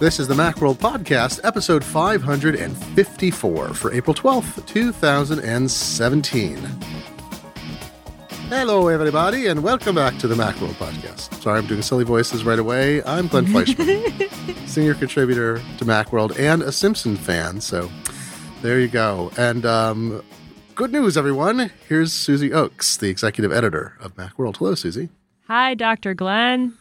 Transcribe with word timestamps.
This 0.00 0.20
is 0.20 0.28
the 0.28 0.34
Macworld 0.34 0.76
Podcast, 0.76 1.40
episode 1.42 1.82
554 1.82 3.74
for 3.74 3.92
April 3.92 4.14
12th, 4.14 4.64
2017. 4.64 6.56
Hello, 8.48 8.86
everybody, 8.86 9.48
and 9.48 9.60
welcome 9.60 9.96
back 9.96 10.16
to 10.18 10.28
the 10.28 10.36
Macworld 10.36 10.74
Podcast. 10.74 11.42
Sorry, 11.42 11.58
I'm 11.58 11.66
doing 11.66 11.82
silly 11.82 12.04
voices 12.04 12.44
right 12.44 12.60
away. 12.60 13.02
I'm 13.02 13.26
Glenn 13.26 13.46
Fleischman, 13.48 14.68
senior 14.68 14.94
contributor 14.94 15.60
to 15.78 15.84
Macworld 15.84 16.38
and 16.38 16.62
a 16.62 16.70
Simpson 16.70 17.16
fan, 17.16 17.60
so 17.60 17.90
there 18.62 18.78
you 18.78 18.86
go. 18.86 19.32
And 19.36 19.66
um, 19.66 20.22
good 20.76 20.92
news, 20.92 21.16
everyone. 21.16 21.72
Here's 21.88 22.12
Susie 22.12 22.50
Ochs, 22.50 22.96
the 22.96 23.08
executive 23.08 23.50
editor 23.50 23.96
of 23.98 24.14
Macworld. 24.14 24.58
Hello, 24.58 24.76
Susie. 24.76 25.08
Hi, 25.48 25.74
Dr. 25.74 26.14
Glenn 26.14 26.74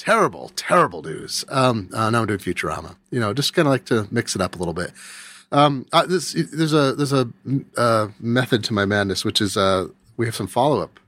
terrible, 0.00 0.50
terrible 0.56 1.02
news. 1.02 1.44
Um, 1.50 1.90
uh, 1.92 2.08
now 2.08 2.22
I'm 2.22 2.26
doing 2.26 2.38
Futurama. 2.38 2.96
You 3.10 3.20
know, 3.20 3.34
just 3.34 3.52
kind 3.52 3.68
of 3.68 3.72
like 3.72 3.84
to 3.86 4.08
mix 4.10 4.34
it 4.34 4.40
up 4.40 4.54
a 4.54 4.58
little 4.58 4.72
bit. 4.72 4.92
Um, 5.52 5.86
uh, 5.92 6.06
this, 6.06 6.32
there's 6.32 6.72
a 6.72 6.94
there's 6.94 7.12
a 7.12 7.28
uh, 7.76 8.08
method 8.18 8.64
to 8.64 8.72
my 8.72 8.86
madness, 8.86 9.24
which 9.24 9.40
is 9.40 9.56
uh, 9.56 9.88
we 10.16 10.26
have 10.26 10.34
some 10.34 10.46
follow 10.46 10.80
up 10.80 10.98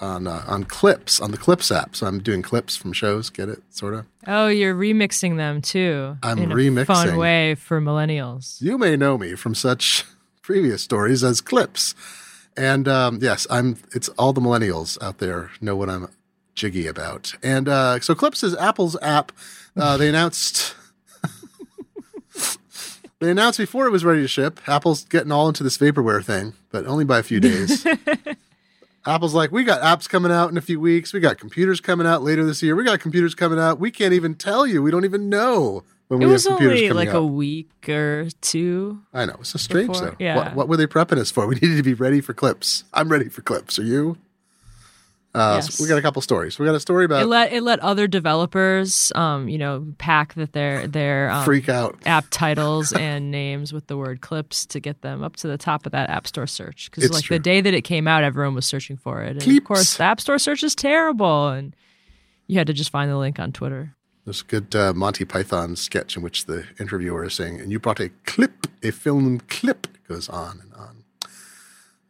on 0.00 0.28
uh, 0.28 0.44
on 0.46 0.64
clips 0.64 1.20
on 1.20 1.32
the 1.32 1.36
Clips 1.36 1.72
app. 1.72 1.96
So 1.96 2.06
I'm 2.06 2.20
doing 2.20 2.40
clips 2.42 2.76
from 2.76 2.92
shows. 2.92 3.30
Get 3.30 3.48
it, 3.48 3.62
sort 3.70 3.94
of. 3.94 4.06
Oh, 4.26 4.46
you're 4.46 4.74
remixing 4.74 5.38
them 5.38 5.60
too. 5.60 6.16
I'm 6.22 6.38
in 6.38 6.50
remixing. 6.50 6.82
a 6.82 6.84
fun 6.84 7.16
way 7.16 7.56
for 7.56 7.80
millennials. 7.80 8.60
You 8.62 8.78
may 8.78 8.96
know 8.96 9.18
me 9.18 9.34
from 9.34 9.56
such 9.56 10.04
previous 10.42 10.82
stories 10.82 11.24
as 11.24 11.40
clips. 11.40 11.94
And 12.56 12.86
um, 12.86 13.18
yes, 13.20 13.46
I'm. 13.50 13.78
It's 13.92 14.08
all 14.10 14.32
the 14.32 14.40
millennials 14.40 15.02
out 15.02 15.18
there 15.18 15.50
know 15.60 15.74
what 15.74 15.90
I'm 15.90 16.08
jiggy 16.56 16.86
about. 16.88 17.34
And 17.42 17.68
uh, 17.68 18.00
so 18.00 18.14
Clips 18.16 18.42
is 18.42 18.56
Apple's 18.56 18.96
app. 19.00 19.30
Uh, 19.76 19.96
they 19.96 20.08
announced. 20.08 20.74
they 23.20 23.30
announced 23.30 23.58
before 23.58 23.86
it 23.86 23.90
was 23.90 24.04
ready 24.04 24.22
to 24.22 24.28
ship. 24.28 24.60
Apple's 24.66 25.04
getting 25.04 25.30
all 25.30 25.48
into 25.48 25.62
this 25.62 25.78
vaporware 25.78 26.24
thing, 26.24 26.54
but 26.70 26.86
only 26.86 27.04
by 27.04 27.18
a 27.18 27.22
few 27.22 27.38
days. 27.40 27.86
Apple's 29.06 29.34
like, 29.34 29.52
we 29.52 29.62
got 29.62 29.82
apps 29.82 30.08
coming 30.08 30.32
out 30.32 30.50
in 30.50 30.56
a 30.56 30.60
few 30.60 30.80
weeks. 30.80 31.12
We 31.12 31.20
got 31.20 31.38
computers 31.38 31.80
coming 31.80 32.08
out 32.08 32.22
later 32.22 32.44
this 32.44 32.60
year. 32.62 32.74
We 32.74 32.82
got 32.82 32.98
computers 32.98 33.36
coming 33.36 33.58
out. 33.58 33.78
We 33.78 33.92
can't 33.92 34.12
even 34.12 34.34
tell 34.34 34.66
you. 34.66 34.82
We 34.82 34.90
don't 34.90 35.04
even 35.04 35.28
know 35.28 35.84
when 36.08 36.20
it 36.22 36.26
we 36.26 36.32
was 36.32 36.44
have 36.44 36.56
computers 36.58 36.78
only 36.80 36.88
coming 36.88 37.06
like 37.06 37.14
out. 37.14 37.20
a 37.20 37.24
week 37.24 37.88
or 37.88 38.26
two. 38.40 39.02
I 39.14 39.24
know 39.26 39.36
it's 39.40 39.50
so 39.50 39.58
strange 39.58 39.88
before- 39.88 40.06
though. 40.10 40.16
yeah. 40.18 40.36
What, 40.36 40.54
what 40.56 40.68
were 40.68 40.76
they 40.76 40.88
prepping 40.88 41.18
us 41.18 41.30
for? 41.30 41.46
We 41.48 41.54
needed 41.54 41.76
to 41.76 41.82
be 41.84 41.94
ready 41.94 42.20
for 42.20 42.34
clips. 42.34 42.82
I'm 42.92 43.08
ready 43.08 43.28
for 43.28 43.42
clips. 43.42 43.78
Are 43.78 43.84
you? 43.84 44.16
Uh, 45.36 45.60
so 45.60 45.84
we 45.84 45.88
got 45.88 45.98
a 45.98 46.02
couple 46.02 46.22
stories. 46.22 46.58
We 46.58 46.64
got 46.64 46.74
a 46.74 46.80
story 46.80 47.04
It 47.04 47.06
about 47.06 47.26
let 47.26 47.52
it 47.52 47.62
let 47.62 47.78
other 47.80 48.06
developers, 48.06 49.12
um, 49.14 49.48
you 49.48 49.58
know, 49.58 49.86
pack 49.98 50.32
that 50.34 50.52
their 50.52 50.86
their 50.86 51.30
um, 51.30 51.44
freak 51.44 51.68
out. 51.68 51.98
app 52.06 52.24
titles 52.30 52.92
and 52.92 53.30
names 53.30 53.70
with 53.70 53.86
the 53.86 53.98
word 53.98 54.22
clips 54.22 54.64
to 54.66 54.80
get 54.80 55.02
them 55.02 55.22
up 55.22 55.36
to 55.36 55.48
the 55.48 55.58
top 55.58 55.84
of 55.84 55.92
that 55.92 56.08
app 56.08 56.26
store 56.26 56.46
search. 56.46 56.90
Because 56.90 57.10
like 57.12 57.24
true. 57.24 57.36
the 57.36 57.42
day 57.42 57.60
that 57.60 57.74
it 57.74 57.82
came 57.82 58.08
out, 58.08 58.24
everyone 58.24 58.54
was 58.54 58.64
searching 58.64 58.96
for 58.96 59.22
it, 59.22 59.32
and 59.32 59.42
Clips. 59.42 59.58
of 59.58 59.64
course, 59.64 59.96
the 59.98 60.04
app 60.04 60.20
store 60.22 60.38
search 60.38 60.62
is 60.62 60.74
terrible, 60.74 61.48
and 61.48 61.76
you 62.46 62.56
had 62.56 62.66
to 62.68 62.72
just 62.72 62.90
find 62.90 63.10
the 63.10 63.18
link 63.18 63.38
on 63.38 63.52
Twitter. 63.52 63.94
There's 64.24 64.40
a 64.40 64.44
good 64.44 64.74
uh, 64.74 64.94
Monty 64.94 65.26
Python 65.26 65.76
sketch 65.76 66.16
in 66.16 66.22
which 66.22 66.46
the 66.46 66.64
interviewer 66.80 67.24
is 67.24 67.34
saying, 67.34 67.60
"And 67.60 67.70
you 67.70 67.78
brought 67.78 68.00
a 68.00 68.08
clip, 68.24 68.66
a 68.82 68.90
film 68.90 69.40
clip." 69.48 69.86
It 69.94 70.08
goes 70.08 70.30
on 70.30 70.60
and 70.62 70.72
on. 70.72 71.04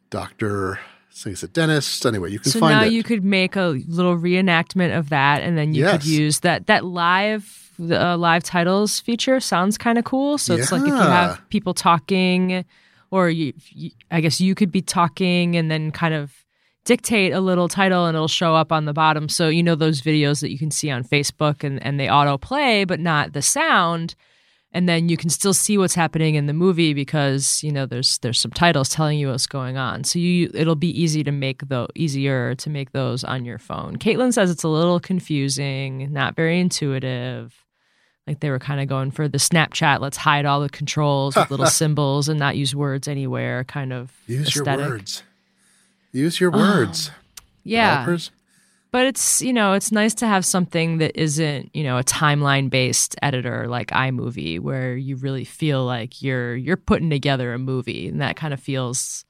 Doctor, 0.09 0.79
so 1.17 1.31
he's 1.31 1.41
a 1.41 1.47
dentist. 1.47 2.05
Anyway, 2.05 2.31
you 2.31 2.37
can 2.37 2.51
find 2.51 2.55
it. 2.55 2.59
so 2.59 2.59
find 2.59 2.79
now 2.79 2.85
it. 2.85 2.93
you 2.93 3.01
could 3.01 3.23
make 3.23 3.55
a 3.55 3.81
little 3.87 4.15
reenactment 4.15 4.95
of 4.95 5.09
that 5.09 5.41
and 5.41 5.57
then 5.57 5.73
you 5.73 5.83
could 5.85 6.05
use 6.05 6.41
that 6.41 6.67
that 6.67 6.85
live 6.85 7.71
uh, 7.79 8.15
live 8.15 8.43
titles 8.43 8.99
feature 8.99 9.39
sounds 9.39 9.79
kind 9.79 9.97
of 9.97 10.05
cool 10.05 10.37
so 10.37 10.53
it's 10.53 10.71
like 10.71 10.81
if 10.81 10.87
you 10.87 10.95
have 10.95 11.41
people 11.49 11.73
talking 11.73 12.65
or 13.11 13.29
you, 13.29 13.53
you 13.69 13.91
i 14.09 14.19
guess 14.19 14.41
you 14.41 14.55
could 14.55 14.71
be 14.71 14.81
talking 14.81 15.55
and 15.55 15.69
then 15.69 15.91
kind 15.91 16.13
of 16.13 16.33
dictate 16.85 17.33
a 17.33 17.39
little 17.39 17.67
title 17.67 18.05
and 18.05 18.15
it'll 18.15 18.27
show 18.27 18.55
up 18.55 18.71
on 18.71 18.85
the 18.85 18.93
bottom 18.93 19.29
so 19.29 19.47
you 19.47 19.61
know 19.61 19.75
those 19.75 20.01
videos 20.01 20.41
that 20.41 20.51
you 20.51 20.57
can 20.57 20.71
see 20.71 20.89
on 20.89 21.03
facebook 21.03 21.63
and, 21.63 21.83
and 21.83 21.99
they 21.99 22.09
auto 22.09 22.37
play 22.37 22.83
but 22.83 22.99
not 22.99 23.33
the 23.33 23.41
sound 23.41 24.15
and 24.77 24.87
then 24.87 25.09
you 25.09 25.17
can 25.17 25.31
still 25.31 25.55
see 25.55 25.75
what's 25.75 25.95
happening 25.95 26.35
in 26.35 26.45
the 26.45 26.53
movie 26.53 26.93
because 26.93 27.63
you 27.63 27.71
know 27.71 27.87
there's 27.87 28.19
there's 28.19 28.39
subtitles 28.39 28.89
telling 28.89 29.17
you 29.17 29.27
what's 29.29 29.47
going 29.47 29.75
on 29.75 30.03
so 30.03 30.19
you 30.19 30.51
it'll 30.53 30.75
be 30.75 31.01
easy 31.01 31.23
to 31.23 31.31
make 31.31 31.67
the 31.67 31.87
easier 31.95 32.53
to 32.53 32.69
make 32.69 32.91
those 32.91 33.23
on 33.23 33.43
your 33.43 33.57
phone 33.57 33.97
caitlin 33.97 34.31
says 34.31 34.51
it's 34.51 34.61
a 34.63 34.67
little 34.67 34.99
confusing 34.99 36.13
not 36.13 36.35
very 36.35 36.59
intuitive 36.59 37.65
like 38.27 38.39
they 38.39 38.51
were 38.51 38.59
kind 38.59 38.79
of 38.79 38.87
going 38.87 39.09
for 39.09 39.27
the 39.27 39.39
snapchat 39.39 39.99
let's 39.99 40.17
hide 40.17 40.45
all 40.45 40.61
the 40.61 40.69
controls 40.69 41.35
with 41.35 41.49
little 41.49 41.65
symbols 41.81 42.29
and 42.29 42.39
not 42.39 42.55
use 42.55 42.75
words 42.75 43.07
anywhere 43.07 43.63
kind 43.63 43.91
of 43.91 44.13
Use 44.27 44.49
aesthetic. 44.49 44.79
your 44.79 44.89
words. 44.89 45.23
Use 46.11 46.39
your 46.39 46.51
words. 46.51 47.09
Um, 47.09 47.15
yeah 47.63 47.99
Developers. 48.01 48.31
But 48.91 49.05
it's 49.05 49.41
you 49.41 49.53
know 49.53 49.73
it's 49.73 49.91
nice 49.91 50.13
to 50.13 50.27
have 50.27 50.45
something 50.45 50.97
that 50.97 51.19
isn't 51.19 51.75
you 51.75 51.83
know 51.83 51.97
a 51.97 52.03
timeline 52.03 52.69
based 52.69 53.15
editor 53.21 53.67
like 53.67 53.89
iMovie 53.89 54.59
where 54.59 54.95
you 54.95 55.15
really 55.17 55.43
feel 55.43 55.85
like 55.85 56.21
you're 56.21 56.55
you're 56.55 56.77
putting 56.77 57.09
together 57.09 57.53
a 57.53 57.59
movie 57.59 58.07
and 58.07 58.21
that 58.21 58.35
kind 58.35 58.53
of 58.53 58.59
feels 58.59 59.25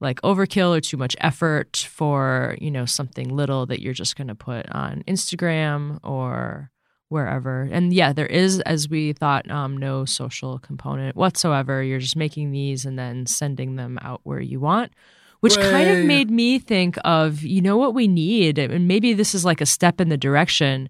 like 0.00 0.20
overkill 0.22 0.76
or 0.76 0.80
too 0.80 0.96
much 0.96 1.16
effort 1.20 1.76
for 1.76 2.56
you 2.60 2.70
know 2.70 2.84
something 2.84 3.28
little 3.28 3.66
that 3.66 3.80
you're 3.80 3.94
just 3.94 4.16
going 4.16 4.28
to 4.28 4.34
put 4.34 4.68
on 4.70 5.02
Instagram 5.08 5.98
or 6.02 6.70
wherever. 7.08 7.62
And 7.62 7.92
yeah 7.92 8.12
there 8.12 8.26
is 8.26 8.60
as 8.60 8.88
we 8.88 9.12
thought 9.12 9.50
um, 9.50 9.76
no 9.76 10.04
social 10.04 10.58
component 10.58 11.16
whatsoever. 11.16 11.82
You're 11.82 11.98
just 11.98 12.16
making 12.16 12.50
these 12.50 12.84
and 12.84 12.98
then 12.98 13.26
sending 13.26 13.76
them 13.76 13.98
out 14.02 14.20
where 14.24 14.40
you 14.40 14.60
want 14.60 14.92
which 15.40 15.56
kind 15.56 15.88
of 15.90 16.04
made 16.04 16.30
me 16.30 16.58
think 16.58 16.96
of 17.04 17.42
you 17.42 17.60
know 17.60 17.76
what 17.76 17.94
we 17.94 18.08
need 18.08 18.58
and 18.58 18.88
maybe 18.88 19.12
this 19.12 19.34
is 19.34 19.44
like 19.44 19.60
a 19.60 19.66
step 19.66 20.00
in 20.00 20.08
the 20.08 20.16
direction 20.16 20.88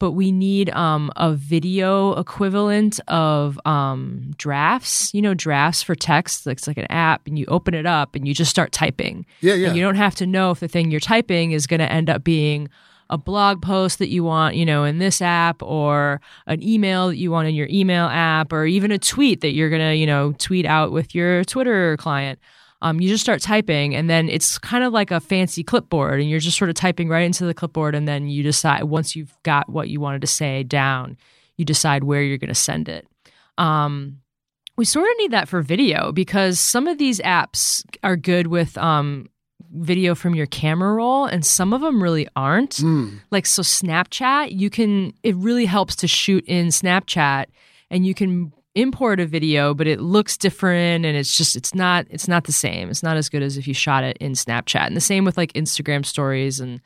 but 0.00 0.10
we 0.10 0.32
need 0.32 0.68
um, 0.70 1.10
a 1.16 1.32
video 1.32 2.14
equivalent 2.14 2.98
of 3.08 3.58
um, 3.64 4.32
drafts 4.36 5.14
you 5.14 5.22
know 5.22 5.34
drafts 5.34 5.82
for 5.82 5.94
text 5.94 6.46
it's 6.46 6.66
like 6.66 6.76
an 6.76 6.90
app 6.90 7.26
and 7.26 7.38
you 7.38 7.46
open 7.46 7.74
it 7.74 7.86
up 7.86 8.14
and 8.14 8.26
you 8.26 8.34
just 8.34 8.50
start 8.50 8.72
typing 8.72 9.24
Yeah, 9.40 9.54
yeah. 9.54 9.68
and 9.68 9.76
you 9.76 9.82
don't 9.82 9.94
have 9.96 10.14
to 10.16 10.26
know 10.26 10.50
if 10.50 10.60
the 10.60 10.68
thing 10.68 10.90
you're 10.90 11.00
typing 11.00 11.52
is 11.52 11.66
going 11.66 11.80
to 11.80 11.90
end 11.90 12.10
up 12.10 12.24
being 12.24 12.68
a 13.10 13.18
blog 13.18 13.60
post 13.60 13.98
that 13.98 14.08
you 14.08 14.24
want, 14.24 14.56
you 14.56 14.64
know, 14.64 14.84
in 14.84 14.98
this 14.98 15.20
app 15.20 15.62
or 15.62 16.22
an 16.46 16.62
email 16.62 17.08
that 17.08 17.16
you 17.18 17.30
want 17.30 17.46
in 17.46 17.54
your 17.54 17.68
email 17.70 18.06
app 18.06 18.50
or 18.50 18.64
even 18.64 18.90
a 18.90 18.98
tweet 18.98 19.42
that 19.42 19.50
you're 19.52 19.68
going 19.68 19.82
to, 19.82 19.94
you 19.94 20.06
know, 20.06 20.32
tweet 20.38 20.64
out 20.64 20.90
with 20.90 21.14
your 21.14 21.44
Twitter 21.44 21.98
client. 21.98 22.38
Um, 22.82 23.00
you 23.00 23.08
just 23.08 23.22
start 23.24 23.40
typing 23.40 23.94
and 23.96 24.10
then 24.10 24.28
it's 24.28 24.58
kind 24.58 24.84
of 24.84 24.92
like 24.92 25.10
a 25.10 25.18
fancy 25.20 25.62
clipboard 25.62 26.20
and 26.20 26.28
you're 26.28 26.40
just 26.40 26.58
sort 26.58 26.68
of 26.68 26.74
typing 26.76 27.08
right 27.08 27.24
into 27.24 27.46
the 27.46 27.54
clipboard 27.54 27.94
and 27.94 28.06
then 28.06 28.28
you 28.28 28.42
decide 28.42 28.84
once 28.84 29.16
you've 29.16 29.34
got 29.42 29.70
what 29.70 29.88
you 29.88 30.00
wanted 30.00 30.20
to 30.20 30.26
say 30.26 30.62
down, 30.62 31.16
you 31.56 31.64
decide 31.64 32.04
where 32.04 32.20
you're 32.22 32.36
going 32.36 32.48
to 32.48 32.54
send 32.54 32.88
it. 32.90 33.06
Um, 33.56 34.20
we 34.76 34.84
sort 34.84 35.06
of 35.08 35.14
need 35.18 35.30
that 35.30 35.48
for 35.48 35.62
video 35.62 36.12
because 36.12 36.60
some 36.60 36.86
of 36.88 36.98
these 36.98 37.20
apps 37.20 37.84
are 38.02 38.16
good 38.16 38.48
with 38.48 38.76
um, 38.76 39.30
video 39.72 40.14
from 40.14 40.34
your 40.34 40.46
camera 40.46 40.92
roll 40.94 41.24
and 41.24 41.46
some 41.46 41.72
of 41.72 41.80
them 41.80 42.02
really 42.02 42.28
aren't 42.36 42.72
Mm. 42.76 43.20
like 43.30 43.46
so 43.46 43.62
snapchat 43.62 44.52
you 44.56 44.68
can 44.70 45.12
it 45.22 45.34
really 45.36 45.64
helps 45.66 45.96
to 45.96 46.06
shoot 46.08 46.44
in 46.46 46.68
snapchat 46.68 47.46
and 47.90 48.06
you 48.06 48.14
can 48.14 48.52
import 48.74 49.20
a 49.20 49.26
video 49.26 49.72
but 49.72 49.86
it 49.86 50.00
looks 50.00 50.36
different 50.36 51.04
and 51.04 51.16
it's 51.16 51.36
just 51.36 51.54
it's 51.56 51.74
not 51.74 52.06
it's 52.10 52.28
not 52.28 52.44
the 52.44 52.52
same. 52.52 52.90
It's 52.90 53.02
not 53.02 53.16
as 53.16 53.28
good 53.28 53.42
as 53.42 53.56
if 53.56 53.68
you 53.68 53.74
shot 53.74 54.04
it 54.04 54.16
in 54.18 54.32
snapchat. 54.32 54.86
And 54.86 54.96
the 54.96 55.00
same 55.00 55.24
with 55.24 55.36
like 55.36 55.52
instagram 55.52 56.04
stories. 56.04 56.60
And 56.60 56.80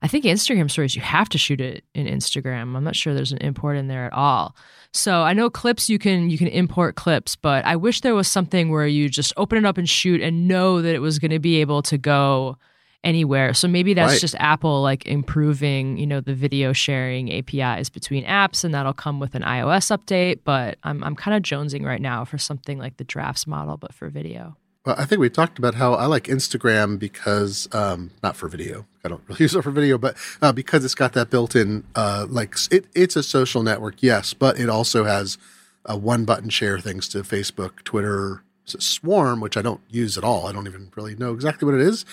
i 0.00 0.06
think 0.06 0.24
instagram 0.24 0.70
stories 0.70 0.94
you 0.94 1.02
have 1.02 1.28
to 1.28 1.38
shoot 1.38 1.60
it 1.60 1.84
in 1.94 2.06
instagram. 2.06 2.76
I'm 2.76 2.84
not 2.84 2.96
sure 2.96 3.14
there's 3.14 3.32
an 3.32 3.38
import 3.38 3.76
in 3.76 3.88
there 3.88 4.06
at 4.06 4.12
all. 4.12 4.56
So 4.92 5.22
i 5.22 5.32
know 5.32 5.50
clips 5.50 5.88
you 5.88 5.98
can 5.98 6.30
you 6.30 6.38
can 6.38 6.48
import 6.48 6.96
clips 6.96 7.36
but 7.36 7.64
i 7.64 7.76
wish 7.76 8.00
there 8.00 8.14
was 8.14 8.28
something 8.28 8.70
where 8.70 8.86
you 8.86 9.08
just 9.08 9.32
open 9.36 9.58
it 9.58 9.64
up 9.64 9.78
and 9.78 9.88
shoot 9.88 10.20
and 10.20 10.48
know 10.48 10.82
that 10.82 10.94
it 10.94 11.00
was 11.00 11.18
going 11.18 11.30
to 11.30 11.38
be 11.38 11.60
able 11.60 11.82
to 11.82 11.98
go 11.98 12.56
anywhere. 13.04 13.54
So 13.54 13.68
maybe 13.68 13.94
that's 13.94 14.14
Right. 14.14 14.20
just 14.20 14.34
Apple 14.38 14.82
like 14.82 15.06
improving, 15.06 15.98
you 15.98 16.06
know, 16.06 16.20
the 16.20 16.34
video 16.34 16.72
sharing 16.72 17.30
APIs 17.32 17.88
between 17.88 18.24
apps 18.24 18.64
and 18.64 18.74
that'll 18.74 18.92
come 18.92 19.20
with 19.20 19.34
an 19.34 19.42
iOS 19.42 19.96
update, 19.96 20.40
but 20.44 20.78
I'm 20.82 21.02
I'm 21.04 21.14
kind 21.14 21.36
of 21.36 21.42
jonesing 21.42 21.84
right 21.84 22.00
now 22.00 22.24
for 22.24 22.38
something 22.38 22.78
like 22.78 22.96
the 22.96 23.04
drafts 23.04 23.46
model 23.46 23.76
but 23.76 23.94
for 23.94 24.08
video. 24.08 24.56
Well, 24.84 24.96
I 24.98 25.04
think 25.04 25.20
we 25.20 25.28
talked 25.28 25.58
about 25.58 25.74
how 25.74 25.94
I 25.94 26.06
like 26.06 26.24
Instagram 26.24 26.98
because, 26.98 27.68
um, 27.72 28.10
not 28.22 28.36
for 28.36 28.48
video. 28.48 28.86
I 29.04 29.08
don't 29.08 29.20
really 29.28 29.40
use 29.44 29.54
it 29.54 29.62
for 29.62 29.70
video, 29.70 29.98
but 29.98 30.16
uh, 30.40 30.52
because 30.52 30.84
it's 30.84 30.94
got 30.94 31.12
that 31.12 31.28
built-in, 31.30 31.84
uh, 31.94 32.26
like 32.28 32.54
it, 32.70 32.86
it's 32.94 33.14
a 33.14 33.22
social 33.22 33.62
network, 33.62 34.02
yes, 34.02 34.32
but 34.34 34.58
it 34.58 34.70
also 34.70 35.04
has 35.04 35.36
a 35.84 35.96
one-button 35.96 36.48
share 36.48 36.78
things 36.80 37.06
to 37.08 37.18
Facebook, 37.18 37.82
Twitter, 37.84 38.44
Swarm, 38.64 39.40
which 39.40 39.56
I 39.56 39.62
don't 39.62 39.80
use 39.90 40.16
at 40.16 40.24
all. 40.24 40.46
I 40.46 40.52
don't 40.52 40.66
even 40.66 40.90
really 40.96 41.14
know 41.16 41.32
exactly 41.34 41.66
what 41.66 41.74
it 41.74 41.80
is. 41.86 42.04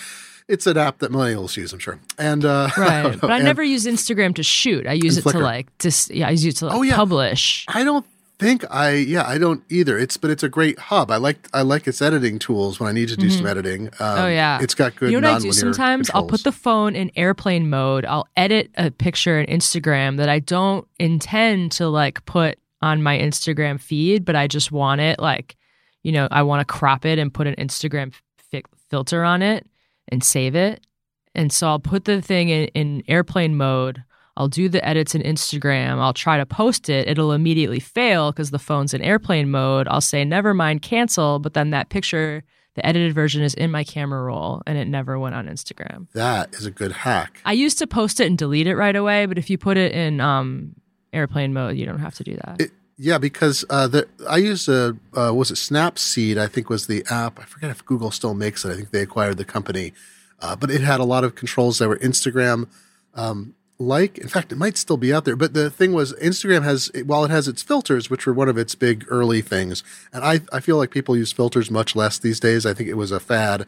It's 0.48 0.66
an 0.66 0.76
app 0.76 0.98
that 0.98 1.10
millennials 1.10 1.56
use, 1.56 1.72
I'm 1.72 1.78
sure. 1.78 1.98
And 2.18 2.44
uh, 2.44 2.68
right, 2.76 3.18
but 3.20 3.30
I 3.30 3.36
and 3.36 3.44
never 3.44 3.62
use 3.62 3.84
Instagram 3.86 4.34
to 4.36 4.42
shoot. 4.42 4.86
I 4.86 4.92
use 4.92 5.18
it 5.18 5.22
to 5.22 5.38
like 5.38 5.76
to 5.78 5.90
yeah, 6.14 6.28
I 6.28 6.30
use 6.30 6.44
it 6.44 6.56
to 6.56 6.66
like 6.66 6.74
Oh, 6.76 6.82
yeah. 6.82 6.94
publish. 6.96 7.64
I 7.68 7.82
don't 7.84 8.06
think 8.38 8.64
I 8.70 8.90
yeah 8.92 9.26
I 9.26 9.38
don't 9.38 9.62
either. 9.70 9.96
It's 9.98 10.16
but 10.18 10.30
it's 10.30 10.42
a 10.42 10.48
great 10.48 10.78
hub. 10.78 11.10
I 11.10 11.16
like 11.16 11.48
I 11.54 11.62
like 11.62 11.86
its 11.88 12.02
editing 12.02 12.38
tools 12.38 12.78
when 12.78 12.88
I 12.88 12.92
need 12.92 13.08
to 13.08 13.16
do 13.16 13.30
some 13.30 13.46
editing. 13.46 13.86
Um, 13.98 14.18
Oh, 14.18 14.26
yeah. 14.28 14.58
it's 14.60 14.74
got 14.74 14.94
good. 14.96 15.10
You 15.10 15.20
know 15.20 15.32
what 15.32 15.40
I 15.40 15.44
do 15.44 15.52
sometimes? 15.52 16.10
I'll 16.10 16.26
put 16.26 16.44
the 16.44 16.52
phone 16.52 16.94
in 16.94 17.10
airplane 17.16 17.68
mode. 17.70 18.04
I'll 18.04 18.28
edit 18.36 18.70
a 18.76 18.90
picture 18.90 19.40
in 19.40 19.46
Instagram 19.46 20.18
that 20.18 20.28
I 20.28 20.38
don't 20.40 20.86
intend 21.00 21.72
to 21.72 21.88
like 21.88 22.24
put 22.26 22.58
on 22.82 23.02
my 23.02 23.18
Instagram 23.18 23.80
feed, 23.80 24.24
but 24.24 24.36
I 24.36 24.46
just 24.46 24.70
want 24.70 25.00
it 25.00 25.18
like, 25.18 25.56
you 26.02 26.12
know, 26.12 26.28
I 26.30 26.42
want 26.42 26.60
to 26.60 26.66
crop 26.72 27.04
it 27.06 27.18
and 27.18 27.32
put 27.32 27.46
an 27.46 27.54
Instagram 27.56 28.12
fi- 28.50 28.62
filter 28.90 29.24
on 29.24 29.40
it 29.42 29.66
and 30.08 30.22
save 30.22 30.54
it. 30.54 30.86
And 31.34 31.52
so 31.52 31.68
I'll 31.68 31.78
put 31.78 32.04
the 32.04 32.22
thing 32.22 32.48
in, 32.48 32.66
in 32.68 33.02
airplane 33.08 33.56
mode. 33.56 34.02
I'll 34.38 34.48
do 34.48 34.68
the 34.68 34.86
edits 34.86 35.14
in 35.14 35.22
Instagram. 35.22 35.98
I'll 35.98 36.12
try 36.12 36.36
to 36.36 36.46
post 36.46 36.88
it. 36.88 37.08
It'll 37.08 37.32
immediately 37.32 37.80
fail 37.80 38.32
because 38.32 38.50
the 38.50 38.58
phone's 38.58 38.92
in 38.92 39.00
airplane 39.00 39.50
mode. 39.50 39.88
I'll 39.88 40.00
say, 40.00 40.24
never 40.24 40.52
mind, 40.52 40.82
cancel. 40.82 41.38
But 41.38 41.54
then 41.54 41.70
that 41.70 41.88
picture, 41.88 42.42
the 42.74 42.84
edited 42.84 43.14
version, 43.14 43.42
is 43.42 43.54
in 43.54 43.70
my 43.70 43.82
camera 43.82 44.22
roll 44.22 44.62
and 44.66 44.76
it 44.76 44.88
never 44.88 45.18
went 45.18 45.34
on 45.34 45.46
Instagram. 45.46 46.06
That 46.12 46.54
is 46.54 46.66
a 46.66 46.70
good 46.70 46.92
hack. 46.92 47.40
I 47.46 47.52
used 47.52 47.78
to 47.78 47.86
post 47.86 48.20
it 48.20 48.26
and 48.26 48.36
delete 48.36 48.66
it 48.66 48.76
right 48.76 48.96
away, 48.96 49.24
but 49.24 49.38
if 49.38 49.48
you 49.48 49.56
put 49.56 49.78
it 49.78 49.92
in 49.92 50.20
um, 50.20 50.74
airplane 51.14 51.54
mode, 51.54 51.76
you 51.76 51.86
don't 51.86 51.98
have 51.98 52.14
to 52.16 52.24
do 52.24 52.36
that. 52.44 52.60
It, 52.60 52.72
yeah, 52.98 53.18
because 53.18 53.64
uh, 53.68 53.88
the 53.88 54.08
I 54.28 54.38
used 54.38 54.68
a 54.68 54.96
uh, 55.16 55.32
was 55.34 55.50
it 55.50 55.54
Snapseed? 55.54 56.38
I 56.38 56.46
think 56.46 56.70
was 56.70 56.86
the 56.86 57.04
app. 57.10 57.38
I 57.38 57.44
forget 57.44 57.70
if 57.70 57.84
Google 57.84 58.10
still 58.10 58.34
makes 58.34 58.64
it. 58.64 58.72
I 58.72 58.76
think 58.76 58.90
they 58.90 59.02
acquired 59.02 59.36
the 59.36 59.44
company, 59.44 59.92
uh, 60.40 60.56
but 60.56 60.70
it 60.70 60.80
had 60.80 60.98
a 60.98 61.04
lot 61.04 61.22
of 61.22 61.34
controls 61.34 61.78
that 61.78 61.88
were 61.88 61.98
Instagram 61.98 62.68
um, 63.14 63.54
like. 63.78 64.16
In 64.16 64.28
fact, 64.28 64.50
it 64.50 64.56
might 64.56 64.78
still 64.78 64.96
be 64.96 65.12
out 65.12 65.26
there. 65.26 65.36
But 65.36 65.52
the 65.52 65.68
thing 65.68 65.92
was, 65.92 66.14
Instagram 66.14 66.62
has 66.62 66.90
while 67.04 67.22
it 67.24 67.30
has 67.30 67.48
its 67.48 67.62
filters, 67.62 68.08
which 68.08 68.24
were 68.24 68.32
one 68.32 68.48
of 68.48 68.56
its 68.56 68.74
big 68.74 69.04
early 69.10 69.42
things, 69.42 69.84
and 70.10 70.24
I 70.24 70.40
I 70.50 70.60
feel 70.60 70.78
like 70.78 70.90
people 70.90 71.18
use 71.18 71.32
filters 71.32 71.70
much 71.70 71.94
less 71.96 72.18
these 72.18 72.40
days. 72.40 72.64
I 72.64 72.72
think 72.72 72.88
it 72.88 72.94
was 72.94 73.12
a 73.12 73.20
fad. 73.20 73.66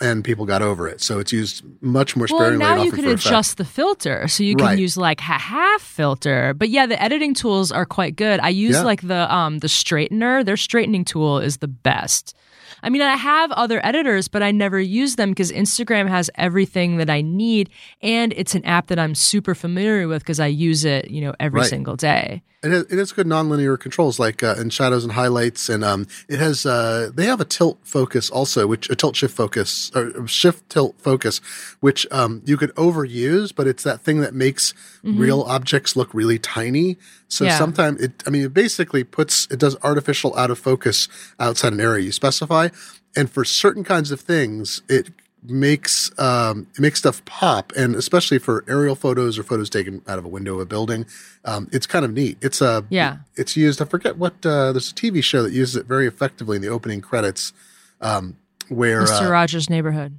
And 0.00 0.22
people 0.22 0.44
got 0.44 0.60
over 0.60 0.86
it, 0.86 1.00
so 1.00 1.18
it's 1.18 1.32
used 1.32 1.64
much 1.80 2.16
more 2.16 2.28
sparingly. 2.28 2.58
Well, 2.58 2.76
now 2.76 2.82
you 2.82 2.90
can 2.92 3.04
for 3.04 3.10
effect. 3.12 3.26
adjust 3.26 3.56
the 3.56 3.64
filter, 3.64 4.28
so 4.28 4.42
you 4.44 4.54
can 4.54 4.66
Right. 4.66 4.78
use 4.78 4.96
like 4.98 5.20
a 5.20 5.38
half 5.38 5.80
filter. 5.80 6.52
But 6.52 6.68
yeah, 6.68 6.84
the 6.84 7.02
editing 7.02 7.32
tools 7.32 7.72
are 7.72 7.86
quite 7.86 8.14
good. 8.14 8.38
I 8.40 8.50
use 8.50 8.74
Yeah. 8.74 8.82
like 8.82 9.00
the 9.08 9.32
um 9.34 9.60
the 9.60 9.68
straightener. 9.68 10.44
Their 10.44 10.58
straightening 10.58 11.04
tool 11.06 11.38
is 11.38 11.58
the 11.58 11.68
best. 11.68 12.34
I 12.82 12.90
mean, 12.90 13.00
I 13.00 13.16
have 13.16 13.50
other 13.52 13.80
editors, 13.84 14.28
but 14.28 14.42
I 14.42 14.50
never 14.50 14.78
use 14.78 15.16
them 15.16 15.30
because 15.30 15.50
Instagram 15.50 16.08
has 16.08 16.30
everything 16.34 16.98
that 16.98 17.08
I 17.08 17.22
need, 17.22 17.70
and 18.02 18.34
it's 18.36 18.54
an 18.54 18.64
app 18.66 18.88
that 18.88 18.98
I'm 18.98 19.14
super 19.14 19.54
familiar 19.54 20.08
with 20.08 20.22
because 20.22 20.40
I 20.40 20.48
use 20.48 20.84
it, 20.84 21.10
you 21.10 21.22
know, 21.22 21.34
every 21.40 21.60
Right. 21.60 21.70
single 21.70 21.96
day. 21.96 22.42
It 22.66 22.72
has, 22.72 22.82
it 22.90 22.98
has 22.98 23.12
good 23.12 23.26
nonlinear 23.28 23.78
controls 23.78 24.18
like 24.18 24.42
uh, 24.42 24.56
in 24.58 24.70
shadows 24.70 25.04
and 25.04 25.12
highlights, 25.12 25.68
and 25.68 25.84
um, 25.84 26.06
it 26.28 26.38
has 26.40 26.66
uh, 26.66 27.10
they 27.14 27.26
have 27.26 27.40
a 27.40 27.44
tilt 27.44 27.78
focus 27.84 28.28
also, 28.28 28.66
which 28.66 28.90
a 28.90 28.96
tilt 28.96 29.14
shift 29.14 29.36
focus 29.36 29.92
or 29.94 30.26
shift 30.26 30.68
tilt 30.68 30.96
focus, 30.98 31.38
which 31.80 32.06
um, 32.10 32.42
you 32.44 32.56
could 32.56 32.74
overuse, 32.74 33.54
but 33.54 33.66
it's 33.68 33.84
that 33.84 34.00
thing 34.00 34.20
that 34.20 34.34
makes 34.34 34.74
real 35.04 35.42
objects 35.42 35.94
look 35.94 36.12
really 36.12 36.38
tiny. 36.38 36.96
So 37.28 37.44
Yeah. 37.44 37.56
sometimes 37.56 38.00
it, 38.00 38.22
I 38.26 38.30
mean, 38.30 38.42
it 38.42 38.54
basically 38.54 39.04
puts 39.04 39.46
it 39.50 39.60
does 39.60 39.76
artificial 39.82 40.36
out 40.36 40.50
of 40.50 40.58
focus 40.58 41.08
outside 41.38 41.72
an 41.72 41.80
area 41.80 42.04
you 42.04 42.12
specify, 42.12 42.68
and 43.14 43.30
for 43.30 43.44
certain 43.44 43.84
kinds 43.84 44.10
of 44.10 44.20
things, 44.20 44.82
it 44.88 45.10
makes 45.50 46.10
um, 46.18 46.66
it 46.74 46.80
makes 46.80 46.98
stuff 46.98 47.24
pop, 47.24 47.72
and 47.76 47.94
especially 47.94 48.38
for 48.38 48.64
aerial 48.68 48.94
photos 48.94 49.38
or 49.38 49.42
photos 49.42 49.70
taken 49.70 50.02
out 50.06 50.18
of 50.18 50.24
a 50.24 50.28
window 50.28 50.54
of 50.54 50.60
a 50.60 50.66
building, 50.66 51.06
um, 51.44 51.68
it's 51.72 51.86
kind 51.86 52.04
of 52.04 52.12
neat. 52.12 52.38
It's 52.40 52.60
a 52.60 52.84
Yeah. 52.90 53.18
It's 53.36 53.56
used. 53.56 53.80
I 53.82 53.84
forget 53.84 54.16
what. 54.16 54.34
Uh, 54.44 54.72
there's 54.72 54.90
a 54.90 54.94
TV 54.94 55.22
show 55.22 55.42
that 55.42 55.52
uses 55.52 55.76
it 55.76 55.86
very 55.86 56.06
effectively 56.06 56.56
in 56.56 56.62
the 56.62 56.68
opening 56.68 57.00
credits. 57.00 57.52
Um, 58.00 58.36
where 58.68 59.02
Mr. 59.02 59.26
uh, 59.28 59.30
Rogers' 59.30 59.70
Neighborhood. 59.70 60.18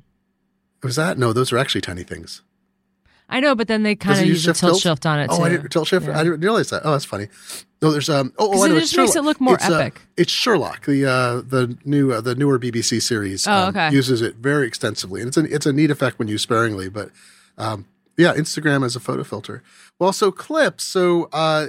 was 0.82 0.96
that? 0.96 1.18
No, 1.18 1.34
those 1.34 1.52
are 1.52 1.58
actually 1.58 1.82
tiny 1.82 2.04
things. 2.04 2.42
I 3.30 3.42
know, 3.42 3.56
but 3.56 3.68
then 3.68 3.84
they 3.84 3.94
kind 3.96 4.18
of 4.20 4.26
use 4.26 4.48
a 4.48 4.54
tilt 4.54 4.80
shift 4.82 5.06
on 5.06 5.20
it 5.20 5.28
Oh, 5.30 5.38
too. 5.38 5.44
I 5.44 5.50
didn't 5.50 5.70
tilt 5.70 5.88
shift. 5.90 6.08
I 6.08 6.24
didn't 6.24 6.40
realize 6.40 6.70
that. 6.70 6.84
Oh, 6.86 6.94
that's 6.94 7.04
funny. 7.04 7.28
No, 7.82 7.92
there's 7.92 8.10
um. 8.10 8.34
Oh, 8.38 8.52
oh 8.54 8.64
it 8.64 8.70
know. 8.70 8.80
just 8.80 8.94
it's 8.94 8.98
makes 8.98 9.12
Sherlock. 9.12 9.16
it 9.16 9.28
look 9.28 9.42
more 9.42 9.56
It's, 9.56 9.70
uh, 9.70 9.78
epic. 9.78 10.02
it's 10.18 10.32
Sherlock, 10.32 10.86
the 10.86 11.06
uh, 11.06 11.42
the 11.42 11.78
new 11.86 12.12
uh, 12.12 12.22
the 12.22 12.34
newer 12.36 12.58
BBC 12.58 13.02
series. 13.02 13.48
Oh, 13.48 13.52
um, 13.52 13.70
okay. 13.70 13.92
Uses 13.92 14.22
it 14.22 14.36
very 14.36 14.66
extensively, 14.66 15.22
and 15.22 15.28
it's 15.28 15.38
a 15.38 15.44
it's 15.44 15.66
a 15.66 15.74
neat 15.74 15.92
effect 15.92 16.18
when 16.18 16.28
used 16.28 16.44
sparingly. 16.44 16.90
But 16.90 17.12
um, 17.58 17.86
yeah, 18.18 18.34
Instagram 18.34 18.84
as 18.84 18.96
a 18.96 19.00
photo 19.00 19.24
filter. 19.24 19.62
Well, 20.00 20.12
so 20.12 20.32
clips. 20.32 20.84
So 20.84 21.30
uh, 21.32 21.68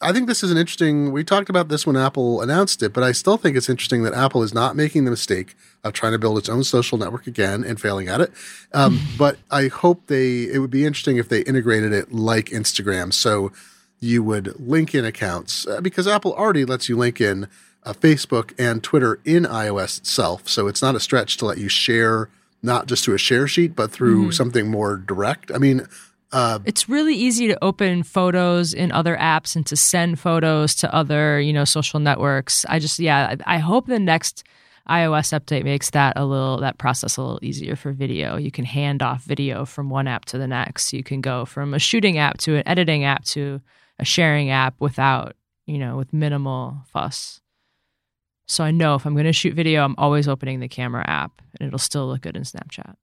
I 0.00 0.12
think 0.12 0.26
this 0.26 0.42
is 0.42 0.50
an 0.50 0.58
interesting. 0.58 1.12
We 1.12 1.22
talked 1.22 1.48
about 1.48 1.68
this 1.68 1.86
when 1.86 1.96
Apple 1.96 2.42
announced 2.42 2.82
it, 2.82 2.92
but 2.92 3.04
I 3.04 3.12
still 3.12 3.36
think 3.36 3.56
it's 3.56 3.68
interesting 3.68 4.02
that 4.02 4.14
Apple 4.14 4.42
is 4.42 4.52
not 4.52 4.74
making 4.74 5.04
the 5.04 5.12
mistake 5.12 5.54
of 5.84 5.92
trying 5.92 6.12
to 6.12 6.18
build 6.18 6.38
its 6.38 6.48
own 6.48 6.64
social 6.64 6.98
network 6.98 7.28
again 7.28 7.62
and 7.62 7.80
failing 7.80 8.08
at 8.08 8.20
it. 8.20 8.32
Um, 8.72 9.00
but 9.18 9.38
I 9.50 9.68
hope 9.68 10.08
they. 10.08 10.42
It 10.44 10.58
would 10.58 10.70
be 10.70 10.84
interesting 10.84 11.18
if 11.18 11.28
they 11.28 11.42
integrated 11.42 11.92
it 11.92 12.12
like 12.12 12.46
Instagram, 12.46 13.12
so 13.12 13.52
you 14.00 14.22
would 14.22 14.58
link 14.60 14.94
in 14.94 15.04
accounts 15.04 15.66
uh, 15.66 15.80
because 15.80 16.06
Apple 16.06 16.34
already 16.34 16.64
lets 16.64 16.88
you 16.88 16.96
link 16.96 17.20
in 17.20 17.48
uh, 17.84 17.92
Facebook 17.92 18.52
and 18.58 18.82
Twitter 18.82 19.20
in 19.24 19.44
iOS 19.44 19.98
itself. 19.98 20.48
So 20.48 20.66
it's 20.66 20.82
not 20.82 20.94
a 20.94 21.00
stretch 21.00 21.36
to 21.38 21.46
let 21.46 21.58
you 21.58 21.68
share 21.68 22.28
not 22.62 22.86
just 22.86 23.04
through 23.04 23.14
a 23.14 23.18
share 23.18 23.46
sheet, 23.46 23.76
but 23.76 23.92
through 23.92 24.32
something 24.32 24.68
more 24.68 24.96
direct. 24.96 25.52
I 25.52 25.58
mean, 25.58 25.86
uh, 26.32 26.58
It's 26.64 26.88
really 26.88 27.14
easy 27.14 27.46
to 27.46 27.64
open 27.64 28.02
photos 28.02 28.74
in 28.74 28.90
other 28.90 29.16
apps 29.16 29.54
and 29.54 29.64
to 29.66 29.76
send 29.76 30.18
photos 30.18 30.74
to 30.76 30.92
other, 30.92 31.40
you 31.40 31.52
know, 31.52 31.64
social 31.64 32.00
networks. 32.00 32.66
I 32.68 32.80
just, 32.80 32.98
yeah, 32.98 33.36
I 33.46 33.56
I 33.56 33.58
hope 33.58 33.86
the 33.86 34.00
next 34.00 34.42
iOS 34.88 35.38
update 35.38 35.64
makes 35.64 35.90
that 35.90 36.14
a 36.16 36.24
little 36.24 36.58
that 36.60 36.78
process 36.78 37.16
a 37.16 37.22
little 37.22 37.38
easier 37.42 37.76
for 37.76 37.92
video. 37.92 38.36
You 38.36 38.50
can 38.50 38.64
hand 38.64 39.02
off 39.02 39.22
video 39.22 39.64
from 39.64 39.88
one 39.88 40.08
app 40.08 40.24
to 40.26 40.38
the 40.38 40.46
next. 40.46 40.92
You 40.92 41.04
can 41.04 41.20
go 41.20 41.44
from 41.44 41.74
a 41.74 41.78
shooting 41.78 42.18
app 42.18 42.38
to 42.38 42.56
an 42.56 42.62
editing 42.66 43.04
app 43.04 43.24
to 43.26 43.60
a 43.98 44.04
sharing 44.04 44.50
app 44.50 44.74
without, 44.80 45.34
you 45.66 45.78
know, 45.78 45.96
with 45.96 46.12
minimal 46.12 46.78
fuss. 46.92 47.40
So 48.48 48.62
I 48.62 48.70
know 48.70 48.94
if 48.94 49.06
I'm 49.06 49.14
going 49.14 49.26
to 49.26 49.32
shoot 49.32 49.54
video, 49.54 49.84
I'm 49.84 49.96
always 49.98 50.28
opening 50.28 50.60
the 50.60 50.68
camera 50.68 51.04
app 51.08 51.42
and 51.58 51.66
it'll 51.66 51.78
still 51.78 52.06
look 52.06 52.22
good 52.22 52.36
in 52.36 52.42
Snapchat. 52.42 52.94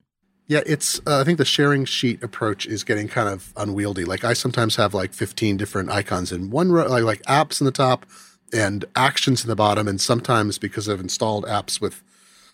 Yeah, 0.45 0.61
it's. 0.65 0.99
Uh, 1.07 1.21
I 1.21 1.23
think 1.23 1.37
the 1.37 1.45
sharing 1.45 1.85
sheet 1.85 2.21
approach 2.21 2.65
is 2.65 2.83
getting 2.83 3.07
kind 3.07 3.29
of 3.29 3.53
unwieldy. 3.55 4.03
Like 4.03 4.25
I 4.25 4.33
sometimes 4.33 4.75
have 4.75 4.93
like 4.93 5.13
fifteen 5.13 5.55
different 5.55 5.89
icons 5.89 6.33
in 6.33 6.49
one 6.49 6.69
row, 6.69 6.85
like 6.85 7.03
like 7.03 7.21
apps 7.23 7.61
in 7.61 7.65
the 7.65 7.71
top 7.71 8.05
and 8.51 8.83
actions 8.93 9.43
in 9.43 9.49
the 9.49 9.55
bottom. 9.55 9.87
And 9.87 10.01
sometimes 10.01 10.57
because 10.57 10.89
I've 10.89 10.99
installed 10.99 11.45
apps 11.45 11.79
with 11.79 12.03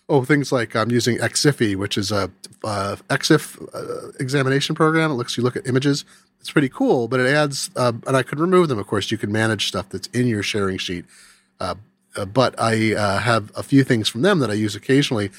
oh 0.08 0.24
things 0.24 0.52
like 0.52 0.76
I'm 0.76 0.92
using 0.92 1.18
Xify, 1.18 1.74
which 1.74 1.98
is 1.98 2.12
a 2.12 2.30
uh, 2.62 2.96
EXIF 3.08 3.60
uh, 3.74 4.12
examination 4.20 4.76
program. 4.76 5.10
It 5.10 5.14
lets 5.14 5.36
you 5.36 5.42
look 5.42 5.56
at 5.56 5.66
images. 5.66 6.04
It's 6.40 6.50
pretty 6.50 6.68
cool, 6.68 7.06
but 7.06 7.20
it 7.20 7.26
adds. 7.26 7.70
Uh, 7.76 7.92
and 8.06 8.16
I 8.16 8.22
could 8.22 8.40
remove 8.40 8.68
them. 8.68 8.78
Of 8.78 8.86
course, 8.86 9.10
you 9.10 9.18
can 9.18 9.30
manage 9.30 9.68
stuff 9.68 9.88
that's 9.90 10.08
in 10.08 10.26
your 10.26 10.42
sharing 10.42 10.78
sheet. 10.78 11.04
Uh, 11.60 11.74
uh, 12.16 12.24
but 12.24 12.58
I 12.58 12.94
uh, 12.94 13.18
have 13.18 13.52
a 13.54 13.62
few 13.62 13.84
things 13.84 14.08
from 14.08 14.22
them 14.22 14.38
that 14.40 14.50
I 14.50 14.54
use 14.54 14.74
occasionally 14.74 15.30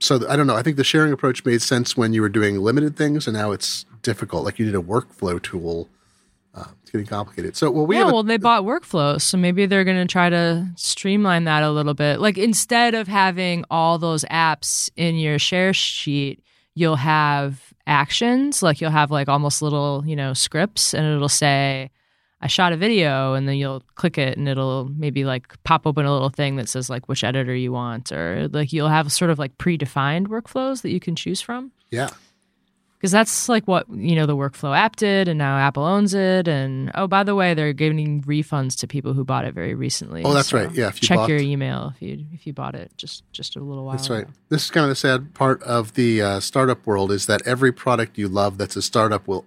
so 0.00 0.18
th- 0.18 0.30
I 0.30 0.36
don't 0.36 0.46
know. 0.46 0.56
I 0.56 0.62
think 0.62 0.76
the 0.76 0.84
sharing 0.84 1.12
approach 1.12 1.44
made 1.44 1.62
sense 1.62 1.96
when 1.96 2.12
you 2.12 2.22
were 2.22 2.28
doing 2.28 2.58
limited 2.58 2.96
things, 2.96 3.26
and 3.26 3.36
now 3.36 3.52
it's 3.52 3.84
difficult. 4.02 4.44
Like 4.44 4.58
you 4.58 4.66
need 4.66 4.74
a 4.74 4.82
workflow 4.82 5.42
tool. 5.42 5.88
Uh, 6.54 6.66
it's 6.82 6.90
getting 6.90 7.06
complicated. 7.06 7.56
So 7.56 7.70
well, 7.70 7.86
we 7.86 7.96
yeah, 7.96 8.08
a, 8.08 8.12
well, 8.12 8.22
they 8.22 8.36
bought 8.36 8.64
workflows, 8.64 9.22
so 9.22 9.36
maybe 9.36 9.66
they're 9.66 9.84
going 9.84 9.98
to 9.98 10.10
try 10.10 10.30
to 10.30 10.68
streamline 10.76 11.44
that 11.44 11.62
a 11.62 11.70
little 11.70 11.94
bit. 11.94 12.20
Like 12.20 12.38
instead 12.38 12.94
of 12.94 13.08
having 13.08 13.64
all 13.70 13.98
those 13.98 14.24
apps 14.24 14.90
in 14.96 15.16
your 15.16 15.38
share 15.38 15.74
sheet, 15.74 16.42
you'll 16.74 16.96
have 16.96 17.67
actions. 17.88 18.62
Like 18.62 18.80
you'll 18.80 18.90
have 18.90 19.10
like 19.10 19.28
almost 19.28 19.62
little, 19.62 20.04
you 20.06 20.14
know, 20.14 20.32
scripts, 20.34 20.94
and 20.94 21.04
it'll 21.06 21.28
say, 21.28 21.90
"I 22.40 22.46
shot 22.46 22.72
a 22.72 22.76
video," 22.76 23.34
and 23.34 23.48
then 23.48 23.56
you'll 23.56 23.82
click 23.96 24.18
it, 24.18 24.38
and 24.38 24.46
it'll 24.48 24.88
maybe 24.96 25.24
like 25.24 25.60
pop 25.64 25.86
open 25.86 26.06
a 26.06 26.12
little 26.12 26.30
thing 26.30 26.56
that 26.56 26.68
says 26.68 26.88
like 26.88 27.08
which 27.08 27.24
editor 27.24 27.54
you 27.54 27.72
want, 27.72 28.12
or 28.12 28.48
like 28.52 28.72
you'll 28.72 28.88
have 28.88 29.10
sort 29.10 29.30
of 29.30 29.38
like 29.38 29.58
predefined 29.58 30.28
workflows 30.28 30.82
that 30.82 30.90
you 30.90 31.00
can 31.00 31.16
choose 31.16 31.40
from 31.40 31.72
yeah. 31.90 32.10
Because 32.98 33.12
that's 33.12 33.48
like 33.48 33.66
what 33.68 33.86
you 33.90 34.14
know 34.16 34.26
the 34.26 34.36
workflow 34.36 34.76
app 34.76 34.96
did 34.96 35.28
and 35.28 35.38
now 35.38 35.56
apple 35.56 35.84
owns 35.84 36.14
it 36.14 36.48
and 36.48 36.90
oh 36.96 37.06
by 37.06 37.22
the 37.22 37.34
way 37.34 37.54
they're 37.54 37.72
giving 37.72 38.22
refunds 38.24 38.76
to 38.78 38.86
people 38.86 39.12
who 39.12 39.24
bought 39.24 39.44
it 39.44 39.54
very 39.54 39.74
recently 39.74 40.22
Oh, 40.24 40.32
that's 40.34 40.48
So 40.48 40.58
right. 40.58 40.72
Yeah, 40.74 40.88
if 40.88 41.00
you 41.02 41.06
check 41.08 41.16
bought- 41.18 41.28
your 41.28 41.38
email 41.38 41.92
if 41.94 42.02
you 42.02 42.24
if 42.32 42.46
you 42.46 42.52
bought 42.52 42.74
it 42.74 42.90
just 42.96 43.22
just 43.32 43.56
a 43.56 43.60
little 43.60 43.84
while 43.84 43.96
That's 43.96 44.10
right. 44.10 44.22
ago. 44.24 44.32
This 44.48 44.64
is 44.64 44.70
kind 44.70 44.84
of 44.84 44.88
the 44.90 44.96
sad 44.96 45.32
part 45.34 45.62
of 45.62 45.94
the 45.94 46.20
uh, 46.22 46.40
startup 46.40 46.84
world 46.86 47.12
is 47.12 47.26
that 47.26 47.46
every 47.46 47.72
product 47.72 48.18
you 48.18 48.28
love 48.28 48.58
that's 48.58 48.76
a 48.76 48.82
startup 48.82 49.26
will 49.28 49.44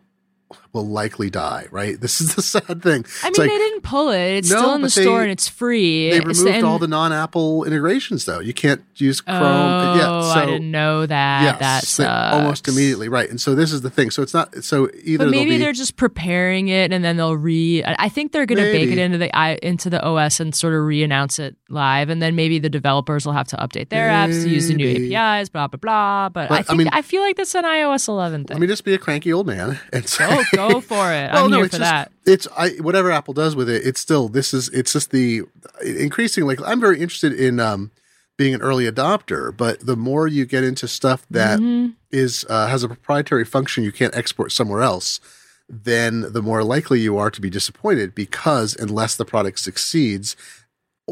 will 0.73 0.87
likely 0.87 1.29
die. 1.29 1.67
Right. 1.71 1.99
This 1.99 2.21
is 2.21 2.35
the 2.35 2.41
sad 2.53 2.81
thing. 2.83 3.05
I 3.23 3.27
mean, 3.29 3.33
like, 3.37 3.49
they 3.49 3.57
didn't 3.57 3.81
pull 3.81 4.09
it. 4.09 4.19
It's 4.37 4.49
No, 4.49 4.57
still 4.57 4.73
in 4.75 4.81
the 4.81 4.87
they- 4.87 5.01
store 5.03 5.21
and 5.21 5.31
it's 5.31 5.47
free. 5.47 6.11
they 6.11 6.19
removed 6.19 6.47
and- 6.47 6.65
all 6.65 6.79
the 6.79 6.87
non-Apple 6.87 7.63
integrations 7.65 8.25
though. 8.25 8.39
You 8.39 8.53
can't 8.53 8.83
use 8.95 9.21
Chrome. 9.21 9.41
Oh, 9.41 9.95
yeah, 9.95 10.33
so 10.33 10.39
I 10.39 10.45
didn't 10.45 10.71
know 10.71 11.05
that. 11.05 11.41
yes, 11.43 11.59
that 11.59 11.83
sucks. 11.85 12.35
almost 12.35 12.67
immediately, 12.67 13.09
right? 13.09 13.29
And 13.29 13.39
so 13.41 13.55
this 13.55 13.71
is 13.73 13.81
the 13.81 13.89
thing. 13.89 14.11
So 14.11 14.21
it's 14.21 14.33
not. 14.33 14.63
So 14.63 14.89
either 15.03 15.25
But 15.25 15.31
maybe 15.31 15.51
be, 15.51 15.57
they're 15.57 15.73
just 15.73 15.95
preparing 15.95 16.67
it, 16.69 16.91
and 16.93 17.03
then 17.03 17.17
they'll 17.17 17.35
re. 17.37 17.83
I 17.83 17.95
I 17.99 18.09
think 18.09 18.31
they're 18.31 18.45
going 18.45 18.63
to 18.63 18.71
bake 18.71 18.89
it 18.91 18.97
into 18.97 19.17
the 19.17 19.35
i 19.35 19.57
into 19.63 19.89
the 19.89 20.01
OS 20.03 20.39
and 20.39 20.53
sort 20.55 20.73
of 20.73 20.81
re-announce 20.83 21.39
it 21.39 21.55
live, 21.69 22.09
and 22.09 22.21
then 22.21 22.35
maybe 22.35 22.59
the 22.59 22.69
developers 22.69 23.25
will 23.25 23.33
have 23.33 23.47
to 23.47 23.57
update 23.57 23.89
their 23.89 24.09
apps 24.09 24.43
to 24.43 24.49
use 24.49 24.67
the 24.67 24.73
new 24.75 24.87
APIs. 24.89 25.49
Blah 25.49 25.67
blah 25.67 25.77
blah. 25.77 26.29
But, 26.29 26.49
But, 26.49 26.55
I 26.55 26.57
I 26.59 26.63
think 26.63 26.93
I, 26.93 26.95
mean- 26.97 27.03
feel 27.03 27.21
like 27.21 27.35
that's 27.37 27.55
an 27.55 27.63
iOS 27.65 28.07
11 28.07 28.45
thing. 28.45 28.55
Let 28.55 28.61
me 28.61 28.67
just 28.67 28.83
be 28.83 28.93
a 28.93 28.97
cranky 28.97 29.31
old 29.33 29.47
man 29.47 29.79
and 29.93 30.03
oh, 30.03 30.07
say, 30.07 30.40
go 30.53 30.69
go 30.69 30.81
for 30.81 31.11
it. 31.11 31.31
well, 31.31 31.45
I'm 31.45 31.51
no, 31.51 31.57
here 31.57 31.65
it's 31.65 31.75
for 31.75 31.79
just 31.79 31.91
that. 31.91 32.11
it's 32.25 32.47
I 32.57 32.69
whatever 32.81 33.11
Apple 33.11 33.33
does 33.33 33.55
with 33.55 33.69
it. 33.69 33.85
It's 33.85 33.99
still 33.99 34.27
this 34.29 34.53
is 34.53 34.69
it's 34.69 34.93
just 34.93 35.11
the 35.11 35.43
increasing. 35.85 36.45
Like 36.45 36.59
I'm 36.65 36.79
very 36.79 36.99
interested 36.99 37.33
in 37.33 37.59
um 37.59 37.91
being 38.37 38.53
an 38.53 38.61
early 38.61 38.85
adopter, 38.89 39.55
but 39.55 39.85
the 39.85 39.95
more 39.95 40.27
you 40.27 40.45
get 40.45 40.63
into 40.63 40.87
stuff 40.87 41.25
that 41.29 41.59
is 42.11 42.43
Mhm. 42.43 42.45
uh, 42.51 42.67
has 42.67 42.83
a 42.83 42.87
proprietary 42.87 43.45
function 43.45 43.83
you 43.83 43.91
can't 43.91 44.15
export 44.15 44.51
somewhere 44.51 44.81
else, 44.81 45.19
then 45.69 46.21
the 46.33 46.41
more 46.41 46.63
likely 46.63 46.99
you 47.01 47.17
are 47.17 47.29
to 47.29 47.39
be 47.41 47.49
disappointed 47.49 48.15
because 48.15 48.75
unless 48.75 49.15
the 49.15 49.25
product 49.25 49.59
succeeds. 49.59 50.35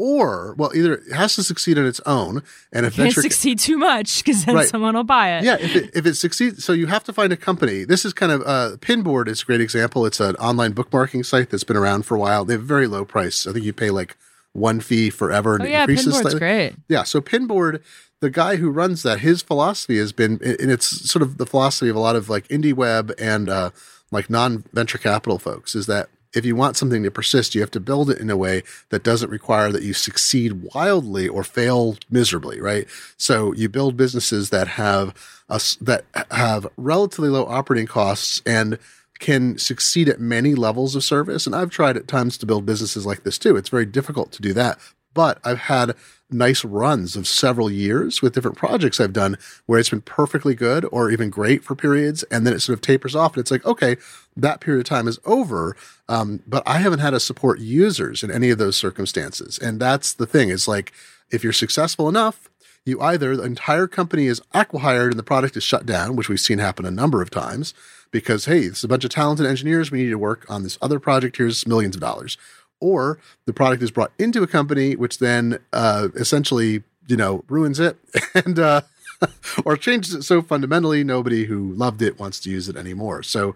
Or 0.00 0.54
well, 0.56 0.70
either 0.74 0.94
it 0.94 1.12
has 1.12 1.34
to 1.36 1.42
succeed 1.42 1.76
on 1.78 1.84
its 1.86 2.00
own, 2.06 2.42
and 2.72 2.86
if 2.86 2.94
venture 2.94 3.20
succeed 3.20 3.58
too 3.58 3.76
much 3.76 4.24
because 4.24 4.46
then 4.46 4.54
Right. 4.56 4.68
someone 4.68 4.94
will 4.94 5.04
buy 5.04 5.36
it. 5.36 5.44
yeah, 5.44 5.56
if 5.60 5.76
it, 5.76 5.90
if 5.94 6.06
it 6.06 6.14
succeeds, 6.14 6.64
so 6.64 6.72
you 6.72 6.86
have 6.86 7.04
to 7.04 7.12
find 7.12 7.32
a 7.32 7.36
company. 7.36 7.84
This 7.84 8.04
is 8.06 8.12
kind 8.14 8.32
of 8.32 8.40
uh, 8.46 8.76
Pinboard 8.78 9.28
is 9.28 9.42
a 9.42 9.44
great 9.44 9.60
example. 9.60 10.06
It's 10.06 10.18
an 10.20 10.36
online 10.36 10.72
bookmarking 10.72 11.26
site 11.26 11.50
that's 11.50 11.64
been 11.64 11.76
around 11.76 12.06
for 12.06 12.14
a 12.14 12.18
while. 12.18 12.46
They 12.46 12.54
have 12.54 12.62
a 12.62 12.64
very 12.64 12.86
low 12.86 13.04
price. 13.04 13.46
I 13.46 13.52
think 13.52 13.64
you 13.66 13.72
pay 13.74 13.90
like 13.90 14.16
one 14.52 14.80
fee 14.80 15.10
forever, 15.10 15.54
and 15.54 15.62
Oh 15.64 15.66
it 15.66 15.70
yeah, 15.70 15.80
increases 15.82 16.06
Pinboard's 16.14 16.20
slightly. 16.22 16.38
great. 16.40 16.74
Yeah, 16.88 17.02
so 17.02 17.20
Pinboard, 17.20 17.82
the 18.20 18.30
guy 18.30 18.56
who 18.56 18.70
runs 18.70 19.02
that, 19.02 19.20
his 19.20 19.42
philosophy 19.42 19.98
has 19.98 20.12
been, 20.12 20.40
and 20.42 20.70
it's 20.70 20.86
sort 21.10 21.22
of 21.22 21.36
the 21.38 21.46
philosophy 21.46 21.88
of 21.90 21.96
a 21.96 22.00
lot 22.00 22.16
of 22.16 22.28
like 22.30 22.48
indie 22.48 22.72
web 22.74 23.12
and 23.18 23.48
uh, 23.48 23.70
like 24.10 24.30
non 24.30 24.64
venture 24.72 24.98
capital 24.98 25.38
folks, 25.38 25.74
is 25.74 25.86
that 25.86 26.08
if 26.34 26.44
you 26.44 26.54
want 26.54 26.76
something 26.76 27.02
to 27.02 27.10
persist, 27.10 27.54
you 27.54 27.60
have 27.60 27.70
to 27.72 27.80
build 27.80 28.10
it 28.10 28.18
in 28.18 28.30
a 28.30 28.36
way 28.36 28.62
that 28.90 29.02
doesn't 29.02 29.30
require 29.30 29.72
that 29.72 29.82
you 29.82 29.92
succeed 29.92 30.62
wildly 30.74 31.26
or 31.26 31.42
fail 31.42 31.96
miserably, 32.10 32.60
right? 32.60 32.86
So 33.16 33.52
you 33.54 33.68
build 33.68 33.96
businesses 33.96 34.50
that 34.50 34.68
have 34.68 35.14
us 35.48 35.76
that 35.76 36.04
have 36.30 36.66
relatively 36.76 37.28
low 37.28 37.46
operating 37.46 37.86
costs 37.86 38.42
and 38.46 38.78
can 39.18 39.58
succeed 39.58 40.08
at 40.08 40.20
many 40.20 40.54
levels 40.54 40.96
of 40.96 41.04
service. 41.04 41.46
And 41.46 41.54
I've 41.54 41.70
tried 41.70 41.96
at 41.96 42.08
times 42.08 42.38
to 42.38 42.46
build 42.46 42.64
businesses 42.64 43.04
like 43.04 43.22
this 43.22 43.38
too. 43.38 43.56
It's 43.56 43.68
very 43.68 43.86
difficult 43.86 44.32
to 44.32 44.42
do 44.42 44.52
that. 44.54 44.78
But 45.12 45.38
I've 45.44 45.58
had 45.58 45.94
nice 46.30 46.64
runs 46.64 47.16
of 47.16 47.26
several 47.26 47.70
years 47.70 48.22
with 48.22 48.34
different 48.34 48.56
projects 48.56 49.00
I've 49.00 49.12
done 49.12 49.36
where 49.66 49.78
it's 49.78 49.90
been 49.90 50.00
perfectly 50.00 50.54
good 50.54 50.86
or 50.92 51.10
even 51.10 51.30
great 51.30 51.64
for 51.64 51.74
periods. 51.74 52.22
And 52.24 52.46
then 52.46 52.54
it 52.54 52.60
sort 52.60 52.78
of 52.78 52.80
tapers 52.80 53.16
off. 53.16 53.34
And 53.34 53.40
it's 53.40 53.50
like, 53.50 53.64
okay, 53.64 53.96
that 54.36 54.60
period 54.60 54.80
of 54.80 54.86
time 54.86 55.08
is 55.08 55.18
over. 55.24 55.76
Um, 56.08 56.42
but 56.46 56.62
I 56.66 56.78
haven't 56.78 57.00
had 57.00 57.10
to 57.10 57.20
support 57.20 57.58
users 57.58 58.22
in 58.22 58.30
any 58.30 58.50
of 58.50 58.58
those 58.58 58.76
circumstances. 58.76 59.58
And 59.58 59.80
that's 59.80 60.12
the 60.12 60.26
thing. 60.26 60.50
It's 60.50 60.68
like, 60.68 60.92
if 61.30 61.44
you're 61.44 61.52
successful 61.52 62.08
enough, 62.08 62.48
you 62.84 63.00
either 63.00 63.36
the 63.36 63.42
entire 63.42 63.86
company 63.86 64.26
is 64.26 64.40
acquired 64.54 65.12
and 65.12 65.18
the 65.18 65.24
product 65.24 65.56
is 65.56 65.62
shut 65.62 65.86
down, 65.86 66.16
which 66.16 66.28
we've 66.28 66.40
seen 66.40 66.58
happen 66.58 66.86
a 66.86 66.90
number 66.90 67.20
of 67.22 67.30
times 67.30 67.74
because, 68.10 68.46
hey, 68.46 68.60
it's 68.60 68.82
a 68.82 68.88
bunch 68.88 69.04
of 69.04 69.10
talented 69.10 69.46
engineers. 69.46 69.90
We 69.90 70.02
need 70.02 70.10
to 70.10 70.18
work 70.18 70.46
on 70.48 70.62
this 70.62 70.78
other 70.80 70.98
project. 70.98 71.36
Here's 71.36 71.66
millions 71.66 71.94
of 71.94 72.00
dollars. 72.00 72.38
Or 72.80 73.18
the 73.46 73.52
product 73.52 73.82
is 73.82 73.90
brought 73.90 74.12
into 74.18 74.42
a 74.42 74.46
company, 74.46 74.96
which 74.96 75.18
then 75.18 75.58
uh, 75.72 76.08
essentially, 76.14 76.82
you 77.06 77.16
know, 77.16 77.44
ruins 77.48 77.78
it 77.78 77.98
and, 78.34 78.58
uh, 78.58 78.80
or 79.64 79.76
changes 79.76 80.14
it 80.14 80.22
so 80.22 80.40
fundamentally 80.40 81.04
nobody 81.04 81.44
who 81.44 81.72
loved 81.74 82.00
it 82.00 82.18
wants 82.18 82.40
to 82.40 82.50
use 82.50 82.68
it 82.68 82.76
anymore. 82.76 83.22
So, 83.22 83.54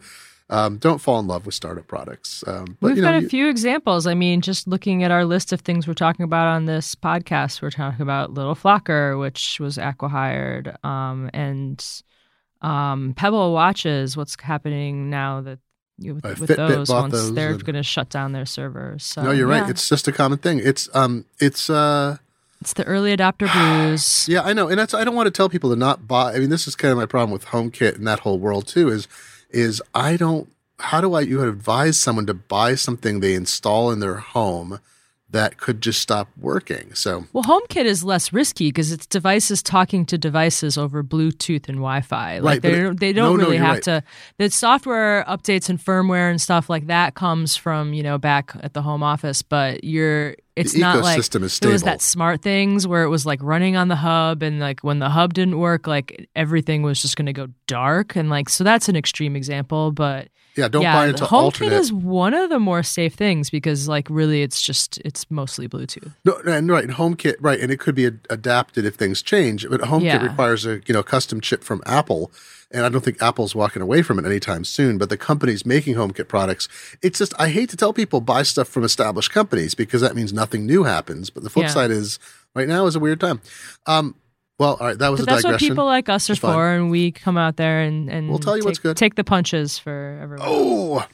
um, 0.50 0.76
don't 0.76 0.98
fall 0.98 1.20
in 1.20 1.26
love 1.26 1.46
with 1.46 1.54
startup 1.54 1.86
products. 1.86 2.44
Um, 2.46 2.76
but 2.78 2.88
We've 2.88 2.96
you 2.98 3.02
know, 3.02 3.12
got 3.12 3.18
a 3.18 3.22
you- 3.22 3.28
few 3.30 3.48
examples. 3.48 4.06
I 4.06 4.12
mean, 4.12 4.42
just 4.42 4.68
looking 4.68 5.02
at 5.02 5.10
our 5.10 5.24
list 5.24 5.54
of 5.54 5.62
things 5.62 5.88
we're 5.88 5.94
talking 5.94 6.22
about 6.24 6.48
on 6.48 6.66
this 6.66 6.94
podcast, 6.94 7.62
we're 7.62 7.70
talking 7.70 8.02
about 8.02 8.34
Little 8.34 8.54
Flocker, 8.54 9.18
which 9.18 9.58
was 9.58 9.78
acquihired, 9.78 10.76
um, 10.84 11.30
and 11.32 11.82
um, 12.60 13.14
Pebble 13.16 13.54
watches. 13.54 14.18
What's 14.18 14.38
happening 14.38 15.08
now 15.08 15.40
that 15.40 15.60
with, 15.98 16.50
Uh, 16.50 16.68
those 16.68 16.88
once 16.88 17.12
those 17.12 17.34
they're 17.34 17.50
and- 17.50 17.64
going 17.64 17.76
to 17.76 17.82
shut 17.82 18.08
down 18.10 18.32
their 18.32 18.46
servers? 18.46 19.04
So, 19.04 19.22
no, 19.22 19.30
you're 19.30 19.46
right. 19.46 19.64
yeah, 19.64 19.70
It's 19.70 19.88
just 19.88 20.08
a 20.08 20.12
common 20.12 20.38
thing. 20.38 20.60
It's 20.62 20.88
um, 20.94 21.24
it's 21.38 21.70
uh. 21.70 22.16
it's 22.60 22.72
the 22.72 22.84
early 22.84 23.16
adopter 23.16 23.52
blues. 23.52 24.26
Yeah, 24.28 24.42
I 24.42 24.52
know, 24.52 24.68
and 24.68 24.78
that's 24.78 24.94
I 24.94 25.04
don't 25.04 25.14
want 25.14 25.26
to 25.26 25.30
tell 25.30 25.48
people 25.48 25.70
to 25.70 25.76
not 25.76 26.06
buy. 26.08 26.34
I 26.34 26.38
mean, 26.38 26.50
this 26.50 26.66
is 26.66 26.74
kind 26.76 26.92
of 26.92 26.98
my 26.98 27.06
problem 27.06 27.30
with 27.32 27.46
HomeKit 27.46 27.96
and 27.96 28.06
that 28.06 28.20
whole 28.20 28.38
world 28.38 28.66
too. 28.66 28.88
Is 28.88 29.06
is 29.50 29.82
I 29.94 30.16
don't. 30.16 30.50
How 30.80 31.00
do 31.00 31.14
I 31.14 31.20
you 31.20 31.38
would 31.38 31.48
advise 31.48 31.96
someone 31.98 32.26
to 32.26 32.34
buy 32.34 32.74
something 32.74 33.20
they 33.20 33.34
install 33.34 33.90
in 33.92 34.00
their 34.00 34.16
home 34.16 34.80
that 35.34 35.58
could 35.58 35.80
just 35.80 36.00
stop 36.00 36.28
working? 36.40 36.94
So 36.94 37.26
Well, 37.32 37.44
HomeKit 37.44 37.84
is 37.84 38.02
less 38.04 38.32
risky 38.32 38.68
because 38.68 38.92
it's 38.92 39.06
devices 39.06 39.62
talking 39.62 40.06
to 40.06 40.16
devices 40.16 40.78
over 40.78 41.02
Bluetooth 41.02 41.68
and 41.68 41.78
Wi-Fi. 41.78 42.38
Like 42.38 42.54
Right, 42.54 42.62
they 42.62 42.80
don't, 42.80 43.00
they 43.00 43.12
don't 43.12 43.36
no, 43.36 43.44
really 43.44 43.56
you're 43.56 43.64
have 43.64 43.74
right. 43.74 43.82
to. 43.84 44.02
The 44.38 44.50
software 44.50 45.24
updates 45.28 45.68
and 45.68 45.78
firmware 45.78 46.30
and 46.30 46.40
stuff 46.40 46.70
like 46.70 46.86
that 46.86 47.14
comes 47.14 47.56
from 47.56 47.92
you 47.92 48.02
know 48.02 48.16
back 48.16 48.52
at 48.60 48.74
the 48.74 48.82
home 48.82 49.02
office, 49.02 49.42
but 49.42 49.84
you're 49.84 50.36
it's 50.56 50.74
the 50.74 50.78
not 50.78 51.02
like 51.02 51.18
it 51.18 51.66
was 51.66 51.82
that 51.82 51.98
SmartThings 51.98 52.86
where 52.86 53.02
it 53.02 53.08
was 53.08 53.26
like 53.26 53.42
running 53.42 53.76
on 53.76 53.88
the 53.88 53.96
hub 53.96 54.42
and 54.42 54.60
like 54.60 54.80
when 54.80 55.00
the 55.00 55.08
hub 55.08 55.34
didn't 55.34 55.58
work, 55.58 55.88
like 55.88 56.28
everything 56.36 56.82
was 56.82 57.02
just 57.02 57.16
going 57.16 57.26
to 57.26 57.32
go 57.32 57.48
dark 57.66 58.14
and 58.14 58.30
like 58.30 58.48
so 58.48 58.62
that's 58.62 58.88
an 58.88 58.94
extreme 58.94 59.34
example, 59.34 59.90
but 59.90 60.28
yeah, 60.56 60.68
don't 60.68 60.82
yeah, 60.82 60.94
buy 60.94 61.06
into 61.08 61.24
HomeKit 61.24 61.32
alternate. 61.32 61.72
is 61.72 61.92
one 61.92 62.34
of 62.34 62.48
the 62.50 62.58
more 62.58 62.82
safe 62.82 63.14
things 63.14 63.50
because 63.50 63.88
like 63.88 64.06
really 64.10 64.42
it's 64.42 64.60
just 64.62 64.98
it's 65.04 65.30
mostly 65.30 65.68
Bluetooth. 65.68 66.12
No, 66.24 66.36
and 66.46 66.68
right, 66.68 66.86
HomeKit, 66.88 67.34
right, 67.40 67.58
and 67.60 67.70
it 67.72 67.80
could 67.80 67.94
be 67.94 68.06
ad- 68.06 68.20
adapted 68.30 68.84
if 68.84 68.94
things 68.94 69.22
change. 69.22 69.68
But 69.68 69.80
HomeKit 69.82 70.02
Yeah. 70.04 70.22
requires 70.22 70.64
a 70.66 70.80
you 70.86 70.92
know 70.94 71.02
custom 71.02 71.40
chip 71.40 71.64
from 71.64 71.82
Apple, 71.86 72.30
and 72.70 72.84
I 72.84 72.88
don't 72.88 73.04
think 73.04 73.20
Apple's 73.20 73.54
walking 73.54 73.82
away 73.82 74.02
from 74.02 74.18
it 74.18 74.24
anytime 74.26 74.64
soon. 74.64 74.96
But 74.98 75.08
the 75.08 75.16
companies 75.16 75.66
making 75.66 75.94
HomeKit 75.96 76.28
products, 76.28 76.68
it's 77.02 77.18
just 77.18 77.34
I 77.38 77.48
hate 77.48 77.70
to 77.70 77.76
tell 77.76 77.92
people 77.92 78.20
buy 78.20 78.42
stuff 78.44 78.68
from 78.68 78.84
established 78.84 79.32
companies 79.32 79.74
because 79.74 80.00
that 80.02 80.14
means 80.14 80.32
nothing 80.32 80.66
new 80.66 80.84
happens. 80.84 81.30
But 81.30 81.42
the 81.42 81.50
flip 81.50 81.64
Yeah. 81.66 81.72
side 81.72 81.90
is 81.90 82.18
right 82.54 82.68
now 82.68 82.86
is 82.86 82.94
a 82.96 83.00
weird 83.00 83.18
time. 83.20 83.40
Um, 83.86 84.14
well, 84.58 84.76
all 84.80 84.86
right, 84.86 84.98
that 84.98 85.08
was 85.10 85.20
But 85.20 85.28
a 85.28 85.34
that's 85.34 85.44
what 85.44 85.60
people 85.60 85.84
like 85.84 86.08
us 86.08 86.30
are 86.30 86.36
for, 86.36 86.72
and 86.72 86.90
we 86.90 87.10
come 87.12 87.36
out 87.36 87.56
there 87.56 87.80
and, 87.80 88.08
and 88.08 88.28
We'll 88.28 88.38
tell 88.38 88.56
you 88.56 88.62
take, 88.62 88.66
what's 88.66 88.78
good. 88.78 88.96
take 88.96 89.14
the 89.16 89.24
punches 89.24 89.78
for 89.78 90.18
everyone. 90.22 90.46
Oh, 90.48 91.06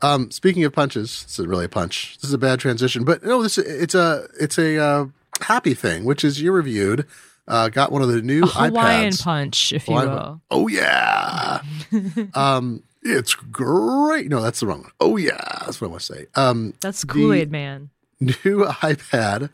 um, 0.00 0.30
speaking 0.30 0.64
of 0.64 0.72
punches, 0.72 1.24
this 1.24 1.38
is 1.38 1.46
really 1.46 1.64
a 1.64 1.68
punch. 1.68 2.16
This 2.16 2.24
is 2.24 2.34
a 2.34 2.38
bad 2.38 2.60
transition, 2.60 3.04
but 3.04 3.24
no, 3.24 3.42
this 3.42 3.58
it's 3.58 3.94
a 3.94 4.28
it's 4.40 4.58
a 4.58 4.78
uh, 4.78 5.06
happy 5.40 5.74
thing, 5.74 6.04
which 6.04 6.24
is 6.24 6.40
you 6.40 6.52
reviewed. 6.52 7.06
Uh, 7.46 7.70
got 7.70 7.90
one 7.90 8.02
of 8.02 8.08
the 8.08 8.20
new 8.20 8.42
a 8.42 8.46
Hawaiian 8.46 9.12
iPads. 9.12 9.22
punch, 9.22 9.72
if 9.72 9.88
you 9.88 9.94
Hawaiian 9.94 10.10
will. 10.12 10.20
punch. 10.20 10.42
Oh 10.50 10.68
yeah. 10.68 11.62
um, 12.34 12.82
it's 13.02 13.34
great. 13.34 14.28
No, 14.28 14.42
that's 14.42 14.60
the 14.60 14.66
wrong 14.66 14.82
one. 14.82 14.90
Oh 15.00 15.16
yeah, 15.16 15.40
that's 15.64 15.80
what 15.80 15.88
I 15.88 15.90
want 15.90 16.02
to 16.02 16.14
say. 16.14 16.26
Um, 16.34 16.74
That's 16.80 17.04
Kool 17.04 17.32
Aid 17.32 17.50
Man. 17.50 17.90
new 18.20 18.64
iPad, 18.64 19.50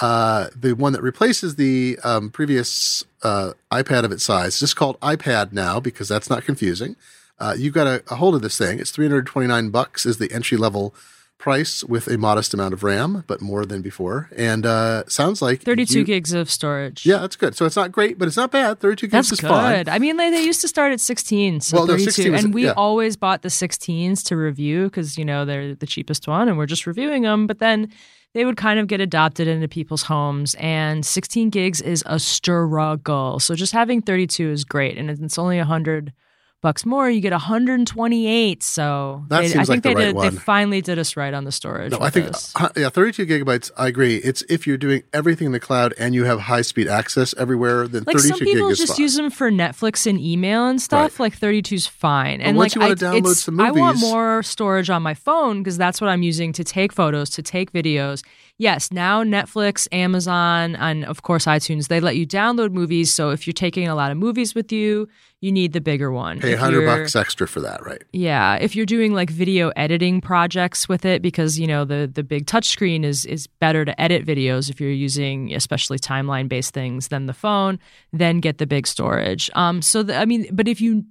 uh, 0.00 0.48
the 0.54 0.72
one 0.74 0.92
that 0.92 1.02
replaces 1.02 1.56
the 1.56 1.98
um, 2.04 2.30
previous 2.30 3.04
uh, 3.22 3.52
iPad 3.72 4.04
of 4.04 4.12
its 4.12 4.24
size, 4.24 4.58
just 4.60 4.76
called 4.76 4.98
iPad 5.00 5.52
now 5.52 5.80
because 5.80 6.08
that's 6.08 6.30
not 6.30 6.44
confusing. 6.44 6.96
Uh, 7.40 7.54
you 7.56 7.70
got 7.70 7.86
a, 7.86 8.02
a 8.10 8.16
hold 8.16 8.34
of 8.34 8.42
this 8.42 8.58
thing. 8.58 8.78
It's 8.80 8.90
329 8.90 9.70
bucks 9.70 10.04
is 10.06 10.18
the 10.18 10.30
entry 10.32 10.56
level 10.58 10.94
price 11.38 11.84
with 11.84 12.08
a 12.08 12.18
modest 12.18 12.52
amount 12.52 12.74
of 12.74 12.82
RAM, 12.82 13.22
but 13.28 13.40
more 13.40 13.64
than 13.64 13.80
before. 13.80 14.28
And 14.36 14.66
uh, 14.66 15.04
sounds 15.06 15.40
like 15.40 15.62
32 15.62 16.00
you- 16.00 16.04
gigs 16.04 16.32
of 16.32 16.50
storage. 16.50 17.06
Yeah, 17.06 17.18
that's 17.18 17.36
good. 17.36 17.54
So 17.54 17.64
it's 17.64 17.76
not 17.76 17.92
great, 17.92 18.18
but 18.18 18.26
it's 18.26 18.36
not 18.36 18.50
bad. 18.50 18.80
32 18.80 19.06
gigs 19.06 19.12
That's 19.12 19.32
is 19.32 19.40
good. 19.40 19.48
fine. 19.48 19.88
I 19.88 20.00
mean, 20.00 20.16
like, 20.16 20.32
they 20.32 20.42
used 20.42 20.60
to 20.62 20.68
start 20.68 20.92
at 20.92 21.00
16, 21.00 21.60
so 21.60 21.76
Well, 21.76 21.86
no, 21.86 21.92
32. 21.92 22.10
16 22.10 22.32
was- 22.32 22.44
and 22.44 22.54
we 22.54 22.64
yeah. 22.64 22.72
always 22.76 23.16
bought 23.16 23.42
the 23.42 23.50
16s 23.50 24.24
to 24.24 24.36
review 24.36 24.84
because, 24.84 25.16
you 25.16 25.24
know, 25.24 25.44
they're 25.44 25.76
the 25.76 25.86
cheapest 25.86 26.26
one 26.26 26.48
and 26.48 26.58
we're 26.58 26.66
just 26.66 26.88
reviewing 26.88 27.22
them. 27.22 27.46
But 27.46 27.60
then 27.60 27.92
they 28.34 28.44
would 28.44 28.56
kind 28.56 28.78
of 28.78 28.86
get 28.86 29.00
adopted 29.00 29.48
into 29.48 29.68
people's 29.68 30.02
homes, 30.02 30.54
and 30.58 31.04
16 31.04 31.50
gigs 31.50 31.80
is 31.80 32.02
a 32.06 32.18
struggle. 32.18 33.40
So 33.40 33.54
just 33.54 33.72
having 33.72 34.02
32 34.02 34.50
is 34.50 34.64
great. 34.64 34.98
And 34.98 35.10
it's 35.10 35.38
only 35.38 35.58
100 35.58 36.12
bucks 36.60 36.84
more, 36.84 37.08
you 37.08 37.20
get 37.20 37.32
128. 37.32 38.62
So 38.62 39.24
That 39.28 39.40
they, 39.42 39.48
seems 39.48 39.56
I 39.56 39.58
like 39.60 39.66
think 39.68 39.82
the 39.82 39.88
they 39.90 39.94
right 39.94 40.04
did. 40.06 40.14
one. 40.14 40.34
They 40.34 40.40
finally 40.40 40.80
did 40.80 40.98
us 40.98 41.16
right 41.16 41.32
on 41.32 41.44
the 41.44 41.52
storage. 41.52 41.92
No, 41.92 41.98
I 42.00 42.10
think 42.10 42.26
this. 42.28 42.52
uh, 42.56 42.68
yeah, 42.76 42.88
32 42.88 43.26
gigabytes. 43.26 43.70
I 43.76 43.88
agree. 43.88 44.16
It's 44.16 44.42
if 44.48 44.66
you're 44.66 44.76
doing 44.76 45.02
everything 45.12 45.46
in 45.46 45.52
the 45.52 45.60
cloud 45.60 45.94
and 45.98 46.14
you 46.14 46.24
have 46.24 46.40
high 46.40 46.62
speed 46.62 46.88
access 46.88 47.34
everywhere, 47.36 47.86
then 47.88 48.04
like 48.06 48.16
32 48.16 48.28
some 48.28 48.38
people 48.40 48.74
just 48.74 48.96
fine. 48.96 49.02
use 49.02 49.14
them 49.16 49.30
for 49.30 49.50
Netflix 49.50 50.06
and 50.06 50.20
email 50.20 50.66
and 50.66 50.80
stuff. 50.82 51.20
Like 51.20 51.34
32 51.34 51.74
is 51.74 51.86
fine. 51.86 52.40
And 52.40 52.56
once 52.56 52.74
like 52.74 52.74
you 52.76 52.80
wanna 52.80 53.14
I, 53.14 53.20
download 53.20 53.34
some 53.36 53.60
I 53.60 53.70
want 53.70 54.00
more 54.00 54.42
storage 54.42 54.90
on 54.90 55.02
my 55.02 55.14
phone 55.14 55.62
because 55.62 55.78
that's 55.78 56.00
what 56.00 56.08
I'm 56.10 56.22
using 56.22 56.52
to 56.54 56.64
take 56.64 56.92
photos, 56.92 57.30
to 57.30 57.42
take 57.42 57.72
videos. 57.72 58.24
Yes, 58.60 58.90
now 58.90 59.22
Netflix, 59.22 59.86
Amazon, 59.92 60.74
and 60.74 61.04
of 61.04 61.22
course 61.22 61.46
iTunes, 61.46 61.86
they 61.86 62.00
let 62.00 62.16
you 62.16 62.26
download 62.26 62.72
movies. 62.72 63.14
So 63.14 63.30
if 63.30 63.46
you're 63.46 63.54
taking 63.54 63.86
a 63.86 63.94
lot 63.94 64.10
of 64.10 64.16
movies 64.16 64.52
with 64.52 64.72
you, 64.72 65.08
you 65.40 65.52
need 65.52 65.72
the 65.72 65.80
bigger 65.80 66.10
one. 66.10 66.40
Pay 66.40 66.56
100 66.56 66.84
bucks 66.84 67.14
extra 67.14 67.46
for 67.46 67.60
that, 67.60 67.86
right? 67.86 68.02
Yeah, 68.12 68.56
if 68.56 68.74
you're 68.74 68.84
doing 68.84 69.14
like 69.14 69.30
video 69.30 69.68
editing 69.76 70.20
projects 70.20 70.88
with 70.88 71.04
it, 71.04 71.22
because 71.22 71.56
you 71.56 71.68
know 71.68 71.84
the 71.84 72.10
the 72.12 72.24
big 72.24 72.46
touchscreen 72.46 73.04
is 73.04 73.24
is 73.24 73.46
better 73.46 73.84
to 73.84 73.98
edit 74.00 74.26
videos 74.26 74.68
if 74.68 74.80
you're 74.80 74.90
using 74.90 75.54
especially 75.54 75.98
timeline 75.98 76.48
based 76.48 76.74
things 76.74 77.08
than 77.08 77.26
the 77.26 77.34
phone, 77.34 77.78
then 78.12 78.40
get 78.40 78.58
the 78.58 78.66
big 78.66 78.88
storage. 78.88 79.50
Um, 79.54 79.82
so 79.82 80.02
the, 80.02 80.16
I 80.16 80.24
mean, 80.24 80.48
but 80.52 80.66
if 80.66 80.80
you 80.80 81.04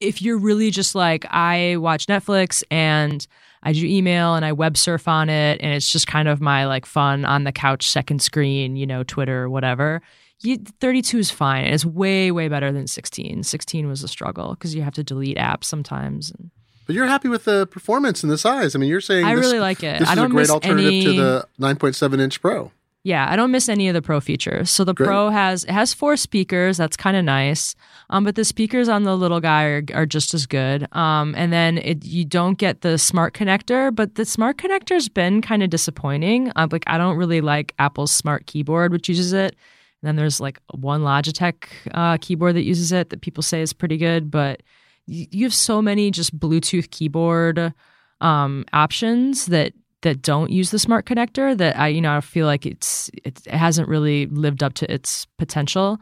if 0.00 0.22
you're 0.22 0.38
really 0.38 0.70
just 0.70 0.94
like 0.94 1.26
I 1.30 1.76
watch 1.76 2.06
Netflix 2.06 2.64
and 2.70 3.26
I 3.62 3.72
do 3.72 3.84
email 3.86 4.34
and 4.34 4.44
I 4.44 4.52
web 4.52 4.76
surf 4.76 5.08
on 5.08 5.28
it 5.28 5.60
and 5.60 5.72
it's 5.72 5.90
just 5.90 6.06
kind 6.06 6.28
of 6.28 6.40
my 6.40 6.66
like 6.66 6.86
fun 6.86 7.24
on 7.24 7.44
the 7.44 7.52
couch 7.52 7.88
second 7.88 8.22
screen, 8.22 8.76
you 8.76 8.86
know, 8.86 9.02
Twitter 9.02 9.42
or 9.42 9.50
whatever. 9.50 10.02
You, 10.42 10.58
32 10.80 11.18
is 11.18 11.30
fine. 11.30 11.64
It's 11.64 11.84
way 11.84 12.30
way 12.30 12.48
better 12.48 12.70
than 12.70 12.86
16. 12.86 13.42
16 13.42 13.88
was 13.88 14.02
a 14.02 14.08
struggle 14.08 14.50
because 14.50 14.74
you 14.74 14.82
have 14.82 14.94
to 14.94 15.02
delete 15.02 15.38
apps 15.38 15.64
sometimes. 15.64 16.30
And 16.30 16.50
But 16.86 16.94
you're 16.94 17.06
happy 17.06 17.28
with 17.28 17.44
the 17.44 17.66
performance 17.66 18.22
and 18.22 18.30
the 18.30 18.38
size. 18.38 18.74
I 18.74 18.78
mean, 18.78 18.90
you're 18.90 19.00
saying 19.00 19.24
I 19.24 19.34
this, 19.34 19.46
really 19.46 19.60
like 19.60 19.82
it. 19.82 19.98
this 20.00 20.08
I 20.08 20.12
is 20.12 20.18
a 20.18 20.28
great 20.28 20.50
alternative 20.50 20.88
any, 20.88 21.04
to 21.04 21.12
the 21.14 21.48
9.7 21.58 22.20
inch 22.20 22.40
Pro. 22.40 22.70
Yeah, 23.06 23.28
I 23.30 23.36
don't 23.36 23.52
miss 23.52 23.68
any 23.68 23.86
of 23.86 23.94
the 23.94 24.02
Pro 24.02 24.18
features. 24.18 24.68
So 24.68 24.82
the 24.82 24.92
Great. 24.92 25.06
Pro 25.06 25.28
has 25.28 25.62
it 25.62 25.70
has 25.70 25.94
four 25.94 26.16
speakers. 26.16 26.76
That's 26.76 26.96
kind 26.96 27.16
of 27.16 27.24
nice. 27.24 27.76
Um, 28.10 28.24
but 28.24 28.34
the 28.34 28.44
speakers 28.44 28.88
on 28.88 29.04
the 29.04 29.16
little 29.16 29.38
guy 29.38 29.62
are, 29.62 29.82
are 29.94 30.06
just 30.06 30.34
as 30.34 30.44
good. 30.44 30.88
Um, 30.92 31.32
and 31.36 31.52
then 31.52 31.78
it, 31.78 32.04
you 32.04 32.24
don't 32.24 32.58
get 32.58 32.80
the 32.80 32.98
smart 32.98 33.32
connector, 33.32 33.94
but 33.94 34.16
the 34.16 34.24
smart 34.24 34.58
connector's 34.58 35.08
been 35.08 35.40
kind 35.40 35.62
of 35.62 35.70
disappointing. 35.70 36.50
Uh, 36.56 36.66
like 36.72 36.82
I 36.88 36.98
don't 36.98 37.16
really 37.16 37.40
like 37.40 37.74
Apple's 37.78 38.10
smart 38.10 38.46
keyboard, 38.46 38.90
which 38.90 39.08
uses 39.08 39.32
it. 39.32 39.54
And 40.02 40.08
then 40.08 40.16
there's 40.16 40.40
like 40.40 40.60
one 40.74 41.02
Logitech 41.02 41.68
uh, 41.94 42.16
keyboard 42.20 42.56
that 42.56 42.64
uses 42.64 42.90
it 42.90 43.10
that 43.10 43.20
people 43.20 43.44
say 43.44 43.62
is 43.62 43.72
pretty 43.72 43.98
good, 43.98 44.32
but 44.32 44.64
you, 45.06 45.26
you 45.30 45.44
have 45.44 45.54
so 45.54 45.80
many 45.80 46.10
just 46.10 46.36
Bluetooth 46.36 46.90
keyboard 46.90 47.72
um, 48.20 48.64
options 48.72 49.46
that 49.46 49.74
that 50.02 50.22
don't 50.22 50.50
use 50.50 50.70
the 50.70 50.78
smart 50.78 51.06
connector 51.06 51.56
that 51.56 51.78
I 51.78 51.88
you 51.88 52.00
know 52.00 52.16
I 52.16 52.20
feel 52.20 52.46
like 52.46 52.66
it's 52.66 53.10
it, 53.24 53.44
hasn't 53.46 53.88
really 53.88 54.26
lived 54.26 54.62
up 54.62 54.74
to 54.74 54.92
its 54.92 55.26
potential. 55.38 55.98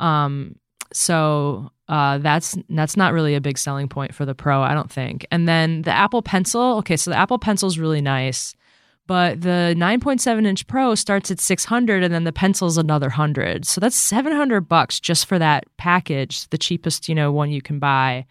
Um, 0.00 0.56
so 0.92 1.70
uh, 1.88 2.18
that's 2.18 2.56
that's 2.70 2.96
not 2.96 3.12
really 3.12 3.34
a 3.34 3.40
big 3.40 3.58
selling 3.58 3.88
point 3.88 4.14
for 4.14 4.24
the 4.24 4.34
Pro, 4.34 4.62
I 4.62 4.74
don't 4.74 4.90
think. 4.90 5.26
And 5.30 5.48
then 5.48 5.82
the 5.82 5.90
Apple 5.90 6.22
Pencil, 6.22 6.78
okay, 6.78 6.96
so 6.96 7.10
the 7.10 7.16
Apple 7.16 7.38
Pencil 7.38 7.68
is 7.68 7.78
really 7.78 8.00
nice, 8.00 8.54
but 9.06 9.40
the 9.40 9.74
9.7 9.76 10.46
inch 10.46 10.66
Pro 10.66 10.94
starts 10.94 11.30
at 11.30 11.40
600, 11.40 12.02
and 12.02 12.12
then 12.12 12.24
the 12.24 12.32
Pencil's 12.32 12.78
another 12.78 13.10
hundred. 13.10 13.66
So 13.66 13.80
that's 13.80 13.96
700 13.96 14.62
bucks 14.62 15.00
just 15.00 15.26
for 15.26 15.38
that 15.38 15.64
package, 15.78 16.46
the 16.48 16.58
cheapest 16.58 17.08
you 17.08 17.14
know 17.14 17.32
one 17.32 17.50
you 17.50 17.62
can 17.62 17.78
buy 17.78 18.26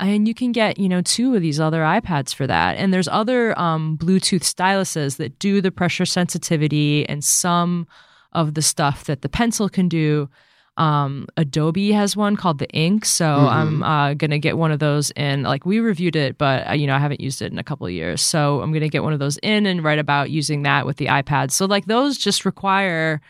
and 0.00 0.28
you 0.28 0.34
can 0.34 0.52
get 0.52 0.78
you 0.78 0.88
know 0.88 1.02
two 1.02 1.34
of 1.34 1.42
these 1.42 1.60
other 1.60 1.82
ipads 1.82 2.34
for 2.34 2.46
that. 2.46 2.76
And 2.76 2.92
there's 2.92 3.08
other 3.08 3.58
um, 3.58 3.98
bluetooth 3.98 4.42
styluses 4.42 5.16
that 5.16 5.38
do 5.38 5.60
the 5.60 5.70
pressure 5.70 6.06
sensitivity 6.06 7.08
and 7.08 7.24
some 7.24 7.86
of 8.32 8.54
the 8.54 8.62
stuff 8.62 9.04
that 9.04 9.22
the 9.22 9.28
pencil 9.28 9.68
can 9.68 9.88
do. 9.88 10.28
Um, 10.76 11.26
adobe 11.36 11.90
has 11.90 12.16
one 12.16 12.36
called 12.36 12.60
the 12.60 12.68
ink. 12.70 13.04
So 13.04 13.26
i'm 13.26 13.82
uh, 13.82 14.14
gonna 14.14 14.38
get 14.38 14.56
one 14.56 14.70
of 14.70 14.78
those 14.78 15.10
in. 15.10 15.42
Like 15.42 15.66
we 15.66 15.80
reviewed 15.80 16.14
it 16.14 16.38
but 16.38 16.68
uh, 16.70 16.74
you 16.74 16.86
know 16.86 16.94
i 16.94 16.98
haven't 16.98 17.20
used 17.20 17.42
it 17.42 17.50
in 17.50 17.58
a 17.58 17.64
couple 17.64 17.86
of 17.86 17.92
years. 17.92 18.22
So 18.22 18.60
i'm 18.60 18.72
gonna 18.72 18.88
get 18.88 19.02
one 19.02 19.12
of 19.12 19.18
those 19.18 19.38
in 19.38 19.66
and 19.66 19.82
write 19.82 19.98
about 19.98 20.30
using 20.30 20.62
that 20.62 20.86
with 20.86 20.98
the 20.98 21.06
ipad. 21.06 21.50
So 21.50 21.66
like 21.66 21.86
those 21.86 22.16
just 22.16 22.44
require 22.44 23.20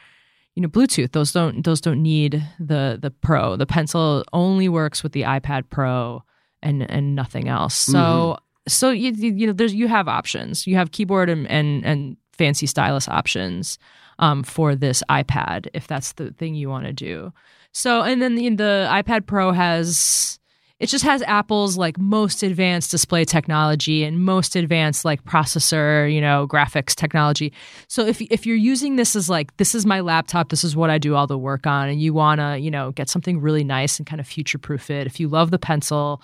you 0.57 0.63
know 0.63 0.69
bluetooth. 0.69 1.13
Those 1.13 1.33
don't 1.33 1.65
those 1.65 1.81
don't 1.81 2.03
need 2.03 2.45
the 2.61 2.99
the 3.01 3.13
pro. 3.13 3.57
The 3.57 3.65
pencil 3.65 4.25
only 4.35 4.69
works 4.69 5.03
with 5.03 5.13
the 5.13 5.23
ipad 5.23 5.71
pro 5.71 6.23
and 6.63 6.89
and 6.91 7.15
nothing 7.15 7.49
else. 7.49 7.75
So 7.75 8.39
so 8.69 8.91
you 8.91 9.13
you 9.13 9.47
know 9.47 9.53
there's 9.53 9.75
you 9.75 9.89
have 9.89 10.09
options. 10.09 10.67
You 10.67 10.77
have 10.77 10.93
keyboard 10.93 11.31
and 11.31 11.47
and, 11.49 11.85
and 11.85 12.17
fancy 12.33 12.67
stylus 12.67 13.09
options 13.09 13.79
um, 14.19 14.43
for 14.43 14.75
this 14.75 15.03
ipad 15.11 15.67
if 15.75 15.87
that's 15.87 16.13
the 16.13 16.31
thing 16.33 16.55
you 16.55 16.69
want 16.69 16.87
to 16.87 16.93
do. 16.93 17.33
So 17.73 18.03
and 18.03 18.23
then 18.23 18.35
the, 18.35 18.49
the 18.51 18.89
ipad 18.91 19.27
pro 19.27 19.53
has 19.53 20.39
it 20.81 20.87
just 20.87 21.05
has 21.05 21.23
apple's 21.23 21.77
like 21.77 21.99
most 21.99 22.45
advanced 22.45 22.93
display 22.93 23.25
technology 23.25 24.05
and 24.05 24.25
most 24.25 24.55
advanced 24.55 25.05
like 25.05 25.25
processor 25.25 26.13
you 26.13 26.21
know 26.21 26.47
graphics 26.47 26.95
technology. 26.95 27.53
So 27.89 28.07
if 28.07 28.21
if 28.23 28.47
you're 28.47 28.57
using 28.57 28.97
this 28.97 29.17
as 29.17 29.29
like 29.29 29.57
this 29.57 29.75
is 29.75 29.87
my 29.87 30.01
laptop 30.01 30.51
this 30.51 30.65
is 30.65 30.77
what 30.77 30.91
i 30.91 30.99
do 30.99 31.15
all 31.15 31.27
the 31.27 31.39
work 31.39 31.67
on 31.67 31.89
and 31.89 32.01
you 32.01 32.13
want 32.13 32.41
to 32.41 32.59
you 32.59 32.71
know 32.71 32.93
get 32.93 33.09
something 33.09 33.41
really 33.41 33.65
nice 33.65 33.99
and 33.99 34.07
kind 34.07 34.21
of 34.21 34.27
future 34.27 34.59
proof 34.59 34.91
it 34.91 35.07
if 35.07 35.19
you 35.19 35.29
love 35.29 35.51
the 35.51 35.59
pencil 35.59 36.23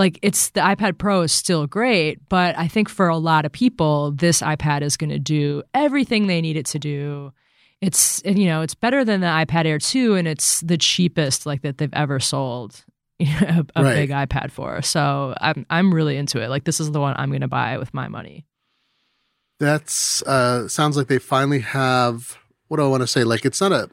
like 0.00 0.18
it's 0.22 0.50
the 0.50 0.60
iPad 0.60 0.98
Pro 0.98 1.20
is 1.22 1.32
still 1.32 1.66
great, 1.66 2.18
but 2.28 2.56
I 2.58 2.66
think 2.68 2.88
for 2.88 3.08
a 3.08 3.16
lot 3.18 3.44
of 3.44 3.52
people, 3.52 4.12
this 4.12 4.40
iPad 4.42 4.82
is 4.82 4.96
going 4.96 5.10
to 5.10 5.18
do 5.18 5.62
everything 5.74 6.26
they 6.26 6.40
need 6.40 6.56
it 6.56 6.66
to 6.66 6.78
do. 6.78 7.32
It's 7.80 8.22
you 8.24 8.46
know 8.46 8.62
it's 8.62 8.74
better 8.74 9.04
than 9.04 9.20
the 9.20 9.26
iPad 9.28 9.64
Air 9.66 9.78
2, 9.78 10.14
and 10.14 10.26
it's 10.26 10.60
the 10.60 10.76
cheapest 10.78 11.46
like 11.46 11.62
that 11.62 11.78
they've 11.78 11.92
ever 12.04 12.18
sold 12.20 12.84
you 13.20 13.32
know, 13.40 13.64
a, 13.76 13.80
a 13.80 13.84
Right. 13.84 13.94
big 13.94 14.10
iPad 14.10 14.50
for. 14.50 14.80
So 14.82 15.34
I'm 15.40 15.64
I'm 15.70 15.94
really 15.94 16.16
into 16.16 16.40
it. 16.42 16.48
Like 16.48 16.64
this 16.64 16.80
is 16.80 16.90
the 16.90 17.00
one 17.00 17.14
I'm 17.18 17.30
going 17.30 17.42
to 17.42 17.48
buy 17.48 17.76
with 17.78 17.92
my 17.94 18.08
money. 18.08 18.46
That's 19.58 20.22
uh 20.22 20.68
sounds 20.68 20.96
like 20.96 21.08
they 21.08 21.18
finally 21.18 21.60
have 21.60 22.38
what 22.68 22.78
do 22.78 22.84
I 22.84 22.88
want 22.88 23.02
to 23.02 23.06
say? 23.06 23.24
Like 23.24 23.44
it's 23.44 23.60
not 23.60 23.72
a 23.72 23.90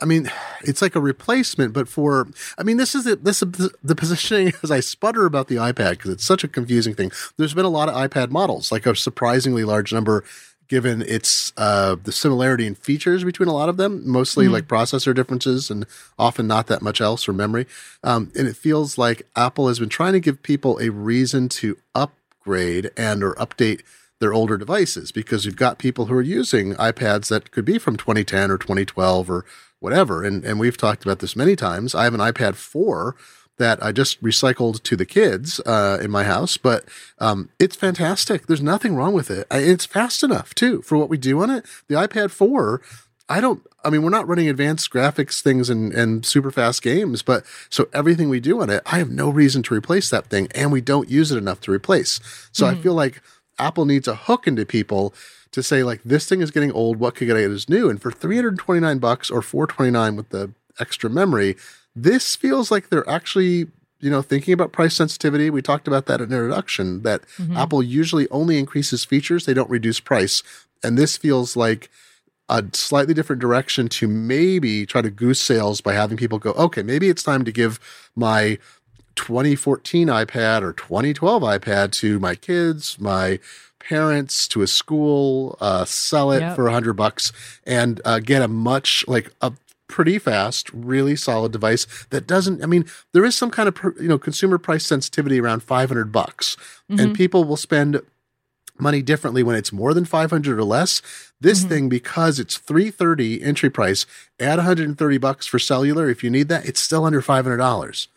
I 0.00 0.06
mean, 0.06 0.30
it's 0.62 0.82
like 0.82 0.96
a 0.96 1.00
replacement, 1.00 1.72
but 1.72 1.88
for 1.88 2.28
I 2.58 2.62
mean, 2.62 2.78
this 2.78 2.94
is 2.94 3.04
the, 3.04 3.16
this 3.16 3.42
is 3.42 3.70
the 3.82 3.94
positioning 3.94 4.52
as 4.62 4.70
I 4.70 4.80
sputter 4.80 5.24
about 5.24 5.48
the 5.48 5.56
iPad 5.56 5.92
because 5.92 6.10
it's 6.10 6.24
such 6.24 6.44
a 6.44 6.48
confusing 6.48 6.94
thing. 6.94 7.12
There's 7.36 7.54
been 7.54 7.64
a 7.64 7.70
lot 7.70 7.88
of 7.88 7.94
iPad 7.94 8.30
models, 8.30 8.72
like 8.72 8.86
a 8.86 8.96
surprisingly 8.96 9.62
large 9.64 9.92
number, 9.92 10.24
given 10.68 11.02
its 11.02 11.52
uh, 11.56 11.96
the 12.02 12.10
similarity 12.10 12.66
in 12.66 12.74
features 12.74 13.22
between 13.22 13.48
a 13.48 13.54
lot 13.54 13.68
of 13.68 13.76
them, 13.76 14.02
mostly 14.04 14.48
like 14.48 14.66
processor 14.66 15.14
differences 15.14 15.70
and 15.70 15.86
often 16.18 16.46
not 16.46 16.66
that 16.66 16.82
much 16.82 17.00
else 17.00 17.28
or 17.28 17.32
memory. 17.32 17.66
Um, 18.02 18.32
and 18.36 18.48
it 18.48 18.56
feels 18.56 18.98
like 18.98 19.26
Apple 19.36 19.68
has 19.68 19.78
been 19.78 19.88
trying 19.88 20.14
to 20.14 20.20
give 20.20 20.42
people 20.42 20.78
a 20.78 20.90
reason 20.90 21.48
to 21.50 21.78
upgrade 21.94 22.90
and 22.96 23.22
or 23.22 23.34
update 23.34 23.82
their 24.20 24.32
older 24.32 24.56
devices 24.56 25.12
because 25.12 25.44
you've 25.44 25.56
got 25.56 25.78
people 25.78 26.06
who 26.06 26.14
are 26.14 26.22
using 26.22 26.74
iPads 26.74 27.28
that 27.28 27.50
could 27.50 27.64
be 27.64 27.78
from 27.78 27.96
2010 27.96 28.50
or 28.50 28.56
2012 28.56 29.30
or 29.30 29.44
whatever. 29.84 30.24
And 30.24 30.44
and 30.44 30.58
we've 30.58 30.76
talked 30.76 31.04
about 31.04 31.20
this 31.20 31.36
many 31.36 31.54
times. 31.54 31.94
I 31.94 32.02
have 32.04 32.14
an 32.14 32.20
iPad 32.20 32.54
4 32.56 33.14
that 33.58 33.80
I 33.80 33.92
just 33.92 34.20
recycled 34.20 34.82
to 34.82 34.96
the 34.96 35.06
kids 35.06 35.60
uh, 35.64 35.98
in 36.02 36.10
my 36.10 36.24
house, 36.24 36.56
but 36.56 36.84
um, 37.20 37.50
it's 37.60 37.76
fantastic. 37.76 38.48
There's 38.48 38.60
nothing 38.60 38.96
wrong 38.96 39.14
with 39.14 39.30
it. 39.30 39.46
I- 39.48 39.58
It's 39.58 39.86
fast 39.86 40.24
enough 40.24 40.56
too 40.56 40.82
for 40.82 40.98
what 40.98 41.08
we 41.08 41.16
do 41.18 41.40
on 41.40 41.50
it. 41.50 41.64
The 41.86 41.94
iPad 41.94 42.32
4, 42.32 42.82
I 43.28 43.40
don't. 43.40 43.62
I 43.84 43.90
mean, 43.90 44.02
we're 44.02 44.08
not 44.18 44.26
running 44.26 44.48
advanced 44.48 44.90
graphics 44.90 45.40
things 45.42 45.68
and, 45.70 45.92
and 45.92 46.24
super 46.26 46.50
fast 46.50 46.82
games, 46.82 47.22
but 47.22 47.44
so 47.70 47.86
everything 47.92 48.28
we 48.30 48.40
do 48.40 48.60
on 48.62 48.70
it, 48.70 48.82
I 48.86 48.98
have 48.98 49.10
no 49.10 49.28
reason 49.28 49.62
to 49.64 49.74
replace 49.74 50.08
that 50.10 50.26
thing, 50.26 50.48
and 50.54 50.72
we 50.72 50.80
don't 50.80 51.08
use 51.10 51.30
it 51.30 51.36
enough 51.38 51.60
to 51.62 51.70
replace. 51.70 52.18
So 52.50 52.66
I 52.66 52.74
feel 52.82 52.94
like 52.94 53.20
Apple 53.58 53.84
needs 53.84 54.08
a 54.08 54.14
hook 54.16 54.46
into 54.48 54.64
people 54.66 55.14
to 55.54 55.62
say 55.62 55.84
like 55.84 56.02
this 56.04 56.28
thing 56.28 56.40
is 56.40 56.50
getting 56.50 56.72
old. 56.72 56.98
What 56.98 57.14
could 57.14 57.30
I 57.30 57.40
get 57.40 57.50
as 57.50 57.68
new? 57.68 57.88
And 57.88 58.02
for 58.02 58.10
three 58.10 58.36
hundred 58.36 58.58
twenty 58.58 58.80
nine 58.80 58.98
bucks 58.98 59.30
or 59.30 59.40
four 59.40 59.66
twenty 59.66 59.90
nine 59.90 60.16
with 60.16 60.30
the 60.30 60.50
extra 60.80 61.08
memory, 61.08 61.56
this 61.94 62.34
feels 62.34 62.70
like 62.70 62.88
they're 62.88 63.08
actually 63.08 63.68
you 64.00 64.10
know 64.10 64.20
thinking 64.20 64.52
about 64.52 64.72
price 64.72 64.94
sensitivity. 64.94 65.50
We 65.50 65.62
talked 65.62 65.86
about 65.86 66.06
that 66.06 66.20
in 66.20 66.32
introduction 66.32 67.02
that 67.02 67.22
mm-hmm. 67.38 67.56
Apple 67.56 67.82
usually 67.82 68.28
only 68.30 68.58
increases 68.58 69.04
features; 69.04 69.46
they 69.46 69.54
don't 69.54 69.70
reduce 69.70 70.00
price. 70.00 70.42
And 70.82 70.98
this 70.98 71.16
feels 71.16 71.56
like 71.56 71.88
a 72.48 72.64
slightly 72.72 73.14
different 73.14 73.40
direction 73.40 73.88
to 73.88 74.08
maybe 74.08 74.84
try 74.84 75.00
to 75.00 75.10
goose 75.10 75.40
sales 75.40 75.80
by 75.80 75.94
having 75.94 76.18
people 76.18 76.38
go, 76.38 76.50
okay, 76.52 76.82
maybe 76.82 77.08
it's 77.08 77.22
time 77.22 77.42
to 77.44 77.50
give 77.50 77.80
my 78.14 78.58
2014 79.16 80.08
iPad 80.08 80.60
or 80.60 80.74
2012 80.74 81.42
iPad 81.42 81.92
to 81.92 82.18
my 82.18 82.34
kids, 82.34 82.98
my 83.00 83.38
parents, 83.88 84.48
to 84.48 84.62
a 84.62 84.66
school, 84.66 85.56
uh, 85.60 85.84
sell 85.84 86.32
it 86.32 86.40
Yep. 86.40 86.56
for 86.56 86.66
a 86.66 86.72
hundred 86.72 86.94
bucks 86.94 87.32
and 87.66 88.00
uh, 88.04 88.18
get 88.18 88.42
a 88.42 88.48
much 88.48 89.04
like 89.06 89.30
a 89.40 89.52
pretty 89.88 90.18
fast, 90.18 90.70
really 90.72 91.14
solid 91.14 91.52
device 91.52 91.86
that 92.10 92.26
doesn't. 92.26 92.62
I 92.62 92.66
mean, 92.66 92.84
there 93.12 93.24
is 93.24 93.36
some 93.36 93.50
kind 93.50 93.68
of 93.68 93.78
you 94.00 94.08
know 94.08 94.18
consumer 94.18 94.58
price 94.58 94.84
sensitivity 94.84 95.40
around 95.40 95.62
five 95.62 95.88
hundred 95.88 96.10
bucks, 96.10 96.56
mm-hmm. 96.90 97.00
and 97.00 97.14
people 97.14 97.44
will 97.44 97.56
spend 97.56 98.00
money 98.78 99.02
differently 99.02 99.42
when 99.42 99.56
it's 99.56 99.72
more 99.72 99.94
than 99.94 100.04
500 100.04 100.58
or 100.58 100.64
less 100.64 101.00
this 101.40 101.60
mm-hmm. 101.60 101.68
thing 101.68 101.88
because 101.88 102.40
it's 102.40 102.58
330 102.58 103.42
entry 103.42 103.70
price 103.70 104.04
add 104.40 104.56
130 104.56 105.18
bucks 105.18 105.46
for 105.46 105.60
cellular 105.60 106.10
if 106.10 106.24
you 106.24 106.30
need 106.30 106.48
that 106.48 106.66
it's 106.66 106.80
still 106.80 107.04
under 107.04 107.22
$500 107.22 108.08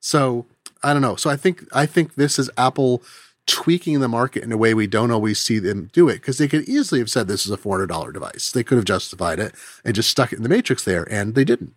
so 0.00 0.46
i 0.82 0.92
don't 0.92 1.02
know 1.02 1.14
so 1.14 1.30
i 1.30 1.36
think 1.36 1.64
i 1.72 1.86
think 1.86 2.16
this 2.16 2.40
is 2.40 2.50
apple 2.58 3.02
tweaking 3.46 4.00
the 4.00 4.08
market 4.08 4.42
in 4.42 4.52
a 4.52 4.56
way 4.56 4.74
we 4.74 4.86
don't 4.86 5.10
always 5.10 5.40
see 5.40 5.58
them 5.58 5.90
do 5.92 6.08
it 6.08 6.14
because 6.14 6.38
they 6.38 6.48
could 6.48 6.68
easily 6.68 7.00
have 7.00 7.10
said 7.10 7.26
this 7.26 7.46
is 7.46 7.52
a 7.52 7.56
$400 7.56 8.12
device. 8.12 8.52
They 8.52 8.62
could 8.62 8.76
have 8.76 8.84
justified 8.84 9.40
it 9.40 9.54
and 9.84 9.94
just 9.94 10.10
stuck 10.10 10.32
it 10.32 10.36
in 10.36 10.42
the 10.42 10.48
matrix 10.48 10.84
there, 10.84 11.10
and 11.12 11.34
they 11.34 11.44
didn't. 11.44 11.74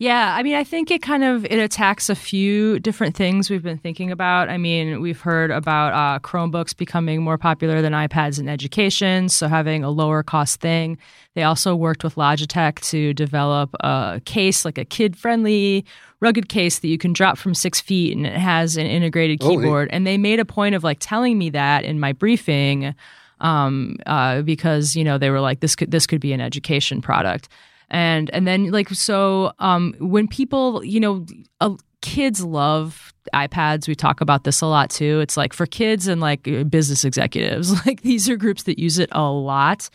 Yeah, 0.00 0.36
I 0.36 0.44
mean, 0.44 0.54
I 0.54 0.62
think 0.62 0.92
it 0.92 1.02
kind 1.02 1.24
of 1.24 1.44
it 1.44 1.58
attacks 1.58 2.08
a 2.08 2.14
few 2.14 2.78
different 2.78 3.16
things 3.16 3.50
we've 3.50 3.64
been 3.64 3.78
thinking 3.78 4.12
about. 4.12 4.48
I 4.48 4.56
mean, 4.56 5.00
we've 5.00 5.20
heard 5.20 5.50
about 5.50 5.92
uh, 5.92 6.20
Chromebooks 6.20 6.76
becoming 6.76 7.20
more 7.20 7.36
popular 7.36 7.82
than 7.82 7.94
iPads 7.94 8.38
in 8.38 8.48
education, 8.48 9.28
so 9.28 9.48
having 9.48 9.82
a 9.82 9.90
lower 9.90 10.22
cost 10.22 10.60
thing. 10.60 10.98
They 11.34 11.42
also 11.42 11.74
worked 11.74 12.04
with 12.04 12.14
Logitech 12.14 12.78
to 12.90 13.12
develop 13.12 13.74
a 13.80 14.22
case, 14.24 14.64
like 14.64 14.78
a 14.78 14.84
kid 14.84 15.16
friendly 15.16 15.84
rugged 16.20 16.48
case 16.48 16.78
that 16.78 16.88
you 16.88 16.98
can 16.98 17.12
drop 17.12 17.36
from 17.36 17.52
six 17.52 17.80
feet, 17.80 18.16
and 18.16 18.24
it 18.24 18.36
has 18.36 18.76
an 18.76 18.86
integrated 18.86 19.40
keyboard. 19.40 19.88
Oh, 19.90 19.96
and 19.96 20.06
they 20.06 20.16
made 20.16 20.38
a 20.38 20.44
point 20.44 20.76
of 20.76 20.84
like 20.84 20.98
telling 21.00 21.36
me 21.36 21.50
that 21.50 21.84
in 21.84 21.98
my 21.98 22.12
briefing. 22.12 22.94
Um, 23.40 23.98
uh, 24.04 24.42
because 24.42 24.96
you 24.96 25.04
know 25.04 25.16
they 25.16 25.30
were 25.30 25.40
like 25.40 25.60
this 25.60 25.76
could 25.76 25.92
this 25.92 26.08
could 26.08 26.20
be 26.20 26.32
an 26.32 26.40
education 26.40 27.00
product 27.00 27.48
and 27.90 28.30
and 28.30 28.46
then 28.46 28.70
like 28.70 28.88
so 28.90 29.52
um, 29.58 29.94
when 29.98 30.28
people 30.28 30.84
you 30.84 31.00
know 31.00 31.26
uh, 31.60 31.74
kids 32.00 32.44
love 32.44 33.12
iPads. 33.34 33.88
We 33.88 33.94
talk 33.94 34.20
about 34.20 34.44
this 34.44 34.60
a 34.60 34.66
lot 34.66 34.90
too. 34.90 35.20
It's 35.20 35.36
like 35.36 35.52
for 35.52 35.66
kids 35.66 36.06
and 36.06 36.20
like 36.20 36.42
business 36.68 37.04
executives, 37.04 37.72
like 37.86 38.02
these 38.02 38.28
are 38.28 38.36
groups 38.36 38.64
that 38.64 38.78
use 38.78 38.98
it 38.98 39.08
a 39.12 39.22
lot. 39.22 39.88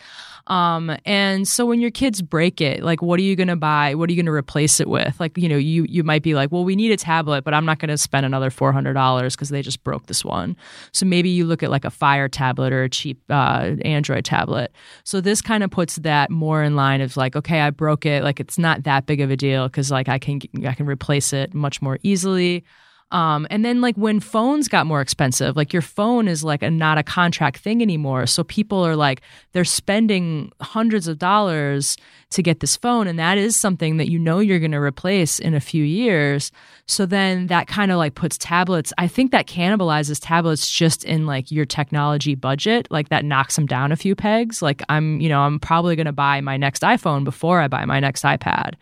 Um, 0.48 0.96
and 1.06 1.48
so 1.48 1.66
when 1.66 1.80
your 1.80 1.92
kids 1.92 2.22
break 2.22 2.60
it, 2.60 2.84
like, 2.84 3.02
what 3.02 3.20
are 3.20 3.24
you 3.24 3.36
going 3.36 3.48
to 3.48 3.56
buy? 3.56 3.96
What 3.96 4.10
are 4.10 4.14
you 4.14 4.18
going 4.18 4.26
to 4.26 4.34
replace 4.34 4.80
it 4.80 4.90
with? 4.90 5.18
Like, 5.20 5.38
you 5.38 5.48
know, 5.48 5.58
you, 5.58 5.86
you 5.88 6.04
might 6.04 6.22
be 6.22 6.36
like, 6.36 6.52
well, 6.52 6.66
we 6.66 6.76
need 6.76 6.92
a 6.92 6.98
tablet, 6.98 7.44
but 7.44 7.54
I'm 7.54 7.66
not 7.66 7.80
going 7.80 7.90
to 7.90 7.98
spend 7.98 8.26
another 8.26 8.50
$400 8.50 9.32
because 9.32 9.50
they 9.50 9.62
just 9.62 9.84
broke 9.84 10.08
this 10.08 10.26
one. 10.26 10.58
So 10.92 11.06
maybe 11.06 11.30
you 11.30 11.46
look 11.46 11.64
at 11.64 11.72
like 11.72 11.86
a 11.86 11.90
Fire 11.90 12.28
tablet 12.28 12.74
or 12.74 12.84
a 12.84 12.90
cheap 12.90 13.22
uh, 13.30 13.76
Android 13.86 14.26
tablet. 14.26 14.74
So 15.06 15.22
this 15.22 15.42
kind 15.42 15.64
of 15.64 15.72
puts 15.72 15.96
that 15.98 16.30
more 16.30 16.62
in 16.62 16.76
line 16.76 17.00
of 17.00 17.16
like, 17.16 17.36
okay, 17.36 17.62
I 17.62 17.70
broke 17.70 18.06
it. 18.06 18.24
Like, 18.24 18.40
it's 18.40 18.58
not 18.58 18.84
that 18.84 19.06
big 19.06 19.22
of 19.22 19.32
a 19.32 19.38
deal 19.38 19.68
because 19.68 19.92
like 19.92 20.10
I 20.10 20.20
can, 20.20 20.42
I 20.66 20.74
can 20.74 20.88
replace 20.88 21.32
it 21.32 21.54
much 21.54 21.82
more 21.82 22.00
easily. 22.04 22.66
Um, 23.14 23.46
and 23.52 23.64
then 23.64 23.80
like 23.80 23.96
when 23.96 24.20
phones 24.20 24.68
got 24.68 24.88
more 24.88 25.00
expensive, 25.00 25.56
like 25.56 25.72
your 25.72 25.84
phone 25.84 26.28
is 26.28 26.44
like 26.44 26.64
a 26.64 26.72
not 26.72 26.98
a 26.98 27.04
contract 27.04 27.60
thing 27.60 27.82
anymore. 27.84 28.26
So 28.26 28.44
people 28.44 28.84
are 28.86 28.96
like 28.96 29.22
they're 29.52 29.64
spending 29.64 30.52
hundreds 30.60 31.08
of 31.08 31.20
dollars 31.20 31.96
to 32.34 32.44
get 32.44 32.60
this 32.60 32.76
phone, 32.76 33.08
and 33.08 33.18
that 33.20 33.38
is 33.38 33.56
something 33.56 33.98
that 33.98 34.10
you 34.10 34.20
know 34.20 34.40
you're 34.40 34.60
going 34.60 34.72
to 34.72 34.82
replace 34.82 35.40
in 35.40 35.54
a 35.54 35.60
few 35.60 35.84
years. 35.84 36.52
So 36.86 37.06
then 37.06 37.48
that 37.48 37.68
kind 37.68 37.92
of 37.92 37.98
like 37.98 38.16
puts 38.16 38.38
tablets. 38.38 38.92
I 38.98 39.08
think 39.08 39.32
that 39.32 39.48
cannibalizes 39.48 40.20
tablets 40.22 40.70
just 40.70 41.04
in 41.04 41.26
like 41.26 41.52
your 41.52 41.66
technology 41.66 42.36
budget. 42.36 42.88
Like 42.90 43.10
that 43.10 43.24
knocks 43.24 43.56
them 43.56 43.66
down 43.66 43.92
a 43.92 43.96
few 43.96 44.16
pegs. 44.16 44.62
Like 44.62 44.82
I'm, 44.90 45.22
you 45.22 45.30
know, 45.30 45.42
I'm 45.42 45.60
probably 45.60 45.96
going 45.96 46.08
to 46.08 46.12
buy 46.12 46.42
my 46.42 46.58
next 46.58 46.82
iPhone 46.82 47.24
before 47.24 47.60
I 47.60 47.68
buy 47.68 47.86
my 47.86 48.00
next 48.00 48.24
iPad. 48.24 48.74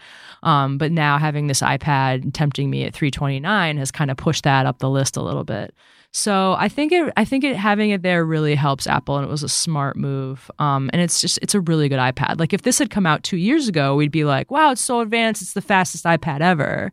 Um, 0.43 0.77
but 0.77 0.91
now 0.91 1.17
having 1.17 1.47
this 1.47 1.61
iPad 1.61 2.33
tempting 2.33 2.69
me 2.69 2.85
at 2.85 2.93
329 2.93 3.77
has 3.77 3.91
kind 3.91 4.09
of 4.09 4.17
pushed 4.17 4.43
that 4.45 4.65
up 4.65 4.79
the 4.79 4.89
list 4.89 5.17
a 5.17 5.21
little 5.21 5.43
bit. 5.43 5.73
So 6.13 6.55
I 6.59 6.67
think 6.67 6.91
it, 6.91 7.11
I 7.15 7.23
think 7.23 7.45
it 7.45 7.55
having 7.55 7.91
it 7.91 8.01
there 8.01 8.25
really 8.25 8.53
helps 8.55 8.85
Apple, 8.85 9.15
and 9.15 9.25
it 9.25 9.29
was 9.31 9.43
a 9.43 9.49
smart 9.49 9.95
move. 9.95 10.51
Um, 10.59 10.89
and 10.91 11.01
it's 11.01 11.21
just, 11.21 11.39
it's 11.41 11.55
a 11.55 11.61
really 11.61 11.87
good 11.87 11.99
iPad. 11.99 12.37
Like 12.39 12.51
if 12.51 12.63
this 12.63 12.79
had 12.79 12.89
come 12.89 13.05
out 13.05 13.23
two 13.23 13.37
years 13.37 13.69
ago, 13.69 13.95
we'd 13.95 14.11
be 14.11 14.25
like, 14.25 14.51
wow, 14.51 14.71
it's 14.71 14.81
so 14.81 14.99
advanced, 14.99 15.41
it's 15.41 15.53
the 15.53 15.61
fastest 15.61 16.03
iPad 16.03 16.41
ever. 16.41 16.91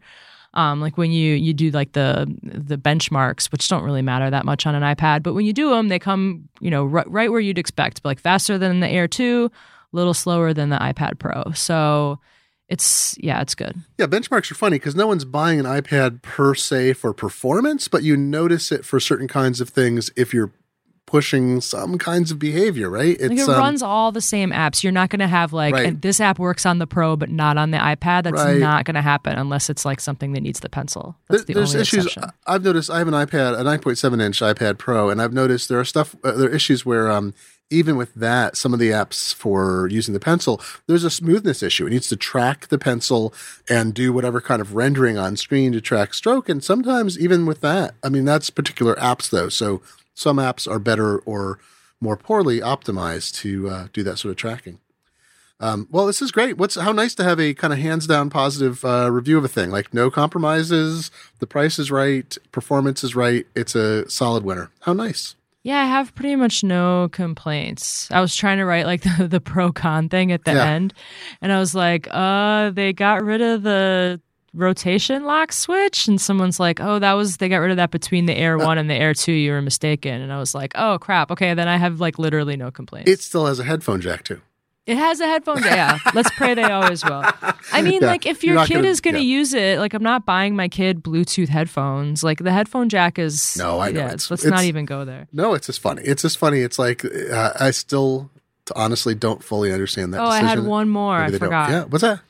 Um, 0.54 0.80
like 0.80 0.96
when 0.96 1.12
you 1.12 1.34
you 1.34 1.52
do 1.52 1.70
like 1.70 1.92
the 1.92 2.26
the 2.42 2.78
benchmarks, 2.78 3.52
which 3.52 3.68
don't 3.68 3.82
really 3.84 4.02
matter 4.02 4.30
that 4.30 4.44
much 4.46 4.66
on 4.66 4.74
an 4.74 4.82
iPad, 4.82 5.22
but 5.22 5.34
when 5.34 5.44
you 5.44 5.52
do 5.52 5.70
them, 5.70 5.88
they 5.88 5.98
come 5.98 6.48
you 6.60 6.70
know 6.70 6.84
r- 6.84 7.04
right 7.06 7.30
where 7.30 7.40
you'd 7.40 7.58
expect, 7.58 8.04
like 8.04 8.18
faster 8.18 8.56
than 8.56 8.80
the 8.80 8.88
Air 8.88 9.06
Two, 9.06 9.50
a 9.92 9.96
little 9.96 10.14
slower 10.14 10.54
than 10.54 10.70
the 10.70 10.78
iPad 10.78 11.18
Pro. 11.18 11.52
So 11.54 12.18
it's 12.68 13.16
yeah, 13.18 13.40
it's 13.40 13.54
good. 13.54 13.76
Yeah, 13.96 14.06
benchmarks 14.06 14.50
are 14.50 14.54
funny 14.54 14.76
because 14.76 14.94
no 14.94 15.06
one's 15.06 15.24
buying 15.24 15.58
an 15.58 15.66
iPad 15.66 16.22
per 16.22 16.54
se 16.54 16.94
for 16.94 17.12
performance, 17.12 17.88
but 17.88 18.02
you 18.02 18.16
notice 18.16 18.70
it 18.70 18.84
for 18.84 19.00
certain 19.00 19.28
kinds 19.28 19.60
of 19.60 19.70
things 19.70 20.10
if 20.16 20.34
you're 20.34 20.52
pushing 21.08 21.58
some 21.62 21.96
kinds 21.96 22.30
of 22.30 22.38
behavior, 22.38 22.90
right? 22.90 23.16
It's, 23.18 23.30
like 23.30 23.38
it 23.38 23.48
um, 23.48 23.58
runs 23.58 23.82
all 23.82 24.12
the 24.12 24.20
same 24.20 24.50
apps. 24.50 24.82
You're 24.82 24.92
not 24.92 25.08
going 25.08 25.20
to 25.20 25.26
have 25.26 25.54
like 25.54 25.72
right. 25.72 26.00
this 26.02 26.20
app 26.20 26.38
works 26.38 26.66
on 26.66 26.78
the 26.78 26.86
Pro 26.86 27.16
but 27.16 27.30
not 27.30 27.56
on 27.56 27.70
the 27.70 27.78
iPad. 27.78 28.24
That's 28.24 28.36
right. 28.36 28.58
not 28.58 28.84
going 28.84 28.94
to 28.94 29.02
happen 29.02 29.38
unless 29.38 29.70
it's 29.70 29.86
like 29.86 30.00
something 30.00 30.34
that 30.34 30.42
needs 30.42 30.60
the 30.60 30.68
pencil. 30.68 31.16
That's 31.30 31.44
the 31.44 31.54
There's 31.54 31.74
issues. 31.74 32.06
Exception. 32.06 32.30
I've 32.46 32.62
noticed. 32.62 32.90
I 32.90 32.98
have 32.98 33.08
an 33.08 33.14
iPad, 33.14 33.58
a 33.58 33.64
9.7 33.64 34.22
inch 34.22 34.40
iPad 34.40 34.76
Pro, 34.76 35.08
and 35.08 35.22
I've 35.22 35.32
noticed 35.32 35.70
there 35.70 35.80
are 35.80 35.84
stuff. 35.84 36.14
Uh, 36.22 36.32
there 36.32 36.50
are 36.50 36.54
issues 36.54 36.84
where 36.84 37.10
um, 37.10 37.32
even 37.70 37.96
with 37.96 38.14
that, 38.14 38.56
some 38.56 38.72
of 38.72 38.80
the 38.80 38.90
apps 38.90 39.34
for 39.34 39.88
using 39.90 40.14
the 40.14 40.20
pencil, 40.20 40.60
there's 40.86 41.04
a 41.04 41.10
smoothness 41.10 41.62
issue. 41.62 41.86
It 41.86 41.90
needs 41.90 42.08
to 42.08 42.16
track 42.16 42.68
the 42.68 42.78
pencil 42.78 43.34
and 43.68 43.92
do 43.92 44.12
whatever 44.12 44.40
kind 44.40 44.60
of 44.60 44.74
rendering 44.74 45.18
on 45.18 45.36
screen 45.36 45.72
to 45.72 45.80
track 45.80 46.14
stroke. 46.14 46.48
And 46.48 46.64
sometimes 46.64 47.18
even 47.18 47.44
with 47.46 47.60
that, 47.60 47.94
I 48.02 48.08
mean, 48.08 48.24
that's 48.24 48.50
particular 48.50 48.94
apps 48.96 49.30
though. 49.30 49.48
So 49.48 49.82
some 50.18 50.38
apps 50.38 50.70
are 50.70 50.80
better 50.80 51.18
or 51.20 51.60
more 52.00 52.16
poorly 52.16 52.60
optimized 52.60 53.34
to 53.34 53.68
uh, 53.68 53.88
do 53.92 54.02
that 54.02 54.18
sort 54.18 54.30
of 54.30 54.36
tracking. 54.36 54.80
Um, 55.60 55.88
well, 55.90 56.06
this 56.06 56.22
is 56.22 56.30
great. 56.30 56.56
What's 56.56 56.76
how 56.76 56.92
nice 56.92 57.14
to 57.16 57.24
have 57.24 57.40
a 57.40 57.54
kind 57.54 57.72
of 57.72 57.78
hands 57.78 58.06
down 58.06 58.30
positive 58.30 58.84
uh, 58.84 59.10
review 59.10 59.38
of 59.38 59.44
a 59.44 59.48
thing. 59.48 59.70
Like 59.70 59.92
no 59.94 60.10
compromises, 60.10 61.10
the 61.38 61.46
price 61.46 61.78
is 61.78 61.90
right, 61.90 62.36
performance 62.52 63.02
is 63.02 63.16
right. 63.16 63.46
It's 63.54 63.74
a 63.74 64.08
solid 64.08 64.44
winner. 64.44 64.70
How 64.82 64.92
nice. 64.92 65.34
Yeah, 65.64 65.80
I 65.80 65.86
have 65.86 66.14
pretty 66.14 66.36
much 66.36 66.62
no 66.62 67.08
complaints. 67.10 68.08
I 68.10 68.20
was 68.20 68.34
trying 68.34 68.58
to 68.58 68.64
write 68.64 68.86
like 68.86 69.02
the, 69.18 69.28
the 69.28 69.40
pro 69.40 69.72
con 69.72 70.08
thing 70.08 70.30
at 70.32 70.44
the 70.44 70.52
yeah. 70.52 70.68
end, 70.68 70.94
and 71.40 71.52
I 71.52 71.58
was 71.58 71.74
like, 71.74 72.08
uh, 72.10 72.70
they 72.70 72.92
got 72.92 73.22
rid 73.22 73.40
of 73.40 73.62
the 73.62 74.20
rotation 74.54 75.24
lock 75.24 75.52
switch 75.52 76.08
and 76.08 76.20
someone's 76.20 76.58
like 76.58 76.80
oh 76.80 76.98
that 76.98 77.12
was 77.12 77.36
they 77.36 77.48
got 77.48 77.58
rid 77.58 77.70
of 77.70 77.76
that 77.76 77.90
between 77.90 78.26
the 78.26 78.34
air 78.34 78.56
1 78.56 78.78
and 78.78 78.88
the 78.88 78.94
air 78.94 79.12
2 79.12 79.30
you 79.30 79.52
were 79.52 79.60
mistaken 79.60 80.20
and 80.20 80.32
i 80.32 80.38
was 80.38 80.54
like 80.54 80.72
oh 80.74 80.98
crap 80.98 81.30
okay 81.30 81.52
then 81.54 81.68
i 81.68 81.76
have 81.76 82.00
like 82.00 82.18
literally 82.18 82.56
no 82.56 82.70
complaints 82.70 83.10
it 83.10 83.20
still 83.20 83.46
has 83.46 83.60
a 83.60 83.64
headphone 83.64 84.00
jack 84.00 84.24
too 84.24 84.40
it 84.88 84.96
has 84.96 85.20
a 85.20 85.26
headphone 85.26 85.62
jack. 85.62 86.00
Yeah, 86.02 86.10
let's 86.14 86.30
pray 86.30 86.54
they 86.54 86.62
always 86.62 87.04
will. 87.04 87.22
I 87.72 87.82
mean, 87.82 88.00
yeah, 88.00 88.06
like 88.06 88.24
if 88.24 88.42
your 88.42 88.64
kid 88.64 88.76
gonna, 88.76 88.88
is 88.88 89.02
going 89.02 89.16
to 89.16 89.20
yeah. 89.20 89.36
use 89.36 89.52
it, 89.52 89.78
like 89.78 89.92
I'm 89.92 90.02
not 90.02 90.24
buying 90.24 90.56
my 90.56 90.68
kid 90.68 91.02
Bluetooth 91.02 91.50
headphones. 91.50 92.24
Like 92.24 92.38
the 92.38 92.50
headphone 92.50 92.88
jack 92.88 93.18
is. 93.18 93.54
No, 93.58 93.80
I 93.80 93.90
know. 93.90 94.00
Yeah, 94.00 94.12
it's, 94.12 94.30
let's 94.30 94.44
it's, 94.44 94.50
not 94.50 94.64
even 94.64 94.86
go 94.86 95.04
there. 95.04 95.28
No, 95.30 95.52
it's 95.52 95.66
just 95.66 95.80
funny. 95.80 96.00
It's 96.04 96.22
just 96.22 96.38
funny. 96.38 96.60
It's 96.60 96.78
like 96.78 97.04
uh, 97.04 97.52
I 97.60 97.70
still 97.70 98.30
honestly 98.74 99.14
don't 99.14 99.44
fully 99.44 99.74
understand 99.74 100.14
that. 100.14 100.22
Oh, 100.22 100.26
decision. 100.26 100.46
I 100.46 100.48
had 100.48 100.64
one 100.64 100.88
more. 100.88 101.20
Maybe 101.20 101.36
I 101.36 101.38
forgot. 101.38 101.68
Don't. 101.68 101.76
Yeah, 101.76 101.84
what's 101.84 102.02
that? 102.02 102.20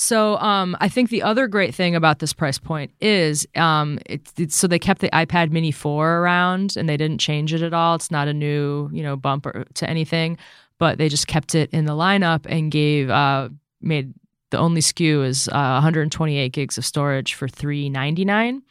So 0.00 0.36
um, 0.36 0.76
I 0.80 0.88
think 0.88 1.10
the 1.10 1.22
other 1.22 1.48
great 1.48 1.74
thing 1.74 1.96
about 1.96 2.20
this 2.20 2.32
price 2.32 2.56
point 2.56 2.92
is 3.00 3.48
um, 3.56 3.98
it, 4.06 4.52
so 4.52 4.68
they 4.68 4.78
kept 4.78 5.00
the 5.00 5.10
iPad 5.10 5.50
Mini 5.50 5.72
4 5.72 6.18
around 6.18 6.76
and 6.76 6.88
they 6.88 6.96
didn't 6.96 7.18
change 7.18 7.52
it 7.52 7.62
at 7.62 7.74
all. 7.74 7.96
It's 7.96 8.10
not 8.10 8.28
a 8.28 8.32
new 8.32 8.88
you 8.92 9.02
know 9.02 9.16
bump 9.16 9.46
to 9.74 9.90
anything 9.90 10.38
but 10.78 10.98
they 10.98 11.08
just 11.08 11.26
kept 11.26 11.54
it 11.54 11.70
in 11.70 11.84
the 11.84 11.92
lineup 11.92 12.46
and 12.48 12.70
gave 12.70 13.10
uh, 13.10 13.48
made 13.80 14.14
the 14.50 14.58
only 14.58 14.80
SKU 14.80 15.26
is 15.26 15.48
uh, 15.48 15.82
128 15.82 16.52
gigs 16.52 16.78
of 16.78 16.84
storage 16.84 17.34
for 17.34 17.48
399. 17.48 18.62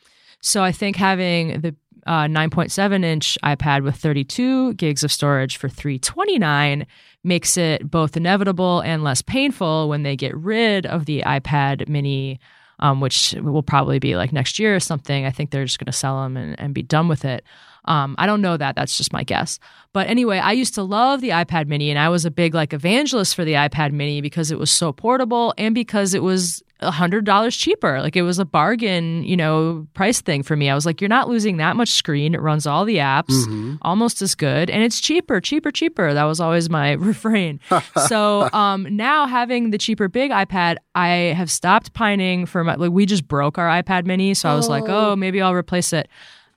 So 0.42 0.64
I 0.64 0.72
think 0.72 0.96
having 0.96 1.62
the 1.62 1.76
uh, 2.08 2.26
9.7 2.26 3.04
inch 3.04 3.38
iPad 3.44 3.84
with 3.84 3.96
32 3.96 4.74
gigs 4.76 5.04
of 5.04 5.12
storage 5.12 5.58
for 5.58 5.70
329 5.70 6.88
makes 7.24 7.58
it 7.58 7.90
both 7.90 8.16
inevitable 8.16 8.80
and 8.82 9.04
less 9.04 9.22
painful 9.22 9.90
when 9.90 10.04
they 10.04 10.16
get 10.16 10.36
rid 10.36 10.86
of 10.86 11.06
the 11.06 11.22
iPad 11.24 11.90
Mini, 11.90 12.40
um, 12.80 13.02
which 13.02 13.36
will 13.40 13.62
probably 13.62 14.00
be 14.00 14.16
like 14.16 14.32
next 14.32 14.58
year 14.58 14.76
or 14.76 14.80
something. 14.80 15.26
I 15.26 15.32
think 15.32 15.52
they're 15.52 15.66
just 15.66 15.80
going 15.80 15.88
to 15.88 15.92
sell 15.92 16.24
them 16.24 16.38
and, 16.38 16.60
and 16.60 16.74
be 16.74 16.84
done 16.84 17.08
with 17.08 17.26
it. 17.26 17.44
Um, 17.86 18.16
I 18.18 18.26
don't 18.26 18.42
know 18.42 18.58
that. 18.58 18.76
That's 18.76 18.98
just 18.98 19.14
my 19.14 19.24
guess. 19.24 19.60
But 19.94 20.08
anyway, 20.08 20.40
I 20.40 20.52
used 20.54 20.76
to 20.76 20.84
love 20.84 21.22
the 21.22 21.30
iPad 21.30 21.68
mini 21.68 21.90
and 21.90 22.00
I 22.00 22.10
was 22.10 22.26
a 22.26 22.32
big 22.32 22.54
like 22.54 22.74
evangelist 22.74 23.36
for 23.36 23.46
the 23.46 23.54
iPad 23.54 23.92
mini 23.92 24.22
because 24.22 24.52
it 24.52 24.60
was 24.60 24.72
so 24.72 24.92
portable 24.92 25.54
and 25.58 25.76
because 25.76 26.14
it 26.14 26.24
was 26.24 26.64
a 26.80 26.92
hundred 26.92 27.26
dollars 27.26 27.56
cheaper. 27.58 28.02
Like 28.02 28.16
it 28.16 28.22
was 28.22 28.38
a 28.40 28.46
bargain, 28.46 29.24
you 29.24 29.36
know, 29.36 29.88
price 29.94 30.22
thing 30.22 30.44
for 30.44 30.56
me. 30.56 30.70
I 30.70 30.76
was 30.76 30.86
like, 30.86 31.02
you're 31.02 31.08
not 31.10 31.28
losing 31.28 31.58
that 31.58 31.76
much 31.76 31.90
screen. 31.90 32.36
It 32.36 32.42
runs 32.42 32.68
all 32.68 32.86
the 32.86 32.98
apps 32.98 33.26
Mm-hmm. 33.30 33.76
almost 33.82 34.22
as 34.22 34.36
good 34.36 34.70
and 34.70 34.84
it's 34.84 35.00
cheaper, 35.02 35.42
cheaper, 35.42 35.72
cheaper. 35.72 36.14
That 36.14 36.26
was 36.26 36.40
always 36.40 36.70
my 36.70 36.92
refrain. 37.12 37.60
so 38.08 38.50
um, 38.54 38.88
now 38.96 39.26
having 39.28 39.72
the 39.72 39.78
cheaper 39.78 40.08
big 40.08 40.32
iPad, 40.32 40.78
I 40.96 41.08
have 41.36 41.50
stopped 41.50 41.94
pining 41.94 42.46
for 42.46 42.64
my 42.64 42.76
like 42.76 42.92
we 42.92 43.06
just 43.06 43.28
broke 43.28 43.58
our 43.58 43.68
iPad 43.68 44.06
mini. 44.06 44.34
So 44.34 44.50
I 44.50 44.56
was 44.56 44.70
like, 44.70 44.84
Oh. 44.88 45.12
oh, 45.12 45.16
maybe 45.16 45.42
I'll 45.42 45.54
replace 45.54 45.94
it. 45.94 46.08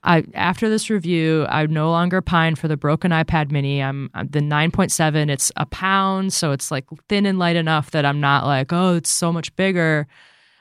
I 0.03 0.23
after 0.33 0.69
this 0.69 0.89
review, 0.89 1.45
I 1.47 1.65
no 1.67 1.91
longer 1.91 2.21
pine 2.21 2.55
for 2.55 2.67
the 2.67 2.77
broken 2.77 3.11
iPad 3.11 3.51
Mini. 3.51 3.83
I'm, 3.83 4.09
I'm 4.13 4.27
the 4.27 4.39
9.7. 4.39 5.29
It's 5.29 5.51
a 5.57 5.65
pound, 5.67 6.33
so 6.33 6.51
it's 6.51 6.71
like 6.71 6.85
thin 7.07 7.25
and 7.25 7.37
light 7.37 7.55
enough 7.55 7.91
that 7.91 8.05
I'm 8.05 8.19
not 8.19 8.45
like, 8.45 8.73
oh, 8.73 8.95
it's 8.95 9.11
so 9.11 9.31
much 9.31 9.55
bigger. 9.55 10.07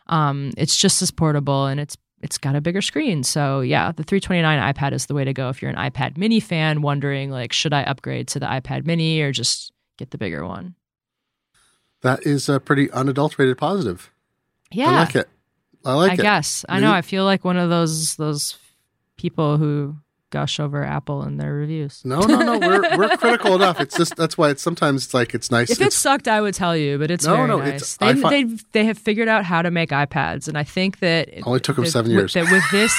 Um, 0.09 0.53
it's 0.57 0.77
just 0.77 1.01
as 1.01 1.11
portable 1.11 1.67
and 1.67 1.81
it's 1.81 1.97
it's 2.23 2.37
got 2.37 2.55
a 2.55 2.61
bigger 2.61 2.83
screen. 2.83 3.23
So 3.23 3.61
yeah, 3.61 3.93
the 3.93 4.03
329 4.03 4.75
iPad 4.75 4.93
is 4.93 5.07
the 5.07 5.15
way 5.15 5.25
to 5.25 5.33
go 5.33 5.49
if 5.49 5.63
you're 5.63 5.71
an 5.71 5.77
iPad 5.77 6.19
Mini 6.19 6.41
fan, 6.41 6.83
wondering 6.83 7.31
like, 7.31 7.53
should 7.53 7.73
I 7.73 7.83
upgrade 7.83 8.29
to 8.29 8.41
the 8.41 8.47
iPad 8.47 8.85
Mini 8.85 9.21
or 9.23 9.33
just 9.33 9.73
get 9.97 10.11
the 10.11 10.19
bigger 10.19 10.47
one? 10.47 10.75
That 12.03 12.27
is 12.27 12.49
a 12.49 12.61
pretty 12.61 12.91
unadulterated 12.91 13.57
positive. 13.57 14.11
Yeah, 14.71 14.91
I 14.91 14.95
like 14.97 15.17
it. 15.17 15.29
I 15.85 15.95
like 15.95 16.13
it. 16.13 16.13
I 16.13 16.15
it. 16.15 16.23
guess 16.23 16.65
I 16.69 16.81
know. 16.81 16.93
I 16.93 17.03
feel 17.03 17.25
like 17.25 17.45
one 17.45 17.57
of 17.57 17.71
those 17.71 18.17
those 18.17 18.59
people 19.21 19.57
who 19.59 19.97
gush 20.31 20.61
over 20.61 20.85
Apple 20.85 21.25
in 21.25 21.39
their 21.39 21.53
reviews. 21.53 22.03
No, 22.05 22.21
no, 22.21 22.39
no. 22.41 22.59
We're 22.59 22.97
we're 22.97 23.17
critical 23.25 23.55
enough. 23.57 23.81
It's 23.81 23.97
just 23.97 24.15
that's 24.17 24.39
why 24.39 24.51
it's 24.51 24.63
sometimes 24.63 25.05
it's 25.07 25.15
like 25.15 25.35
it's 25.35 25.51
nice. 25.51 25.71
If 25.71 25.81
it 25.81 25.87
it's, 25.89 25.97
sucked, 25.97 26.29
I 26.29 26.41
would 26.41 26.55
tell 26.55 26.77
you, 26.77 26.99
but 26.99 27.11
it's 27.11 27.27
No, 27.27 27.35
very 27.37 27.49
no, 27.49 27.59
nice. 27.59 27.69
it's- 27.69 27.97
they, 27.97 28.15
fi- 28.21 28.31
they 28.31 28.45
they 28.73 28.85
have 28.85 28.97
figured 28.99 29.29
out 29.29 29.45
how 29.45 29.61
to 29.63 29.71
make 29.71 29.91
iPads, 29.91 30.47
and 30.49 30.57
I 30.57 30.65
think 30.65 31.01
that 31.01 31.29
it 31.29 31.43
Only 31.47 31.61
took 31.61 31.77
'em 31.79 31.85
that 31.85 31.91
seven 31.91 32.11
with- 32.15 32.19
years. 32.21 32.35
That 32.35 32.51
with 32.51 32.65
this, 32.71 32.95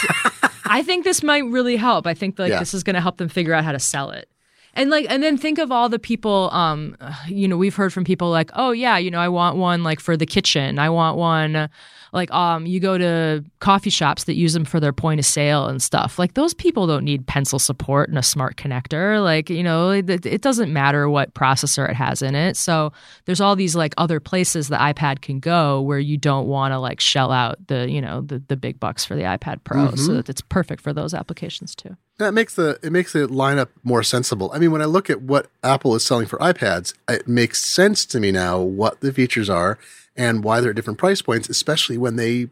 I 0.65 0.83
think 0.83 1.03
this 1.05 1.23
might 1.23 1.45
really 1.45 1.77
help. 1.77 2.05
I 2.05 2.13
think 2.13 2.37
like 2.37 2.49
Yeah. 2.51 2.59
this 2.59 2.73
is 2.73 2.83
going 2.83 2.95
to 2.95 3.01
help 3.01 3.17
them 3.17 3.29
figure 3.29 3.53
out 3.53 3.63
how 3.63 3.71
to 3.71 3.79
sell 3.79 4.11
it. 4.11 4.27
And 4.73 4.89
like, 4.89 5.05
and 5.09 5.21
then 5.21 5.37
think 5.37 5.57
of 5.59 5.69
all 5.71 5.89
the 5.89 5.99
people. 5.99 6.49
Um, 6.53 6.95
you 7.27 7.45
know, 7.47 7.57
we've 7.57 7.75
heard 7.75 7.91
from 7.93 8.03
people 8.05 8.29
like, 8.29 8.51
oh 8.55 8.71
yeah, 8.71 8.97
you 8.97 9.11
know, 9.11 9.19
I 9.19 9.27
want 9.29 9.57
one 9.57 9.83
like 9.83 9.99
for 9.99 10.15
the 10.15 10.25
kitchen. 10.25 10.79
I 10.79 10.89
want 10.89 11.17
one. 11.17 11.69
Like, 12.13 12.31
um, 12.31 12.65
you 12.65 12.79
go 12.79 12.97
to 12.97 13.43
coffee 13.59 13.89
shops 13.89 14.25
that 14.25 14.35
use 14.35 14.53
them 14.53 14.65
for 14.65 14.79
their 14.79 14.91
point 14.91 15.19
of 15.19 15.25
sale 15.25 15.67
and 15.67 15.81
stuff. 15.81 16.19
Like, 16.19 16.33
those 16.33 16.53
people 16.53 16.87
don't 16.87 17.05
need 17.05 17.25
pencil 17.25 17.59
support 17.59 18.09
and 18.09 18.17
a 18.17 18.23
smart 18.23 18.57
connector. 18.57 19.23
Like, 19.23 19.49
you 19.49 19.63
know, 19.63 19.91
it, 19.91 20.09
it 20.25 20.41
doesn't 20.41 20.73
matter 20.73 21.09
what 21.09 21.33
processor 21.33 21.89
it 21.89 21.95
has 21.95 22.21
in 22.21 22.35
it. 22.35 22.57
So 22.57 22.91
there's 23.25 23.39
all 23.39 23.55
these 23.55 23.75
like 23.75 23.93
other 23.97 24.19
places 24.19 24.67
the 24.67 24.75
iPad 24.75 25.21
can 25.21 25.39
go 25.39 25.81
where 25.81 25.99
you 25.99 26.17
don't 26.17 26.47
want 26.47 26.73
to 26.73 26.79
like 26.79 26.99
shell 26.99 27.31
out 27.31 27.65
the, 27.67 27.89
you 27.89 28.01
know, 28.01 28.21
the 28.21 28.41
the 28.47 28.57
big 28.57 28.79
bucks 28.79 29.05
for 29.05 29.15
the 29.15 29.23
iPad 29.23 29.63
Pro. 29.63 29.87
Mm-hmm. 29.87 29.95
So 29.97 30.13
that 30.13 30.29
it's 30.29 30.41
perfect 30.41 30.81
for 30.81 30.93
those 30.93 31.13
applications 31.13 31.75
too. 31.75 31.95
that 32.17 32.33
makes 32.33 32.55
the 32.55 32.79
it 32.83 32.91
makes 32.91 33.13
the 33.13 33.27
lineup 33.27 33.69
more 33.83 34.03
sensible. 34.03 34.51
I 34.53 34.59
mean, 34.59 34.71
when 34.71 34.81
I 34.81 34.85
look 34.85 35.09
at 35.09 35.21
what 35.21 35.47
Apple 35.63 35.95
is 35.95 36.03
selling 36.03 36.27
for 36.27 36.37
iPads, 36.39 36.93
it 37.09 37.27
makes 37.27 37.59
sense 37.63 38.05
to 38.07 38.19
me 38.19 38.31
now 38.31 38.59
what 38.59 39.01
the 39.01 39.11
features 39.11 39.49
are 39.49 39.77
and 40.15 40.43
why 40.43 40.59
they're 40.59 40.71
at 40.71 40.75
different 40.75 40.99
price 40.99 41.21
points, 41.21 41.49
especially 41.49 41.97
when 41.97 42.15
they, 42.15 42.49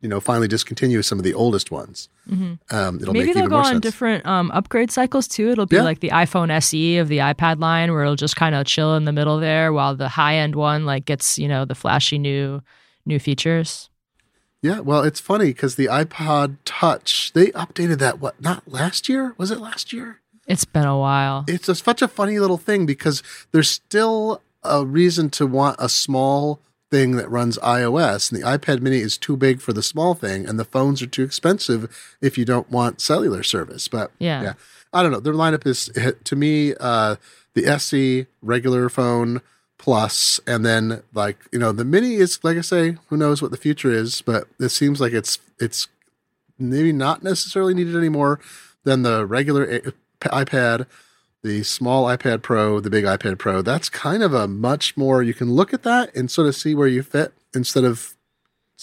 you 0.00 0.08
know, 0.08 0.20
finally 0.20 0.48
discontinue 0.48 1.02
some 1.02 1.18
of 1.18 1.24
the 1.24 1.34
oldest 1.34 1.70
ones. 1.70 2.08
Um, 2.30 2.58
it'll 2.70 2.86
Mm-hmm. 2.98 3.12
Maybe 3.12 3.32
they'll 3.32 3.48
go 3.48 3.56
on 3.58 3.64
sense. 3.66 3.80
different 3.80 4.26
um, 4.26 4.50
upgrade 4.50 4.90
cycles 4.90 5.28
too. 5.28 5.50
It'll 5.50 5.66
be 5.66 5.76
Yeah. 5.76 5.82
like 5.82 6.00
the 6.00 6.10
iPhone 6.10 6.50
SE 6.50 6.98
of 6.98 7.08
the 7.08 7.18
iPad 7.18 7.60
line, 7.60 7.92
where 7.92 8.02
it'll 8.02 8.16
just 8.16 8.36
kind 8.36 8.54
of 8.54 8.66
chill 8.66 8.96
in 8.96 9.04
the 9.04 9.12
middle 9.12 9.38
there, 9.38 9.72
while 9.72 9.94
the 9.94 10.08
high 10.08 10.36
end 10.36 10.54
one 10.56 10.84
like 10.84 11.04
gets 11.04 11.38
you 11.38 11.46
know 11.48 11.64
the 11.64 11.74
flashy 11.74 12.18
new 12.18 12.62
new 13.04 13.18
features. 13.18 13.88
Yeah, 14.62 14.80
well, 14.80 15.02
it's 15.04 15.20
funny 15.20 15.46
because 15.46 15.76
the 15.76 15.86
iPod 15.86 16.56
Touch 16.64 17.32
they 17.34 17.48
updated 17.52 17.98
that 18.00 18.18
what 18.20 18.40
not 18.40 18.66
last 18.66 19.08
year? 19.08 19.34
Was 19.38 19.50
it 19.52 19.58
last 19.60 19.92
year? 19.92 20.20
It's 20.48 20.64
been 20.64 20.84
a 20.86 20.98
while. 20.98 21.44
It's 21.46 21.68
a, 21.68 21.74
such 21.74 22.02
a 22.02 22.08
funny 22.08 22.38
little 22.40 22.56
thing 22.56 22.86
because 22.86 23.22
there's 23.52 23.70
still 23.70 24.42
a 24.64 24.84
reason 24.84 25.30
to 25.30 25.46
want 25.46 25.76
a 25.78 25.88
small 25.88 26.60
thing 26.90 27.16
that 27.16 27.30
runs 27.30 27.58
iOS, 27.58 28.30
and 28.30 28.40
the 28.40 28.46
iPad 28.46 28.80
Mini 28.80 28.98
is 28.98 29.18
too 29.18 29.36
big 29.36 29.60
for 29.60 29.72
the 29.72 29.82
small 29.82 30.14
thing, 30.14 30.46
and 30.46 30.58
the 30.58 30.64
phones 30.64 31.02
are 31.02 31.06
too 31.06 31.24
expensive 31.24 32.16
if 32.20 32.38
you 32.38 32.44
don't 32.44 32.70
want 32.70 33.00
cellular 33.00 33.42
service. 33.42 33.88
But 33.88 34.12
Yeah. 34.18 34.42
yeah, 34.42 34.52
I 34.92 35.02
don't 35.02 35.10
know. 35.12 35.20
Their 35.20 35.32
lineup 35.34 35.66
is 35.66 35.90
to 36.24 36.36
me 36.36 36.74
uh, 36.78 37.16
the 37.54 37.66
SE 37.66 38.26
regular 38.42 38.88
phone 38.88 39.40
plus, 39.78 40.40
and 40.46 40.64
then 40.64 41.02
like 41.12 41.38
you 41.52 41.58
know 41.58 41.72
the 41.72 41.84
Mini 41.84 42.14
is 42.16 42.38
like 42.44 42.56
I 42.56 42.60
say, 42.62 42.96
who 43.08 43.16
knows 43.16 43.42
what 43.42 43.50
the 43.50 43.56
future 43.56 43.90
is, 43.92 44.22
but 44.22 44.46
it 44.60 44.68
seems 44.70 45.00
like 45.00 45.12
it's 45.12 45.38
it's 45.58 45.88
maybe 46.58 46.92
not 46.92 47.22
necessarily 47.22 47.74
needed 47.74 47.96
anymore 47.96 48.40
than 48.84 49.02
the 49.02 49.26
regular 49.26 49.64
a- 49.64 49.92
iPad, 50.28 50.86
the 51.46 51.62
small 51.62 52.04
iPad 52.06 52.42
Pro, 52.42 52.80
the 52.80 52.90
big 52.90 53.04
iPad 53.04 53.38
Pro. 53.38 53.62
That's 53.62 53.88
kind 53.88 54.22
of 54.22 54.34
a 54.34 54.48
much 54.48 54.96
more 54.96 55.22
you 55.22 55.32
can 55.32 55.52
look 55.52 55.72
at 55.72 55.82
that 55.84 56.14
and 56.14 56.30
sort 56.30 56.48
of 56.48 56.56
see 56.56 56.74
where 56.74 56.88
you 56.88 57.02
fit 57.02 57.32
instead 57.54 57.84
of 57.84 58.14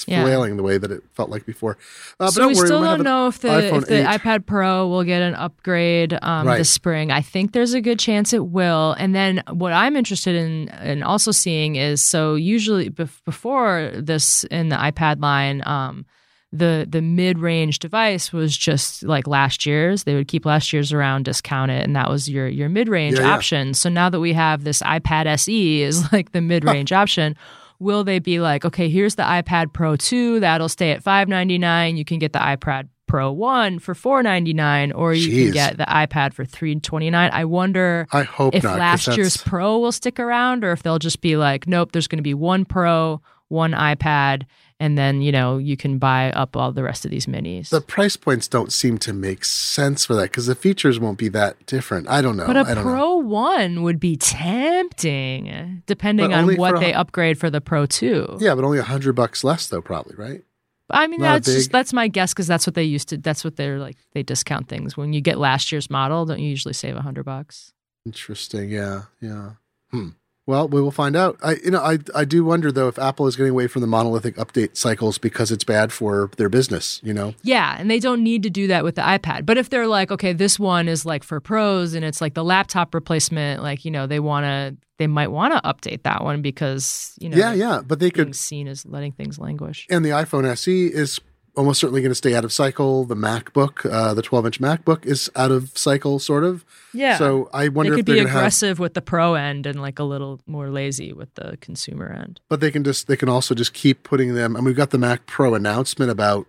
Yeah. 0.08 0.24
the 0.26 0.64
way 0.64 0.78
that 0.80 0.90
it 0.92 1.04
felt 1.14 1.30
like 1.30 1.46
before. 1.46 1.78
Uh, 2.20 2.32
so 2.32 2.48
we 2.48 2.56
worry, 2.56 2.66
still 2.66 2.82
have 2.82 2.98
don't 2.98 3.04
know 3.04 3.28
if 3.28 3.40
the 3.42 3.76
if 3.76 3.86
the 3.86 3.96
iPad 4.04 4.46
Pro 4.48 4.88
will 4.88 5.04
get 5.04 5.22
an 5.22 5.36
upgrade 5.36 6.18
um, 6.22 6.48
Right. 6.48 6.58
this 6.58 6.70
spring. 6.72 7.12
I 7.12 7.22
think 7.22 7.52
there's 7.52 7.74
a 7.76 7.82
good 7.82 8.00
chance 8.00 8.34
it 8.34 8.48
will. 8.48 8.94
And 8.98 9.14
then 9.14 9.44
what 9.52 9.72
I'm 9.74 9.96
interested 9.96 10.36
in 10.36 10.70
in 10.84 11.04
also 11.04 11.32
seeing 11.32 11.76
is 11.76 12.02
so 12.02 12.34
usually 12.36 12.90
bef- 12.90 13.24
before 13.26 13.92
this 13.94 14.46
in 14.46 14.70
the 14.70 14.78
iPad 14.78 15.22
line. 15.22 15.62
Um, 15.66 16.06
the 16.56 16.86
the 16.88 17.02
mid 17.02 17.40
range 17.40 17.80
device 17.80 18.32
was 18.32 18.56
just 18.56 19.02
like 19.02 19.26
last 19.28 19.66
year's. 19.66 20.04
They 20.04 20.14
would 20.14 20.28
keep 20.28 20.46
last 20.46 20.72
year's 20.72 20.94
around, 20.94 21.26
discount 21.26 21.72
it, 21.72 21.84
and 21.84 21.96
that 21.96 22.10
was 22.10 22.30
your 22.30 22.48
your 22.48 22.70
mid 22.70 22.88
range 22.88 23.18
Yeah, 23.18 23.24
yeah. 23.26 23.34
option. 23.34 23.74
So 23.74 23.90
now 23.90 24.10
that 24.12 24.20
we 24.20 24.34
have 24.34 24.64
this 24.64 24.82
iPad 24.84 25.26
SE 25.26 25.82
is 25.82 26.04
like 26.14 26.32
the 26.32 26.42
mid 26.42 26.64
range 26.64 26.92
option, 26.92 27.36
will 27.80 28.04
they 28.04 28.20
be 28.20 28.40
like, 28.40 28.66
okay, 28.66 28.88
here's 28.88 29.16
the 29.16 29.24
iPad 29.24 29.74
Pro 29.74 29.96
2, 29.96 30.40
that'll 30.42 30.70
stay 30.70 30.92
at 30.92 31.02
five 31.02 31.28
ninety 31.28 31.58
nine. 31.58 31.98
You 31.98 32.06
can 32.06 32.20
get 32.20 32.34
the 32.34 32.40
iPad 32.40 32.88
Pro 33.08 33.32
1 33.32 33.80
for 33.80 33.96
four 33.96 34.22
ninety 34.22 34.54
nine, 34.54 34.92
or 34.92 35.14
you 35.14 35.28
Jeez. 35.30 35.44
can 35.46 35.52
get 35.54 35.78
the 35.78 35.86
iPad 35.86 36.34
for 36.34 36.46
three 36.46 36.76
twenty 36.80 37.10
nine. 37.10 37.32
I 37.34 37.46
wonder 37.46 38.06
I 38.12 38.24
hope 38.24 38.54
if 38.54 38.64
not. 38.64 38.78
last 38.78 39.08
year's 39.18 39.38
Pro 39.38 39.80
will 39.80 39.92
stick 39.92 40.20
around, 40.20 40.64
or 40.64 40.72
if 40.72 40.84
they'll 40.84 41.00
just 41.00 41.20
be 41.22 41.36
like, 41.36 41.68
nope, 41.68 41.92
there's 41.94 42.08
going 42.08 42.18
to 42.20 42.24
be 42.24 42.34
one 42.36 42.64
Pro, 42.64 43.22
one 43.50 43.72
iPad, 43.72 44.44
and 44.84 44.98
then 44.98 45.22
you 45.22 45.32
know 45.32 45.58
you 45.58 45.78
can 45.78 45.98
buy 45.98 46.30
up 46.32 46.58
all 46.58 46.74
the 46.74 46.84
rest 46.84 47.06
of 47.06 47.12
these 47.12 47.26
minis. 47.26 47.70
the 47.70 47.80
price 47.80 48.18
points 48.18 48.50
don't 48.50 48.72
seem 48.74 48.98
to 48.98 49.14
make 49.14 49.46
sense 49.46 50.06
for 50.06 50.14
that 50.16 50.24
because 50.24 50.46
the 50.48 50.56
features 50.56 51.00
won't 51.00 51.18
be 51.18 51.30
that 51.30 51.66
different. 51.66 52.10
I 52.10 52.22
don't 52.22 52.36
know. 52.36 52.46
but 52.46 52.58
a 52.58 52.62
I 52.62 52.74
don't 52.74 52.84
know. 52.86 52.92
Pro 52.92 53.16
1 53.18 53.84
would 53.84 54.00
be 54.00 54.18
tempting, 54.18 55.84
depending 55.86 56.30
But 56.32 56.36
on 56.38 56.56
what 56.56 56.76
a- 56.76 56.80
they 56.80 56.94
upgrade 56.94 57.38
for 57.38 57.50
the 57.50 57.62
Pro 57.62 57.86
2. 57.86 58.38
Yeah, 58.40 58.56
but 58.56 58.64
only 58.66 58.80
a 58.80 58.84
hundred 58.84 59.14
bucks 59.14 59.44
less 59.44 59.68
though, 59.68 59.82
probably, 59.82 60.16
right? 60.18 60.42
I 60.90 61.08
mean, 61.08 61.22
Not 61.22 61.44
that's 61.44 61.48
just 61.48 61.72
that's 61.72 61.94
my 61.94 62.08
guess 62.10 62.34
because 62.34 62.46
that's 62.48 62.68
what 62.68 62.76
they 62.76 62.84
used 62.84 63.08
to. 63.10 63.18
That's 63.18 63.44
what 63.46 63.56
they're 63.56 63.80
like. 63.80 63.96
They 64.14 64.22
discount 64.22 64.68
things 64.68 64.98
when 64.98 65.14
you 65.14 65.22
get 65.22 65.38
last 65.40 65.72
year's 65.72 65.90
model. 65.90 66.26
Don't 66.26 66.40
you 66.40 66.50
usually 66.50 66.74
save 66.74 66.96
a 66.98 67.02
hundred 67.02 67.24
bucks? 67.24 67.72
Interesting. 68.06 68.70
Yeah. 68.70 69.04
Yeah. 69.22 69.52
Hmm. 69.92 70.10
Well, 70.46 70.68
we 70.68 70.82
will 70.82 70.92
find 70.92 71.16
out. 71.16 71.38
I, 71.42 71.56
you 71.64 71.72
know, 71.72 71.82
I, 71.82 72.00
I 72.14 72.26
do 72.26 72.44
wonder 72.44 72.72
though 72.72 72.90
if 72.90 73.00
Apple 73.00 73.28
is 73.28 73.36
getting 73.38 73.52
away 73.52 73.68
from 73.68 73.82
the 73.82 73.88
monolithic 73.88 74.36
update 74.36 74.76
cycles 74.76 75.18
because 75.18 75.52
it's 75.52 75.64
bad 75.64 75.94
for 75.94 76.30
their 76.38 76.50
business. 76.50 77.00
You 77.04 77.14
know, 77.14 77.34
Yeah, 77.44 77.78
and 77.80 77.90
they 77.90 78.00
don't 78.00 78.22
need 78.24 78.44
to 78.44 78.50
do 78.50 78.68
that 78.68 78.84
with 78.84 78.96
the 78.96 79.02
iPad. 79.02 79.46
But 79.46 79.58
if 79.58 79.70
they're 79.70 79.88
like, 79.88 80.12
okay, 80.12 80.34
this 80.34 80.60
one 80.60 80.90
is 80.90 81.06
like 81.06 81.24
for 81.24 81.40
pros 81.40 81.94
and 81.94 82.04
it's 82.04 82.20
like 82.20 82.34
the 82.34 82.44
laptop 82.44 82.94
replacement, 82.94 83.64
like 83.64 83.86
you 83.86 83.92
know, 83.92 84.06
they 84.06 84.20
want 84.20 84.44
to, 84.44 84.76
they 84.98 85.08
might 85.08 85.30
want 85.32 85.54
to 85.54 85.62
update 85.62 86.04
that 86.04 86.24
one 86.24 86.42
because 86.42 87.16
you 87.22 87.30
know, 87.30 87.38
yeah, 87.38 87.54
yeah. 87.54 87.82
But 87.86 88.00
they 88.00 88.12
being 88.12 88.28
could, 88.28 88.36
seen 88.36 88.68
as 88.68 88.86
letting 88.86 89.14
things 89.14 89.40
languish. 89.40 89.88
and 89.90 90.04
the 90.04 90.10
iPhone 90.10 90.46
SE 90.46 90.88
is 90.88 91.20
almost 91.56 91.80
certainly 91.80 92.02
going 92.02 92.12
to 92.12 92.16
stay 92.16 92.36
out 92.36 92.44
of 92.44 92.52
cycle. 92.52 93.06
The 93.06 93.16
MacBook, 93.16 93.90
uh, 93.92 94.14
the 94.14 94.22
12 94.22 94.46
inch 94.48 94.60
MacBook, 94.62 95.06
is 95.06 95.30
out 95.36 95.52
of 95.52 95.78
cycle, 95.78 96.20
sort 96.20 96.44
of. 96.44 96.66
Yeah. 96.94 97.18
So 97.18 97.50
I 97.54 97.64
they 97.64 97.70
wonder 97.70 97.92
could 97.92 98.00
if 98.00 98.06
they're 98.06 98.16
be 98.16 98.22
to 98.22 98.28
have, 98.30 98.40
aggressive 98.40 98.80
with 98.80 98.94
the 98.94 99.02
pro 99.02 99.36
end 99.36 99.66
and 99.66 99.82
like 99.82 100.00
a 100.00 100.04
little 100.04 100.40
more 100.48 100.70
lazy 100.70 101.14
with 101.14 101.34
the 101.36 101.58
consumer 101.62 102.08
end. 102.12 102.40
but 102.50 102.60
they 102.60 102.72
can 102.72 102.84
just, 102.84 103.08
they 103.08 103.18
can 103.18 103.30
also 103.30 103.54
just 103.56 103.74
keep 103.74 104.04
putting 104.04 104.34
them. 104.36 104.56
And 104.56 104.66
we've 104.66 104.76
got 104.76 104.90
the 104.92 104.98
Mac 104.98 105.26
Pro 105.26 105.54
announcement 105.56 106.12
about. 106.12 106.48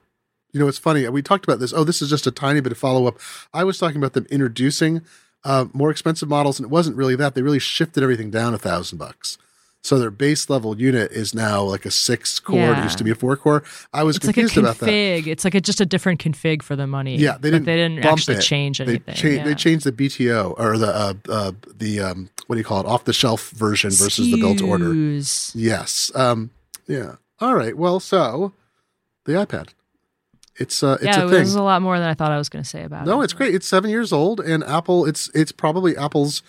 You 0.53 0.61
know, 0.61 0.69
it's 0.69 0.79
funny. 0.79 1.09
We 1.09 1.21
talked 1.21 1.45
about 1.45 1.59
this. 1.59 1.73
Oh, 1.73 1.83
this 1.83 2.01
is 2.01 2.09
just 2.09 2.29
a 2.29 2.31
tiny 2.31 2.61
bit 2.61 2.71
of 2.71 2.79
follow 2.79 3.09
up. 3.09 3.19
I 3.53 3.65
was 3.65 3.77
talking 3.77 3.97
about 3.97 4.13
them 4.13 4.25
introducing 4.31 5.03
uh, 5.43 5.67
more 5.73 5.91
expensive 5.91 6.29
models, 6.29 6.61
and 6.61 6.65
it 6.67 6.71
wasn't 6.71 6.97
really 6.97 7.17
that. 7.17 7.35
They 7.35 7.43
really 7.43 7.59
shifted 7.59 8.05
everything 8.05 8.31
down 8.31 8.55
a 8.55 8.59
thousand 8.59 8.99
bucks. 8.99 9.37
So 9.85 9.99
their 9.99 10.11
base 10.11 10.49
level 10.49 10.81
unit 10.81 11.13
is 11.13 11.35
now 11.35 11.63
like 11.63 11.85
a 11.85 11.91
six 11.91 12.41
core. 12.41 12.73
It 12.73 12.83
used 12.85 12.97
to 12.97 13.05
be 13.05 13.11
a 13.11 13.15
four 13.15 13.37
core. 13.37 13.63
I 13.93 14.03
was 14.03 14.17
It's 14.17 14.25
like 14.27 14.39
a 14.39 14.41
confused 14.41 14.57
about 14.57 14.79
that. 14.79 14.89
config. 14.89 15.27
It's 15.27 15.45
like 15.45 15.55
a, 15.55 15.61
just 15.61 15.79
a 15.79 15.85
different 15.85 16.23
config 16.23 16.63
for 16.63 16.75
the 16.75 16.87
money. 16.87 17.17
Yeah, 17.19 17.37
they 17.39 17.51
didn't 17.51 17.67
they 17.67 17.77
didn't 17.77 18.01
bump 18.03 18.19
actually 18.19 18.37
it. 18.39 18.41
change 18.41 18.79
They 18.79 18.85
anything. 18.85 19.15
cha- 19.15 19.29
yeah. 19.29 19.45
they 19.45 19.55
changed 19.55 19.85
the 19.85 19.93
BTO 19.93 20.59
or 20.59 20.79
the 20.79 20.87
uh, 20.89 21.13
uh, 21.29 21.53
the 21.77 22.01
um, 22.01 22.31
what 22.47 22.55
do 22.57 22.61
you 22.61 22.65
call 22.65 22.81
it 22.81 22.87
off 22.87 23.05
the 23.05 23.13
shelf 23.13 23.51
version 23.51 23.91
versus 23.91 24.31
the 24.31 24.41
built 24.41 24.63
order. 24.63 24.91
Yes. 24.95 26.11
Um, 26.15 26.51
yeah. 26.87 27.17
All 27.41 27.55
right. 27.55 27.77
Well, 27.77 28.01
so 28.01 28.55
the 29.27 29.33
iPad. 29.33 29.69
It's 30.57 30.83
uh, 30.83 30.95
it's 30.95 31.05
yeah, 31.05 31.25
a 31.25 31.27
it 31.27 31.31
thing. 31.31 31.41
was 31.41 31.57
a 31.57 31.63
lot 31.63 31.83
more 31.83 31.99
than 31.99 32.09
I 32.09 32.15
thought 32.15 32.33
I 32.33 32.39
was 32.39 32.49
going 32.49 32.63
to 32.63 32.69
say 32.69 32.85
about 32.85 33.07
it. 33.07 33.11
No, 33.11 33.21
it's 33.21 33.35
great. 33.35 33.55
It's 33.55 33.67
seven 33.69 33.91
years 33.91 34.15
old, 34.15 34.41
and 34.41 34.65
Apple. 34.65 35.05
It's 35.05 35.29
it's 35.35 35.53
probably 35.53 35.95
Apple's. 35.95 36.43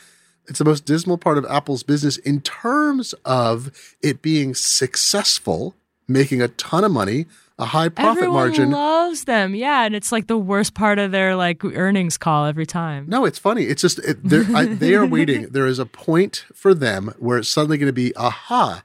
It's 0.47 0.60
the 0.60 0.65
most 0.65 0.86
dismal 0.86 1.17
part 1.17 1.38
of 1.38 1.45
Apple's 1.45 1.84
business 1.84 2.17
in 2.17 2.41
terms 2.41 3.13
of 3.25 3.71
it 4.01 4.21
being 4.21 4.53
successful, 4.55 5.75
making 6.08 6.41
a 6.41 6.47
ton 6.49 6.84
of 6.84 6.91
money, 6.91 7.25
a 7.58 7.65
high 7.65 7.89
profit 7.89 8.23
Everyone 8.23 8.34
margin. 8.47 8.71
loves 8.71 9.23
them. 9.25 9.55
Yeah, 9.55 9.86
and 9.86 9.95
it's 9.95 10.12
like 10.12 10.27
the 10.27 10.38
worst 10.38 10.73
part 10.73 10.99
of 10.99 11.12
their 11.12 11.36
like 11.36 11.63
earnings 11.63 12.17
call 12.17 12.45
every 12.45 12.65
time. 12.65 13.05
no, 13.08 13.25
it's 13.25 13.39
funny. 13.39 13.63
It's 13.63 13.81
just 13.81 13.99
it, 13.99 14.17
they're, 14.23 14.45
I, 14.55 14.65
they 14.65 14.93
are 14.95 15.05
waiting. 15.05 15.47
There 15.47 15.65
is 15.65 15.79
a 15.79 15.86
point 15.86 16.45
for 16.53 16.73
them 16.73 17.13
where 17.17 17.38
it's 17.38 17.49
suddenly 17.49 17.77
going 17.77 17.88
to 17.88 17.93
be, 17.93 18.15
aha, 18.15 18.84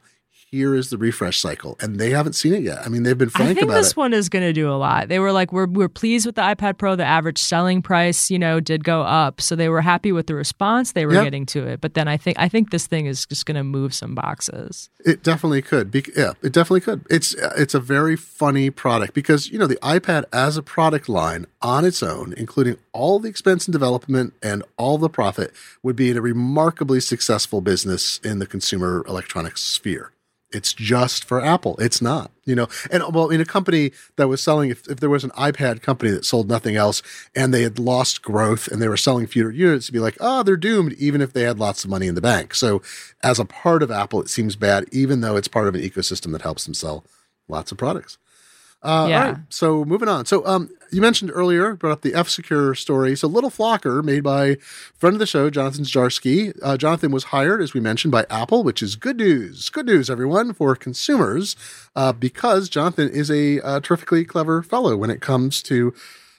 here 0.51 0.75
is 0.75 0.91
the 0.91 0.99
refresh 0.99 1.39
cycle, 1.39 1.77
and 1.81 2.01
they 2.01 2.11
haven't 2.11 2.33
seen 2.33 2.53
it 2.55 2.63
yet. 2.63 2.79
I 2.85 2.89
mean, 2.89 3.05
they've 3.05 3.17
been 3.17 3.31
frank 3.31 3.43
I 3.43 3.47
frank 3.47 3.59
think 3.61 3.71
about 3.71 3.79
this 3.79 3.91
it. 3.93 3.97
one 3.97 4.13
is 4.13 4.29
going 4.29 4.45
to 4.45 4.53
do 4.53 4.69
a 4.71 4.75
lot. 4.75 5.09
They 5.09 5.19
were 5.21 5.31
like, 5.33 5.53
we're 5.53 5.67
we're 5.67 5.89
pleased 5.89 6.27
with 6.27 6.35
the 6.35 6.43
iPad 6.43 6.77
Pro. 6.77 6.97
The 6.97 7.05
average 7.05 7.39
selling 7.39 7.83
price, 7.83 8.31
you 8.31 8.39
know, 8.39 8.59
did 8.59 8.83
go 8.83 9.03
up, 9.03 9.41
so 9.41 9.55
they 9.55 9.69
were 9.69 9.81
happy 9.81 10.11
with 10.13 10.27
the 10.27 10.35
response 10.35 10.93
they 10.93 11.07
were 11.07 11.15
Yep. 11.15 11.25
getting 11.25 11.47
to 11.47 11.67
it. 11.67 11.81
But 11.81 11.95
then 11.95 12.09
I 12.09 12.17
think 12.17 12.39
I 12.39 12.49
think 12.49 12.71
this 12.71 12.87
thing 12.87 13.07
is 13.07 13.27
just 13.27 13.47
going 13.47 13.57
to 13.57 13.65
move 13.65 13.95
some 13.95 14.15
boxes. 14.15 14.91
It 15.05 15.23
definitely 15.23 15.63
could. 15.63 15.91
Be, 15.91 16.05
yeah, 16.17 16.33
it 16.43 16.53
definitely 16.53 16.81
could. 16.81 17.05
It's 17.09 17.35
it's 17.57 17.75
a 17.75 17.81
very 17.81 18.17
funny 18.17 18.71
product 18.71 19.15
because 19.15 19.51
you 19.51 19.59
know 19.59 19.67
the 19.69 19.77
iPad 19.77 20.25
as 20.33 20.57
a 20.57 20.63
product 20.63 21.09
line 21.09 21.47
on 21.63 21.85
its 21.85 22.03
own, 22.03 22.35
including 22.37 22.77
all 22.93 23.21
the 23.21 23.29
expense 23.29 23.67
and 23.69 23.73
development 23.73 24.35
and 24.43 24.65
all 24.77 24.99
the 24.99 25.09
profit, 25.09 25.53
would 25.83 25.97
be 25.97 26.11
in 26.11 26.17
a 26.17 26.21
remarkably 26.21 26.99
successful 27.01 27.61
business 27.61 28.19
in 28.25 28.41
the 28.41 28.47
consumer 28.47 29.05
electronics 29.07 29.63
sphere. 29.63 30.13
It's 30.53 30.73
just 30.73 31.23
for 31.25 31.41
Apple. 31.41 31.77
It's 31.79 32.03
not, 32.03 32.33
you 32.45 32.57
know. 32.57 32.69
And 32.91 33.05
well, 33.15 33.29
in 33.29 33.41
a 33.41 33.45
company 33.45 33.93
that 34.17 34.27
was 34.29 34.43
selling, 34.43 34.71
if, 34.71 34.89
if 34.89 34.99
there 34.99 35.11
was 35.11 35.23
an 35.23 35.31
iPad 35.31 35.81
company 35.81 36.11
that 36.11 36.25
sold 36.25 36.49
nothing 36.49 36.75
else 36.75 37.03
and 37.37 37.55
they 37.55 37.63
had 37.63 37.79
lost 37.79 38.23
growth 38.23 38.67
and 38.67 38.83
they 38.83 38.89
were 38.89 38.97
selling 38.97 39.29
fewer 39.29 39.53
units, 39.53 39.87
to 39.87 39.93
be 39.93 40.01
like, 40.01 40.17
oh, 40.19 40.43
they're 40.43 40.57
doomed, 40.57 40.95
even 40.95 41.21
if 41.21 41.33
they 41.33 41.43
had 41.43 41.61
lots 41.61 41.85
of 41.85 41.91
money 41.91 42.09
in 42.09 42.17
the 42.17 42.21
bank. 42.21 42.55
So, 42.55 42.83
as 43.23 43.39
a 43.39 43.45
part 43.45 43.83
of 43.83 43.93
Apple, 43.93 44.21
it 44.23 44.29
seems 44.29 44.57
bad, 44.57 44.87
even 44.91 45.21
though 45.21 45.37
it's 45.37 45.49
part 45.49 45.69
of 45.69 45.75
an 45.77 45.83
ecosystem 45.83 46.33
that 46.33 46.43
helps 46.43 46.65
them 46.65 46.75
sell 46.75 47.05
lots 47.49 47.71
of 47.71 47.79
products. 47.79 48.19
Uh, 48.83 49.07
Yeah. 49.09 49.19
All 49.27 49.33
right. 49.33 49.37
So 49.51 49.85
moving 49.85 50.09
on. 50.09 50.25
So 50.27 50.47
um, 50.47 50.71
you 50.91 51.01
mentioned 51.01 51.31
earlier, 51.35 51.75
brought 51.75 51.93
up 51.93 52.01
the 52.03 52.15
F 52.15 52.29
Secure 52.29 52.75
story. 52.75 53.15
So 53.17 53.29
Little 53.29 53.51
Flocker, 53.51 54.03
made 54.03 54.23
by 54.23 54.57
friend 54.95 55.15
of 55.15 55.21
the 55.21 55.27
show, 55.27 55.51
Jonathan 55.51 55.85
Zdziarski. 55.85 56.59
Uh, 56.63 56.77
Jonathan 56.77 57.13
was 57.13 57.25
hired, 57.25 57.61
as 57.61 57.75
we 57.75 57.81
mentioned, 57.81 58.11
by 58.13 58.25
Apple, 58.31 58.63
which 58.65 58.83
is 58.83 58.97
good 58.97 59.19
news. 59.19 59.69
Good 59.69 59.87
news, 59.87 60.09
everyone, 60.09 60.53
for 60.55 60.75
consumers, 60.75 61.57
uh, 61.95 62.13
because 62.13 62.69
Jonathan 62.69 63.09
is 63.11 63.31
a 63.31 63.61
uh, 63.61 63.81
terrifically 63.81 64.25
clever 64.25 64.63
fellow 64.63 64.97
when 64.97 65.11
it 65.11 65.21
comes 65.21 65.63
to 65.65 65.93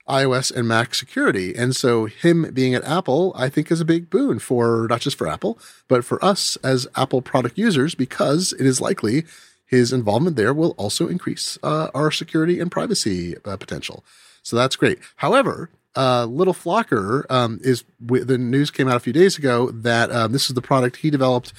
iOS 0.09 0.53
and 0.53 0.67
Mac 0.67 0.93
security. 0.95 1.55
And 1.55 1.75
so 1.75 2.05
him 2.05 2.51
being 2.53 2.73
at 2.73 2.83
Apple, 2.83 3.33
I 3.37 3.47
think 3.49 3.71
is 3.71 3.79
a 3.79 3.85
big 3.85 4.09
boon 4.09 4.39
for 4.39 4.87
not 4.89 4.99
just 4.99 5.17
for 5.17 5.27
Apple, 5.27 5.57
but 5.87 6.03
for 6.03 6.23
us 6.25 6.57
as 6.63 6.87
Apple 6.95 7.21
product 7.21 7.57
users, 7.57 7.95
because 7.95 8.51
it 8.53 8.65
is 8.65 8.81
likely 8.81 9.25
his 9.71 9.93
involvement 9.93 10.35
there 10.35 10.53
will 10.53 10.71
also 10.71 11.07
increase 11.07 11.57
uh, 11.63 11.89
our 11.95 12.11
security 12.11 12.59
and 12.59 12.69
privacy 12.69 13.37
uh, 13.45 13.55
potential. 13.55 14.03
So 14.43 14.57
that's 14.57 14.75
great. 14.75 14.99
However, 15.15 15.69
uh, 15.95 16.25
Little 16.25 16.53
Flocker 16.53 17.25
um, 17.29 17.59
is 17.63 17.85
w- 18.05 18.25
the 18.25 18.37
news 18.37 18.69
came 18.69 18.89
out 18.89 18.97
a 18.97 18.99
few 18.99 19.13
days 19.13 19.37
ago 19.37 19.71
that 19.71 20.11
um, 20.11 20.33
this 20.33 20.49
is 20.49 20.55
the 20.55 20.61
product 20.61 20.97
he 20.97 21.09
developed 21.09 21.53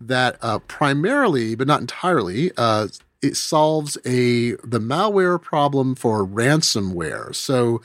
that 0.00 0.38
uh, 0.40 0.60
primarily, 0.60 1.54
but 1.54 1.66
not 1.66 1.80
entirely, 1.80 2.52
uh, 2.56 2.88
it 3.20 3.36
solves 3.36 3.98
a 4.04 4.52
the 4.64 4.80
malware 4.80 5.40
problem 5.40 5.94
for 5.94 6.24
ransomware. 6.24 7.34
So, 7.34 7.82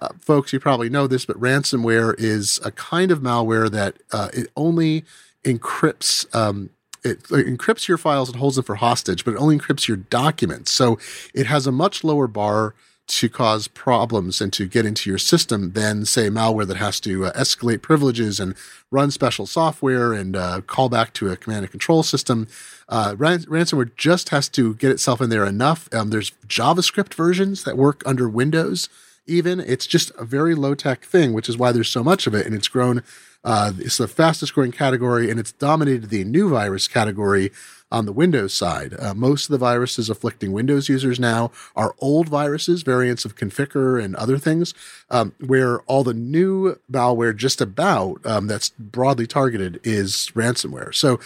uh, 0.00 0.10
folks, 0.20 0.52
you 0.52 0.60
probably 0.60 0.90
know 0.90 1.06
this, 1.06 1.24
but 1.24 1.40
ransomware 1.40 2.14
is 2.18 2.60
a 2.64 2.70
kind 2.70 3.10
of 3.10 3.20
malware 3.20 3.70
that 3.70 3.96
it 4.34 4.48
only 4.56 5.04
encrypts. 5.44 6.32
Um, 6.34 6.70
it 7.08 7.22
encrypts 7.24 7.88
your 7.88 7.98
files 7.98 8.28
and 8.28 8.38
holds 8.38 8.56
them 8.56 8.64
for 8.64 8.76
hostage, 8.76 9.24
but 9.24 9.34
it 9.34 9.38
only 9.38 9.58
encrypts 9.58 9.88
your 9.88 9.96
documents. 9.96 10.70
So 10.72 10.98
it 11.34 11.46
has 11.46 11.66
a 11.66 11.72
much 11.72 12.04
lower 12.04 12.26
bar 12.26 12.74
to 13.08 13.28
cause 13.28 13.68
problems 13.68 14.40
and 14.40 14.52
to 14.52 14.66
get 14.66 14.84
into 14.84 15.08
your 15.08 15.18
system 15.18 15.72
than, 15.72 16.04
say, 16.04 16.28
malware 16.28 16.66
that 16.66 16.76
has 16.76 17.00
to 17.00 17.24
uh, 17.24 17.32
escalate 17.32 17.80
privileges 17.80 18.38
and 18.38 18.54
run 18.90 19.10
special 19.10 19.46
software 19.46 20.12
and 20.12 20.36
uh, 20.36 20.60
call 20.66 20.90
back 20.90 21.14
to 21.14 21.30
a 21.30 21.36
command 21.36 21.62
and 21.64 21.70
control 21.70 22.02
system. 22.02 22.46
Uh, 22.88 23.14
ran- 23.16 23.44
ransomware 23.44 23.90
just 23.96 24.28
has 24.28 24.48
to 24.50 24.74
get 24.74 24.90
itself 24.90 25.22
in 25.22 25.30
there 25.30 25.46
enough. 25.46 25.88
Um, 25.92 26.10
there's 26.10 26.32
JavaScript 26.46 27.14
versions 27.14 27.64
that 27.64 27.78
work 27.78 28.02
under 28.04 28.28
Windows. 28.28 28.90
Even 29.28 29.60
it's 29.60 29.86
just 29.86 30.10
a 30.18 30.24
very 30.24 30.54
low 30.54 30.74
tech 30.74 31.04
thing, 31.04 31.32
which 31.32 31.48
is 31.48 31.56
why 31.56 31.70
there's 31.70 31.90
so 31.90 32.02
much 32.02 32.26
of 32.26 32.34
it, 32.34 32.46
and 32.46 32.54
it's 32.54 32.68
grown. 32.68 33.02
Uh, 33.44 33.72
it's 33.78 33.98
the 33.98 34.08
fastest 34.08 34.54
growing 34.54 34.72
category, 34.72 35.30
and 35.30 35.38
it's 35.38 35.52
dominated 35.52 36.10
the 36.10 36.24
new 36.24 36.48
virus 36.50 36.88
category 36.88 37.52
on 37.90 38.04
the 38.04 38.12
Windows 38.12 38.52
side. 38.52 38.94
Uh, 38.98 39.14
most 39.14 39.46
of 39.46 39.52
the 39.52 39.58
viruses 39.58 40.10
afflicting 40.10 40.52
Windows 40.52 40.88
users 40.88 41.18
now 41.18 41.50
are 41.74 41.94
old 42.00 42.28
viruses, 42.28 42.82
variants 42.82 43.24
of 43.24 43.36
Conficker 43.36 44.02
and 44.02 44.14
other 44.16 44.38
things, 44.38 44.74
um, 45.10 45.34
where 45.40 45.80
all 45.82 46.04
the 46.04 46.14
new 46.14 46.78
malware 46.90 47.34
just 47.34 47.60
about 47.60 48.24
um, 48.26 48.46
that's 48.46 48.70
broadly 48.70 49.26
targeted 49.26 49.80
is 49.84 50.30
ransomware. 50.34 50.94
So 50.94 51.18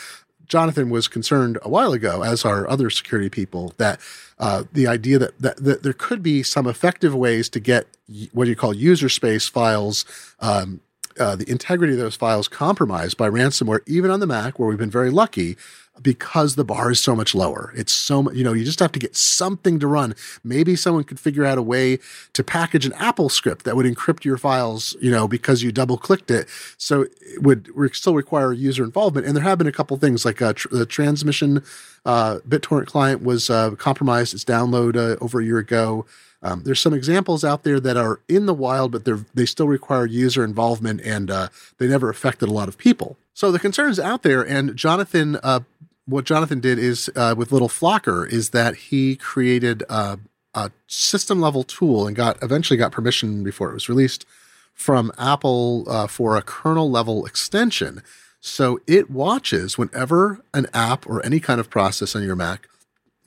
Jonathan 0.47 0.91
was 0.91 1.09
concerned 1.09 1.59
a 1.63 1.69
while 1.69 1.95
ago, 1.95 2.23
as 2.23 2.45
are 2.45 2.69
other 2.69 2.91
security 2.91 3.31
people, 3.31 3.73
that 3.79 3.99
uh, 4.43 4.65
the 4.73 4.89
idea 4.89 5.21
that, 5.21 5.39
that 5.39 5.57
that 5.59 5.83
there 5.85 5.93
could 5.93 6.21
be 6.21 6.43
some 6.43 6.67
effective 6.67 7.15
ways 7.15 7.49
to 7.49 7.61
get 7.61 7.87
what 8.33 8.49
you 8.49 8.57
call 8.57 8.75
user 8.75 9.09
space 9.09 9.49
files, 9.49 10.05
um, 10.41 10.81
uh, 11.21 11.37
the 11.37 11.49
integrity 11.49 11.93
of 11.93 12.01
those 12.01 12.17
files 12.17 12.49
compromised 12.49 13.17
by 13.17 13.31
ransomware, 13.31 13.79
even 13.87 14.11
on 14.11 14.19
the 14.19 14.27
Mac, 14.27 14.59
where 14.59 14.69
we've 14.69 14.79
been 14.79 14.91
very 14.91 15.11
lucky 15.11 15.57
because 16.01 16.55
the 16.55 16.65
bar 16.65 16.91
is 16.91 17.01
so 17.01 17.15
much 17.15 17.35
lower. 17.35 17.73
It's 17.77 17.93
so 17.93 18.31
you 18.33 18.45
know, 18.45 18.53
you 18.53 18.65
just 18.65 18.81
have 18.81 18.93
to 18.93 18.99
get 18.99 19.15
something 19.15 19.79
to 19.81 19.87
run. 19.87 20.15
Maybe 20.43 20.75
someone 20.75 21.05
could 21.05 21.21
figure 21.21 21.45
out 21.45 21.59
a 21.59 21.63
way 21.63 21.99
to 22.33 22.43
package 22.43 22.87
an 22.87 22.93
AppleScript 22.93 23.63
that 23.63 23.77
would 23.77 23.87
encrypt 23.87 24.25
your 24.25 24.39
files, 24.39 24.97
you 25.01 25.11
know, 25.11 25.29
because 25.29 25.63
you 25.63 25.71
double 25.73 25.99
clicked 25.99 26.31
it. 26.31 26.49
So 26.79 27.03
it 27.21 27.43
would 27.43 27.69
still 27.95 28.15
require 28.15 28.53
user 28.53 28.85
involvement. 28.85 29.27
And 29.27 29.37
there 29.37 29.45
have 29.45 29.59
been 29.59 29.67
a 29.67 29.73
couple 29.73 29.97
things 29.99 30.25
like 30.25 30.41
uh, 30.41 30.55
tr- 30.55 30.69
the 30.69 30.87
transmission 30.87 31.63
uh, 32.05 32.39
BitTorrent 32.49 32.87
client 32.87 33.23
was 33.23 33.51
uh, 33.51 33.73
compromised 33.73 34.35
its 34.35 34.45
download 34.45 34.97
uh, 34.97 35.23
over 35.23 35.41
a 35.41 35.45
year 35.45 35.59
ago. 35.59 36.07
Um, 36.43 36.63
there's 36.65 36.81
some 36.81 36.95
examples 36.95 37.45
out 37.45 37.63
there 37.63 37.79
that 37.79 37.97
are 37.97 38.21
in 38.29 38.47
the 38.47 38.55
wild, 38.55 38.91
but 38.91 39.05
they 39.05 39.13
they 39.33 39.47
still 39.47 39.69
require 39.69 40.07
user 40.07 40.43
involvement, 40.43 41.01
and 41.03 41.31
uh, 41.31 41.49
they 41.79 41.87
never 41.87 42.11
affected 42.11 42.49
a 42.49 42.53
lot 42.53 42.69
of 42.69 42.77
people. 42.77 43.17
So 43.35 43.51
the 43.53 43.59
concerns 43.59 43.99
out 43.99 44.23
there, 44.23 44.43
and 44.43 44.77
Jonathan, 44.77 45.39
uh, 45.43 45.61
what 46.07 46.25
Jonathan 46.25 46.61
did 46.61 46.79
is 46.79 47.11
uh, 47.15 47.35
with 47.37 47.53
Little 47.53 47.69
Flocker 47.69 48.29
is 48.29 48.51
that 48.51 48.77
he 48.77 49.17
created 49.17 49.83
uh, 49.89 50.17
a 50.55 50.71
system 50.87 51.41
level 51.41 51.65
tool 51.65 52.07
and 52.07 52.17
got 52.17 52.43
eventually 52.43 52.77
got 52.77 52.93
permission 52.93 53.43
before 53.43 53.71
it 53.71 53.75
was 53.75 53.89
released 53.89 54.27
from 54.75 55.13
Apple 55.19 55.85
uh, 55.89 56.07
for 56.07 56.37
a 56.37 56.43
kernel 56.43 56.91
level 56.91 57.25
extension. 57.27 58.03
So 58.41 58.81
it 58.87 59.11
watches 59.11 59.79
whenever 59.79 60.45
an 60.53 60.67
app 60.75 61.07
or 61.07 61.25
any 61.25 61.39
kind 61.39 61.61
of 61.61 61.71
process 61.71 62.17
on 62.17 62.25
your 62.25 62.37
Mac 62.37 62.69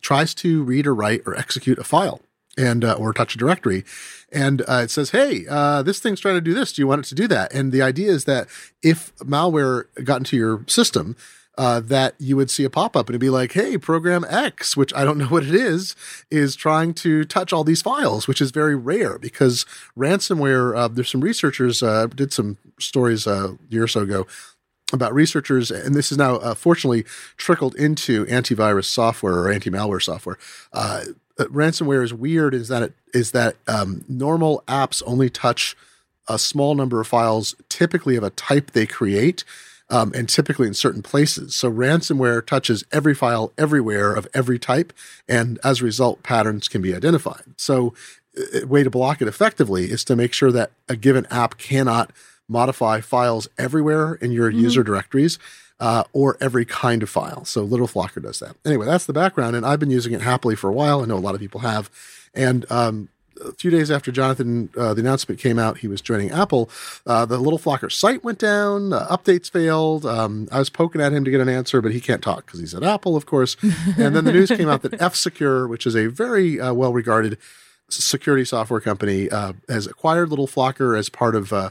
tries 0.01 0.33
to 0.35 0.63
read 0.63 0.85
or 0.85 0.93
write 0.93 1.21
or 1.25 1.35
execute 1.35 1.79
a 1.79 1.83
file 1.83 2.21
and 2.57 2.83
uh, 2.83 2.93
or 2.93 3.13
touch 3.13 3.35
a 3.35 3.37
directory. 3.37 3.85
And 4.31 4.61
uh, 4.67 4.81
it 4.83 4.91
says 4.91 5.11
hey 5.11 5.45
uh, 5.49 5.81
this 5.83 5.99
thing's 5.99 6.19
trying 6.19 6.35
to 6.35 6.41
do 6.41 6.53
this. 6.53 6.73
Do 6.73 6.81
you 6.81 6.87
want 6.87 7.05
it 7.05 7.09
to 7.09 7.15
do 7.15 7.27
that? 7.29 7.53
And 7.53 7.71
the 7.71 7.81
idea 7.81 8.11
is 8.11 8.25
that 8.25 8.47
if 8.83 9.15
malware 9.17 9.85
got 10.03 10.17
into 10.17 10.35
your 10.35 10.65
system 10.67 11.15
uh, 11.57 11.79
that 11.79 12.15
you 12.19 12.35
would 12.35 12.49
see 12.49 12.63
a 12.63 12.69
pop-up 12.69 13.07
and 13.07 13.13
it'd 13.13 13.21
be 13.21 13.29
like 13.29 13.53
hey 13.53 13.77
program 13.77 14.25
x 14.29 14.75
which 14.75 14.93
i 14.93 15.03
don't 15.03 15.17
know 15.19 15.27
what 15.27 15.43
it 15.43 15.55
is 15.55 15.95
is 16.29 16.55
trying 16.55 16.93
to 16.93 17.23
touch 17.23 17.53
all 17.53 17.63
these 17.63 17.81
files 17.81 18.27
which 18.27 18.41
is 18.41 18.51
very 18.51 18.75
rare 18.75 19.17
because 19.17 19.65
ransomware 19.97 20.75
uh, 20.77 20.87
there's 20.87 21.09
some 21.09 21.21
researchers 21.21 21.81
uh, 21.81 22.07
did 22.07 22.33
some 22.33 22.57
stories 22.79 23.27
uh, 23.27 23.53
a 23.53 23.73
year 23.73 23.83
or 23.83 23.87
so 23.87 24.01
ago 24.01 24.25
about 24.93 25.13
researchers, 25.13 25.71
and 25.71 25.95
this 25.95 26.11
is 26.11 26.17
now 26.17 26.35
uh, 26.37 26.53
fortunately 26.53 27.03
trickled 27.37 27.75
into 27.75 28.25
antivirus 28.25 28.85
software 28.85 29.33
or 29.33 29.51
anti-malware 29.51 30.01
software. 30.01 30.37
Uh, 30.73 31.05
uh, 31.37 31.45
ransomware 31.45 32.03
is 32.03 32.13
weird. 32.13 32.53
Is 32.53 32.67
that 32.69 32.83
it 32.83 32.93
is 33.13 33.31
that 33.31 33.55
um, 33.67 34.03
normal 34.07 34.63
apps 34.67 35.01
only 35.05 35.29
touch 35.29 35.75
a 36.27 36.39
small 36.39 36.75
number 36.75 36.99
of 37.01 37.07
files, 37.07 37.55
typically 37.69 38.15
of 38.15 38.23
a 38.23 38.29
type 38.31 38.71
they 38.71 38.85
create, 38.85 39.43
um, 39.89 40.11
and 40.15 40.27
typically 40.27 40.67
in 40.67 40.73
certain 40.73 41.01
places. 41.01 41.55
So 41.55 41.71
ransomware 41.71 42.45
touches 42.45 42.83
every 42.91 43.13
file 43.13 43.53
everywhere 43.57 44.13
of 44.13 44.27
every 44.33 44.59
type, 44.59 44.93
and 45.27 45.59
as 45.63 45.81
a 45.81 45.85
result, 45.85 46.23
patterns 46.23 46.67
can 46.67 46.81
be 46.81 46.95
identified. 46.95 47.43
So 47.57 47.93
a 48.53 48.65
way 48.65 48.83
to 48.83 48.89
block 48.89 49.21
it 49.21 49.27
effectively 49.27 49.85
is 49.85 50.03
to 50.05 50.15
make 50.15 50.33
sure 50.33 50.51
that 50.51 50.71
a 50.89 50.95
given 50.95 51.25
app 51.29 51.57
cannot 51.57 52.11
modify 52.47 53.01
files 53.01 53.47
everywhere 53.57 54.15
in 54.15 54.31
your 54.31 54.49
mm-hmm. 54.49 54.59
user 54.59 54.83
directories 54.83 55.39
uh, 55.79 56.03
or 56.13 56.37
every 56.39 56.65
kind 56.65 57.03
of 57.03 57.09
file. 57.09 57.45
So 57.45 57.63
Little 57.63 57.87
Flocker 57.87 58.21
does 58.21 58.39
that. 58.39 58.55
Anyway, 58.65 58.85
that's 58.85 59.05
the 59.05 59.13
background, 59.13 59.55
and 59.55 59.65
I've 59.65 59.79
been 59.79 59.91
using 59.91 60.13
it 60.13 60.21
happily 60.21 60.55
for 60.55 60.69
a 60.69 60.73
while. 60.73 61.01
I 61.01 61.05
know 61.05 61.17
a 61.17 61.19
lot 61.19 61.35
of 61.35 61.41
people 61.41 61.61
have. 61.61 61.89
And 62.33 62.69
um, 62.71 63.09
a 63.43 63.51
few 63.53 63.71
days 63.71 63.91
after 63.91 64.11
Jonathan, 64.11 64.69
uh, 64.77 64.93
the 64.93 65.01
announcement 65.01 65.39
came 65.39 65.59
out, 65.59 65.79
he 65.79 65.87
was 65.87 66.01
joining 66.01 66.31
Apple. 66.31 66.69
Uh, 67.05 67.25
the 67.25 67.37
Little 67.37 67.59
Flocker 67.59 67.91
site 67.91 68.23
went 68.23 68.39
down, 68.39 68.93
uh, 68.93 69.07
updates 69.07 69.49
failed. 69.49 70.05
Um, 70.05 70.47
I 70.51 70.59
was 70.59 70.69
poking 70.69 71.01
at 71.01 71.13
him 71.13 71.25
to 71.25 71.31
get 71.31 71.41
an 71.41 71.49
answer, 71.49 71.81
but 71.81 71.91
he 71.91 72.01
can't 72.01 72.21
talk 72.21 72.45
because 72.45 72.59
he's 72.59 72.73
at 72.73 72.83
Apple, 72.83 73.15
of 73.15 73.25
course. 73.25 73.57
and 73.97 74.15
then 74.15 74.25
the 74.25 74.33
news 74.33 74.49
came 74.49 74.69
out 74.69 74.81
that 74.83 75.01
F 75.01 75.15
Secure, 75.15 75.67
which 75.67 75.85
is 75.85 75.95
a 75.95 76.07
very 76.07 76.59
uh, 76.59 76.73
well 76.73 76.93
regarded 76.93 77.37
security 77.89 78.45
software 78.45 78.81
company, 78.81 79.29
uh, 79.29 79.53
has 79.69 79.87
acquired 79.87 80.29
Little 80.29 80.47
Flocker 80.47 80.97
as 80.97 81.09
part 81.09 81.35
of 81.35 81.53
uh, 81.53 81.69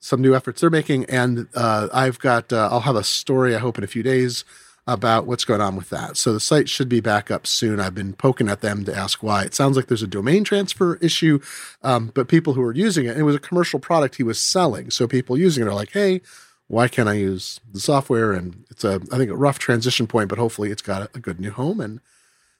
some 0.00 0.20
new 0.22 0.34
efforts 0.34 0.60
they're 0.60 0.70
making. 0.70 1.04
And 1.06 1.48
I've 1.54 2.18
got, 2.18 2.52
I'll 2.52 2.80
have 2.80 2.96
a 2.96 3.04
story, 3.04 3.54
I 3.54 3.58
hope, 3.58 3.78
in 3.78 3.84
a 3.84 3.88
few 3.88 4.02
days 4.02 4.44
about 4.86 5.26
what's 5.26 5.44
going 5.44 5.60
on 5.60 5.76
with 5.76 5.90
that. 5.90 6.16
So 6.16 6.32
the 6.32 6.40
site 6.40 6.68
should 6.68 6.88
be 6.88 7.00
back 7.00 7.30
up 7.30 7.46
soon. 7.46 7.78
I've 7.78 7.94
been 7.94 8.14
poking 8.14 8.48
at 8.48 8.62
them 8.62 8.84
to 8.84 8.96
ask 8.96 9.22
why. 9.22 9.44
It 9.44 9.54
sounds 9.54 9.76
like 9.76 9.86
there's 9.86 10.02
a 10.02 10.08
domain 10.08 10.42
transfer 10.42 10.96
issue, 10.96 11.40
um, 11.82 12.10
but 12.14 12.26
people 12.26 12.54
who 12.54 12.62
are 12.62 12.74
using 12.74 13.06
it, 13.06 13.16
it 13.16 13.22
was 13.22 13.36
a 13.36 13.40
commercial 13.40 13.78
product 13.78 14.16
he 14.16 14.24
was 14.24 14.40
selling. 14.40 14.90
So 14.90 15.06
people 15.06 15.38
using 15.38 15.64
it 15.64 15.68
are 15.68 15.74
like, 15.74 15.92
hey, 15.92 16.20
why 16.66 16.88
can't 16.88 17.08
I 17.08 17.14
use 17.14 17.60
the 17.72 17.80
software? 17.80 18.32
And 18.32 18.64
it's 18.70 18.82
a, 18.82 19.00
I 19.12 19.18
think, 19.18 19.30
a 19.30 19.36
rough 19.36 19.58
transition 19.58 20.06
point, 20.06 20.28
but 20.28 20.38
hopefully 20.38 20.70
it's 20.70 20.82
got 20.82 21.02
a, 21.02 21.10
a 21.14 21.20
good 21.20 21.38
new 21.38 21.50
home 21.50 21.80
and 21.80 22.00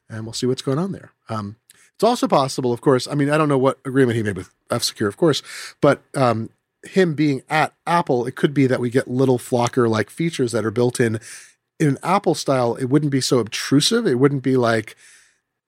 and 0.08 0.26
we'll 0.26 0.34
see 0.34 0.46
what's 0.46 0.62
going 0.62 0.78
on 0.78 0.92
there. 0.92 1.12
Um, 1.30 1.56
it's 1.94 2.04
also 2.04 2.28
possible, 2.28 2.72
of 2.72 2.82
course. 2.82 3.08
I 3.08 3.14
mean, 3.14 3.30
I 3.30 3.38
don't 3.38 3.48
know 3.48 3.58
what 3.58 3.78
agreement 3.84 4.16
he 4.16 4.22
made 4.22 4.36
with 4.36 4.52
F 4.70 4.82
Secure, 4.82 5.08
of 5.08 5.16
course, 5.16 5.42
but 5.80 6.02
um, 6.14 6.50
him 6.84 7.14
being 7.14 7.42
at 7.48 7.74
Apple, 7.86 8.26
it 8.26 8.34
could 8.34 8.52
be 8.52 8.66
that 8.66 8.80
we 8.80 8.90
get 8.90 9.08
little 9.08 9.38
flocker 9.38 9.88
like 9.88 10.10
features 10.10 10.52
that 10.52 10.64
are 10.64 10.70
built 10.70 11.00
in 11.00 11.20
in 11.78 11.88
an 11.88 11.98
Apple 12.02 12.34
style, 12.34 12.74
it 12.76 12.86
wouldn't 12.86 13.12
be 13.12 13.20
so 13.20 13.38
obtrusive. 13.38 14.06
It 14.06 14.18
wouldn't 14.18 14.42
be 14.42 14.56
like 14.56 14.96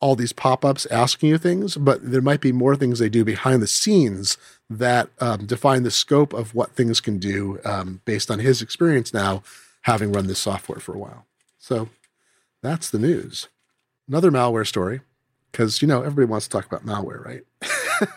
all 0.00 0.14
these 0.14 0.32
pop 0.32 0.64
ups 0.64 0.86
asking 0.86 1.30
you 1.30 1.38
things, 1.38 1.76
but 1.76 2.10
there 2.10 2.20
might 2.20 2.40
be 2.40 2.52
more 2.52 2.76
things 2.76 2.98
they 2.98 3.08
do 3.08 3.24
behind 3.24 3.62
the 3.62 3.66
scenes 3.66 4.36
that 4.68 5.08
um, 5.18 5.46
define 5.46 5.82
the 5.82 5.90
scope 5.90 6.32
of 6.34 6.54
what 6.54 6.72
things 6.72 7.00
can 7.00 7.18
do 7.18 7.58
um, 7.64 8.00
based 8.04 8.30
on 8.30 8.38
his 8.38 8.60
experience 8.60 9.14
now, 9.14 9.42
having 9.82 10.12
run 10.12 10.26
this 10.26 10.38
software 10.38 10.78
for 10.78 10.94
a 10.94 10.98
while. 10.98 11.26
So 11.58 11.88
that's 12.62 12.90
the 12.90 12.98
news. 12.98 13.48
Another 14.06 14.30
malware 14.30 14.66
story, 14.66 15.00
because, 15.50 15.80
you 15.80 15.88
know, 15.88 16.02
everybody 16.02 16.30
wants 16.30 16.48
to 16.48 16.52
talk 16.52 16.66
about 16.66 16.84
malware, 16.84 17.24
right? 17.24 17.42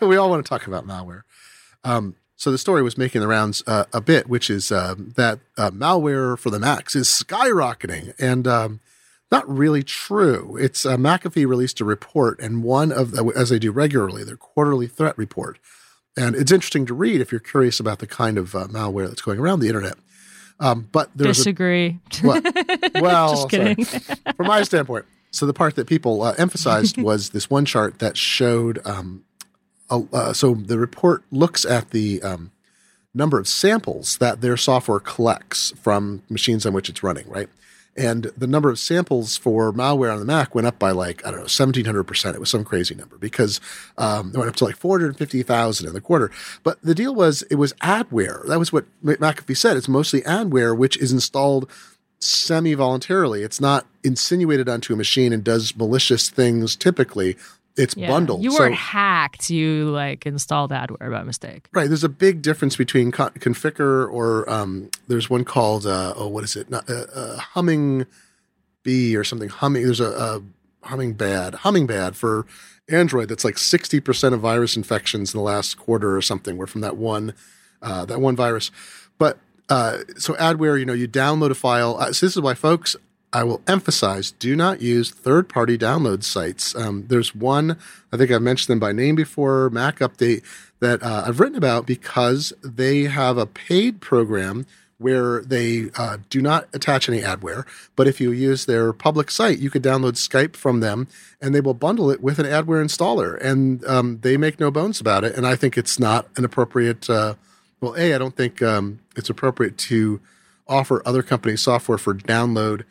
we 0.02 0.16
all 0.16 0.28
want 0.28 0.44
to 0.44 0.48
talk 0.48 0.66
about 0.66 0.86
malware. 0.86 1.22
Um, 1.84 2.16
so 2.38 2.52
the 2.52 2.56
story 2.56 2.82
was 2.82 2.96
making 2.96 3.20
the 3.20 3.26
rounds 3.26 3.64
uh, 3.66 3.84
a 3.92 4.00
bit, 4.00 4.28
which 4.28 4.48
is 4.48 4.70
uh, 4.70 4.94
that 4.96 5.40
uh, 5.56 5.72
malware 5.72 6.38
for 6.38 6.50
the 6.50 6.60
Macs 6.60 6.94
is 6.94 7.08
skyrocketing, 7.08 8.14
and 8.16 8.46
um, 8.46 8.78
not 9.32 9.46
really 9.48 9.82
true. 9.82 10.56
It's 10.56 10.86
uh, 10.86 10.96
McAfee 10.96 11.48
released 11.48 11.80
a 11.80 11.84
report, 11.84 12.38
and 12.40 12.62
one 12.62 12.92
of 12.92 13.10
the, 13.10 13.24
as 13.34 13.48
they 13.48 13.58
do 13.58 13.72
regularly, 13.72 14.22
their 14.22 14.36
quarterly 14.36 14.86
threat 14.86 15.18
report, 15.18 15.58
and 16.16 16.36
it's 16.36 16.52
interesting 16.52 16.86
to 16.86 16.94
read 16.94 17.20
if 17.20 17.32
you're 17.32 17.40
curious 17.40 17.80
about 17.80 17.98
the 17.98 18.06
kind 18.06 18.38
of 18.38 18.54
uh, 18.54 18.68
malware 18.68 19.08
that's 19.08 19.20
going 19.22 19.40
around 19.40 19.58
the 19.58 19.66
internet. 19.66 19.94
Um, 20.60 20.88
but 20.92 21.10
there's 21.16 21.38
disagree. 21.38 21.98
A, 22.22 22.26
well, 22.26 22.42
well 22.94 23.30
just 23.30 23.50
kidding. 23.50 23.84
from 23.84 24.46
my 24.46 24.62
standpoint, 24.62 25.06
so 25.32 25.44
the 25.44 25.52
part 25.52 25.74
that 25.74 25.88
people 25.88 26.22
uh, 26.22 26.34
emphasized 26.38 26.98
was 27.02 27.30
this 27.30 27.50
one 27.50 27.64
chart 27.64 27.98
that 27.98 28.16
showed 28.16 28.80
um, 28.86 29.24
uh, 29.90 30.32
so 30.32 30.54
the 30.54 30.78
report 30.78 31.22
looks 31.30 31.64
at 31.64 31.90
the 31.90 32.22
um, 32.22 32.50
number 33.14 33.38
of 33.38 33.48
samples 33.48 34.18
that 34.18 34.40
their 34.40 34.56
software 34.56 35.00
collects 35.00 35.72
from 35.82 36.22
machines 36.28 36.66
on 36.66 36.72
which 36.72 36.88
it's 36.88 37.02
running, 37.02 37.28
right? 37.28 37.48
And 37.96 38.30
the 38.36 38.46
number 38.46 38.70
of 38.70 38.78
samples 38.78 39.36
for 39.36 39.72
malware 39.72 40.12
on 40.12 40.20
the 40.20 40.24
Mac 40.24 40.54
went 40.54 40.68
up 40.68 40.78
by 40.78 40.92
like, 40.92 41.26
I 41.26 41.32
don't 41.32 41.40
know, 41.40 41.46
1700%. 41.46 42.34
It 42.34 42.38
was 42.38 42.48
some 42.48 42.64
crazy 42.64 42.94
number 42.94 43.18
because 43.18 43.60
um, 43.96 44.30
it 44.32 44.38
went 44.38 44.48
up 44.48 44.54
to 44.56 44.64
like 44.64 44.76
450,000 44.76 45.86
in 45.86 45.92
the 45.92 46.00
quarter. 46.00 46.30
But 46.62 46.80
the 46.80 46.94
deal 46.94 47.12
was 47.12 47.42
it 47.50 47.56
was 47.56 47.72
adware. 47.74 48.46
That 48.46 48.60
was 48.60 48.72
what 48.72 48.84
McAfee 49.04 49.56
said. 49.56 49.76
It's 49.76 49.88
mostly 49.88 50.20
adware, 50.22 50.76
which 50.76 50.96
is 50.98 51.10
installed 51.10 51.68
semi 52.20 52.74
voluntarily. 52.74 53.42
It's 53.42 53.60
not 53.60 53.84
insinuated 54.04 54.68
onto 54.68 54.92
a 54.92 54.96
machine 54.96 55.32
and 55.32 55.42
does 55.42 55.76
malicious 55.76 56.30
things 56.30 56.76
typically 56.76 57.36
it's 57.78 57.96
yeah. 57.96 58.08
bundled. 58.08 58.42
You 58.42 58.52
weren't 58.52 58.74
hacked. 58.74 59.50
You 59.50 59.90
like 59.90 60.26
installed 60.26 60.70
adware 60.70 61.10
by 61.10 61.22
mistake. 61.22 61.68
Right. 61.72 61.88
There's 61.88 62.04
a 62.04 62.08
big 62.08 62.42
difference 62.42 62.76
between 62.76 63.12
Conficker 63.12 64.10
or 64.10 64.48
um, 64.50 64.90
there's 65.06 65.30
one 65.30 65.44
called 65.44 65.86
uh, 65.86 66.14
oh 66.16 66.28
what 66.28 66.44
is 66.44 66.56
it? 66.56 66.68
Not, 66.70 66.88
uh, 66.90 67.06
uh, 67.14 67.38
humming 67.38 68.06
bee 68.82 69.16
or 69.16 69.24
something. 69.24 69.48
Humming. 69.48 69.84
There's 69.84 70.00
a, 70.00 70.10
a 70.10 70.42
HummingBad. 70.86 71.54
Humming 71.56 71.86
bad 71.86 72.16
for 72.16 72.46
Android. 72.88 73.28
That's 73.28 73.44
like 73.44 73.56
60% 73.56 74.32
of 74.32 74.40
virus 74.40 74.76
infections 74.76 75.34
in 75.34 75.38
the 75.38 75.44
last 75.44 75.76
quarter 75.78 76.16
or 76.16 76.22
something 76.22 76.56
were 76.56 76.66
from 76.66 76.80
that 76.80 76.96
one 76.96 77.34
uh, 77.82 78.04
that 78.06 78.20
one 78.20 78.34
virus. 78.36 78.70
But 79.18 79.38
uh, 79.68 79.98
so 80.16 80.34
adware, 80.34 80.78
you 80.78 80.86
know, 80.86 80.92
you 80.92 81.08
download 81.08 81.50
a 81.50 81.54
file. 81.54 81.96
Uh, 81.98 82.12
so 82.12 82.26
this 82.26 82.36
is 82.36 82.40
why, 82.40 82.54
folks, 82.54 82.96
I 83.32 83.44
will 83.44 83.60
emphasize 83.66 84.30
do 84.32 84.56
not 84.56 84.80
use 84.80 85.10
third 85.10 85.48
party 85.48 85.76
download 85.76 86.22
sites. 86.22 86.74
Um, 86.74 87.04
there's 87.08 87.34
one, 87.34 87.78
I 88.12 88.16
think 88.16 88.30
I've 88.30 88.42
mentioned 88.42 88.72
them 88.72 88.80
by 88.80 88.92
name 88.92 89.14
before, 89.14 89.70
MacUpdate, 89.70 90.42
that 90.80 91.02
uh, 91.02 91.24
I've 91.26 91.40
written 91.40 91.58
about 91.58 91.86
because 91.86 92.52
they 92.62 93.04
have 93.04 93.36
a 93.36 93.46
paid 93.46 94.00
program 94.00 94.64
where 94.98 95.42
they 95.42 95.90
uh, 95.96 96.18
do 96.28 96.40
not 96.40 96.68
attach 96.72 97.08
any 97.08 97.20
adware. 97.20 97.64
But 97.96 98.08
if 98.08 98.20
you 98.20 98.32
use 98.32 98.66
their 98.66 98.92
public 98.92 99.30
site, 99.30 99.58
you 99.58 99.70
could 99.70 99.82
download 99.82 100.14
Skype 100.14 100.56
from 100.56 100.80
them 100.80 101.06
and 101.40 101.54
they 101.54 101.60
will 101.60 101.74
bundle 101.74 102.10
it 102.10 102.20
with 102.20 102.38
an 102.38 102.46
adware 102.46 102.82
installer. 102.82 103.40
And 103.40 103.84
um, 103.86 104.18
they 104.22 104.36
make 104.36 104.58
no 104.58 104.70
bones 104.70 105.00
about 105.00 105.22
it. 105.24 105.36
And 105.36 105.46
I 105.46 105.54
think 105.54 105.78
it's 105.78 105.98
not 105.98 106.28
an 106.36 106.44
appropriate, 106.44 107.08
uh, 107.08 107.34
well, 107.80 107.94
A, 107.96 108.14
I 108.14 108.18
don't 108.18 108.34
think 108.34 108.60
um, 108.60 108.98
it's 109.14 109.30
appropriate 109.30 109.78
to 109.78 110.20
offer 110.66 111.00
other 111.06 111.22
companies 111.22 111.62
software 111.62 111.98
for 111.98 112.14
download 112.14 112.84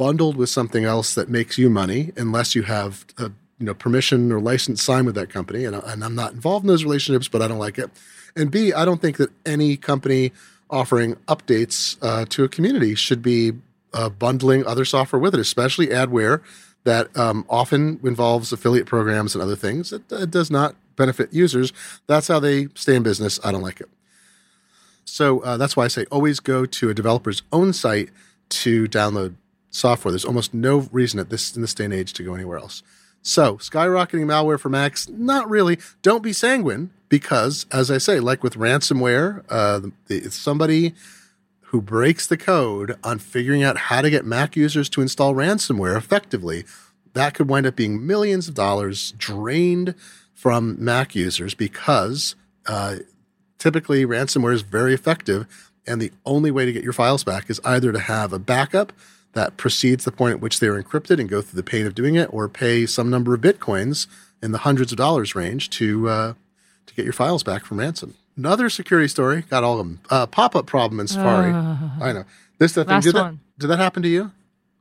bundled 0.00 0.34
with 0.34 0.48
something 0.48 0.86
else 0.86 1.14
that 1.14 1.28
makes 1.28 1.58
you 1.58 1.68
money 1.68 2.10
unless 2.16 2.54
you 2.54 2.62
have 2.62 3.04
a 3.18 3.24
you 3.58 3.66
know 3.66 3.74
permission 3.74 4.32
or 4.32 4.40
license 4.40 4.82
signed 4.82 5.04
with 5.04 5.14
that 5.14 5.28
company. 5.28 5.66
And, 5.66 5.76
and 5.76 6.02
i'm 6.02 6.14
not 6.14 6.32
involved 6.32 6.64
in 6.64 6.68
those 6.68 6.84
relationships 6.84 7.28
but 7.28 7.42
i 7.42 7.46
don't 7.46 7.58
like 7.58 7.78
it. 7.78 7.90
And 8.34 8.50
b 8.50 8.72
i 8.72 8.86
don't 8.86 9.02
think 9.02 9.18
that 9.18 9.28
any 9.44 9.76
company 9.76 10.32
offering 10.70 11.16
updates 11.28 11.98
uh, 12.00 12.24
to 12.30 12.44
a 12.44 12.48
community 12.48 12.94
should 12.94 13.20
be 13.20 13.52
uh, 13.92 14.08
bundling 14.08 14.64
other 14.66 14.86
software 14.86 15.20
with 15.20 15.34
it 15.34 15.40
especially 15.40 15.88
adware 15.88 16.40
that 16.84 17.14
um, 17.14 17.44
often 17.50 18.00
involves 18.02 18.54
affiliate 18.54 18.86
programs 18.86 19.34
and 19.34 19.42
other 19.42 19.56
things 19.56 19.92
it, 19.92 20.02
it 20.10 20.30
does 20.30 20.50
not 20.50 20.76
benefit 20.96 21.32
users. 21.32 21.74
That's 22.06 22.28
how 22.28 22.40
they 22.40 22.68
stay 22.74 22.94
in 22.96 23.02
business. 23.02 23.38
I 23.44 23.52
don't 23.52 23.62
like 23.62 23.80
it. 23.80 23.88
So 25.04 25.40
uh, 25.40 25.56
that's 25.58 25.76
why 25.76 25.84
i 25.84 25.88
say 25.88 26.06
always 26.10 26.40
go 26.40 26.64
to 26.64 26.88
a 26.88 26.94
developer's 26.94 27.42
own 27.52 27.74
site 27.74 28.10
to 28.62 28.86
download 28.86 29.34
software. 29.70 30.12
There's 30.12 30.24
almost 30.24 30.52
no 30.52 30.88
reason 30.92 31.20
at 31.20 31.30
this 31.30 31.54
in 31.54 31.62
this 31.62 31.74
day 31.74 31.84
and 31.84 31.94
age 31.94 32.12
to 32.14 32.22
go 32.22 32.34
anywhere 32.34 32.58
else. 32.58 32.82
So, 33.22 33.56
skyrocketing 33.58 34.24
malware 34.24 34.58
for 34.58 34.70
Macs, 34.70 35.08
not 35.08 35.48
really. 35.48 35.78
Don't 36.02 36.22
be 36.22 36.32
sanguine 36.32 36.90
because, 37.08 37.66
as 37.70 37.90
I 37.90 37.98
say, 37.98 38.18
like 38.18 38.42
with 38.42 38.54
ransomware, 38.54 39.44
uh, 39.50 39.90
it's 40.08 40.36
somebody 40.36 40.94
who 41.70 41.82
breaks 41.82 42.26
the 42.26 42.36
code 42.36 42.96
on 43.04 43.18
figuring 43.18 43.62
out 43.62 43.76
how 43.76 44.00
to 44.00 44.10
get 44.10 44.24
Mac 44.24 44.56
users 44.56 44.88
to 44.88 45.02
install 45.02 45.34
ransomware 45.34 45.96
effectively. 45.96 46.64
That 47.12 47.34
could 47.34 47.48
wind 47.48 47.66
up 47.66 47.76
being 47.76 48.06
millions 48.06 48.48
of 48.48 48.54
dollars 48.54 49.12
drained 49.12 49.94
from 50.34 50.82
Mac 50.82 51.14
users 51.14 51.54
because 51.54 52.34
uh, 52.66 52.96
typically 53.58 54.06
ransomware 54.06 54.54
is 54.54 54.62
very 54.62 54.94
effective. 54.94 55.46
And 55.86 56.00
the 56.00 56.12
only 56.24 56.50
way 56.50 56.64
to 56.64 56.72
get 56.72 56.82
your 56.82 56.92
files 56.92 57.22
back 57.22 57.50
is 57.50 57.60
either 57.64 57.92
to 57.92 57.98
have 57.98 58.32
a 58.32 58.38
backup 58.38 58.92
that 59.32 59.56
precedes 59.56 60.04
the 60.04 60.12
point 60.12 60.34
at 60.34 60.40
which 60.40 60.60
they 60.60 60.66
are 60.66 60.82
encrypted 60.82 61.20
and 61.20 61.28
go 61.28 61.40
through 61.40 61.56
the 61.56 61.68
pain 61.68 61.86
of 61.86 61.94
doing 61.94 62.14
it, 62.16 62.32
or 62.32 62.48
pay 62.48 62.86
some 62.86 63.10
number 63.10 63.34
of 63.34 63.40
bitcoins 63.40 64.06
in 64.42 64.52
the 64.52 64.58
hundreds 64.58 64.92
of 64.92 64.98
dollars 64.98 65.34
range 65.34 65.70
to 65.70 66.08
uh, 66.08 66.34
to 66.86 66.94
get 66.94 67.04
your 67.04 67.12
files 67.12 67.42
back 67.42 67.64
from 67.64 67.78
ransom. 67.78 68.14
Another 68.36 68.70
security 68.70 69.08
story 69.08 69.42
got 69.42 69.64
all 69.64 69.78
of 69.78 69.86
them. 69.86 70.00
Uh, 70.08 70.26
Pop 70.26 70.56
up 70.56 70.66
problem 70.66 71.00
in 71.00 71.06
Safari. 71.06 71.52
Uh, 71.52 71.76
I 72.00 72.12
know 72.12 72.24
this 72.58 72.72
that 72.72 72.86
thing. 72.86 73.00
Did 73.00 73.14
that, 73.14 73.34
did 73.58 73.66
that 73.68 73.78
happen 73.78 74.02
to 74.02 74.08
you? 74.08 74.32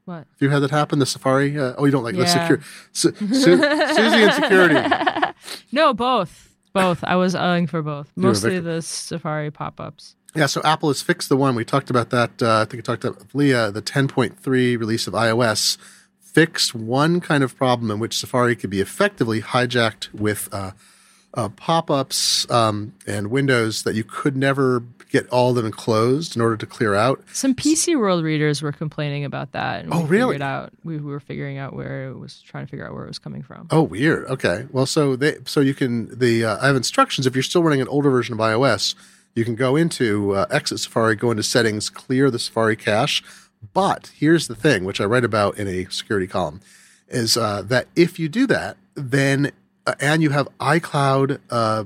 What? 0.06 0.16
Have 0.16 0.28
you 0.40 0.50
had 0.50 0.60
that 0.60 0.72
happen? 0.72 1.00
The 1.00 1.06
Safari? 1.06 1.58
Uh, 1.58 1.74
oh, 1.78 1.86
you 1.86 1.92
don't 1.92 2.04
like 2.04 2.16
yeah. 2.16 2.24
the 2.24 2.28
secure 2.28 2.62
Su- 2.94 3.14
Su- 3.14 3.34
Susie 3.36 4.24
and 4.24 4.34
security. 4.34 5.34
no, 5.72 5.94
both. 5.94 6.50
Both. 6.74 7.04
I 7.04 7.16
was 7.16 7.36
eyeing 7.36 7.68
for 7.68 7.82
both. 7.82 8.12
Mostly 8.16 8.60
the 8.60 8.82
Safari 8.82 9.52
pop 9.52 9.80
ups. 9.80 10.16
Yeah, 10.36 10.46
so 10.46 10.62
Apple 10.64 10.90
has 10.90 11.02
fixed 11.02 11.30
the 11.30 11.38
one 11.38 11.56
we 11.56 11.66
talked 11.66 11.90
about 11.90 12.12
that. 12.12 12.42
Uh, 12.42 12.62
I 12.62 12.66
think 12.66 12.82
I 12.82 12.86
talked 12.86 13.04
about 13.04 13.34
Leah, 13.34 13.72
the 13.72 13.82
10.3 13.82 14.38
release 14.46 15.08
of 15.08 15.14
iOS 15.14 15.78
fixed 16.20 16.76
one 16.76 17.20
kind 17.20 17.44
of 17.44 17.58
problem 17.58 17.90
in 17.90 18.00
which 18.00 18.18
Safari 18.18 18.56
could 18.56 18.70
be 18.70 18.82
effectively 18.82 19.42
hijacked 19.42 20.14
with 20.14 20.48
uh, 20.52 20.72
uh, 21.34 21.50
pop-ups 21.50 22.50
um, 22.52 22.94
and 23.08 23.28
windows 23.28 23.84
that 23.84 23.96
you 23.96 24.04
could 24.04 24.38
never 24.38 24.84
get 25.12 25.28
all 25.30 25.50
of 25.50 25.64
them 25.64 25.72
closed 25.72 26.36
in 26.36 26.42
order 26.42 26.56
to 26.56 26.66
clear 26.66 26.94
out. 26.94 27.24
Some 27.34 27.56
PC 27.56 27.98
World 27.98 28.24
readers 28.24 28.62
were 28.62 28.72
complaining 28.72 29.26
about 29.26 29.54
that. 29.54 29.84
And 29.84 29.94
oh, 29.94 30.02
we 30.02 30.08
really? 30.08 30.42
Out 30.42 30.72
we 30.84 30.98
were 31.00 31.20
figuring 31.20 31.58
out 31.58 31.74
where 31.74 32.10
it 32.10 32.18
was 32.18 32.42
trying 32.42 32.66
to 32.66 32.70
figure 32.70 32.86
out 32.86 32.94
where 32.94 33.06
it 33.06 33.08
was 33.08 33.20
coming 33.20 33.42
from. 33.42 33.68
Oh, 33.72 33.82
weird. 33.82 34.26
Okay. 34.28 34.68
Well, 34.72 34.86
so 34.86 35.16
they 35.16 35.38
so 35.46 35.62
you 35.62 35.74
can 35.74 36.18
the 36.18 36.46
uh, 36.46 36.58
I 36.62 36.68
have 36.68 36.76
instructions 36.76 37.26
if 37.26 37.36
you're 37.36 37.44
still 37.44 37.64
running 37.64 37.82
an 37.82 37.88
older 37.88 38.12
version 38.12 38.34
of 38.34 38.40
iOS, 38.40 38.94
you 39.36 39.46
can 39.46 39.56
go 39.56 39.76
into 39.76 40.36
uh, 40.36 40.46
exit 40.50 40.80
Safari, 40.80 41.16
go 41.16 41.32
into 41.32 41.44
settings, 41.44 41.90
clear 41.90 42.30
the 42.30 42.40
Safari 42.40 42.76
cache. 42.76 43.24
But 43.74 44.12
here's 44.16 44.48
the 44.48 44.56
thing, 44.56 44.86
which 44.86 45.02
I 45.02 45.06
write 45.06 45.26
about 45.26 45.58
in 45.58 45.68
a 45.68 45.86
security 45.92 46.28
column, 46.28 46.62
is 47.08 47.38
uh, 47.38 47.62
that 47.64 47.88
if 47.96 48.20
you 48.20 48.30
do 48.30 48.48
that, 48.48 48.78
then 48.96 49.52
uh, 49.86 49.96
and 50.00 50.22
you 50.22 50.30
have 50.30 50.48
iCloud 50.60 51.40
uh, 51.50 51.86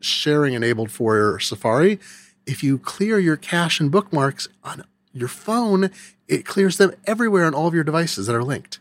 sharing 0.00 0.54
enabled 0.54 0.90
for 0.90 1.16
your 1.16 1.38
Safari, 1.38 1.98
if 2.46 2.62
you 2.62 2.78
clear 2.78 3.18
your 3.18 3.36
cache 3.36 3.80
and 3.80 3.90
bookmarks 3.90 4.48
on 4.64 4.84
your 5.12 5.28
phone, 5.28 5.90
it 6.26 6.44
clears 6.44 6.78
them 6.78 6.92
everywhere 7.06 7.44
on 7.46 7.54
all 7.54 7.66
of 7.66 7.74
your 7.74 7.84
devices 7.84 8.26
that 8.26 8.36
are 8.36 8.44
linked. 8.44 8.80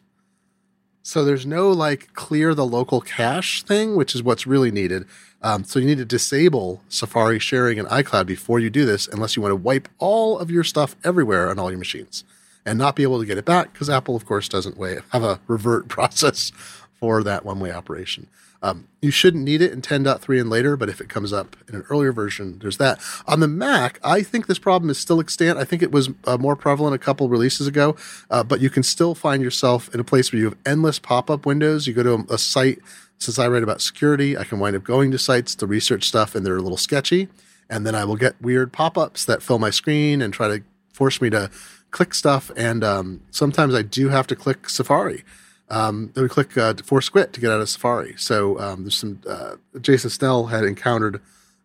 So 1.03 1.23
there's 1.23 1.45
no 1.45 1.71
like 1.71 2.13
clear 2.13 2.53
the 2.53 2.65
local 2.65 3.01
cache 3.01 3.63
thing, 3.63 3.95
which 3.95 4.13
is 4.13 4.21
what's 4.21 4.45
really 4.45 4.71
needed. 4.71 5.05
Um, 5.41 5.63
so 5.63 5.79
you 5.79 5.85
need 5.85 5.99
to 5.99 6.05
disable 6.05 6.81
Safari 6.89 7.39
sharing 7.39 7.79
and 7.79 7.87
iCloud 7.89 8.25
before 8.25 8.59
you 8.59 8.69
do 8.69 8.85
this, 8.85 9.07
unless 9.07 9.35
you 9.35 9.41
want 9.41 9.51
to 9.51 9.55
wipe 9.55 9.87
all 9.99 10.39
of 10.39 10.49
your 10.49 10.63
stuff 10.63 10.95
everywhere 11.03 11.49
on 11.49 11.59
all 11.59 11.69
your 11.69 11.79
machines 11.79 12.23
and 12.65 12.77
not 12.77 12.95
be 12.95 13.03
able 13.03 13.19
to 13.19 13.25
get 13.25 13.37
it 13.37 13.45
back 13.45 13.71
because 13.71 13.89
Apple, 13.89 14.15
of 14.15 14.25
course, 14.25 14.49
doesn't 14.49 14.77
have 15.11 15.23
a 15.23 15.39
revert 15.47 15.87
process 15.87 16.51
for 16.99 17.23
that 17.23 17.45
one 17.45 17.59
way 17.59 17.71
operation. 17.71 18.27
Um, 18.61 18.87
you 19.01 19.11
shouldn't 19.11 19.43
need 19.43 19.61
it 19.61 19.71
in 19.71 19.81
10.3 19.81 20.41
and 20.41 20.49
later, 20.49 20.75
but 20.75 20.89
if 20.89 20.99
it 20.99 21.09
comes 21.09 21.31
up 21.31 21.55
in 21.69 21.75
an 21.75 21.85
earlier 21.89 22.11
version, 22.11 22.57
there's 22.59 22.77
that. 22.77 22.99
On 23.27 23.39
the 23.39 23.47
Mac, 23.47 23.99
I 24.03 24.23
think 24.23 24.47
this 24.47 24.57
problem 24.57 24.89
is 24.89 24.97
still 24.97 25.19
extant. 25.19 25.59
I 25.59 25.63
think 25.63 25.83
it 25.83 25.91
was 25.91 26.09
uh, 26.25 26.37
more 26.37 26.55
prevalent 26.55 26.95
a 26.95 26.97
couple 26.97 27.29
releases 27.29 27.67
ago, 27.67 27.95
uh, 28.31 28.43
but 28.43 28.59
you 28.59 28.69
can 28.69 28.81
still 28.81 29.13
find 29.13 29.43
yourself 29.43 29.93
in 29.93 29.99
a 29.99 30.03
place 30.03 30.33
where 30.33 30.39
you 30.39 30.45
have 30.45 30.57
endless 30.65 30.97
pop 30.97 31.29
up 31.29 31.45
windows. 31.45 31.85
You 31.85 31.93
go 31.93 32.03
to 32.03 32.13
a, 32.13 32.33
a 32.33 32.37
site, 32.37 32.79
since 33.17 33.39
I 33.39 33.47
write 33.47 33.63
about 33.63 33.81
security, 33.81 34.37
I 34.37 34.43
can 34.43 34.59
wind 34.59 34.75
up 34.75 34.83
going 34.83 35.11
to 35.11 35.17
sites 35.17 35.55
to 35.55 35.67
research 35.67 36.07
stuff, 36.07 36.35
and 36.35 36.45
they're 36.45 36.57
a 36.57 36.61
little 36.61 36.77
sketchy. 36.77 37.29
And 37.69 37.85
then 37.85 37.95
I 37.95 38.05
will 38.05 38.15
get 38.15 38.41
weird 38.41 38.71
pop 38.71 38.97
ups 38.97 39.25
that 39.25 39.43
fill 39.43 39.59
my 39.59 39.69
screen 39.69 40.21
and 40.21 40.33
try 40.33 40.47
to 40.47 40.63
force 40.93 41.21
me 41.21 41.29
to 41.31 41.51
click 41.91 42.13
stuff. 42.13 42.49
And 42.55 42.83
um, 42.83 43.21
sometimes 43.31 43.75
I 43.75 43.81
do 43.81 44.09
have 44.09 44.27
to 44.27 44.35
click 44.35 44.69
Safari 44.69 45.23
um, 45.69 46.11
then 46.13 46.23
we 46.23 46.29
click 46.29 46.57
uh, 46.57 46.73
force 46.83 47.09
quit 47.09 47.33
to 47.33 47.41
get 47.41 47.51
out 47.51 47.61
of 47.61 47.69
Safari. 47.69 48.15
So 48.17 48.59
um, 48.59 48.83
there's 48.83 48.97
some. 48.97 49.21
Uh, 49.27 49.55
Jason 49.81 50.09
Snell 50.09 50.47
had 50.47 50.63
encountered 50.63 51.21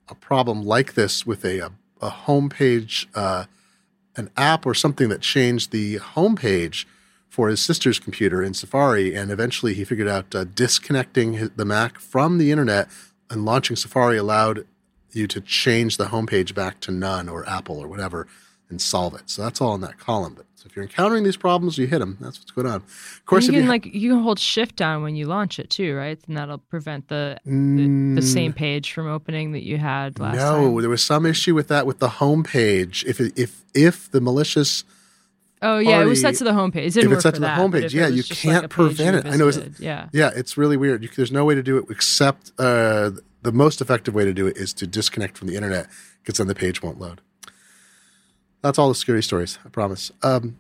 a 0.09 0.15
problem 0.15 0.65
like 0.65 0.95
this 0.95 1.25
with 1.27 1.45
a 1.45 1.61
a, 1.61 1.73
a 2.01 2.11
homepage, 2.11 3.07
uh, 3.15 3.45
an 4.17 4.31
app 4.37 4.67
or 4.67 4.75
something 4.75 5.09
that 5.09 5.21
changed 5.21 5.71
the 5.71 5.99
homepage 5.99 6.85
for 7.33 7.49
his 7.49 7.63
sister's 7.63 7.99
computer 7.99 8.43
in 8.43 8.53
Safari, 8.53 9.15
and 9.15 9.31
eventually 9.31 9.73
he 9.73 9.85
figured 9.85 10.07
out 10.07 10.35
uh, 10.35 10.45
disconnecting 10.45 11.33
his, 11.33 11.49
the 11.57 11.65
Mac 11.65 11.99
from 11.99 12.37
the 12.37 12.51
internet 12.51 12.91
and 13.31 13.47
launching 13.47 13.75
Safari 13.75 14.19
allowed 14.19 14.67
you 15.13 15.27
to 15.29 15.41
change 15.41 15.97
the 15.97 16.09
homepage 16.09 16.55
back 16.55 16.79
to 16.81 16.91
none 16.91 17.31
or 17.31 17.49
Apple 17.49 17.79
or 17.79 17.89
whatever 17.89 18.27
and 18.69 18.83
solve 18.83 19.15
it. 19.15 19.31
So 19.31 19.41
that's 19.41 19.63
all 19.63 19.75
in 19.75 19.81
that 19.81 19.97
column. 19.99 20.35
But 20.35 20.45
so 20.57 20.67
if 20.67 20.77
you're 20.77 20.83
encountering 20.83 21.25
these 21.25 21.39
problems, 21.39 21.79
you 21.79 21.87
hit 21.87 22.01
them. 22.01 22.19
That's 22.21 22.39
what's 22.39 22.51
going 22.51 22.67
on. 22.67 22.77
Of 22.77 23.23
course, 23.25 23.47
you 23.47 23.53
can 23.53 23.63
you 23.63 23.69
like 23.69 23.87
you 23.87 24.11
can 24.11 24.23
hold 24.23 24.39
Shift 24.39 24.77
down 24.77 25.03
when 25.03 25.17
you 25.17 25.25
launch 25.25 25.59
it 25.59 25.71
too, 25.71 25.97
right? 25.97 26.19
And 26.29 26.37
that'll 26.37 26.59
prevent 26.59 27.09
the 27.09 27.39
the, 27.47 28.15
the 28.17 28.23
same 28.23 28.53
page 28.53 28.93
from 28.93 29.07
opening 29.09 29.53
that 29.53 29.65
you 29.65 29.79
had 29.79 30.21
last 30.21 30.37
no, 30.37 30.67
time. 30.67 30.81
there 30.83 30.91
was 30.91 31.03
some 31.03 31.25
issue 31.25 31.55
with 31.55 31.69
that 31.69 31.87
with 31.87 31.99
the 31.99 32.11
home 32.11 32.45
page. 32.45 33.07
If 33.07 33.21
it, 33.21 33.39
if 33.39 33.63
if 33.73 34.11
the 34.11 34.21
malicious 34.21 34.85
Oh 35.63 35.79
yeah, 35.79 36.03
it 36.03 36.07
was 36.07 36.21
set 36.21 36.35
to 36.37 36.45
the 36.45 36.51
homepage. 36.51 36.87
It 36.87 36.95
didn't 36.95 37.13
if 37.13 37.17
it's 37.17 37.23
set 37.23 37.35
to 37.35 37.41
the 37.41 37.47
that, 37.47 37.59
homepage, 37.59 37.93
yeah, 37.93 38.09
you 38.09 38.23
can't 38.25 38.55
like 38.57 38.65
a 38.65 38.69
page 38.69 38.79
you 38.79 38.87
prevent 38.97 39.17
it. 39.27 39.33
I 39.33 39.37
know 39.37 39.49
it's- 39.49 39.81
yeah. 39.81 40.09
yeah, 40.13 40.31
it's 40.35 40.57
really 40.57 40.77
weird. 40.77 41.03
You, 41.03 41.09
there's 41.17 41.31
no 41.33 41.45
way 41.45 41.55
to 41.55 41.63
do 41.63 41.79
it 41.79 41.85
except 41.89 42.51
uh, 42.59 43.11
the 43.43 43.53
most 43.53 43.81
effective 43.81 44.15
way 44.15 44.25
to 44.25 44.33
do 44.35 44.47
it 44.47 44.57
is 44.57 44.73
to 44.75 44.87
disconnect 44.87 45.39
from 45.39 45.49
the 45.49 45.55
internet 45.57 45.87
because 46.23 46.39
then 46.39 46.47
the 46.49 46.55
page 46.55 46.83
won't 46.83 46.99
load. 46.99 47.21
That's 48.61 48.79
all 48.79 48.89
the 48.89 48.95
scary 48.95 49.23
stories. 49.23 49.59
I 49.65 49.69
promise. 49.69 50.11
Um, 50.23 50.57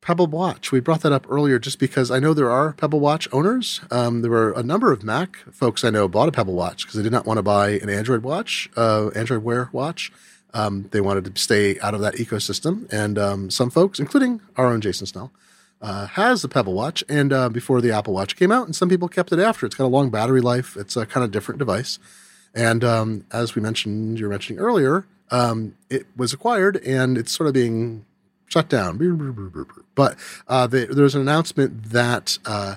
Pebble 0.00 0.26
Watch. 0.26 0.70
We 0.70 0.80
brought 0.80 1.00
that 1.00 1.12
up 1.12 1.26
earlier 1.30 1.58
just 1.58 1.78
because 1.78 2.10
I 2.10 2.18
know 2.18 2.34
there 2.34 2.50
are 2.50 2.74
Pebble 2.74 3.00
Watch 3.00 3.26
owners. 3.32 3.80
Um, 3.90 4.20
there 4.20 4.30
were 4.30 4.52
a 4.52 4.62
number 4.62 4.92
of 4.92 5.02
Mac 5.02 5.36
folks 5.50 5.82
I 5.82 5.90
know 5.90 6.08
bought 6.08 6.28
a 6.28 6.32
Pebble 6.32 6.54
Watch 6.54 6.84
because 6.84 6.96
they 6.96 7.02
did 7.02 7.10
not 7.12 7.24
want 7.24 7.38
to 7.38 7.42
buy 7.42 7.70
an 7.70 7.88
Android 7.88 8.22
watch, 8.22 8.68
uh, 8.76 9.08
Android 9.14 9.42
Wear 9.42 9.70
watch. 9.72 10.12
Um, 10.54 10.88
they 10.92 11.00
wanted 11.00 11.34
to 11.34 11.40
stay 11.40 11.78
out 11.80 11.94
of 11.94 12.00
that 12.00 12.14
ecosystem. 12.14 12.90
And 12.92 13.18
um, 13.18 13.50
some 13.50 13.70
folks, 13.70 13.98
including 13.98 14.40
our 14.56 14.66
own 14.66 14.80
Jason 14.80 15.06
Snell, 15.06 15.32
uh, 15.82 16.06
has 16.06 16.40
the 16.42 16.48
Pebble 16.48 16.72
Watch. 16.72 17.04
And 17.08 17.32
uh, 17.32 17.48
before 17.50 17.80
the 17.80 17.90
Apple 17.90 18.14
Watch 18.14 18.36
came 18.36 18.52
out, 18.52 18.66
and 18.66 18.74
some 18.74 18.88
people 18.88 19.08
kept 19.08 19.32
it 19.32 19.38
after. 19.38 19.66
It's 19.66 19.74
got 19.74 19.84
a 19.84 19.88
long 19.88 20.10
battery 20.10 20.40
life. 20.40 20.76
It's 20.76 20.96
a 20.96 21.04
kind 21.04 21.24
of 21.24 21.30
different 21.30 21.58
device. 21.58 21.98
And 22.54 22.84
um, 22.84 23.26
as 23.32 23.54
we 23.54 23.60
mentioned, 23.60 24.18
you 24.18 24.26
were 24.26 24.30
mentioning 24.30 24.60
earlier, 24.60 25.06
um, 25.30 25.76
it 25.90 26.06
was 26.16 26.32
acquired 26.32 26.76
and 26.78 27.18
it's 27.18 27.32
sort 27.32 27.48
of 27.48 27.54
being 27.54 28.04
shut 28.46 28.68
down. 28.68 29.66
But 29.96 30.16
uh, 30.46 30.66
the, 30.68 30.86
there's 30.86 31.16
an 31.16 31.22
announcement 31.22 31.90
that 31.90 32.38
uh, 32.46 32.76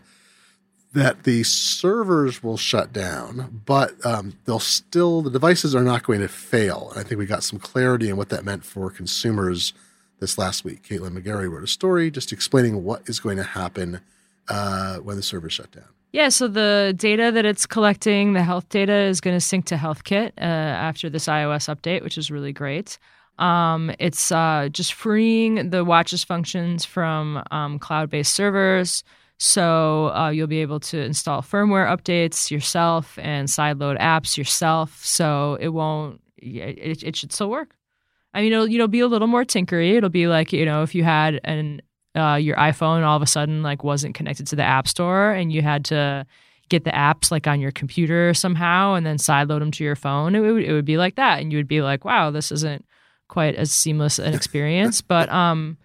that 0.93 1.23
the 1.23 1.43
servers 1.43 2.41
will 2.41 2.57
shut 2.57 2.93
down, 2.93 3.61
but 3.65 3.93
um, 4.05 4.33
they'll 4.45 4.59
still 4.59 5.21
the 5.21 5.29
devices 5.29 5.75
are 5.75 5.83
not 5.83 6.03
going 6.03 6.21
to 6.21 6.27
fail. 6.27 6.89
And 6.91 6.99
I 6.99 7.03
think 7.03 7.19
we 7.19 7.25
got 7.25 7.43
some 7.43 7.59
clarity 7.59 8.09
on 8.09 8.17
what 8.17 8.29
that 8.29 8.45
meant 8.45 8.63
for 8.63 8.89
consumers 8.89 9.73
this 10.19 10.37
last 10.37 10.63
week. 10.63 10.83
Caitlin 10.83 11.17
McGarry 11.17 11.51
wrote 11.51 11.63
a 11.63 11.67
story 11.67 12.09
just 12.09 12.31
explaining 12.31 12.83
what 12.83 13.07
is 13.07 13.19
going 13.19 13.37
to 13.37 13.43
happen 13.43 14.01
uh, 14.47 14.97
when 14.97 15.17
the 15.17 15.23
servers 15.23 15.53
shut 15.53 15.71
down. 15.71 15.85
Yeah, 16.13 16.29
so 16.29 16.47
the 16.47 16.93
data 16.95 17.31
that 17.33 17.45
it's 17.45 17.65
collecting, 17.65 18.33
the 18.33 18.41
health 18.41 18.69
data, 18.69 18.93
is 18.93 19.19
going 19.19 19.35
to 19.35 19.41
sync 19.41 19.65
to 19.65 19.75
HealthKit 19.75 20.31
uh, 20.37 20.41
after 20.41 21.09
this 21.09 21.27
iOS 21.27 21.73
update, 21.73 22.01
which 22.01 22.17
is 22.17 22.31
really 22.31 22.53
great. 22.53 22.97
Um, 23.37 23.91
it's 23.99 24.31
uh, 24.31 24.69
just 24.71 24.93
freeing 24.93 25.69
the 25.69 25.83
watches 25.83 26.23
functions 26.23 26.85
from 26.85 27.43
um, 27.51 27.77
cloud 27.77 28.09
based 28.09 28.33
servers. 28.33 29.03
So 29.37 30.09
uh, 30.15 30.29
you'll 30.29 30.47
be 30.47 30.61
able 30.61 30.79
to 30.79 30.99
install 30.99 31.41
firmware 31.41 31.87
updates 31.87 32.49
yourself 32.49 33.17
and 33.21 33.47
sideload 33.47 33.99
apps 33.99 34.37
yourself. 34.37 34.99
So 35.05 35.57
it 35.59 35.69
won't, 35.69 36.21
it, 36.37 37.03
it 37.03 37.15
should 37.15 37.31
still 37.31 37.49
work. 37.49 37.75
I 38.33 38.41
mean, 38.41 38.53
it'll, 38.53 38.65
it'll 38.65 38.87
be 38.87 38.99
a 38.99 39.07
little 39.07 39.27
more 39.27 39.45
tinkery. 39.45 39.95
It'll 39.95 40.09
be 40.09 40.27
like, 40.27 40.53
you 40.53 40.65
know, 40.65 40.83
if 40.83 40.95
you 40.95 41.03
had 41.03 41.39
an 41.43 41.81
uh, 42.15 42.35
your 42.35 42.55
iPhone 42.55 43.03
all 43.03 43.15
of 43.15 43.21
a 43.21 43.27
sudden 43.27 43.61
like 43.61 43.83
wasn't 43.83 44.15
connected 44.15 44.47
to 44.47 44.55
the 44.55 44.63
App 44.63 44.87
Store 44.87 45.31
and 45.31 45.53
you 45.53 45.61
had 45.61 45.85
to 45.85 46.25
get 46.69 46.83
the 46.83 46.91
apps 46.91 47.31
like 47.31 47.47
on 47.47 47.59
your 47.59 47.71
computer 47.71 48.33
somehow 48.33 48.95
and 48.95 49.05
then 49.05 49.17
sideload 49.17 49.59
them 49.59 49.71
to 49.71 49.83
your 49.83 49.95
phone, 49.95 50.35
it 50.35 50.39
would 50.39 50.63
it 50.63 50.73
would 50.73 50.85
be 50.85 50.97
like 50.97 51.15
that, 51.15 51.39
and 51.39 51.51
you 51.51 51.59
would 51.59 51.67
be 51.67 51.81
like, 51.81 52.03
wow, 52.03 52.31
this 52.31 52.51
isn't 52.51 52.85
quite 53.27 53.55
as 53.55 53.71
seamless 53.71 54.19
an 54.19 54.33
experience, 54.35 55.01
but 55.01 55.29
um. 55.29 55.77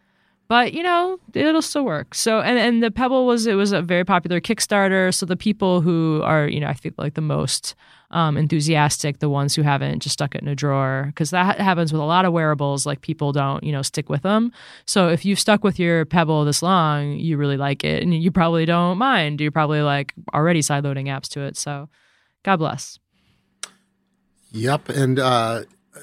But 0.53 0.74
you 0.74 0.82
know 0.82 1.18
it'll 1.32 1.62
still 1.62 1.86
work. 1.86 2.14
So 2.14 2.42
and 2.42 2.59
and 2.59 2.82
the 2.82 2.90
Pebble 2.90 3.24
was 3.24 3.46
it 3.46 3.55
was 3.55 3.72
a 3.72 3.80
very 3.80 4.05
popular 4.05 4.38
Kickstarter. 4.38 5.14
So 5.14 5.24
the 5.24 5.34
people 5.34 5.80
who 5.80 6.20
are 6.24 6.46
you 6.46 6.61
know 6.61 6.66
I 6.66 6.74
think 6.74 6.96
like 6.98 7.14
the 7.14 7.22
most 7.22 7.74
um, 8.11 8.36
enthusiastic, 8.36 9.20
the 9.20 9.30
ones 9.30 9.55
who 9.55 9.62
haven't 9.62 10.00
just 10.00 10.12
stuck 10.12 10.34
it 10.34 10.42
in 10.42 10.48
a 10.48 10.55
drawer, 10.55 11.05
because 11.07 11.30
that 11.30 11.59
happens 11.59 11.90
with 11.90 12.03
a 12.03 12.05
lot 12.05 12.26
of 12.26 12.34
wearables. 12.34 12.84
Like 12.84 13.00
people 13.00 13.32
don't, 13.32 13.64
you 13.64 13.72
know, 13.72 13.80
stick 13.80 14.11
with 14.11 14.20
them. 14.20 14.53
So 14.84 15.09
if 15.09 15.24
you've 15.24 15.40
stuck 15.40 15.64
with 15.64 15.78
your 15.78 16.05
Pebble 16.05 16.44
this 16.44 16.62
long, 16.62 17.12
you 17.12 17.38
really 17.38 17.57
like 17.57 17.82
it, 17.82 18.03
and 18.03 18.12
you 18.12 18.30
probably 18.30 18.66
don't 18.66 18.98
mind. 18.98 19.40
You're 19.40 19.53
probably 19.53 19.80
like 19.80 20.12
already 20.34 20.61
sideloading 20.61 21.07
apps 21.07 21.28
to 21.30 21.40
it. 21.40 21.57
So, 21.57 21.88
God 22.42 22.59
bless. 22.59 22.98
Yep, 24.50 24.90
and 24.90 25.18
uh, 25.18 25.62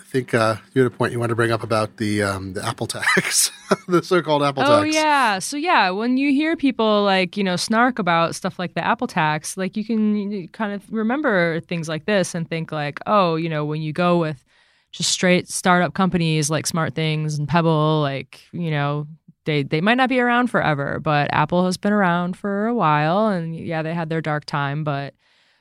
think 0.10 0.34
uh, 0.34 0.56
you 0.74 0.82
had 0.84 0.92
a 0.92 0.96
point 0.96 1.12
you 1.14 1.20
wanted 1.20 1.30
to 1.30 1.36
bring 1.36 1.52
up 1.52 1.62
about 1.64 1.98
the 1.98 2.24
um, 2.24 2.54
the 2.54 2.66
Apple 2.66 2.88
tax, 2.88 3.52
the 3.88 4.02
so-called 4.02 4.42
Apple 4.44 4.64
Oh 4.66 4.84
tax. 4.84 4.96
yeah. 4.96 5.40
So 5.40 5.56
yeah, 5.58 5.90
when 5.92 6.18
you 6.18 6.32
hear 6.32 6.56
people 6.58 7.04
like, 7.04 7.38
you 7.38 7.44
know, 7.44 7.56
snark 7.56 8.00
about 8.00 8.36
stuff 8.36 8.58
like 8.58 8.74
the 8.74 8.84
Apple 8.86 9.08
tax, 9.08 9.56
like 9.56 9.78
you 9.78 9.86
can 9.86 10.48
kind 10.50 10.74
of 10.74 10.84
remember 10.92 11.60
things 11.62 11.88
like 11.88 12.06
this 12.06 12.34
and 12.34 12.50
think 12.50 12.72
like, 12.72 13.00
oh, 13.06 13.36
you 13.36 13.50
know, 13.50 13.64
when 13.66 13.82
you 13.82 13.94
go 13.94 14.18
with 14.18 14.44
just 14.92 15.12
straight 15.12 15.48
startup 15.48 15.94
companies 15.94 16.50
like 16.50 16.66
SmartThings 16.66 17.38
and 17.38 17.48
Pebble, 17.48 18.02
like, 18.02 18.42
you 18.52 18.72
know, 18.72 19.08
they 19.46 19.64
they 19.64 19.82
might 19.82 19.96
not 19.98 20.10
be 20.10 20.20
around 20.20 20.48
forever, 20.48 21.00
but 21.00 21.30
Apple 21.32 21.66
has 21.66 21.78
been 21.78 21.94
around 21.94 22.36
for 22.36 22.66
a 22.68 22.74
while 22.74 23.28
and 23.28 23.56
yeah, 23.56 23.84
they 23.84 23.94
had 23.94 24.10
their 24.10 24.22
dark 24.22 24.46
time, 24.46 24.84
but 24.84 25.14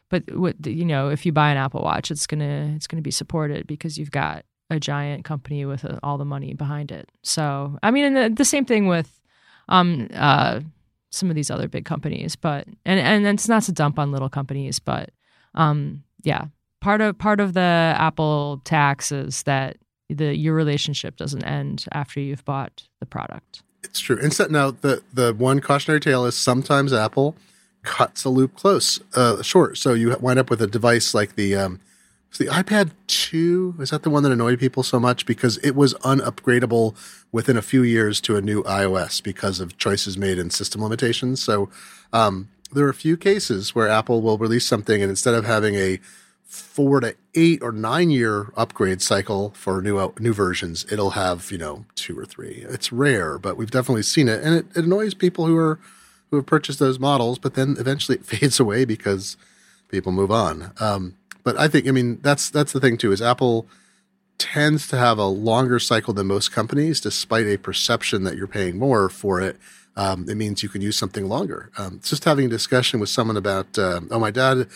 but 0.09 0.25
what 0.35 0.67
you 0.67 0.85
know, 0.85 1.09
if 1.09 1.27
you 1.27 1.33
buy 1.33 1.51
an 1.51 1.57
Apple 1.57 1.83
Watch, 1.83 2.11
it's 2.11 2.27
to 2.27 2.45
it's 2.75 2.87
to 2.87 3.01
be 3.01 3.11
supported 3.11 3.67
because 3.67 3.99
you've 3.99 4.11
got 4.11 4.45
a 4.71 4.79
giant 4.79 5.25
company 5.25 5.65
with 5.65 5.85
uh, 5.85 5.99
all 6.03 6.19
the 6.19 6.25
money 6.25 6.55
behind 6.55 6.93
it. 6.93 7.11
So, 7.23 7.79
I 7.83 7.91
mean, 7.91 8.15
the, 8.15 8.29
the 8.29 8.45
same 8.45 8.65
thing 8.65 8.87
with 8.87 9.21
um, 9.69 10.09
uh, 10.13 10.61
some 11.11 11.31
of 11.31 11.37
these 11.37 11.51
other 11.51 11.69
big 11.69 11.85
companies, 11.85 12.37
but 12.37 12.67
and 12.85 13.01
and 13.01 13.27
it's 13.27 13.49
not 13.49 13.63
to 13.65 13.73
dump 13.73 13.99
on 13.99 14.13
little 14.13 14.29
companies, 14.29 14.79
but 14.79 15.11
um, 15.55 16.03
yeah, 16.23 16.47
part 16.81 17.01
of 17.01 17.19
part 17.19 17.41
of 17.41 17.55
the 17.55 17.95
Apple 17.97 18.61
tax 18.65 19.13
is 19.13 19.43
that 19.45 19.77
the 20.09 20.37
your 20.37 20.55
relationship 20.55 21.17
doesn't 21.17 21.45
end 21.45 21.85
after 21.93 22.21
you've 22.21 22.45
bought 22.45 22.89
the 23.01 23.07
product. 23.07 23.63
It's 23.85 24.01
true. 24.01 24.19
And 24.21 24.33
so, 24.33 24.47
now 24.47 24.71
the 24.71 25.03
the 25.13 25.35
one 25.35 25.61
cautionary 25.61 26.01
tale 26.01 26.25
is 26.25 26.35
sometimes 26.35 26.93
Apple 26.93 27.37
cuts 27.83 28.25
a 28.25 28.29
loop 28.29 28.55
close 28.57 29.01
uh, 29.15 29.43
short, 29.43 29.79
so 29.79 29.95
you 29.95 30.17
wind 30.21 30.39
up 30.39 30.51
with 30.51 30.61
a 30.61 30.67
device 30.67 31.15
like 31.15 31.37
the 31.37 31.55
um, 31.55 31.81
the 32.37 32.47
iPad 32.47 32.91
2 33.09 33.77
is 33.81 33.91
that 33.91 34.03
the 34.03 34.11
one 34.11 34.23
that 34.23 34.31
annoyed 34.31 34.61
people 34.61 34.83
so 34.83 35.01
much 35.01 35.27
because 35.27 35.57
it 35.59 35.75
was 35.75 35.95
unupgradable 35.95 36.95
within 37.33 37.57
a 37.57 37.63
few 37.63 37.83
years 37.83 38.21
to 38.21 38.37
a 38.37 38.41
new 38.41 38.63
iOS 38.63 39.23
because 39.23 39.61
of 39.61 39.77
choices 39.79 40.17
made 40.17 40.39
and 40.39 40.53
system 40.53 40.83
limitations. 40.83 41.43
So 41.43 41.69
um, 42.13 42.49
there 42.73 42.85
are 42.85 42.91
a 42.91 42.95
few 42.95 43.17
cases 43.17 43.75
where 43.75 43.89
Apple 43.89 44.23
will 44.23 44.39
release 44.39 44.67
something 44.67 45.03
and 45.03 45.11
instead 45.11 45.35
of 45.35 45.47
having 45.47 45.75
a 45.75 45.99
four 46.45 47.01
to 47.01 47.15
eight 47.35 47.61
or 47.63 47.73
nine 47.73 48.09
year 48.09 48.53
upgrade 48.57 49.03
cycle 49.03 49.51
for 49.51 49.83
new 49.83 49.99
uh, 49.99 50.11
new 50.19 50.33
versions, 50.33 50.87
it'll 50.91 51.11
have 51.11 51.51
you 51.51 51.59
know 51.59 51.85
two 51.95 52.19
or 52.19 52.25
three. 52.25 52.65
It's 52.69 52.93
rare, 52.93 53.39
but 53.39 53.57
we've 53.57 53.71
definitely 53.71 54.03
seen 54.03 54.29
it, 54.29 54.43
and 54.43 54.55
it, 54.55 54.67
it 54.75 54.85
annoys 54.85 55.13
people 55.13 55.45
who 55.45 55.57
are 55.57 55.79
who 56.31 56.37
have 56.37 56.47
purchased 56.47 56.79
those 56.79 56.99
models. 56.99 57.39
But 57.39 57.55
then 57.55 57.77
eventually 57.79 58.19
it 58.19 58.25
fades 58.27 58.61
away 58.61 58.85
because 58.85 59.37
people 59.89 60.13
move 60.13 60.31
on. 60.31 60.73
Um, 60.81 61.17
but 61.45 61.59
I 61.59 61.69
think 61.69 61.89
I 61.89 61.93
mean 61.93 62.21
that's 62.23 62.51
that's 62.51 62.73
the 62.73 62.81
thing 62.81 62.99
too 62.99 63.13
is 63.13 63.23
Apple 63.23 63.67
tends 64.39 64.87
to 64.89 64.97
have 64.97 65.19
a 65.19 65.25
longer 65.25 65.79
cycle 65.79 66.15
than 66.15 66.27
most 66.27 66.53
companies, 66.53 67.01
despite 67.01 67.47
a 67.47 67.57
perception 67.57 68.25
that 68.25 68.37
you're 68.37 68.47
paying 68.47 68.79
more 68.79 69.09
for 69.09 69.41
it. 69.41 69.57
Um, 69.97 70.29
it 70.29 70.37
means 70.37 70.63
you 70.63 70.69
can 70.69 70.81
use 70.81 70.97
something 70.97 71.29
longer. 71.29 71.71
Um, 71.77 72.01
just 72.05 72.25
having 72.25 72.47
a 72.47 72.49
discussion 72.49 73.01
with 73.01 73.09
someone 73.09 73.37
about, 73.37 73.77
uh, 73.77 74.01
oh, 74.13 74.21
my 74.21 74.31
dad 74.31 74.69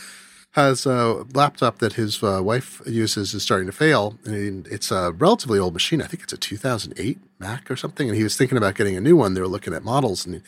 has 0.52 0.84
a 0.84 1.24
laptop 1.32 1.78
that 1.78 1.94
his 1.94 2.22
uh, 2.22 2.40
wife 2.42 2.82
uses 2.84 3.32
is 3.32 3.42
starting 3.42 3.66
to 3.66 3.72
fail. 3.72 4.18
And 4.24 4.66
it's 4.66 4.90
a 4.90 5.12
relatively 5.12 5.60
old 5.60 5.74
machine. 5.74 6.02
I 6.02 6.06
think 6.06 6.24
it's 6.24 6.32
a 6.32 6.36
2008 6.36 7.18
Mac 7.38 7.70
or 7.70 7.76
something. 7.76 8.08
And 8.08 8.16
he 8.16 8.24
was 8.24 8.36
thinking 8.36 8.58
about 8.58 8.74
getting 8.74 8.96
a 8.96 9.00
new 9.00 9.16
one. 9.16 9.34
They 9.34 9.40
were 9.40 9.46
looking 9.46 9.74
at 9.74 9.84
models 9.84 10.26
and 10.26 10.42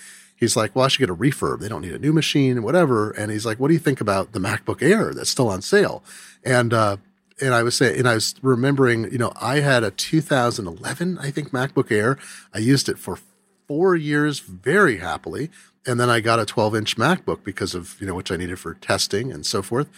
he's 0.44 0.56
like, 0.56 0.74
well, 0.74 0.84
I 0.84 0.88
should 0.88 1.00
get 1.00 1.10
a 1.10 1.14
refurb. 1.14 1.60
They 1.60 1.68
don't 1.68 1.82
need 1.82 1.92
a 1.92 1.98
new 1.98 2.12
machine, 2.12 2.62
whatever. 2.62 3.10
And 3.10 3.32
he's 3.32 3.46
like, 3.46 3.58
what 3.58 3.68
do 3.68 3.74
you 3.74 3.80
think 3.80 4.00
about 4.00 4.32
the 4.32 4.38
MacBook 4.38 4.82
Air 4.82 5.12
that's 5.12 5.30
still 5.30 5.48
on 5.48 5.62
sale? 5.62 6.02
And, 6.44 6.72
uh, 6.72 6.98
and 7.40 7.52
I 7.52 7.62
was 7.62 7.76
saying, 7.76 7.98
and 7.98 8.08
I 8.08 8.14
was 8.14 8.34
remembering, 8.42 9.10
you 9.10 9.18
know, 9.18 9.32
I 9.40 9.60
had 9.60 9.82
a 9.82 9.90
2011, 9.90 11.18
I 11.18 11.30
think, 11.30 11.50
MacBook 11.50 11.90
Air. 11.90 12.18
I 12.52 12.58
used 12.58 12.88
it 12.88 12.98
for 12.98 13.18
four 13.66 13.96
years 13.96 14.38
very 14.40 14.98
happily 14.98 15.50
and 15.86 16.00
then 16.00 16.10
I 16.10 16.20
got 16.20 16.38
a 16.38 16.46
12 16.46 16.76
inch 16.76 16.96
MacBook 16.96 17.44
because 17.44 17.74
of 17.74 18.00
you 18.00 18.06
know 18.06 18.14
which 18.14 18.30
I 18.30 18.36
needed 18.36 18.58
for 18.58 18.74
testing 18.74 19.32
and 19.32 19.44
so 19.44 19.62
forth, 19.62 19.88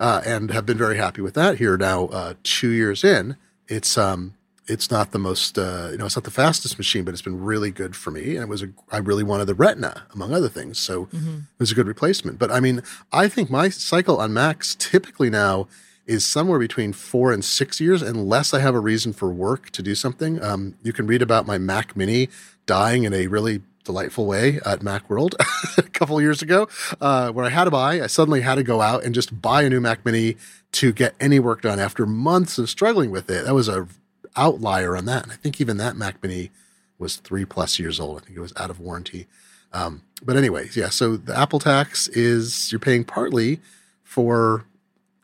uh, 0.00 0.22
and 0.24 0.50
have 0.50 0.66
been 0.66 0.78
very 0.78 0.96
happy 0.96 1.22
with 1.22 1.34
that. 1.34 1.58
Here 1.58 1.76
now, 1.76 2.06
uh, 2.06 2.34
two 2.42 2.70
years 2.70 3.04
in, 3.04 3.36
it's 3.68 3.96
um 3.96 4.34
it's 4.68 4.90
not 4.90 5.12
the 5.12 5.18
most 5.18 5.58
uh, 5.58 5.88
you 5.92 5.98
know 5.98 6.06
it's 6.06 6.16
not 6.16 6.24
the 6.24 6.30
fastest 6.30 6.78
machine, 6.78 7.04
but 7.04 7.12
it's 7.12 7.22
been 7.22 7.42
really 7.42 7.70
good 7.70 7.94
for 7.94 8.10
me, 8.10 8.34
and 8.34 8.42
it 8.42 8.48
was 8.48 8.62
a 8.62 8.68
I 8.90 8.98
really 8.98 9.22
wanted 9.22 9.46
the 9.46 9.54
Retina 9.54 10.06
among 10.12 10.32
other 10.32 10.48
things, 10.48 10.78
so 10.78 11.06
mm-hmm. 11.06 11.36
it 11.36 11.58
was 11.58 11.72
a 11.72 11.74
good 11.74 11.86
replacement. 11.86 12.38
But 12.38 12.50
I 12.50 12.60
mean, 12.60 12.82
I 13.12 13.28
think 13.28 13.50
my 13.50 13.68
cycle 13.68 14.18
on 14.18 14.32
Macs 14.32 14.74
typically 14.74 15.30
now 15.30 15.68
is 16.06 16.24
somewhere 16.24 16.58
between 16.58 16.92
four 16.92 17.32
and 17.32 17.44
six 17.44 17.80
years, 17.80 18.02
unless 18.02 18.54
I 18.54 18.60
have 18.60 18.74
a 18.74 18.80
reason 18.80 19.12
for 19.12 19.30
work 19.30 19.70
to 19.70 19.82
do 19.82 19.94
something. 19.94 20.42
Um, 20.42 20.76
you 20.82 20.92
can 20.92 21.06
read 21.06 21.22
about 21.22 21.46
my 21.46 21.58
Mac 21.58 21.96
Mini 21.96 22.28
dying 22.64 23.04
in 23.04 23.12
a 23.12 23.26
really 23.26 23.62
delightful 23.84 24.26
way 24.26 24.60
at 24.64 24.80
Macworld 24.80 25.34
a 25.78 25.82
couple 25.82 26.20
years 26.20 26.42
ago, 26.42 26.68
uh, 27.00 27.30
where 27.30 27.44
I 27.44 27.50
had 27.50 27.64
to 27.64 27.70
buy. 27.70 28.02
I 28.02 28.08
suddenly 28.08 28.40
had 28.40 28.56
to 28.56 28.62
go 28.62 28.80
out 28.80 29.04
and 29.04 29.14
just 29.14 29.40
buy 29.40 29.62
a 29.62 29.70
new 29.70 29.80
Mac 29.80 30.04
Mini 30.04 30.36
to 30.72 30.92
get 30.92 31.14
any 31.20 31.38
work 31.38 31.62
done 31.62 31.78
after 31.80 32.04
months 32.06 32.58
of 32.58 32.68
struggling 32.68 33.10
with 33.10 33.30
it. 33.30 33.44
That 33.44 33.54
was 33.54 33.68
a 33.68 33.88
outlier 34.36 34.96
on 34.96 35.04
that. 35.06 35.24
And 35.24 35.32
I 35.32 35.36
think 35.36 35.60
even 35.60 35.76
that 35.78 35.96
Mac 35.96 36.22
Mini 36.22 36.50
was 36.98 37.16
three 37.16 37.44
plus 37.44 37.78
years 37.78 38.00
old. 38.00 38.20
I 38.20 38.24
think 38.24 38.36
it 38.36 38.40
was 38.40 38.52
out 38.56 38.70
of 38.70 38.80
warranty. 38.80 39.26
Um, 39.72 40.02
but 40.22 40.36
anyways, 40.36 40.76
yeah. 40.76 40.88
So 40.88 41.16
the 41.16 41.36
Apple 41.36 41.58
tax 41.58 42.08
is 42.08 42.72
you're 42.72 42.78
paying 42.78 43.04
partly 43.04 43.60
for 44.02 44.64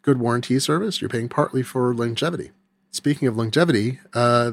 good 0.02 0.18
warranty 0.18 0.58
service. 0.58 1.00
You're 1.00 1.08
paying 1.08 1.28
partly 1.28 1.62
for 1.62 1.94
longevity. 1.94 2.50
Speaking 2.90 3.26
of 3.28 3.36
longevity, 3.36 4.00
uh, 4.12 4.52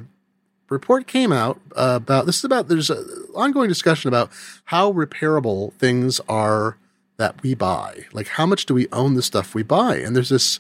report 0.70 1.08
came 1.08 1.32
out 1.32 1.60
about 1.76 2.26
this 2.26 2.38
is 2.38 2.44
about 2.44 2.68
there's 2.68 2.90
an 2.90 3.06
ongoing 3.36 3.68
discussion 3.68 4.08
about 4.08 4.32
how 4.66 4.92
repairable 4.92 5.74
things 5.74 6.22
are 6.30 6.78
that 7.18 7.42
we 7.44 7.54
buy. 7.54 8.06
Like 8.14 8.28
how 8.28 8.46
much 8.46 8.66
do 8.66 8.74
we 8.74 8.88
own 8.92 9.16
the 9.16 9.22
stuff 9.22 9.54
we 9.54 9.64
buy? 9.64 9.98
And 9.98 10.16
there's 10.16 10.30
this 10.30 10.60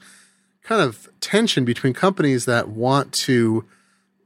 kind 0.64 0.82
of 0.82 1.10
tension 1.22 1.64
between 1.64 1.93
companies 1.93 2.45
that 2.45 2.68
want 2.68 3.14
to 3.14 3.66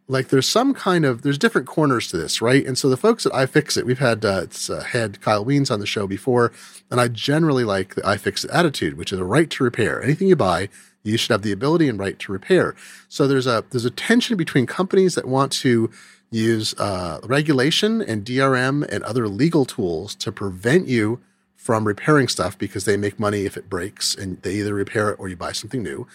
like 0.08 0.28
there's 0.30 0.48
some 0.48 0.74
kind 0.74 1.06
of 1.06 1.22
there's 1.22 1.38
different 1.38 1.68
corners 1.68 2.10
to 2.10 2.18
this, 2.18 2.42
right? 2.42 2.66
And 2.66 2.78
so 2.78 2.90
the 2.90 2.98
folks 2.98 3.26
at 3.26 3.32
iFixit, 3.32 3.84
we've 3.84 4.00
had 4.00 4.26
uh, 4.26 4.42
it's 4.44 4.70
uh, 4.70 4.84
head 4.84 5.22
Kyle 5.22 5.46
Wiens 5.46 5.72
on 5.72 5.80
the 5.80 5.86
show 5.86 6.08
before, 6.08 6.52
and 6.92 7.00
I 7.00 7.08
generally 7.08 7.64
like 7.64 7.96
the 7.96 8.02
iFixit 8.02 8.54
attitude, 8.54 8.98
which 8.98 9.14
is 9.14 9.20
a 9.20 9.24
right 9.24 9.50
to 9.52 9.64
repair. 9.64 10.04
Anything 10.04 10.28
you 10.28 10.36
buy, 10.36 10.70
you 11.04 11.18
should 11.18 11.32
have 11.32 11.42
the 11.42 11.52
ability 11.52 11.88
and 11.88 12.00
right 12.00 12.20
to 12.20 12.32
repair. 12.32 12.76
So 13.08 13.28
there's 13.28 13.48
a 13.48 13.64
there's 13.70 13.86
a 13.86 13.92
tension 13.92 14.36
between 14.36 14.66
companies 14.66 15.16
that 15.16 15.28
want 15.28 15.52
to 15.54 15.90
use 16.32 16.74
uh, 16.80 17.20
regulation 17.24 18.02
and 18.02 18.26
DRM 18.26 18.88
and 18.90 19.04
other 19.04 19.28
legal 19.28 19.66
tools 19.66 20.16
to 20.16 20.32
prevent 20.32 20.88
you 20.88 21.22
from 21.56 21.88
repairing 21.88 22.28
stuff 22.28 22.58
because 22.58 22.84
they 22.84 22.98
make 22.98 23.20
money 23.20 23.46
if 23.46 23.56
it 23.56 23.70
breaks 23.70 24.16
and 24.16 24.42
they 24.42 24.56
either 24.56 24.74
repair 24.74 25.12
it 25.12 25.20
or 25.20 25.30
you 25.30 25.36
buy 25.38 25.52
something 25.54 25.82
new. 25.82 26.06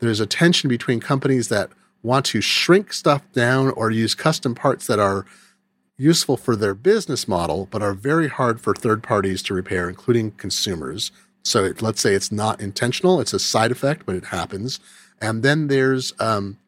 There's 0.00 0.18
a 0.18 0.26
tension 0.26 0.68
between 0.68 0.98
companies 0.98 1.48
that 1.48 1.70
want 2.02 2.26
to 2.26 2.40
shrink 2.40 2.92
stuff 2.92 3.22
down 3.32 3.70
or 3.70 3.90
use 3.90 4.14
custom 4.14 4.54
parts 4.54 4.86
that 4.86 4.98
are 4.98 5.26
useful 5.98 6.36
for 6.36 6.54
their 6.54 6.74
business 6.74 7.26
model 7.26 7.68
but 7.70 7.82
are 7.82 7.94
very 7.94 8.28
hard 8.28 8.60
for 8.60 8.74
third 8.74 9.02
parties 9.02 9.42
to 9.42 9.54
repair, 9.54 9.88
including 9.88 10.30
consumers. 10.32 11.10
So 11.42 11.64
it, 11.64 11.80
let's 11.80 12.00
say 12.00 12.14
it's 12.14 12.32
not 12.32 12.60
intentional; 12.60 13.20
it's 13.20 13.32
a 13.32 13.38
side 13.38 13.70
effect, 13.70 14.04
but 14.04 14.16
it 14.16 14.26
happens. 14.26 14.80
And 15.20 15.42
then 15.42 15.68
there's 15.68 16.12
um, 16.18 16.58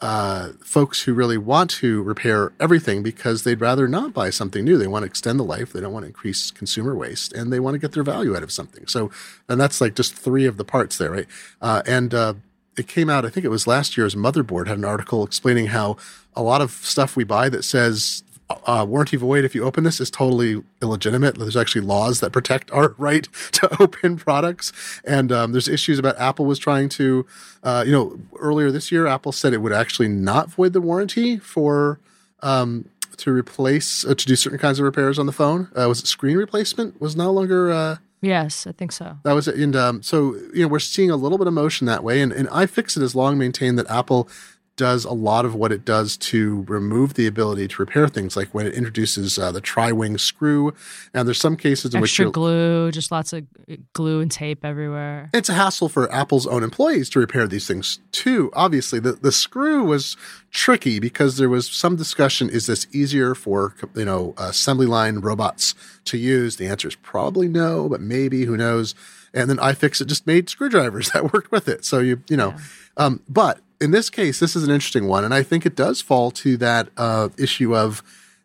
uh, 0.00 0.50
folks 0.62 1.02
who 1.02 1.14
really 1.14 1.38
want 1.38 1.70
to 1.70 2.02
repair 2.02 2.52
everything 2.60 3.02
because 3.02 3.42
they'd 3.42 3.60
rather 3.60 3.88
not 3.88 4.12
buy 4.12 4.28
something 4.28 4.64
new. 4.64 4.76
They 4.76 4.86
want 4.86 5.02
to 5.02 5.06
extend 5.06 5.40
the 5.40 5.44
life. 5.44 5.72
They 5.72 5.80
don't 5.80 5.92
want 5.92 6.02
to 6.02 6.08
increase 6.08 6.50
consumer 6.50 6.94
waste, 6.94 7.32
and 7.32 7.52
they 7.52 7.58
want 7.58 7.74
to 7.74 7.78
get 7.78 7.92
their 7.92 8.02
value 8.02 8.36
out 8.36 8.42
of 8.42 8.52
something. 8.52 8.86
So, 8.86 9.10
and 9.48 9.58
that's 9.58 9.80
like 9.80 9.94
just 9.94 10.14
three 10.14 10.44
of 10.44 10.58
the 10.58 10.64
parts 10.64 10.98
there, 10.98 11.10
right? 11.10 11.26
Uh, 11.62 11.82
and 11.86 12.12
uh, 12.12 12.34
it 12.76 12.88
came 12.88 13.08
out. 13.10 13.24
I 13.24 13.30
think 13.30 13.44
it 13.44 13.50
was 13.50 13.66
last 13.66 13.96
year's 13.96 14.14
Motherboard 14.14 14.66
had 14.66 14.78
an 14.78 14.84
article 14.84 15.24
explaining 15.24 15.66
how 15.66 15.96
a 16.34 16.42
lot 16.42 16.60
of 16.60 16.70
stuff 16.70 17.16
we 17.16 17.24
buy 17.24 17.48
that 17.48 17.62
says 17.62 18.22
uh, 18.66 18.84
warranty 18.86 19.16
void 19.16 19.44
if 19.44 19.54
you 19.54 19.64
open 19.64 19.84
this 19.84 20.00
is 20.00 20.10
totally 20.10 20.62
illegitimate. 20.82 21.38
There's 21.38 21.56
actually 21.56 21.82
laws 21.82 22.20
that 22.20 22.32
protect 22.32 22.70
our 22.70 22.94
right 22.98 23.26
to 23.52 23.82
open 23.82 24.16
products, 24.16 24.72
and 25.04 25.32
um, 25.32 25.52
there's 25.52 25.68
issues 25.68 25.98
about 25.98 26.18
Apple 26.18 26.44
was 26.44 26.58
trying 26.58 26.88
to, 26.90 27.26
uh, 27.62 27.84
you 27.86 27.92
know, 27.92 28.18
earlier 28.38 28.70
this 28.70 28.92
year 28.92 29.06
Apple 29.06 29.32
said 29.32 29.52
it 29.52 29.58
would 29.58 29.72
actually 29.72 30.08
not 30.08 30.50
void 30.50 30.72
the 30.72 30.80
warranty 30.80 31.38
for 31.38 31.98
um, 32.40 32.88
to 33.16 33.32
replace 33.32 34.04
uh, 34.04 34.14
to 34.14 34.26
do 34.26 34.36
certain 34.36 34.58
kinds 34.58 34.78
of 34.78 34.84
repairs 34.84 35.18
on 35.18 35.26
the 35.26 35.32
phone. 35.32 35.68
Uh, 35.74 35.88
was 35.88 36.00
it 36.00 36.06
screen 36.06 36.36
replacement 36.36 37.00
was 37.00 37.16
no 37.16 37.30
longer. 37.32 37.98
Yes, 38.24 38.66
I 38.66 38.72
think 38.72 38.92
so. 38.92 39.18
That 39.24 39.32
was 39.32 39.48
it. 39.48 39.56
And 39.56 39.76
um, 39.76 40.02
so, 40.02 40.34
you 40.54 40.62
know, 40.62 40.68
we're 40.68 40.78
seeing 40.78 41.10
a 41.10 41.16
little 41.16 41.38
bit 41.38 41.46
of 41.46 41.52
motion 41.52 41.86
that 41.86 42.02
way. 42.02 42.20
And, 42.22 42.32
and 42.32 42.48
iFixit 42.48 43.00
has 43.00 43.14
long 43.14 43.36
maintained 43.38 43.78
that 43.78 43.90
Apple 43.90 44.28
does 44.76 45.04
a 45.04 45.12
lot 45.12 45.44
of 45.44 45.54
what 45.54 45.70
it 45.70 45.84
does 45.84 46.16
to 46.16 46.64
remove 46.68 47.14
the 47.14 47.26
ability 47.26 47.68
to 47.68 47.82
repair 47.82 48.08
things, 48.08 48.36
like 48.36 48.52
when 48.52 48.66
it 48.66 48.74
introduces 48.74 49.38
uh, 49.38 49.52
the 49.52 49.60
tri-wing 49.60 50.18
screw. 50.18 50.74
And 51.12 51.28
there's 51.28 51.40
some 51.40 51.56
cases 51.56 51.94
in 51.94 52.02
Extra 52.02 52.26
which 52.26 52.34
glue, 52.34 52.90
just 52.90 53.12
lots 53.12 53.32
of 53.32 53.46
glue 53.92 54.20
and 54.20 54.30
tape 54.30 54.64
everywhere. 54.64 55.30
It's 55.32 55.48
a 55.48 55.54
hassle 55.54 55.88
for 55.88 56.10
Apple's 56.12 56.46
own 56.46 56.62
employees 56.62 57.08
to 57.10 57.20
repair 57.20 57.46
these 57.46 57.66
things 57.66 58.00
too. 58.12 58.50
Obviously, 58.54 58.98
the 58.98 59.12
the 59.12 59.32
screw 59.32 59.84
was 59.84 60.16
tricky 60.50 60.98
because 60.98 61.36
there 61.36 61.48
was 61.48 61.68
some 61.70 61.96
discussion: 61.96 62.48
is 62.50 62.66
this 62.66 62.86
easier 62.92 63.34
for 63.34 63.74
you 63.94 64.04
know 64.04 64.34
assembly 64.36 64.86
line 64.86 65.18
robots 65.18 65.74
to 66.06 66.18
use? 66.18 66.56
The 66.56 66.66
answer 66.66 66.88
is 66.88 66.96
probably 66.96 67.48
no, 67.48 67.88
but 67.88 68.00
maybe 68.00 68.44
who 68.44 68.56
knows. 68.56 68.94
And 69.32 69.50
then 69.50 69.56
iFixit 69.56 70.06
just 70.06 70.28
made 70.28 70.48
screwdrivers 70.48 71.10
that 71.12 71.32
worked 71.32 71.50
with 71.50 71.68
it. 71.68 71.84
So 71.84 72.00
you 72.00 72.22
you 72.28 72.36
know, 72.36 72.50
yeah. 72.50 72.58
um, 72.96 73.20
but 73.28 73.60
in 73.84 73.90
this 73.90 74.08
case, 74.08 74.40
this 74.40 74.56
is 74.56 74.64
an 74.64 74.70
interesting 74.70 75.06
one, 75.06 75.24
and 75.24 75.34
I 75.34 75.42
think 75.42 75.66
it 75.66 75.76
does 75.76 76.00
fall 76.00 76.30
to 76.32 76.56
that 76.56 76.88
uh, 76.96 77.28
issue 77.38 77.76
of 77.76 78.02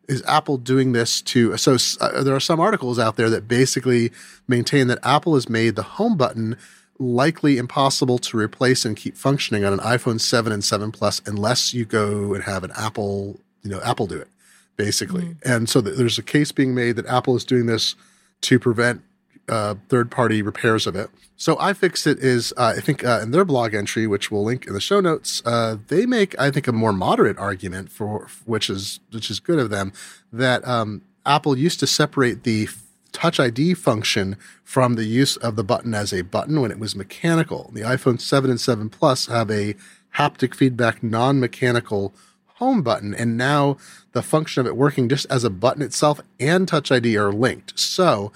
is 0.10 0.24
Apple 0.28 0.58
doing 0.58 0.92
this 0.92 1.22
to? 1.22 1.56
So 1.56 1.78
uh, 2.02 2.24
there 2.24 2.36
are 2.36 2.40
some 2.40 2.60
articles 2.60 3.00
out 3.00 3.16
there 3.16 3.30
that 3.30 3.48
basically 3.48 4.12
maintain 4.48 4.88
that 4.88 5.00
Apple 5.04 5.36
has 5.36 5.48
made 5.48 5.76
the 5.76 5.84
home 5.84 6.18
button 6.18 6.58
likely 6.98 7.58
impossible 7.58 8.18
to 8.18 8.38
replace 8.38 8.84
and 8.84 8.98
keep 8.98 9.16
functioning 9.16 9.64
on 9.64 9.72
an 9.72 9.80
iPhone 9.80 10.20
7 10.20 10.52
and 10.52 10.64
7 10.64 10.92
Plus 10.92 11.22
unless 11.26 11.74
you 11.74 11.86
go 11.86 12.34
and 12.34 12.44
have 12.44 12.64
an 12.64 12.72
Apple, 12.76 13.40
you 13.64 13.70
know, 13.70 13.80
Apple 13.82 14.08
do 14.08 14.18
it, 14.18 14.28
basically. 14.76 15.24
Mm-hmm. 15.24 15.52
And 15.52 15.70
so 15.70 15.80
th- 15.80 15.96
there's 15.96 16.18
a 16.18 16.24
case 16.24 16.52
being 16.52 16.76
made 16.76 16.98
that 16.98 17.06
Apple 17.06 17.38
is 17.38 17.46
doing 17.46 17.68
this 17.68 17.96
to 18.42 18.60
prevent 18.60 19.02
uh, 19.50 19.76
third 19.90 20.12
party 20.12 20.42
repairs 20.42 20.88
of 20.88 20.96
it. 20.96 21.10
So 21.36 21.56
iFixit 21.56 22.20
is, 22.20 22.54
uh, 22.58 22.74
I 22.78 22.82
think, 22.82 23.06
uh, 23.06 23.22
in 23.24 23.32
their 23.32 23.46
blog 23.46 23.74
entry, 23.74 24.08
which 24.08 24.30
we'll 24.30 24.44
link 24.44 24.68
in 24.68 24.74
the 24.74 24.82
show 24.82 25.00
notes, 25.00 25.42
uh, 25.46 25.78
they 25.88 26.06
make, 26.06 26.38
I 26.40 26.52
think, 26.52 26.68
a 26.68 26.74
more 26.74 26.94
moderate 26.94 27.38
argument 27.38 27.92
for 27.92 28.28
which 28.46 28.70
is 28.70 29.00
which 29.12 29.30
is 29.32 29.40
good 29.40 29.60
of 29.60 29.70
them 29.70 29.94
that 30.34 30.68
um, 30.68 31.02
Apple 31.26 31.58
used 31.58 31.80
to 31.80 31.88
separate 31.88 32.44
the 32.44 32.68
Touch 33.12 33.40
ID 33.40 33.74
function 33.74 34.38
from 34.64 34.94
the 34.94 35.06
use 35.06 35.36
of 35.38 35.56
the 35.56 35.64
button 35.64 35.96
as 35.96 36.14
a 36.14 36.22
button 36.22 36.62
when 36.62 36.72
it 36.72 36.78
was 36.78 36.96
mechanical. 36.96 37.72
The 37.74 37.82
iPhone 37.82 38.22
7 38.22 38.52
and 38.52 38.62
7 38.62 38.90
Plus 38.90 39.26
have 39.26 39.50
a 39.50 39.76
haptic 40.16 40.54
feedback 40.54 41.02
non 41.02 41.40
mechanical 41.40 42.14
home 42.60 42.84
button, 42.84 43.16
and 43.16 43.38
now 43.38 43.78
the 44.12 44.22
function 44.22 44.62
of 44.62 44.68
it 44.68 44.76
working 44.76 45.10
just 45.10 45.26
as 45.30 45.44
a 45.44 45.50
button 45.50 45.82
itself 45.82 46.20
and 46.40 46.68
Touch 46.68 46.92
ID 46.92 47.18
are 47.18 47.32
linked. 47.32 47.80
So 47.80 48.32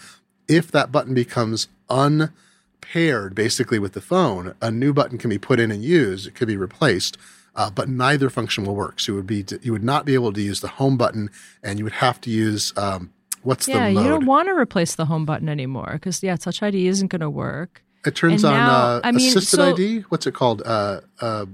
if 0.47 0.71
that 0.71 0.91
button 0.91 1.13
becomes 1.13 1.67
unpaired 1.89 3.35
basically 3.35 3.79
with 3.79 3.93
the 3.93 4.01
phone, 4.01 4.55
a 4.61 4.71
new 4.71 4.93
button 4.93 5.17
can 5.17 5.29
be 5.29 5.37
put 5.37 5.59
in 5.59 5.71
and 5.71 5.83
used. 5.83 6.27
It 6.27 6.35
could 6.35 6.47
be 6.47 6.57
replaced. 6.57 7.17
Uh, 7.55 7.69
but 7.69 7.87
neither 7.87 8.31
function 8.31 8.63
will 8.65 8.75
work. 8.75 8.99
So 8.99 9.11
you 9.11 9.15
would 9.17 9.27
be 9.27 9.45
you 9.61 9.71
would 9.73 9.83
not 9.83 10.05
be 10.05 10.15
able 10.15 10.33
to 10.33 10.41
use 10.41 10.61
the 10.61 10.69
home 10.69 10.97
button, 10.97 11.29
and 11.61 11.77
you 11.77 11.85
would 11.85 11.93
have 11.93 12.19
to 12.21 12.31
use 12.31 12.75
um, 12.75 13.13
What's 13.43 13.67
yeah, 13.67 13.87
the 13.87 13.93
yeah. 13.93 14.01
you 14.01 14.09
don't 14.09 14.25
want 14.25 14.47
to 14.47 14.53
replace 14.53 14.95
the 14.95 15.05
home 15.05 15.25
button 15.25 15.49
anymore 15.49 15.91
because 15.93 16.23
yeah, 16.23 16.35
Touch 16.37 16.63
ID 16.63 16.87
isn't 16.87 17.09
going 17.09 17.21
to 17.21 17.29
work. 17.29 17.83
It 18.05 18.15
turns 18.15 18.43
and 18.43 18.53
on 18.53 18.59
now, 18.59 18.71
uh, 18.71 19.01
I 19.03 19.11
mean, 19.11 19.29
assisted 19.29 19.57
so, 19.57 19.73
ID. 19.73 19.99
What's 20.09 20.25
it 20.25 20.33
called? 20.33 20.61
Uh, 20.65 21.01
uh, 21.21 21.45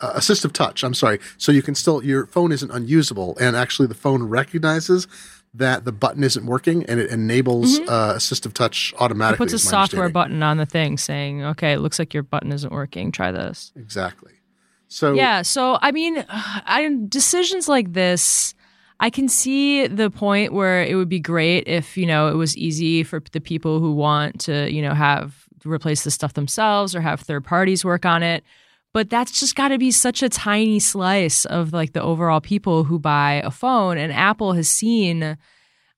uh, 0.00 0.12
assistive 0.14 0.52
touch. 0.52 0.82
I'm 0.82 0.94
sorry. 0.94 1.20
So 1.38 1.52
you 1.52 1.62
can 1.62 1.76
still 1.76 2.04
your 2.04 2.26
phone 2.26 2.50
isn't 2.50 2.70
unusable, 2.70 3.36
and 3.40 3.56
actually 3.56 3.86
the 3.86 3.94
phone 3.94 4.24
recognizes 4.24 5.06
that 5.54 5.84
the 5.84 5.92
button 5.92 6.24
isn't 6.24 6.46
working, 6.46 6.84
and 6.86 6.98
it 6.98 7.10
enables 7.10 7.78
mm-hmm. 7.78 7.88
uh, 7.88 8.14
assistive 8.14 8.52
touch 8.52 8.94
automatically. 8.98 9.44
It 9.44 9.50
puts 9.50 9.52
a 9.52 9.58
software 9.58 10.08
button 10.08 10.42
on 10.42 10.56
the 10.56 10.66
thing 10.66 10.98
saying, 10.98 11.44
"Okay, 11.44 11.72
it 11.72 11.78
looks 11.78 11.98
like 11.98 12.14
your 12.14 12.22
button 12.22 12.52
isn't 12.52 12.72
working. 12.72 13.12
Try 13.12 13.32
this." 13.32 13.72
Exactly. 13.76 14.32
So 14.88 15.12
yeah. 15.12 15.42
So 15.42 15.78
I 15.82 15.92
mean, 15.92 16.24
I 16.28 16.88
decisions 17.08 17.68
like 17.68 17.92
this 17.92 18.54
I 19.02 19.10
can 19.10 19.28
see 19.28 19.88
the 19.88 20.10
point 20.10 20.52
where 20.52 20.84
it 20.84 20.94
would 20.94 21.08
be 21.08 21.18
great 21.18 21.66
if, 21.66 21.96
you 21.96 22.06
know, 22.06 22.28
it 22.28 22.36
was 22.36 22.56
easy 22.56 23.02
for 23.02 23.20
the 23.32 23.40
people 23.40 23.80
who 23.80 23.92
want 23.92 24.42
to, 24.42 24.72
you 24.72 24.80
know, 24.80 24.94
have 24.94 25.48
replace 25.64 26.04
the 26.04 26.10
stuff 26.12 26.34
themselves 26.34 26.94
or 26.94 27.00
have 27.00 27.20
third 27.20 27.44
parties 27.44 27.84
work 27.84 28.06
on 28.06 28.22
it. 28.22 28.44
But 28.94 29.08
that's 29.08 29.40
just 29.40 29.56
got 29.56 29.68
to 29.68 29.78
be 29.78 29.90
such 29.90 30.22
a 30.22 30.28
tiny 30.28 30.78
slice 30.78 31.44
of 31.46 31.72
like 31.72 31.92
the 31.92 32.02
overall 32.02 32.40
people 32.40 32.84
who 32.84 32.98
buy 32.98 33.42
a 33.44 33.50
phone. 33.50 33.96
And 33.96 34.12
Apple 34.12 34.52
has 34.52 34.68
seen, 34.68 35.38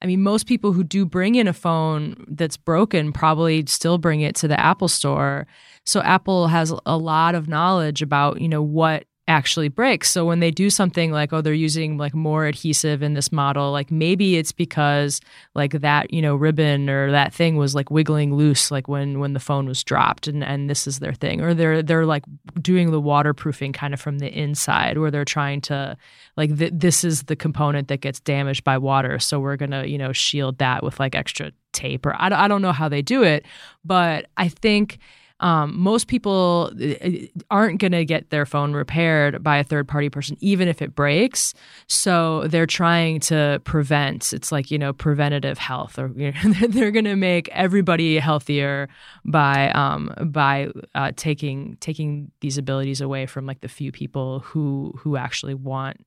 I 0.01 0.07
mean, 0.07 0.23
most 0.23 0.47
people 0.47 0.73
who 0.73 0.85
do 0.85 1.05
bring 1.05 1.35
in 1.35 1.49
a 1.49 1.53
phone 1.53 2.25
that's 2.29 2.57
broken 2.57 3.13
probably 3.13 3.65
still 3.67 3.99
bring 3.99 4.21
it 4.21 4.37
to 4.37 4.49
the 4.49 4.59
Apple 4.59 4.89
store. 4.89 5.47
So 5.85 6.01
Apple 6.03 6.47
has 6.47 6.73
a 6.87 6.97
lot 6.97 7.35
of 7.35 7.49
knowledge 7.49 8.01
about, 8.01 8.41
you 8.41 8.49
know, 8.49 8.63
what 8.63 9.07
actually 9.27 9.69
breaks. 9.69 10.11
So 10.11 10.27
when 10.27 10.41
they 10.41 10.51
do 10.51 10.69
something 10.69 11.11
like, 11.11 11.33
oh, 11.33 11.41
they're 11.41 11.55
using 11.55 11.97
like 11.97 12.15
more 12.15 12.45
adhesive 12.47 13.03
in 13.03 13.15
this 13.15 13.33
model, 13.33 13.73
like 13.73 13.91
maybe 13.91 14.37
it's 14.37 14.53
because 14.53 15.21
like 15.55 15.73
that, 15.81 16.13
you 16.13 16.21
know, 16.21 16.37
ribbon 16.37 16.91
or 16.91 17.11
that 17.11 17.33
thing 17.33 17.57
was 17.57 17.75
like 17.75 17.91
wiggling 17.91 18.35
loose 18.35 18.71
like 18.71 18.87
when 18.87 19.21
when 19.21 19.33
the 19.33 19.41
phone 19.41 19.67
was 19.67 19.83
dropped 19.83 20.29
and 20.29 20.45
and 20.45 20.69
this 20.69 20.87
is 20.87 20.99
their 20.99 21.15
thing. 21.15 21.41
Or 21.41 21.55
they're 21.55 21.83
they're 21.83 22.07
like 22.07 22.25
doing 22.61 22.91
the 22.91 23.01
waterproofing 23.01 23.73
kind 23.73 23.95
of 23.95 24.01
from 24.01 24.19
the 24.19 24.29
inside 24.29 24.99
where 24.99 25.11
they're 25.11 25.25
trying 25.25 25.63
to 25.63 25.97
like 26.37 26.57
th- 26.59 26.73
this 26.75 27.03
is 27.03 27.25
the 27.25 27.37
component 27.37 27.89
that 27.89 28.03
gets 28.03 28.21
damaged 28.21 28.65
by 28.65 28.77
water, 28.77 29.19
so 29.19 29.41
we're 29.41 29.57
to, 29.57 29.89
you 29.89 29.99
know, 29.99 30.13
shield 30.13 30.59
that 30.59 30.83
with 30.83 31.01
like 31.01 31.15
extra 31.15 31.51
tape 31.73 32.05
or 32.05 32.15
I, 32.15 32.45
I 32.45 32.49
don't 32.49 32.63
know 32.63 32.73
how 32.73 32.89
they 32.89 33.03
do 33.03 33.23
it, 33.23 33.47
but 33.85 34.27
I 34.37 34.49
think 34.49 34.99
um, 35.45 35.79
most 35.79 36.09
people 36.09 36.73
uh, 36.83 37.09
aren't 37.51 37.79
going 37.79 37.93
to 37.93 38.07
get 38.07 38.31
their 38.31 38.47
phone 38.47 38.73
repaired 38.73 39.43
by 39.43 39.59
a 39.59 39.65
third 39.65 39.87
party 39.87 40.09
person, 40.09 40.39
even 40.41 40.69
if 40.69 40.81
it 40.81 40.95
breaks. 40.95 41.53
So 41.87 42.49
they're 42.49 42.65
trying 42.65 43.21
to 43.21 43.61
prevent. 43.65 44.33
It's 44.33 44.51
like 44.51 44.71
you 44.71 44.79
know 44.79 44.95
preventative 44.95 45.59
health, 45.59 45.99
or 45.99 46.11
you 46.17 46.33
know, 46.33 46.51
they're 46.69 46.91
going 46.91 47.05
to 47.05 47.15
make 47.15 47.51
everybody 47.51 48.19
healthier 48.19 48.89
by 49.27 49.71
um, 49.73 50.15
by 50.33 50.71
uh, 50.95 51.13
taking 51.15 51.77
taking 51.79 52.31
these 52.41 52.57
abilities 52.57 53.03
away 53.03 53.27
from 53.27 53.45
like 53.45 53.61
the 53.61 53.69
few 53.69 53.93
people 53.93 54.41
who 54.41 54.95
who 54.97 55.19
actually 55.19 55.55
want 55.55 55.99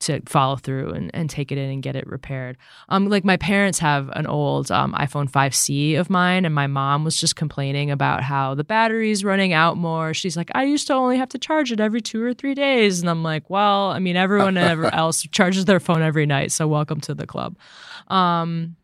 to 0.00 0.20
follow 0.26 0.56
through 0.56 0.90
and, 0.90 1.10
and 1.14 1.28
take 1.28 1.52
it 1.52 1.58
in 1.58 1.70
and 1.70 1.82
get 1.82 1.94
it 1.94 2.06
repaired. 2.06 2.56
Um, 2.88 3.08
like 3.08 3.24
my 3.24 3.36
parents 3.36 3.78
have 3.78 4.08
an 4.14 4.26
old 4.26 4.70
um, 4.70 4.94
iPhone 4.94 5.30
5C 5.30 5.98
of 5.98 6.10
mine, 6.10 6.44
and 6.44 6.54
my 6.54 6.66
mom 6.66 7.04
was 7.04 7.16
just 7.16 7.36
complaining 7.36 7.90
about 7.90 8.22
how 8.22 8.54
the 8.54 8.64
battery's 8.64 9.24
running 9.24 9.52
out 9.52 9.76
more. 9.76 10.14
She's 10.14 10.36
like, 10.36 10.50
I 10.54 10.64
used 10.64 10.86
to 10.88 10.94
only 10.94 11.18
have 11.18 11.28
to 11.30 11.38
charge 11.38 11.70
it 11.70 11.80
every 11.80 12.00
two 12.00 12.22
or 12.22 12.34
three 12.34 12.54
days, 12.54 13.00
and 13.00 13.08
I'm 13.08 13.22
like, 13.22 13.48
well, 13.50 13.90
I 13.90 13.98
mean, 13.98 14.16
everyone 14.16 14.56
else 14.58 15.22
charges 15.22 15.66
their 15.66 15.80
phone 15.80 16.02
every 16.02 16.26
night, 16.26 16.50
so 16.52 16.66
welcome 16.66 17.00
to 17.02 17.14
the 17.14 17.26
club. 17.26 17.56
Um, 18.08 18.76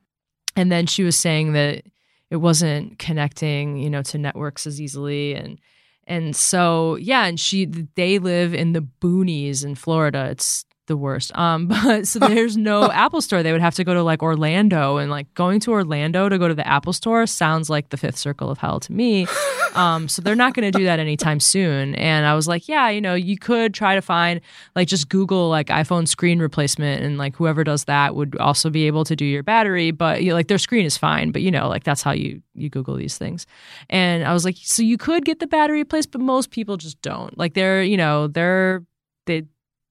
and 0.55 0.71
then 0.71 0.87
she 0.87 1.03
was 1.03 1.17
saying 1.17 1.55
that 1.55 1.85
it 2.31 2.37
wasn't 2.37 2.99
connecting, 2.99 3.79
you 3.79 3.89
know, 3.89 4.03
to 4.03 4.19
networks 4.19 4.67
as 4.67 4.81
easily 4.81 5.35
and 5.35 5.59
and 6.07 6.37
so 6.37 6.95
yeah 6.97 7.27
and 7.27 7.41
she 7.41 7.65
they 7.65 8.19
live 8.19 8.55
in 8.55 8.73
the 8.73 8.81
boonies 8.81 9.65
in 9.65 9.75
florida 9.75 10.29
it's 10.31 10.65
the 10.87 10.97
worst. 10.97 11.37
Um, 11.37 11.67
but 11.85 12.07
so 12.07 12.19
there's 12.21 12.57
no 12.57 12.91
Apple 12.91 13.21
store. 13.21 13.43
They 13.43 13.53
would 13.53 13.61
have 13.61 13.75
to 13.77 13.85
go 13.85 13.95
to 13.95 14.03
like 14.03 14.23
Orlando, 14.23 14.97
and 14.97 15.11
like 15.11 15.33
going 15.35 15.61
to 15.61 15.73
Orlando 15.73 16.29
to 16.29 16.39
go 16.39 16.49
to 16.49 16.55
the 16.55 16.67
Apple 16.67 16.93
store 16.93 17.27
sounds 17.27 17.71
like 17.71 17.91
the 17.91 17.97
fifth 17.97 18.17
circle 18.17 18.51
of 18.51 18.59
hell 18.59 18.81
to 18.81 18.93
me. 18.93 19.27
Um, 19.77 20.09
so 20.09 20.23
they're 20.23 20.35
not 20.35 20.55
going 20.55 20.73
to 20.73 20.79
do 20.79 20.85
that 20.87 21.01
anytime 21.01 21.39
soon. 21.39 21.95
And 21.97 22.25
I 22.25 22.35
was 22.35 22.49
like, 22.49 22.67
yeah, 22.67 22.89
you 22.89 23.03
know, 23.03 23.15
you 23.15 23.37
could 23.37 23.75
try 23.75 23.95
to 23.95 24.01
find 24.01 24.41
like 24.75 24.89
just 24.89 25.11
Google 25.11 25.51
like 25.51 25.67
iPhone 25.67 26.09
screen 26.09 26.39
replacement, 26.39 27.03
and 27.03 27.19
like 27.19 27.37
whoever 27.37 27.63
does 27.63 27.85
that 27.85 28.15
would 28.15 28.39
also 28.39 28.71
be 28.71 28.87
able 28.87 29.05
to 29.05 29.15
do 29.15 29.27
your 29.27 29.43
battery. 29.43 29.91
But 29.91 30.23
you 30.23 30.31
know, 30.31 30.35
like 30.35 30.49
their 30.49 30.57
screen 30.57 30.87
is 30.87 30.97
fine, 30.97 31.31
but 31.31 31.43
you 31.43 31.51
know, 31.51 31.69
like 31.69 31.85
that's 31.85 32.01
how 32.01 32.13
you 32.13 32.41
you 32.55 32.71
Google 32.71 32.97
these 32.97 33.19
things. 33.19 33.47
And 33.91 34.25
I 34.25 34.33
was 34.33 34.47
like, 34.47 34.57
so 34.63 34.83
you 34.83 34.97
could 34.97 35.27
get 35.27 35.41
the 35.41 35.47
battery 35.47 35.81
replaced, 35.81 36.11
but 36.11 36.23
most 36.23 36.51
people 36.51 36.79
just 36.79 37.01
don't. 37.03 37.37
Like 37.37 37.53
they're 37.53 37.83
you 37.83 37.99
know 37.99 38.29
they're 38.29 38.83
they 39.27 39.45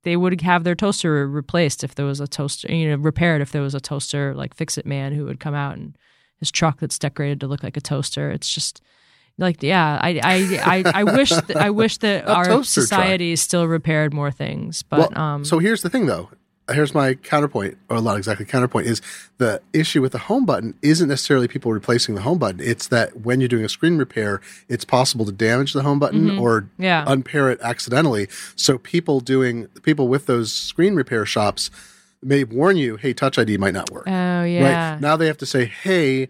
they 0.05 0.15
would 0.15 0.39
have 0.41 0.63
their 0.63 0.75
toaster 0.75 1.27
replaced 1.27 1.83
if 1.83 1.95
there 1.95 2.05
was 2.05 2.19
a 2.19 2.27
toaster, 2.27 2.71
you 2.71 2.89
know, 2.89 2.95
repaired 2.95 3.41
if 3.41 3.51
there 3.51 3.63
was 3.63 3.75
a 3.75 3.79
toaster 3.79 4.33
like 4.33 4.53
Fix 4.53 4.77
It 4.77 4.85
Man 4.85 5.13
who 5.13 5.25
would 5.25 5.39
come 5.39 5.55
out 5.55 5.75
and 5.75 5.97
his 6.39 6.51
truck 6.51 6.79
that's 6.79 6.99
decorated 6.99 7.39
to 7.39 7.47
look 7.47 7.63
like 7.63 7.75
a 7.75 7.81
toaster. 7.81 8.29
It's 8.29 8.47
just 8.47 8.81
like 9.37 9.63
yeah, 9.63 9.99
I 10.01 10.21
I 10.23 10.83
I, 10.85 10.91
I 11.01 11.03
wish 11.03 11.29
th- 11.29 11.57
I 11.57 11.71
wish 11.71 11.97
that 11.97 12.27
our 12.29 12.63
society 12.63 13.33
truck. 13.33 13.43
still 13.43 13.67
repaired 13.67 14.13
more 14.13 14.31
things. 14.31 14.83
But 14.83 15.11
well, 15.11 15.21
um, 15.21 15.43
so 15.43 15.59
here's 15.59 15.81
the 15.81 15.89
thing 15.89 16.05
though 16.05 16.29
here's 16.71 16.93
my 16.93 17.13
counterpoint, 17.13 17.77
or 17.89 18.01
not 18.01 18.17
exactly 18.17 18.45
counterpoint, 18.45 18.87
is 18.87 19.01
the 19.37 19.61
issue 19.73 20.01
with 20.01 20.13
the 20.13 20.17
home 20.17 20.45
button 20.45 20.73
isn't 20.81 21.07
necessarily 21.07 21.47
people 21.47 21.71
replacing 21.71 22.15
the 22.15 22.21
home 22.21 22.39
button. 22.39 22.59
It's 22.59 22.87
that 22.87 23.21
when 23.21 23.39
you're 23.39 23.47
doing 23.47 23.65
a 23.65 23.69
screen 23.69 23.97
repair, 23.97 24.41
it's 24.67 24.85
possible 24.85 25.25
to 25.25 25.31
damage 25.31 25.73
the 25.73 25.83
home 25.83 25.99
button 25.99 26.27
mm-hmm. 26.27 26.39
or 26.39 26.69
yeah. 26.77 27.03
unpair 27.07 27.49
it 27.49 27.59
accidentally. 27.61 28.27
So 28.55 28.77
people 28.77 29.19
doing 29.19 29.67
people 29.83 30.07
with 30.07 30.25
those 30.25 30.51
screen 30.51 30.95
repair 30.95 31.25
shops 31.25 31.69
may 32.23 32.43
warn 32.43 32.77
you, 32.77 32.95
hey, 32.95 33.13
Touch 33.13 33.37
ID 33.37 33.57
might 33.57 33.73
not 33.73 33.91
work. 33.91 34.07
Oh 34.07 34.43
yeah. 34.43 34.93
Right? 34.93 35.01
Now 35.01 35.15
they 35.15 35.27
have 35.27 35.37
to 35.37 35.45
say, 35.45 35.65
hey, 35.65 36.29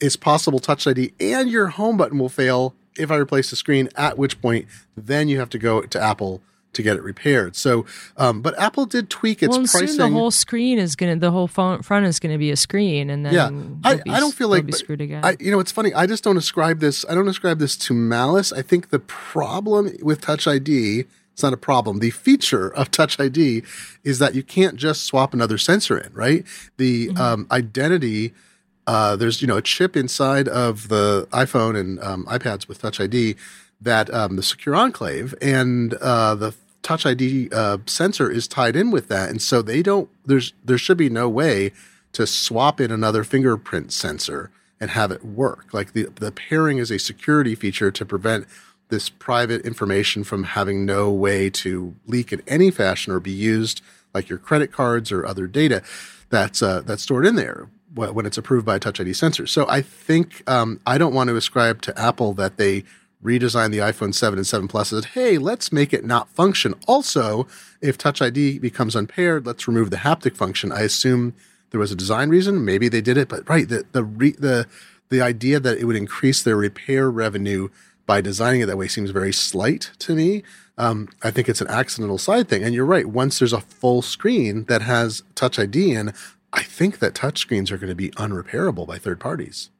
it's 0.00 0.16
possible 0.16 0.60
Touch 0.60 0.86
ID 0.86 1.12
and 1.18 1.50
your 1.50 1.68
home 1.68 1.96
button 1.96 2.18
will 2.18 2.28
fail 2.28 2.74
if 2.96 3.10
I 3.10 3.16
replace 3.16 3.50
the 3.50 3.56
screen. 3.56 3.88
At 3.96 4.16
which 4.16 4.40
point, 4.40 4.66
then 4.96 5.28
you 5.28 5.40
have 5.40 5.50
to 5.50 5.58
go 5.58 5.82
to 5.82 6.00
Apple 6.00 6.40
to 6.72 6.82
get 6.82 6.96
it 6.96 7.02
repaired. 7.02 7.56
So, 7.56 7.84
um, 8.16 8.42
but 8.42 8.58
Apple 8.58 8.86
did 8.86 9.10
tweak 9.10 9.42
its 9.42 9.56
well, 9.56 9.66
pricing. 9.66 9.88
Soon 9.88 9.96
the 9.98 10.08
whole 10.10 10.30
screen 10.30 10.78
is 10.78 10.96
gonna, 10.96 11.16
the 11.16 11.30
whole 11.30 11.48
phone, 11.48 11.82
front 11.82 12.06
is 12.06 12.18
gonna 12.18 12.38
be 12.38 12.50
a 12.50 12.56
screen, 12.56 13.10
and 13.10 13.26
then 13.26 13.34
yeah, 13.34 13.88
I, 13.88 13.96
be, 13.96 14.10
I 14.10 14.20
don't 14.20 14.34
feel 14.34 14.48
like 14.48 14.66
be 14.66 14.72
screwed 14.72 15.00
again. 15.00 15.24
I, 15.24 15.36
you 15.38 15.50
know, 15.50 15.60
it's 15.60 15.72
funny. 15.72 15.92
I 15.94 16.06
just 16.06 16.24
don't 16.24 16.36
ascribe 16.36 16.80
this. 16.80 17.04
I 17.08 17.14
don't 17.14 17.28
ascribe 17.28 17.58
this 17.58 17.76
to 17.78 17.94
malice. 17.94 18.52
I 18.52 18.62
think 18.62 18.90
the 18.90 18.98
problem 18.98 19.92
with 20.02 20.20
Touch 20.20 20.46
ID. 20.46 21.04
It's 21.32 21.42
not 21.42 21.54
a 21.54 21.58
problem. 21.58 22.00
The 22.00 22.10
feature 22.10 22.68
of 22.74 22.90
Touch 22.90 23.18
ID 23.18 23.62
is 24.04 24.18
that 24.18 24.34
you 24.34 24.42
can't 24.42 24.76
just 24.76 25.04
swap 25.04 25.32
another 25.32 25.56
sensor 25.56 25.96
in, 25.96 26.12
right? 26.12 26.44
The 26.76 27.08
mm-hmm. 27.08 27.18
um, 27.18 27.46
identity 27.50 28.34
uh, 28.86 29.16
there's 29.16 29.40
you 29.40 29.48
know 29.48 29.56
a 29.56 29.62
chip 29.62 29.96
inside 29.96 30.48
of 30.48 30.88
the 30.88 31.28
iPhone 31.32 31.78
and 31.78 32.00
um, 32.00 32.24
iPads 32.26 32.68
with 32.68 32.80
Touch 32.80 33.00
ID 33.00 33.36
that 33.80 34.12
um, 34.12 34.36
the 34.36 34.42
Secure 34.42 34.74
Enclave 34.74 35.34
and 35.42 35.94
uh, 35.94 36.34
the 36.34 36.52
Touch 36.82 37.06
ID 37.06 37.48
uh, 37.52 37.78
sensor 37.86 38.30
is 38.30 38.48
tied 38.48 38.76
in 38.76 38.90
with 38.90 39.08
that, 39.08 39.30
and 39.30 39.40
so 39.40 39.62
they 39.62 39.82
don't. 39.82 40.08
There's 40.24 40.52
there 40.64 40.78
should 40.78 40.98
be 40.98 41.08
no 41.10 41.28
way 41.28 41.72
to 42.12 42.26
swap 42.26 42.80
in 42.80 42.90
another 42.90 43.24
fingerprint 43.24 43.92
sensor 43.92 44.50
and 44.80 44.90
have 44.90 45.10
it 45.10 45.24
work. 45.24 45.72
Like 45.72 45.92
the 45.92 46.04
the 46.14 46.32
pairing 46.32 46.78
is 46.78 46.90
a 46.90 46.98
security 46.98 47.54
feature 47.54 47.90
to 47.90 48.04
prevent 48.04 48.46
this 48.88 49.08
private 49.08 49.64
information 49.64 50.22
from 50.22 50.44
having 50.44 50.84
no 50.84 51.10
way 51.10 51.48
to 51.48 51.94
leak 52.06 52.32
in 52.32 52.42
any 52.46 52.70
fashion 52.70 53.12
or 53.12 53.20
be 53.20 53.32
used 53.32 53.80
like 54.12 54.28
your 54.28 54.38
credit 54.38 54.70
cards 54.70 55.10
or 55.10 55.24
other 55.24 55.46
data 55.46 55.82
that's 56.32 56.62
uh, 56.62 56.80
that's 56.80 57.02
stored 57.02 57.26
in 57.26 57.36
there 57.36 57.68
when 57.94 58.24
it's 58.24 58.38
approved 58.38 58.64
by 58.64 58.76
a 58.76 58.78
Touch 58.78 58.98
ID 59.00 59.12
sensor. 59.12 59.46
So 59.46 59.66
I 59.68 59.82
think 59.82 60.48
um, 60.50 60.80
I 60.86 60.96
don't 60.96 61.12
want 61.12 61.28
to 61.28 61.36
ascribe 61.36 61.82
to 61.82 62.00
Apple 62.00 62.32
that 62.34 62.56
they 62.56 62.84
redesigned 63.22 63.70
the 63.70 63.78
iPhone 63.78 64.14
7 64.14 64.38
and 64.38 64.46
7 64.46 64.68
Plus 64.68 64.92
and 64.92 65.02
said, 65.02 65.12
hey, 65.12 65.38
let's 65.38 65.72
make 65.72 65.92
it 65.92 66.04
not 66.04 66.28
function. 66.28 66.74
Also, 66.86 67.46
if 67.80 67.96
Touch 67.96 68.20
ID 68.20 68.58
becomes 68.58 68.96
unpaired, 68.96 69.46
let's 69.46 69.68
remove 69.68 69.90
the 69.90 69.98
haptic 69.98 70.36
function. 70.36 70.72
I 70.72 70.80
assume 70.80 71.34
there 71.70 71.80
was 71.80 71.92
a 71.92 71.96
design 71.96 72.28
reason. 72.28 72.64
Maybe 72.64 72.88
they 72.88 73.00
did 73.00 73.16
it, 73.16 73.28
but 73.28 73.48
right, 73.48 73.68
the 73.68 73.84
the 73.92 74.04
re, 74.04 74.32
the 74.32 74.66
the 75.08 75.22
idea 75.22 75.60
that 75.60 75.78
it 75.78 75.84
would 75.84 75.96
increase 75.96 76.42
their 76.42 76.56
repair 76.56 77.10
revenue 77.10 77.68
by 78.06 78.20
designing 78.20 78.60
it 78.60 78.66
that 78.66 78.76
way 78.76 78.88
seems 78.88 79.10
very 79.10 79.32
slight 79.32 79.90
to 80.00 80.14
me. 80.14 80.42
Um, 80.78 81.08
I 81.22 81.30
think 81.30 81.48
it's 81.48 81.60
an 81.60 81.68
accidental 81.68 82.18
side 82.18 82.48
thing. 82.48 82.62
And 82.62 82.74
you're 82.74 82.86
right. 82.86 83.06
Once 83.06 83.38
there's 83.38 83.52
a 83.52 83.60
full 83.60 84.02
screen 84.02 84.64
that 84.64 84.82
has 84.82 85.22
Touch 85.34 85.58
ID 85.58 85.92
in, 85.92 86.12
I 86.52 86.62
think 86.62 86.98
that 86.98 87.14
touch 87.14 87.38
screens 87.38 87.70
are 87.70 87.78
going 87.78 87.88
to 87.88 87.94
be 87.94 88.10
unrepairable 88.10 88.86
by 88.86 88.98
third 88.98 89.18
parties. 89.18 89.70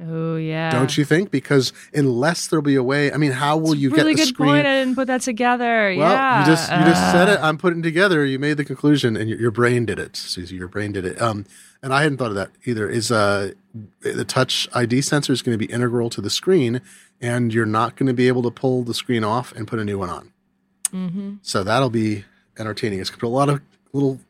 Oh 0.00 0.36
yeah. 0.36 0.70
Don't 0.70 0.96
you 0.96 1.04
think? 1.04 1.30
Because 1.30 1.72
unless 1.92 2.46
there'll 2.46 2.62
be 2.62 2.76
a 2.76 2.82
way, 2.82 3.12
I 3.12 3.16
mean, 3.16 3.32
how 3.32 3.56
will 3.56 3.74
you 3.74 3.90
really 3.90 4.14
get 4.14 4.22
the 4.22 4.26
screen? 4.26 4.50
Really 4.50 4.58
good 4.58 4.64
point. 4.64 4.66
I 4.66 4.78
didn't 4.80 4.94
put 4.94 5.06
that 5.08 5.22
together. 5.22 5.94
Well, 5.96 6.12
yeah. 6.12 6.40
you 6.40 6.46
just 6.46 6.70
you 6.70 6.78
just 6.84 7.12
said 7.12 7.28
it. 7.28 7.40
Uh, 7.40 7.48
I'm 7.48 7.58
putting 7.58 7.82
together. 7.82 8.24
You 8.24 8.38
made 8.38 8.58
the 8.58 8.64
conclusion, 8.64 9.16
and 9.16 9.28
your, 9.28 9.40
your 9.40 9.50
brain 9.50 9.86
did 9.86 9.98
it, 9.98 10.14
Susie. 10.14 10.54
Your 10.54 10.68
brain 10.68 10.92
did 10.92 11.04
it. 11.04 11.20
Um, 11.20 11.46
and 11.82 11.92
I 11.92 12.02
hadn't 12.02 12.18
thought 12.18 12.30
of 12.30 12.36
that 12.36 12.50
either. 12.64 12.88
Is 12.88 13.10
uh, 13.10 13.52
the 14.00 14.24
Touch 14.24 14.68
ID 14.72 15.00
sensor 15.02 15.32
is 15.32 15.42
going 15.42 15.58
to 15.58 15.66
be 15.66 15.72
integral 15.72 16.10
to 16.10 16.20
the 16.20 16.30
screen, 16.30 16.80
and 17.20 17.52
you're 17.52 17.66
not 17.66 17.96
going 17.96 18.06
to 18.06 18.14
be 18.14 18.28
able 18.28 18.42
to 18.42 18.50
pull 18.52 18.84
the 18.84 18.94
screen 18.94 19.24
off 19.24 19.52
and 19.52 19.66
put 19.66 19.80
a 19.80 19.84
new 19.84 19.98
one 19.98 20.10
on. 20.10 20.32
Mm-hmm. 20.92 21.34
So 21.42 21.64
that'll 21.64 21.90
be 21.90 22.24
entertaining. 22.56 23.00
It's 23.00 23.10
going 23.10 23.18
to 23.18 23.20
put 23.22 23.28
a 23.28 23.34
lot 23.34 23.48
of 23.48 23.60
little 23.92 24.20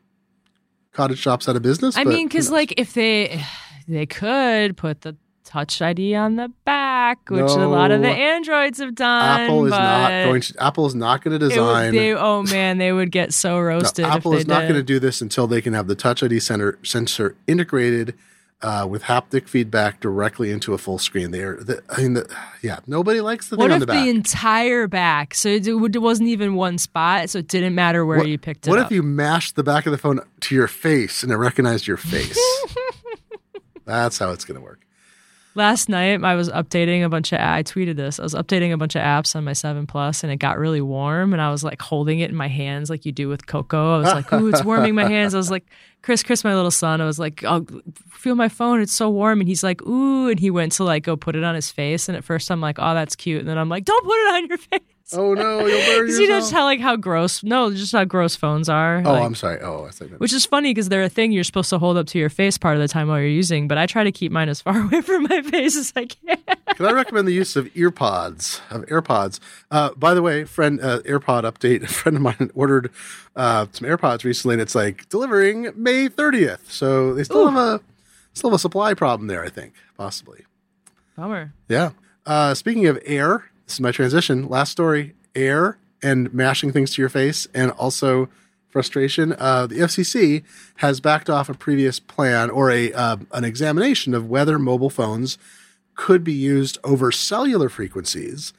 cottage 0.93 1.19
shops 1.19 1.47
out 1.47 1.55
of 1.55 1.61
business. 1.61 1.95
I 1.95 2.05
mean, 2.05 2.27
because 2.27 2.49
like 2.49 2.73
if 2.77 2.95
they 2.95 3.43
they 3.87 4.07
could 4.07 4.75
put 4.75 5.01
the 5.01 5.15
Touch 5.49 5.81
ID 5.81 6.13
on 6.13 6.35
the 6.35 6.51
back, 6.63 7.27
which 7.27 7.41
a 7.41 7.67
lot 7.67 7.89
of 7.89 8.03
the 8.03 8.07
androids 8.07 8.77
have 8.77 8.93
done. 8.93 9.41
Apple 9.41 9.65
is 9.65 9.71
not 9.71 10.09
going 10.25 10.41
to. 10.41 10.63
Apple 10.63 10.85
is 10.85 10.93
not 10.93 11.23
going 11.23 11.39
to 11.39 11.43
it 11.43 11.49
would- 11.49 11.55
design. 11.55 11.91
they- 11.95 12.13
oh 12.13 12.43
man, 12.43 12.77
they 12.77 12.91
would 12.91 13.11
get 13.11 13.33
so 13.33 13.55
No, 13.55 13.61
roasted. 13.61 14.05
Apple 14.05 14.33
if 14.33 14.41
is 14.41 14.47
not 14.47 14.61
going 14.61 14.75
to 14.75 14.83
do 14.83 14.99
this 14.99 15.21
until 15.21 15.47
they 15.47 15.59
can 15.59 15.73
have 15.73 15.87
the 15.87 15.95
Touch 15.95 16.21
ID 16.21 16.39
center, 16.39 16.77
sensor 16.83 17.35
integrated 17.47 18.13
uh, 18.61 18.85
with 18.87 19.01
haptic 19.01 19.47
feedback 19.47 19.99
directly 19.99 20.51
into 20.51 20.75
a 20.75 20.77
full 20.77 20.99
screen. 20.99 21.31
There, 21.31 21.55
the, 21.55 21.81
I 21.89 22.01
mean, 22.03 22.13
the, 22.13 22.29
yeah, 22.61 22.81
nobody 22.85 23.19
likes 23.19 23.49
the 23.49 23.55
What 23.57 23.69
thing 23.71 23.75
on 23.77 23.81
if 23.81 23.87
the 23.87 23.93
the, 23.95 24.07
entire 24.09 24.87
back? 24.87 25.33
So 25.33 25.49
it, 25.49 25.65
it 25.67 25.99
wasn't 25.99 26.29
even 26.29 26.53
one 26.53 26.77
spot, 26.77 27.27
so 27.31 27.39
it 27.39 27.47
didn't 27.47 27.73
matter 27.73 28.05
where 28.05 28.19
what 28.19 28.27
you 28.27 28.37
picked 28.37 28.67
it 28.67 28.69
what 28.69 28.77
up. 28.77 28.85
if 28.85 28.91
you 28.91 29.01
mashed 29.01 29.55
the 29.55 29.63
back 29.63 29.87
of 29.87 29.91
the 29.93 29.97
phone 29.97 30.19
to 30.41 30.53
your 30.53 30.67
face 30.67 31.23
and 31.23 31.31
it 31.31 31.37
recognized 31.37 31.87
your 31.87 31.97
face? 31.97 32.39
That's 33.85 34.19
how 34.19 34.29
it's 34.29 34.45
going 34.45 34.59
to 34.59 34.63
work. 34.63 34.81
Last 35.59 35.89
night, 35.89 36.23
I 36.23 36.35
was 36.35 36.49
updating 36.49 37.03
a 37.03 37.09
bunch 37.09 37.33
of. 37.33 37.41
I 37.41 37.63
tweeted 37.63 37.97
this. 37.97 38.17
I 38.17 38.23
was 38.23 38.33
updating 38.33 38.71
a 38.71 38.77
bunch 38.77 38.95
of 38.95 39.01
apps 39.01 39.35
on 39.35 39.43
my 39.43 39.51
Seven 39.51 39.85
Plus, 39.87 40.23
and 40.23 40.31
it 40.31 40.37
got 40.37 40.57
really 40.57 40.79
warm. 40.79 41.33
And 41.33 41.41
I 41.41 41.51
was 41.51 41.65
like 41.65 41.81
holding 41.81 42.21
it 42.21 42.29
in 42.29 42.35
my 42.37 42.47
hands, 42.47 42.89
like 42.89 43.05
you 43.05 43.11
do 43.11 43.27
with 43.27 43.45
cocoa. 43.45 43.95
I 43.95 43.97
was 43.97 44.13
like, 44.13 44.31
"Ooh, 44.31 44.47
it's 44.47 44.63
warming 44.63 44.95
my 44.95 45.05
hands." 45.05 45.35
I 45.35 45.37
was 45.37 45.51
like, 45.51 45.65
"Chris, 46.01 46.23
Chris, 46.23 46.45
my 46.45 46.55
little 46.55 46.71
son." 46.71 47.01
I 47.01 47.05
was 47.05 47.19
like, 47.19 47.43
"Oh, 47.43 47.65
feel 48.09 48.35
my 48.35 48.47
phone. 48.47 48.79
It's 48.79 48.93
so 48.93 49.09
warm." 49.09 49.41
And 49.41 49.49
he's 49.49 49.61
like, 49.61 49.81
"Ooh," 49.81 50.29
and 50.29 50.39
he 50.39 50.49
went 50.49 50.71
to 50.73 50.85
like 50.85 51.03
go 51.03 51.17
put 51.17 51.35
it 51.35 51.43
on 51.43 51.55
his 51.55 51.69
face. 51.69 52.07
And 52.07 52.15
at 52.15 52.23
first, 52.23 52.49
I'm 52.51 52.61
like, 52.61 52.77
"Oh, 52.79 52.93
that's 52.93 53.17
cute." 53.17 53.41
And 53.41 53.49
then 53.49 53.57
I'm 53.57 53.67
like, 53.67 53.83
"Don't 53.83 54.05
put 54.05 54.15
it 54.15 54.33
on 54.35 54.47
your 54.47 54.57
face." 54.69 54.79
Oh 55.13 55.33
no, 55.33 55.65
you'll 55.65 55.79
burn 55.85 56.05
Because 56.05 56.19
you 56.19 56.27
know 56.27 56.35
yourself. 56.35 56.41
just 56.43 56.51
how 56.53 56.63
like 56.65 56.79
how 56.79 56.95
gross. 56.95 57.43
No, 57.43 57.71
just 57.71 57.91
how 57.91 58.05
gross 58.05 58.35
phones 58.35 58.69
are. 58.69 58.97
oh, 59.05 59.11
like- 59.13 59.23
I'm 59.23 59.35
sorry. 59.35 59.59
Oh, 59.61 59.85
I 59.85 59.91
think 59.91 60.11
which 60.19 60.33
is 60.33 60.45
funny 60.45 60.71
because 60.71 60.89
they're 60.89 61.03
a 61.03 61.09
thing 61.09 61.31
you're 61.31 61.43
supposed 61.43 61.69
to 61.71 61.79
hold 61.79 61.97
up 61.97 62.07
to 62.07 62.19
your 62.19 62.29
face 62.29 62.57
part 62.57 62.75
of 62.75 62.81
the 62.81 62.87
time 62.87 63.07
while 63.07 63.17
you're 63.19 63.27
using, 63.27 63.67
but 63.67 63.77
I 63.77 63.85
try 63.85 64.03
to 64.03 64.11
keep 64.11 64.31
mine 64.31 64.49
as 64.49 64.61
far 64.61 64.79
away 64.85 65.01
from 65.01 65.23
my 65.23 65.41
face 65.41 65.75
as 65.75 65.91
I 65.95 66.05
can. 66.05 66.37
Can 66.75 66.85
I 66.85 66.91
recommend 66.91 67.27
the 67.27 67.33
use 67.33 67.55
of 67.55 67.65
earpods, 67.73 68.61
of 68.71 68.85
AirPods? 68.85 69.39
Uh, 69.69 69.89
by 69.95 70.13
the 70.13 70.21
way, 70.21 70.45
friend, 70.45 70.79
uh, 70.81 70.99
AirPod 70.99 71.43
update. 71.43 71.83
A 71.83 71.87
friend 71.87 72.15
of 72.17 72.21
mine 72.23 72.51
ordered 72.53 72.91
uh, 73.35 73.65
some 73.71 73.87
AirPods 73.87 74.23
recently, 74.23 74.53
and 74.55 74.61
it's 74.61 74.75
like 74.75 75.09
delivering 75.09 75.71
May 75.75 76.07
30th. 76.07 76.69
So 76.71 77.13
they 77.13 77.23
still 77.23 77.41
Ooh. 77.41 77.47
have 77.49 77.57
a 77.57 77.81
still 78.33 78.49
have 78.51 78.55
a 78.55 78.59
supply 78.59 78.93
problem 78.93 79.27
there. 79.27 79.43
I 79.43 79.49
think 79.49 79.73
possibly. 79.97 80.45
Bummer. 81.17 81.53
Yeah. 81.67 81.91
Uh, 82.25 82.53
speaking 82.53 82.85
of 82.87 82.97
air, 83.05 83.45
this 83.69 83.75
is 83.75 83.81
my 83.81 83.91
transition. 83.91 84.49
Last 84.49 84.71
story: 84.71 85.13
air 85.35 85.77
and 86.01 86.33
mashing 86.33 86.71
things 86.71 86.91
to 86.95 87.01
your 87.03 87.09
face, 87.09 87.47
and 87.53 87.69
also 87.71 88.27
frustration. 88.67 89.35
Uh, 89.37 89.67
the 89.67 89.75
FCC 89.75 90.43
has 90.77 90.99
backed 90.99 91.29
off 91.29 91.49
a 91.49 91.53
previous 91.53 91.99
plan 91.99 92.49
or 92.49 92.71
a 92.71 92.91
uh, 92.93 93.17
an 93.31 93.43
examination 93.43 94.15
of 94.15 94.27
whether 94.27 94.57
mobile 94.57 94.89
phones 94.89 95.37
could 95.93 96.23
be 96.23 96.33
used 96.33 96.79
over 96.83 97.11
cellular 97.11 97.69
frequencies 97.69 98.53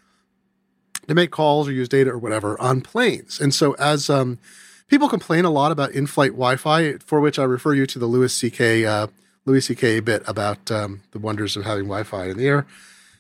to 1.09 1.15
make 1.17 1.33
calls 1.33 1.67
or 1.67 1.73
use 1.73 1.89
data 1.89 2.11
or 2.11 2.19
whatever 2.19 2.61
on 2.61 2.81
planes. 2.81 3.41
And 3.41 3.53
so, 3.53 3.73
as 3.81 4.09
um, 4.09 4.39
people 4.87 5.09
complain 5.09 5.45
a 5.45 5.51
lot 5.51 5.73
about 5.73 5.91
in-flight 5.91 6.33
Wi-Fi, 6.33 6.99
for 6.99 7.19
which 7.19 7.37
I 7.37 7.43
refer 7.43 7.75
you 7.75 7.85
to 7.87 7.99
the 7.99 8.07
Louis 8.07 8.33
C.K. 8.33 8.87
Uh, 8.87 9.09
Louis 9.45 9.63
C.K. 9.63 9.99
bit 9.99 10.23
about 10.29 10.71
um, 10.71 11.03
the 11.11 11.19
wonders 11.19 11.57
of 11.57 11.65
having 11.65 11.87
Wi-Fi 11.87 12.27
in 12.27 12.37
the 12.37 12.47
air 12.47 12.67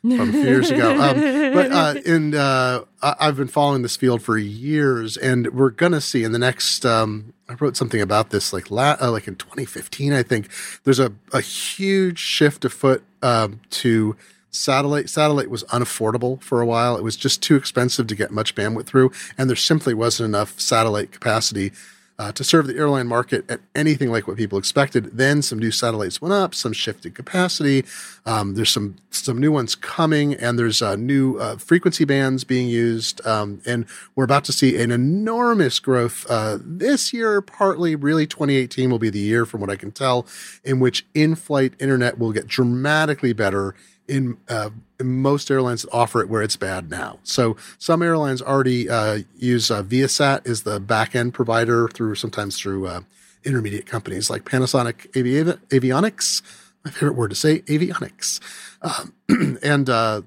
from 0.02 0.20
a 0.20 0.32
few 0.32 0.40
years 0.42 0.70
ago. 0.70 0.90
Um, 1.00 1.52
but 1.54 1.72
uh, 1.72 1.94
in 2.06 2.34
uh, 2.34 2.84
I- 3.02 3.16
I've 3.20 3.36
been 3.36 3.48
following 3.48 3.82
this 3.82 3.96
field 3.96 4.22
for 4.22 4.38
years, 4.38 5.16
and 5.16 5.48
we're 5.52 5.70
gonna 5.70 6.00
see 6.00 6.22
in 6.24 6.32
the 6.32 6.38
next. 6.38 6.84
Um, 6.86 7.32
I 7.48 7.54
wrote 7.54 7.76
something 7.76 8.00
about 8.00 8.30
this 8.30 8.52
like 8.52 8.70
la- 8.70 8.96
uh, 9.00 9.10
like 9.10 9.26
in 9.26 9.34
2015, 9.36 10.12
I 10.12 10.22
think. 10.22 10.48
There's 10.84 11.00
a 11.00 11.12
a 11.32 11.40
huge 11.40 12.18
shift 12.18 12.64
afoot 12.64 13.02
um, 13.22 13.60
to 13.70 14.16
satellite. 14.50 15.08
Satellite 15.10 15.50
was 15.50 15.64
unaffordable 15.64 16.40
for 16.42 16.60
a 16.60 16.66
while. 16.66 16.96
It 16.96 17.02
was 17.02 17.16
just 17.16 17.42
too 17.42 17.56
expensive 17.56 18.06
to 18.08 18.14
get 18.14 18.30
much 18.30 18.54
bandwidth 18.54 18.86
through, 18.86 19.10
and 19.36 19.48
there 19.50 19.56
simply 19.56 19.94
wasn't 19.94 20.28
enough 20.28 20.58
satellite 20.60 21.12
capacity 21.12 21.72
uh, 22.20 22.30
to 22.32 22.44
serve 22.44 22.66
the 22.66 22.76
airline 22.76 23.06
market 23.06 23.50
at 23.50 23.60
anything 23.74 24.10
like 24.10 24.28
what 24.28 24.36
people 24.36 24.58
expected. 24.58 25.16
Then 25.16 25.40
some 25.40 25.58
new 25.58 25.70
satellites 25.70 26.20
went 26.20 26.34
up, 26.34 26.54
some 26.54 26.74
shifted 26.74 27.14
capacity. 27.14 27.82
Um, 28.26 28.56
there's 28.56 28.68
some 28.68 28.96
some 29.08 29.38
new 29.38 29.50
ones 29.50 29.74
coming, 29.74 30.34
and 30.34 30.58
there's 30.58 30.82
uh, 30.82 30.96
new 30.96 31.38
uh, 31.38 31.56
frequency 31.56 32.04
bands 32.04 32.44
being 32.44 32.68
used, 32.68 33.26
um, 33.26 33.62
and 33.64 33.86
we're 34.14 34.24
about 34.24 34.44
to 34.44 34.52
see 34.52 34.76
an 34.76 34.90
enormous 34.90 35.78
growth 35.78 36.26
uh, 36.28 36.58
this 36.60 37.14
year. 37.14 37.40
Partly, 37.40 37.96
really, 37.96 38.26
2018 38.26 38.90
will 38.90 38.98
be 38.98 39.08
the 39.08 39.18
year, 39.18 39.46
from 39.46 39.62
what 39.62 39.70
I 39.70 39.76
can 39.76 39.90
tell, 39.90 40.26
in 40.62 40.78
which 40.78 41.06
in-flight 41.14 41.72
internet 41.78 42.18
will 42.18 42.32
get 42.32 42.46
dramatically 42.46 43.32
better 43.32 43.74
in, 44.10 44.36
uh, 44.48 44.70
in 44.98 45.22
most 45.22 45.50
airlines 45.50 45.86
offer 45.92 46.20
it 46.20 46.28
where 46.28 46.42
it's 46.42 46.56
bad 46.56 46.90
now. 46.90 47.20
So 47.22 47.56
some 47.78 48.02
airlines 48.02 48.42
already 48.42 48.90
uh, 48.90 49.20
use 49.36 49.70
uh, 49.70 49.82
Viasat 49.82 50.46
is 50.46 50.64
the 50.64 50.80
back 50.80 51.14
end 51.14 51.32
provider 51.32 51.88
through 51.88 52.16
sometimes 52.16 52.58
through 52.58 52.88
uh, 52.88 53.00
intermediate 53.44 53.86
companies 53.86 54.28
like 54.28 54.44
Panasonic 54.44 55.06
Avi- 55.16 55.58
Avionics. 55.68 56.42
My 56.84 56.90
favorite 56.90 57.14
word 57.14 57.30
to 57.30 57.36
say, 57.36 57.60
avionics. 57.60 58.40
Um, 58.82 59.58
and 59.62 59.88
uh, 59.88 60.22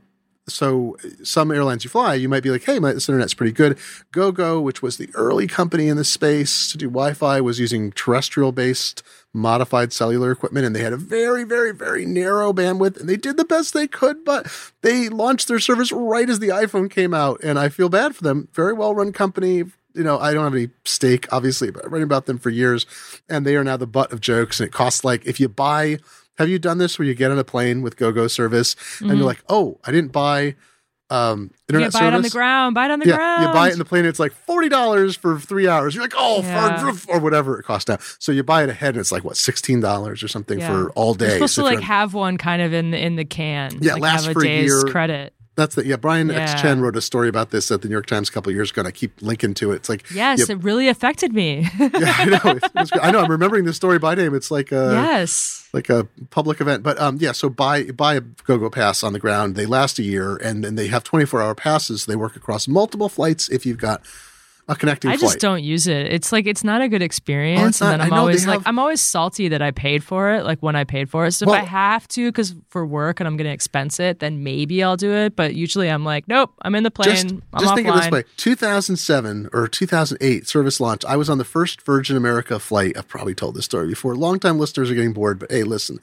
so 0.47 0.97
some 1.23 1.51
airlines 1.51 1.84
you 1.84 1.89
fly, 1.89 2.13
you 2.15 2.29
might 2.29 2.43
be 2.43 2.51
like, 2.51 2.63
hey, 2.63 2.79
my, 2.79 2.93
this 2.93 3.09
internet's 3.09 3.34
pretty 3.34 3.53
good. 3.53 3.77
GoGo, 4.11 4.61
which 4.61 4.81
was 4.81 4.97
the 4.97 5.09
early 5.15 5.47
company 5.47 5.88
in 5.88 5.97
this 5.97 6.09
space 6.09 6.71
to 6.71 6.77
do 6.77 6.88
Wi-Fi, 6.88 7.41
was 7.41 7.59
using 7.59 7.91
terrestrial-based 7.91 9.01
modified 9.34 9.91
cellular 9.91 10.31
equipment, 10.31 10.65
and 10.65 10.75
they 10.75 10.84
had 10.84 10.93
a 10.93 10.97
very, 10.97 11.43
very, 11.43 11.73
very 11.73 12.05
narrow 12.05 12.53
bandwidth, 12.53 12.99
and 12.99 13.09
they 13.09 13.17
did 13.17 13.36
the 13.38 13.45
best 13.45 13.73
they 13.73 13.88
could, 13.88 14.23
but 14.23 14.47
they 14.81 15.09
launched 15.09 15.47
their 15.47 15.59
service 15.59 15.91
right 15.91 16.29
as 16.29 16.39
the 16.39 16.49
iPhone 16.49 16.89
came 16.89 17.13
out, 17.13 17.39
and 17.43 17.57
I 17.57 17.69
feel 17.69 17.89
bad 17.89 18.15
for 18.15 18.23
them. 18.23 18.47
Very 18.53 18.73
well-run 18.73 19.11
company. 19.11 19.63
You 19.95 20.03
know, 20.03 20.19
I 20.19 20.34
don't 20.34 20.43
have 20.43 20.53
any 20.53 20.69
stake, 20.86 21.27
obviously, 21.31 21.71
but 21.71 21.86
I've 21.86 21.91
written 21.91 22.05
about 22.05 22.25
them 22.25 22.38
for 22.38 22.49
years, 22.49 22.86
and 23.27 23.45
they 23.45 23.55
are 23.55 23.63
now 23.63 23.77
the 23.77 23.88
butt 23.88 24.11
of 24.11 24.21
jokes, 24.21 24.59
and 24.59 24.67
it 24.67 24.73
costs 24.73 25.03
like 25.03 25.25
if 25.25 25.39
you 25.39 25.49
buy 25.49 25.99
have 26.38 26.49
you 26.49 26.57
done 26.57 26.79
this 26.79 26.97
where 26.97 27.07
you 27.07 27.13
get 27.13 27.31
on 27.31 27.38
a 27.38 27.43
plane 27.43 27.81
with 27.84 27.95
GoGo 27.95 28.27
service 28.27 28.75
and 28.99 29.09
you're 29.09 29.17
mm-hmm. 29.17 29.25
like, 29.25 29.43
oh, 29.49 29.79
I 29.84 29.91
didn't 29.91 30.11
buy 30.11 30.55
um, 31.10 31.51
You 31.70 31.76
internet 31.76 31.93
buy 31.93 31.99
service? 31.99 32.14
it 32.14 32.16
on 32.16 32.22
the 32.24 32.30
ground. 32.30 32.76
Buy 32.76 32.86
it 32.86 32.91
on 32.91 32.99
the 32.99 33.08
yeah, 33.08 33.16
ground. 33.16 33.43
you 33.47 33.54
buy 33.54 33.68
it 33.70 33.74
in 33.74 33.80
the 33.80 33.86
plane. 33.86 34.06
It's 34.06 34.20
like 34.20 34.32
forty 34.34 34.70
dollars 34.70 35.16
for 35.16 35.39
three 35.39 35.68
hours. 35.68 35.93
You're 35.95 36.04
like, 36.04 36.14
oh, 36.18 36.41
Yeah. 36.41 36.91
for, 36.93 37.12
or 37.12 37.20
whatever 37.20 37.60
it 37.60 37.64
costs 37.64 37.88
now. 37.88 37.97
So 38.20 38.32
you 38.32 38.43
buy 38.43 38.64
it 38.64 38.70
ahead, 38.70 38.95
and 38.95 38.99
it's 39.01 39.12
like 39.12 39.24
what 39.24 39.38
sixteen 39.38 39.80
dollars 39.80 40.24
or 40.24 40.28
something 40.28 40.60
Yeah. 40.60 40.68
for 40.72 40.91
all 40.91 41.14
day. 41.14 41.26
You're 41.38 41.47
supposed 41.47 41.54
So 41.56 41.62
to 41.64 41.76
like 41.76 41.82
have 41.82 42.14
one 42.14 42.38
kind 42.38 42.62
of 42.62 42.74
in 42.74 42.91
the 42.91 42.97
in 43.04 43.16
the 43.16 43.26
can. 43.26 43.78
Yeah, 43.82 43.93
like 43.93 44.01
lasts 44.01 44.26
have 44.28 44.32
a 44.32 44.39
for 44.39 44.43
a 44.45 44.47
day's 44.47 44.66
year. 44.72 44.84
credit. 44.84 45.34
That's 45.56 45.76
the 45.76 45.86
yeah. 45.86 45.97
Brian 45.97 46.30
Yeah. 46.30 46.39
X 46.39 46.62
Chen 46.62 46.82
wrote 46.82 46.95
a 46.95 47.01
story 47.01 47.30
about 47.30 47.51
this 47.51 47.70
at 47.72 47.82
the 47.82 47.88
New 47.88 47.93
York 47.93 48.08
Times 48.08 48.30
a 48.30 48.32
couple 48.32 48.49
of 48.49 48.56
years 48.56 48.72
ago, 48.72 48.82
and 48.82 48.88
I 48.88 48.91
keep 48.91 49.22
linking 49.22 49.54
to 49.56 49.72
it. 49.72 49.76
It's 49.76 49.89
like 49.89 50.10
Yes, 50.12 50.39
yeah, 50.39 50.56
it 50.56 50.64
really 50.64 50.88
affected 50.88 51.34
me. 51.34 51.68
yeah, 51.80 51.89
I 52.18 52.26
know. 52.26 52.51
It 52.56 52.64
was. 52.76 52.91
I 52.93 53.12
know. 53.12 53.22
I'm 53.22 53.30
remembering 53.32 53.66
this 53.66 53.76
story 53.76 53.99
by 53.99 54.16
name. 54.16 54.34
It's 54.34 54.49
like 54.49 54.72
a 54.72 54.91
yes. 54.93 55.70
like 55.74 55.89
a 55.89 56.08
public 56.32 56.60
event. 56.60 56.82
But 56.82 56.99
um, 56.99 57.18
yeah. 57.20 57.34
So 57.34 57.49
buy 57.49 57.84
buy 57.84 58.16
a 58.16 58.22
GoGo 58.22 58.70
pass 58.70 59.04
on 59.04 59.14
the 59.14 59.20
ground. 59.20 59.56
They 59.56 59.66
last 59.66 59.99
a 59.99 60.04
year, 60.04 60.38
and 60.38 60.64
then 60.64 60.76
they 60.76 60.88
have 60.88 61.04
24 61.04 61.41
hour 61.41 61.56
passes. 61.56 62.06
They 62.06 62.16
work 62.16 62.36
across 62.36 62.68
multiple 62.68 63.10
flights. 63.10 63.49
If 63.49 63.66
you've 63.66 63.78
got 63.78 64.01
a 64.70 64.76
connecting 64.76 65.11
I 65.11 65.18
flight. 65.18 65.32
just 65.32 65.39
don't 65.39 65.61
use 65.64 65.88
it. 65.88 66.07
It's 66.14 66.32
like 66.32 66.47
it's 66.47 66.64
not 66.64 66.82
a 66.82 66.88
good 66.88 67.01
experience, 67.01 67.82
Oh, 67.82 67.86
not- 67.86 67.93
and 67.93 68.01
then 68.03 68.14
I'm 68.14 68.20
always 68.20 68.47
like 68.47 68.61
I'm 68.66 68.80
always 68.80 69.01
salty 69.01 69.49
that 69.49 69.61
I 69.61 69.72
paid 69.72 70.03
for 70.03 70.32
it. 70.32 70.43
Like 70.45 70.59
when 70.61 70.76
I 70.76 70.84
paid 70.86 71.09
for 71.09 71.26
it, 71.26 71.34
so 71.34 71.45
Well- 71.45 71.55
if 71.55 71.64
I 71.64 71.66
have 71.66 72.07
to, 72.09 72.32
because 72.32 72.55
for 72.70 72.86
work 72.86 73.20
and 73.20 73.28
I'm 73.28 73.36
going 73.38 73.47
to 73.47 73.53
expense 73.53 73.99
it, 73.99 74.20
then 74.20 74.43
maybe 74.43 74.82
I'll 74.84 74.95
do 74.97 75.11
it. 75.14 75.36
But 75.36 75.53
usually 75.55 75.89
I'm 75.89 76.05
like, 76.05 76.28
nope, 76.28 76.51
I'm 76.61 76.76
in 76.76 76.84
the 76.84 76.91
plane. 76.91 77.14
just, 77.16 77.36
just 77.59 77.76
think 77.76 77.88
of 77.89 77.95
it 77.97 78.01
this 78.03 78.11
way 78.11 78.24
2007 78.38 79.49
or 79.53 79.68
2008 79.68 80.47
service 80.47 80.80
launch 80.80 81.05
i 81.05 81.16
was 81.16 81.30
on 81.30 81.38
the 81.38 81.43
first 81.45 81.82
virgin 81.84 82.16
america 82.18 82.59
flight 82.59 82.97
i've 82.97 83.07
probably 83.07 83.36
told 83.36 83.55
this 83.55 83.66
story 83.66 83.88
before 83.88 84.16
longtime 84.16 84.57
listeners 84.57 84.89
are 84.89 84.95
getting 84.95 85.14
bored 85.14 85.38
but 85.39 85.51
hey 85.51 85.64
listen 85.64 85.99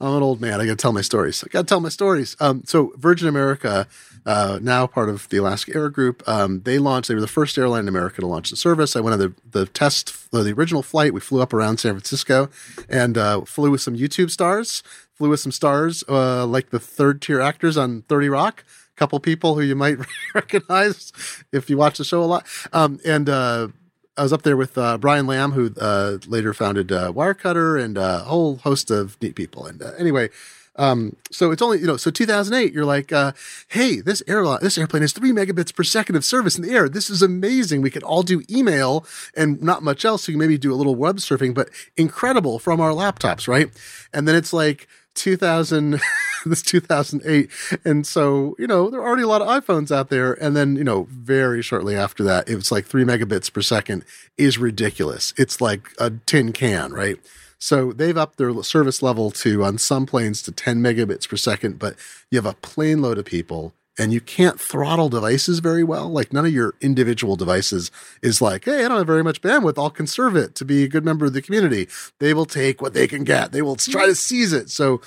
i'm 0.00 0.14
an 0.16 0.22
old 0.22 0.40
man 0.40 0.60
i 0.60 0.64
gotta 0.64 0.76
tell 0.76 0.92
my 0.92 1.00
stories 1.00 1.42
i 1.44 1.48
gotta 1.48 1.66
tell 1.66 1.80
my 1.80 1.88
stories 1.88 2.36
um, 2.40 2.62
so 2.66 2.92
virgin 2.96 3.28
america 3.28 3.86
uh, 4.26 4.58
now 4.62 4.86
part 4.86 5.08
of 5.08 5.28
the 5.28 5.36
alaska 5.36 5.72
air 5.74 5.88
group 5.88 6.22
um, 6.28 6.60
they 6.62 6.78
launched 6.78 7.08
they 7.08 7.14
were 7.14 7.20
the 7.20 7.26
first 7.26 7.56
airline 7.58 7.80
in 7.80 7.88
america 7.88 8.20
to 8.20 8.26
launch 8.26 8.50
the 8.50 8.56
service 8.56 8.96
i 8.96 9.00
went 9.00 9.14
on 9.14 9.18
the, 9.18 9.34
the 9.50 9.66
test 9.66 10.30
the 10.30 10.52
original 10.52 10.82
flight 10.82 11.14
we 11.14 11.20
flew 11.20 11.40
up 11.40 11.52
around 11.52 11.78
san 11.78 11.92
francisco 11.92 12.48
and 12.88 13.16
uh, 13.16 13.40
flew 13.42 13.70
with 13.70 13.80
some 13.80 13.96
youtube 13.96 14.30
stars 14.30 14.82
flew 15.14 15.28
with 15.28 15.40
some 15.40 15.52
stars 15.52 16.02
uh, 16.08 16.46
like 16.46 16.70
the 16.70 16.80
third 16.80 17.20
tier 17.20 17.40
actors 17.40 17.76
on 17.76 18.02
30 18.02 18.28
rock 18.28 18.64
a 18.94 18.98
couple 18.98 19.18
people 19.20 19.54
who 19.54 19.62
you 19.62 19.74
might 19.74 19.98
recognize 20.34 21.12
if 21.52 21.68
you 21.70 21.76
watch 21.76 21.98
the 21.98 22.04
show 22.04 22.22
a 22.22 22.24
lot. 22.24 22.46
Um, 22.72 23.00
and 23.04 23.28
uh, 23.28 23.68
I 24.16 24.22
was 24.22 24.32
up 24.32 24.42
there 24.42 24.56
with 24.56 24.76
uh, 24.76 24.98
Brian 24.98 25.26
Lam, 25.26 25.52
who 25.52 25.72
uh, 25.80 26.18
later 26.26 26.52
founded 26.52 26.92
uh, 26.92 27.12
Wirecutter, 27.12 27.82
and 27.82 27.96
a 27.96 28.18
whole 28.18 28.56
host 28.56 28.90
of 28.90 29.20
neat 29.22 29.34
people. 29.34 29.66
And 29.66 29.82
uh, 29.82 29.92
anyway, 29.98 30.28
um, 30.80 31.14
so 31.30 31.50
it's 31.50 31.60
only 31.60 31.78
you 31.78 31.86
know, 31.86 31.98
so 31.98 32.10
2008, 32.10 32.72
you're 32.72 32.86
like, 32.86 33.12
uh, 33.12 33.32
hey, 33.68 34.00
this 34.00 34.22
airline, 34.26 34.60
this 34.62 34.78
airplane 34.78 35.02
has 35.02 35.12
three 35.12 35.30
megabits 35.30 35.74
per 35.74 35.84
second 35.84 36.16
of 36.16 36.24
service 36.24 36.56
in 36.56 36.62
the 36.62 36.70
air. 36.70 36.88
This 36.88 37.10
is 37.10 37.20
amazing. 37.20 37.82
We 37.82 37.90
could 37.90 38.02
all 38.02 38.22
do 38.22 38.42
email 38.48 39.04
and 39.36 39.62
not 39.62 39.82
much 39.82 40.06
else. 40.06 40.24
So 40.24 40.32
you 40.32 40.36
can 40.36 40.40
maybe 40.40 40.56
do 40.56 40.72
a 40.72 40.76
little 40.76 40.94
web 40.94 41.18
surfing, 41.18 41.52
but 41.52 41.68
incredible 41.98 42.58
from 42.58 42.80
our 42.80 42.92
laptops, 42.92 43.46
right? 43.46 43.68
And 44.14 44.26
then 44.26 44.34
it's 44.34 44.54
like 44.54 44.88
2000 45.16 46.00
this 46.46 46.62
2008 46.62 47.50
and 47.84 48.06
so 48.06 48.54
you 48.58 48.66
know 48.66 48.88
there 48.88 49.00
are 49.00 49.06
already 49.06 49.24
a 49.24 49.26
lot 49.26 49.42
of 49.42 49.48
iphones 49.48 49.94
out 49.94 50.08
there 50.08 50.32
and 50.42 50.56
then 50.56 50.76
you 50.76 50.84
know 50.84 51.06
very 51.10 51.60
shortly 51.60 51.94
after 51.94 52.22
that 52.22 52.48
it 52.48 52.54
was 52.54 52.72
like 52.72 52.86
three 52.86 53.04
megabits 53.04 53.52
per 53.52 53.60
second 53.60 54.04
is 54.38 54.56
ridiculous 54.56 55.34
it's 55.36 55.60
like 55.60 55.90
a 55.98 56.10
tin 56.24 56.52
can 56.52 56.92
right 56.92 57.18
so 57.60 57.92
they've 57.92 58.16
upped 58.16 58.38
their 58.38 58.62
service 58.62 59.02
level 59.02 59.30
to 59.30 59.62
on 59.62 59.78
some 59.78 60.06
planes 60.06 60.42
to 60.42 60.50
10 60.50 60.80
megabits 60.80 61.28
per 61.28 61.36
second 61.36 61.78
but 61.78 61.94
you 62.30 62.38
have 62.38 62.46
a 62.46 62.54
plane 62.54 63.00
load 63.02 63.18
of 63.18 63.24
people 63.24 63.74
and 64.00 64.14
you 64.14 64.20
can't 64.20 64.58
throttle 64.58 65.10
devices 65.10 65.58
very 65.58 65.84
well. 65.84 66.08
Like 66.08 66.32
none 66.32 66.46
of 66.46 66.52
your 66.52 66.74
individual 66.80 67.36
devices 67.36 67.90
is 68.22 68.40
like, 68.40 68.64
hey, 68.64 68.84
I 68.84 68.88
don't 68.88 68.96
have 68.96 69.06
very 69.06 69.22
much 69.22 69.42
bandwidth. 69.42 69.76
I'll 69.76 69.90
conserve 69.90 70.36
it 70.36 70.54
to 70.54 70.64
be 70.64 70.84
a 70.84 70.88
good 70.88 71.04
member 71.04 71.26
of 71.26 71.34
the 71.34 71.42
community. 71.42 71.86
They 72.18 72.32
will 72.32 72.46
take 72.46 72.80
what 72.80 72.94
they 72.94 73.06
can 73.06 73.24
get. 73.24 73.52
They 73.52 73.60
will 73.60 73.76
try 73.76 74.06
to 74.06 74.14
seize 74.14 74.54
it. 74.54 74.70
So 74.70 75.02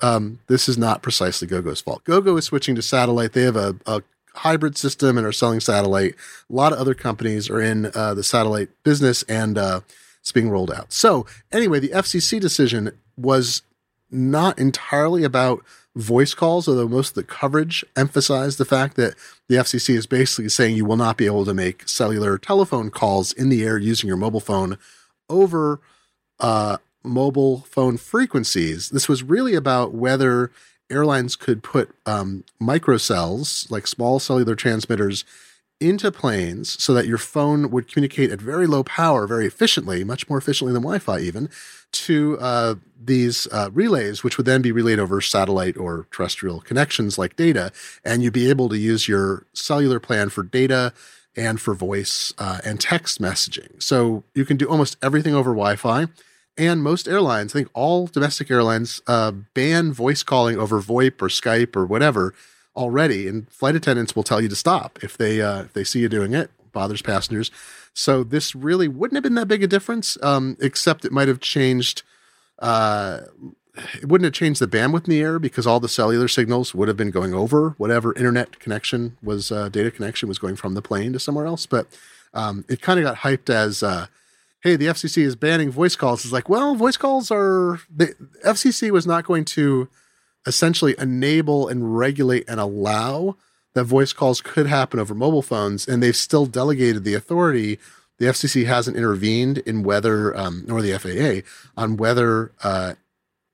um, 0.00 0.38
this 0.46 0.68
is 0.68 0.78
not 0.78 1.02
precisely 1.02 1.48
GoGo's 1.48 1.80
fault. 1.80 2.04
GoGo 2.04 2.36
is 2.36 2.44
switching 2.44 2.76
to 2.76 2.82
satellite. 2.82 3.32
They 3.32 3.42
have 3.42 3.56
a, 3.56 3.74
a 3.84 4.02
hybrid 4.34 4.78
system 4.78 5.18
and 5.18 5.26
are 5.26 5.32
selling 5.32 5.58
satellite. 5.58 6.14
A 6.48 6.52
lot 6.52 6.72
of 6.72 6.78
other 6.78 6.94
companies 6.94 7.50
are 7.50 7.60
in 7.60 7.90
uh, 7.96 8.14
the 8.14 8.22
satellite 8.22 8.68
business 8.84 9.24
and 9.24 9.58
uh, 9.58 9.80
it's 10.26 10.32
being 10.32 10.50
rolled 10.50 10.72
out. 10.72 10.92
So 10.92 11.24
anyway, 11.52 11.78
the 11.78 11.90
FCC 11.90 12.40
decision 12.40 12.90
was 13.16 13.62
not 14.10 14.58
entirely 14.58 15.22
about 15.22 15.64
voice 15.94 16.34
calls, 16.34 16.66
although 16.66 16.88
most 16.88 17.10
of 17.10 17.14
the 17.14 17.22
coverage 17.22 17.84
emphasized 17.94 18.58
the 18.58 18.64
fact 18.64 18.96
that 18.96 19.14
the 19.48 19.54
FCC 19.54 19.94
is 19.94 20.04
basically 20.04 20.48
saying 20.48 20.74
you 20.74 20.84
will 20.84 20.96
not 20.96 21.16
be 21.16 21.26
able 21.26 21.44
to 21.44 21.54
make 21.54 21.88
cellular 21.88 22.38
telephone 22.38 22.90
calls 22.90 23.32
in 23.32 23.50
the 23.50 23.62
air 23.62 23.78
using 23.78 24.08
your 24.08 24.16
mobile 24.16 24.40
phone 24.40 24.78
over 25.30 25.80
uh, 26.40 26.78
mobile 27.04 27.60
phone 27.60 27.96
frequencies. 27.96 28.88
This 28.88 29.08
was 29.08 29.22
really 29.22 29.54
about 29.54 29.94
whether 29.94 30.50
airlines 30.90 31.36
could 31.36 31.62
put 31.62 31.94
um, 32.04 32.42
microcells, 32.60 33.70
like 33.70 33.86
small 33.86 34.18
cellular 34.18 34.56
transmitters, 34.56 35.24
into 35.80 36.10
planes 36.10 36.82
so 36.82 36.94
that 36.94 37.06
your 37.06 37.18
phone 37.18 37.70
would 37.70 37.90
communicate 37.90 38.30
at 38.30 38.40
very 38.40 38.66
low 38.66 38.82
power, 38.82 39.26
very 39.26 39.46
efficiently, 39.46 40.04
much 40.04 40.28
more 40.28 40.38
efficiently 40.38 40.72
than 40.72 40.82
Wi 40.82 40.98
Fi, 40.98 41.20
even 41.20 41.50
to 41.92 42.38
uh, 42.40 42.74
these 43.02 43.46
uh, 43.52 43.70
relays, 43.72 44.24
which 44.24 44.36
would 44.36 44.46
then 44.46 44.62
be 44.62 44.72
relayed 44.72 44.98
over 44.98 45.20
satellite 45.20 45.76
or 45.76 46.06
terrestrial 46.10 46.60
connections 46.60 47.18
like 47.18 47.36
data. 47.36 47.72
And 48.04 48.22
you'd 48.22 48.32
be 48.32 48.50
able 48.50 48.68
to 48.70 48.78
use 48.78 49.08
your 49.08 49.44
cellular 49.52 50.00
plan 50.00 50.28
for 50.30 50.42
data 50.42 50.92
and 51.36 51.60
for 51.60 51.74
voice 51.74 52.32
uh, 52.38 52.60
and 52.64 52.80
text 52.80 53.20
messaging. 53.20 53.82
So 53.82 54.24
you 54.34 54.44
can 54.44 54.56
do 54.56 54.68
almost 54.68 54.96
everything 55.02 55.34
over 55.34 55.50
Wi 55.50 55.76
Fi. 55.76 56.06
And 56.58 56.82
most 56.82 57.06
airlines, 57.06 57.52
I 57.52 57.58
think 57.58 57.70
all 57.74 58.06
domestic 58.06 58.50
airlines, 58.50 59.02
uh, 59.06 59.30
ban 59.30 59.92
voice 59.92 60.22
calling 60.22 60.58
over 60.58 60.80
VoIP 60.80 61.20
or 61.20 61.28
Skype 61.28 61.76
or 61.76 61.84
whatever 61.84 62.32
already, 62.76 63.26
and 63.26 63.50
flight 63.50 63.74
attendants 63.74 64.14
will 64.14 64.22
tell 64.22 64.40
you 64.40 64.48
to 64.48 64.56
stop 64.56 64.98
if 65.02 65.16
they 65.16 65.40
uh, 65.40 65.62
if 65.62 65.72
they 65.72 65.84
see 65.84 66.00
you 66.00 66.08
doing 66.08 66.34
it. 66.34 66.50
Bothers 66.72 67.02
passengers. 67.02 67.50
So 67.94 68.22
this 68.22 68.54
really 68.54 68.88
wouldn't 68.88 69.16
have 69.16 69.22
been 69.22 69.34
that 69.36 69.48
big 69.48 69.62
a 69.62 69.66
difference, 69.66 70.18
um, 70.22 70.58
except 70.60 71.04
it 71.06 71.12
might 71.12 71.28
have 71.28 71.40
changed. 71.40 72.02
Uh, 72.58 73.20
it 73.94 74.08
wouldn't 74.08 74.24
have 74.24 74.34
changed 74.34 74.60
the 74.60 74.66
bandwidth 74.66 75.04
in 75.04 75.10
the 75.10 75.20
air 75.20 75.38
because 75.38 75.66
all 75.66 75.80
the 75.80 75.88
cellular 75.88 76.28
signals 76.28 76.74
would 76.74 76.88
have 76.88 76.96
been 76.96 77.10
going 77.10 77.34
over 77.34 77.74
whatever 77.78 78.14
internet 78.14 78.58
connection 78.58 79.16
was, 79.22 79.52
uh, 79.52 79.68
data 79.68 79.90
connection 79.90 80.28
was 80.28 80.38
going 80.38 80.56
from 80.56 80.74
the 80.74 80.82
plane 80.82 81.12
to 81.12 81.18
somewhere 81.18 81.46
else. 81.46 81.66
But 81.66 81.86
um, 82.32 82.64
it 82.68 82.80
kind 82.80 82.98
of 82.98 83.04
got 83.04 83.18
hyped 83.18 83.50
as, 83.50 83.82
uh, 83.82 84.06
hey, 84.62 84.76
the 84.76 84.86
FCC 84.86 85.22
is 85.22 85.36
banning 85.36 85.70
voice 85.70 85.96
calls. 85.96 86.24
It's 86.24 86.32
like, 86.32 86.48
well, 86.48 86.74
voice 86.74 86.96
calls 86.96 87.30
are 87.30 87.80
the 87.94 88.14
FCC 88.44 88.90
was 88.90 89.06
not 89.06 89.24
going 89.24 89.44
to 89.46 89.88
essentially 90.46 90.94
enable 90.98 91.68
and 91.68 91.96
regulate 91.96 92.44
and 92.48 92.60
allow 92.60 93.36
that 93.74 93.84
voice 93.84 94.12
calls 94.12 94.40
could 94.40 94.66
happen 94.66 94.98
over 94.98 95.14
mobile 95.14 95.42
phones, 95.42 95.86
and 95.86 96.02
they've 96.02 96.16
still 96.16 96.46
delegated 96.46 97.04
the 97.04 97.14
authority. 97.14 97.78
The 98.18 98.26
FCC 98.26 98.64
hasn't 98.64 98.96
intervened 98.96 99.58
in 99.58 99.82
whether, 99.82 100.34
um, 100.36 100.64
nor 100.66 100.80
the 100.80 100.98
FAA, 100.98 101.46
on 101.80 101.96
whether. 101.96 102.52
Uh, 102.62 102.94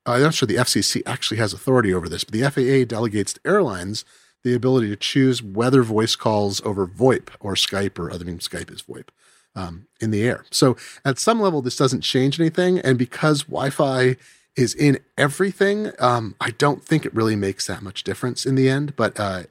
I'm 0.04 0.20
not 0.20 0.34
sure 0.34 0.48
the 0.48 0.56
FCC 0.56 1.02
actually 1.06 1.36
has 1.38 1.52
authority 1.52 1.94
over 1.94 2.08
this, 2.08 2.24
but 2.24 2.32
the 2.32 2.50
FAA 2.50 2.84
delegates 2.88 3.34
to 3.34 3.40
airlines 3.44 4.04
the 4.42 4.54
ability 4.54 4.88
to 4.88 4.96
choose 4.96 5.42
whether 5.42 5.82
voice 5.82 6.16
calls 6.16 6.60
over 6.62 6.86
VoIP 6.86 7.28
or 7.40 7.54
Skype 7.54 7.98
or 7.98 8.10
other 8.10 8.24
I 8.24 8.26
mean 8.26 8.38
Skype 8.38 8.72
is 8.72 8.82
VoIP 8.82 9.08
um, 9.54 9.86
in 10.00 10.10
the 10.10 10.24
air. 10.24 10.44
So 10.50 10.76
at 11.04 11.18
some 11.18 11.40
level, 11.40 11.62
this 11.62 11.76
doesn't 11.76 12.00
change 12.00 12.40
anything, 12.40 12.78
and 12.78 12.98
because 12.98 13.44
Wi-Fi 13.44 14.16
is 14.56 14.74
in 14.74 14.98
everything, 15.16 15.92
um, 15.98 16.34
I 16.40 16.50
don't 16.50 16.84
think 16.84 17.06
it 17.06 17.14
really 17.14 17.36
makes 17.36 17.66
that 17.66 17.82
much 17.82 18.04
difference 18.04 18.44
in 18.44 18.54
the 18.54 18.68
end. 18.68 18.96
But 18.96 19.18
uh, 19.18 19.44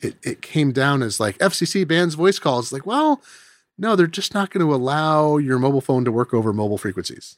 it 0.00 0.16
it 0.22 0.42
came 0.42 0.72
down 0.72 1.02
as 1.02 1.20
like 1.20 1.38
FCC 1.38 1.86
bans 1.86 2.14
voice 2.14 2.38
calls. 2.38 2.72
Like, 2.72 2.86
well, 2.86 3.22
no, 3.78 3.96
they're 3.96 4.06
just 4.06 4.34
not 4.34 4.50
going 4.50 4.66
to 4.66 4.74
allow 4.74 5.36
your 5.36 5.58
mobile 5.58 5.80
phone 5.80 6.04
to 6.04 6.12
work 6.12 6.32
over 6.32 6.52
mobile 6.52 6.78
frequencies, 6.78 7.36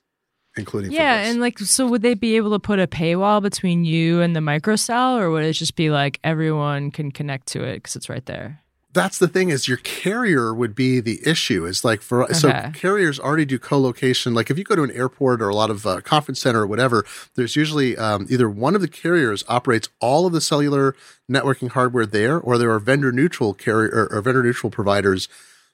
including 0.56 0.92
Yeah, 0.92 1.22
and 1.22 1.40
like, 1.40 1.58
so 1.58 1.86
would 1.88 2.02
they 2.02 2.14
be 2.14 2.36
able 2.36 2.50
to 2.52 2.60
put 2.60 2.78
a 2.78 2.86
paywall 2.86 3.42
between 3.42 3.84
you 3.84 4.20
and 4.20 4.36
the 4.36 4.40
microcell, 4.40 5.18
or 5.18 5.30
would 5.30 5.44
it 5.44 5.54
just 5.54 5.74
be 5.74 5.90
like 5.90 6.20
everyone 6.22 6.90
can 6.90 7.10
connect 7.10 7.48
to 7.48 7.64
it 7.64 7.76
because 7.76 7.96
it's 7.96 8.08
right 8.08 8.24
there? 8.26 8.62
That's 8.98 9.18
the 9.18 9.28
thing 9.28 9.50
is 9.50 9.68
your 9.68 9.78
carrier 9.78 10.52
would 10.52 10.74
be 10.74 11.00
the 11.00 11.20
issue 11.24 11.64
is 11.64 11.84
like 11.84 12.02
for 12.02 12.32
so 12.34 12.48
carriers 12.74 13.20
already 13.20 13.44
do 13.44 13.58
co-location. 13.58 14.34
Like 14.34 14.50
if 14.50 14.58
you 14.58 14.64
go 14.64 14.76
to 14.76 14.82
an 14.82 14.90
airport 14.90 15.40
or 15.40 15.48
a 15.48 15.54
lot 15.54 15.70
of 15.70 15.86
uh, 15.86 16.00
conference 16.00 16.40
center 16.40 16.62
or 16.62 16.66
whatever 16.66 17.04
there's 17.36 17.54
usually 17.56 17.96
um, 17.96 18.26
either 18.28 18.50
one 18.50 18.74
of 18.74 18.80
the 18.80 18.88
carriers 18.88 19.44
operates 19.48 19.88
all 20.00 20.26
of 20.26 20.32
the 20.32 20.40
cellular 20.40 20.96
networking 21.30 21.70
hardware 21.70 22.06
there 22.06 22.38
or 22.40 22.58
there 22.58 22.70
are 22.70 22.78
vendor 22.78 23.12
neutral 23.12 23.54
carrier 23.54 23.90
or, 23.92 24.18
or 24.18 24.20
vendor 24.20 24.42
neutral 24.42 24.70
providers 24.70 25.28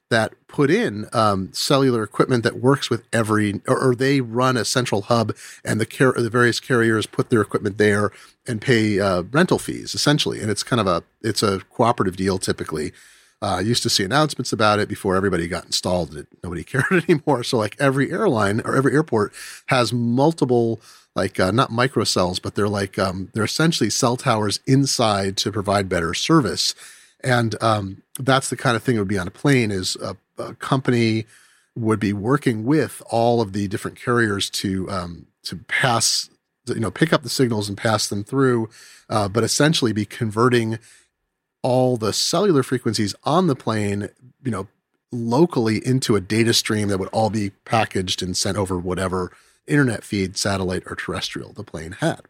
that 0.09 0.33
put 0.47 0.69
in 0.69 1.07
um, 1.13 1.51
cellular 1.51 2.03
equipment 2.03 2.43
that 2.43 2.59
works 2.59 2.89
with 2.89 3.03
every, 3.11 3.61
or, 3.67 3.89
or 3.89 3.95
they 3.95 4.21
run 4.21 4.55
a 4.55 4.63
central 4.63 5.03
hub, 5.03 5.35
and 5.63 5.81
the 5.81 5.85
car- 5.85 6.13
the 6.13 6.29
various 6.29 6.59
carriers 6.59 7.07
put 7.07 7.29
their 7.29 7.41
equipment 7.41 7.77
there 7.77 8.11
and 8.47 8.61
pay 8.61 8.99
uh, 8.99 9.23
rental 9.23 9.57
fees 9.57 9.95
essentially, 9.95 10.41
and 10.41 10.51
it's 10.51 10.63
kind 10.63 10.79
of 10.79 10.87
a 10.87 11.03
it's 11.21 11.41
a 11.41 11.59
cooperative 11.71 12.15
deal 12.15 12.37
typically. 12.37 12.93
Uh, 13.41 13.57
I 13.57 13.59
used 13.61 13.83
to 13.83 13.89
see 13.89 14.03
announcements 14.03 14.53
about 14.53 14.79
it 14.79 14.87
before 14.87 15.15
everybody 15.15 15.47
got 15.47 15.65
installed. 15.65 16.15
It, 16.15 16.27
nobody 16.43 16.63
cared 16.65 16.85
anymore. 16.91 17.43
So 17.43 17.57
like 17.57 17.75
every 17.79 18.11
airline 18.11 18.61
or 18.63 18.75
every 18.75 18.93
airport 18.93 19.33
has 19.67 19.93
multiple 19.93 20.81
like 21.15 21.39
uh, 21.39 21.51
not 21.51 21.71
microcells, 21.71 22.41
but 22.41 22.55
they're 22.55 22.67
like 22.67 22.99
um, 22.99 23.29
they're 23.33 23.45
essentially 23.45 23.89
cell 23.89 24.17
towers 24.17 24.59
inside 24.67 25.37
to 25.37 25.51
provide 25.51 25.87
better 25.87 26.13
service. 26.13 26.75
And 27.23 27.61
um, 27.63 28.03
that's 28.19 28.49
the 28.49 28.57
kind 28.57 28.75
of 28.75 28.83
thing 28.83 28.95
that 28.95 29.01
would 29.01 29.07
be 29.07 29.17
on 29.17 29.27
a 29.27 29.31
plane 29.31 29.71
is 29.71 29.95
a, 29.97 30.17
a 30.37 30.53
company 30.55 31.25
would 31.75 31.99
be 31.99 32.13
working 32.13 32.65
with 32.65 33.01
all 33.09 33.41
of 33.41 33.53
the 33.53 33.67
different 33.67 33.97
carriers 33.97 34.49
to 34.49 34.89
um, 34.89 35.27
to 35.43 35.57
pass 35.67 36.29
you 36.67 36.79
know 36.79 36.91
pick 36.91 37.13
up 37.13 37.23
the 37.23 37.29
signals 37.29 37.69
and 37.69 37.77
pass 37.77 38.07
them 38.07 38.23
through, 38.23 38.69
uh, 39.09 39.27
but 39.27 39.43
essentially 39.43 39.93
be 39.93 40.05
converting 40.05 40.79
all 41.65 41.97
the 41.97 42.13
cellular 42.13 42.61
frequencies 42.61 43.15
on 43.23 43.47
the 43.47 43.55
plane, 43.55 44.09
you 44.43 44.51
know, 44.51 44.67
locally 45.11 45.83
into 45.83 46.15
a 46.15 46.21
data 46.21 46.53
stream 46.53 46.89
that 46.89 46.99
would 46.99 47.09
all 47.09 47.31
be 47.31 47.49
packaged 47.65 48.21
and 48.21 48.37
sent 48.37 48.55
over 48.55 48.77
whatever 48.77 49.31
internet 49.65 50.03
feed, 50.03 50.37
satellite 50.37 50.83
or 50.85 50.95
terrestrial 50.95 51.53
the 51.53 51.63
plane 51.63 51.93
had. 51.93 52.21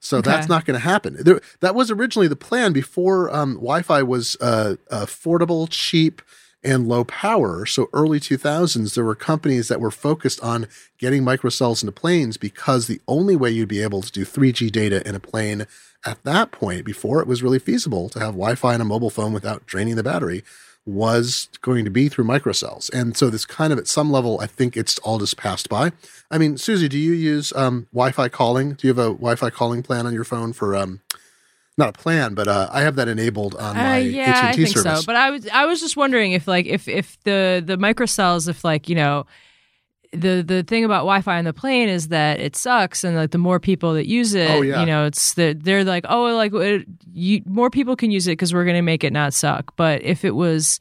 So 0.00 0.18
okay. 0.18 0.30
that's 0.30 0.50
not 0.50 0.66
going 0.66 0.78
to 0.78 0.84
happen. 0.84 1.16
There, 1.18 1.40
that 1.60 1.74
was 1.74 1.90
originally 1.90 2.28
the 2.28 2.36
plan 2.36 2.74
before 2.74 3.34
um, 3.34 3.54
Wi-Fi 3.54 4.02
was 4.02 4.36
uh, 4.38 4.74
affordable, 4.92 5.66
cheap, 5.70 6.20
and 6.62 6.86
low 6.86 7.04
power. 7.04 7.64
So 7.64 7.88
early 7.94 8.20
2000s, 8.20 8.94
there 8.94 9.04
were 9.04 9.14
companies 9.14 9.68
that 9.68 9.80
were 9.80 9.90
focused 9.90 10.42
on 10.42 10.68
getting 10.98 11.22
microcells 11.22 11.82
into 11.82 11.92
planes 11.92 12.36
because 12.36 12.86
the 12.86 13.00
only 13.08 13.34
way 13.34 13.50
you'd 13.50 13.66
be 13.70 13.82
able 13.82 14.02
to 14.02 14.12
do 14.12 14.26
3G 14.26 14.70
data 14.70 15.06
in 15.08 15.14
a 15.14 15.20
plane 15.20 15.66
at 16.04 16.22
that 16.24 16.52
point, 16.52 16.84
before 16.84 17.20
it 17.20 17.26
was 17.26 17.42
really 17.42 17.58
feasible 17.58 18.08
to 18.10 18.18
have 18.20 18.34
Wi-Fi 18.34 18.74
on 18.74 18.80
a 18.80 18.84
mobile 18.84 19.10
phone 19.10 19.32
without 19.32 19.66
draining 19.66 19.96
the 19.96 20.02
battery, 20.02 20.44
was 20.86 21.48
going 21.60 21.84
to 21.84 21.90
be 21.90 22.08
through 22.08 22.24
microcells. 22.24 22.90
And 22.92 23.16
so 23.16 23.28
this 23.28 23.44
kind 23.44 23.72
of 23.72 23.78
at 23.78 23.86
some 23.86 24.10
level, 24.10 24.40
I 24.40 24.46
think 24.46 24.76
it's 24.76 24.98
all 25.00 25.18
just 25.18 25.36
passed 25.36 25.68
by. 25.68 25.92
I 26.30 26.38
mean, 26.38 26.56
Susie, 26.56 26.88
do 26.88 26.98
you 26.98 27.12
use 27.12 27.52
um, 27.54 27.88
Wi-Fi 27.92 28.28
calling? 28.30 28.74
Do 28.74 28.86
you 28.86 28.94
have 28.94 28.98
a 28.98 29.10
Wi-Fi 29.10 29.50
calling 29.50 29.82
plan 29.82 30.06
on 30.06 30.14
your 30.14 30.24
phone 30.24 30.52
for 30.52 30.74
um, 30.74 31.00
not 31.76 31.90
a 31.90 31.92
plan, 31.92 32.34
but 32.34 32.48
uh, 32.48 32.68
I 32.72 32.82
have 32.82 32.96
that 32.96 33.08
enabled 33.08 33.54
on 33.56 33.76
uh, 33.76 33.80
my 33.80 34.00
uh, 34.00 34.04
yeah, 34.04 34.30
AT&T 34.30 34.48
I 34.48 34.52
think 34.52 34.68
service. 34.68 35.00
so. 35.00 35.06
But 35.06 35.16
I 35.16 35.30
was 35.30 35.46
I 35.48 35.66
was 35.66 35.80
just 35.80 35.96
wondering 35.96 36.32
if 36.32 36.48
like 36.48 36.66
if 36.66 36.88
if 36.88 37.22
the 37.22 37.62
the 37.64 37.76
microcells, 37.76 38.48
if 38.48 38.64
like 38.64 38.88
you 38.88 38.96
know 38.96 39.26
the 40.12 40.42
the 40.46 40.62
thing 40.62 40.84
about 40.84 41.00
Wi-Fi 41.00 41.38
on 41.38 41.44
the 41.44 41.52
plane 41.52 41.88
is 41.88 42.08
that 42.08 42.40
it 42.40 42.56
sucks, 42.56 43.04
and 43.04 43.16
like 43.16 43.30
the 43.30 43.38
more 43.38 43.60
people 43.60 43.94
that 43.94 44.06
use 44.06 44.34
it, 44.34 44.50
oh, 44.50 44.62
yeah. 44.62 44.80
you 44.80 44.86
know, 44.86 45.06
it's 45.06 45.34
the, 45.34 45.52
they're 45.52 45.84
like, 45.84 46.04
oh, 46.08 46.34
like 46.34 46.52
it, 46.54 46.86
you, 47.12 47.42
more 47.46 47.70
people 47.70 47.96
can 47.96 48.10
use 48.10 48.26
it 48.26 48.32
because 48.32 48.54
we're 48.54 48.64
going 48.64 48.76
to 48.76 48.82
make 48.82 49.04
it 49.04 49.12
not 49.12 49.34
suck. 49.34 49.76
But 49.76 50.02
if 50.02 50.24
it 50.24 50.34
was, 50.34 50.80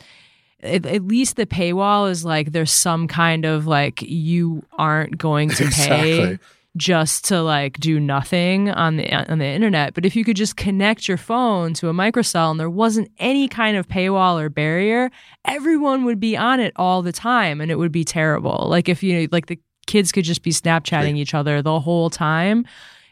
at, 0.61 0.85
at, 0.85 1.03
least 1.03 1.35
the 1.35 1.45
paywall 1.45 2.09
is 2.09 2.23
like 2.23 2.51
there's 2.51 2.71
some 2.71 3.07
kind 3.07 3.45
of 3.45 3.67
like 3.67 4.01
you 4.01 4.65
aren't 4.77 5.17
going 5.17 5.49
to 5.49 5.65
pay. 5.71 6.19
Exactly 6.19 6.39
just 6.77 7.25
to 7.25 7.41
like 7.41 7.79
do 7.79 7.99
nothing 7.99 8.69
on 8.69 8.97
the 8.97 9.11
on 9.11 9.39
the 9.39 9.45
internet. 9.45 9.93
But 9.93 10.05
if 10.05 10.15
you 10.15 10.23
could 10.23 10.37
just 10.37 10.55
connect 10.55 11.07
your 11.07 11.17
phone 11.17 11.73
to 11.75 11.89
a 11.89 11.93
microcell 11.93 12.51
and 12.51 12.59
there 12.59 12.69
wasn't 12.69 13.11
any 13.17 13.47
kind 13.47 13.75
of 13.75 13.87
paywall 13.87 14.39
or 14.39 14.49
barrier, 14.49 15.09
everyone 15.45 16.05
would 16.05 16.19
be 16.19 16.37
on 16.37 16.59
it 16.59 16.73
all 16.75 17.01
the 17.01 17.11
time 17.11 17.59
and 17.59 17.71
it 17.71 17.75
would 17.75 17.91
be 17.91 18.05
terrible. 18.05 18.67
Like 18.69 18.87
if 18.87 19.03
you 19.03 19.27
like 19.31 19.47
the 19.47 19.59
kids 19.87 20.11
could 20.11 20.25
just 20.25 20.43
be 20.43 20.51
Snapchatting 20.51 21.17
each 21.17 21.33
other 21.33 21.61
the 21.61 21.79
whole 21.79 22.09
time 22.09 22.65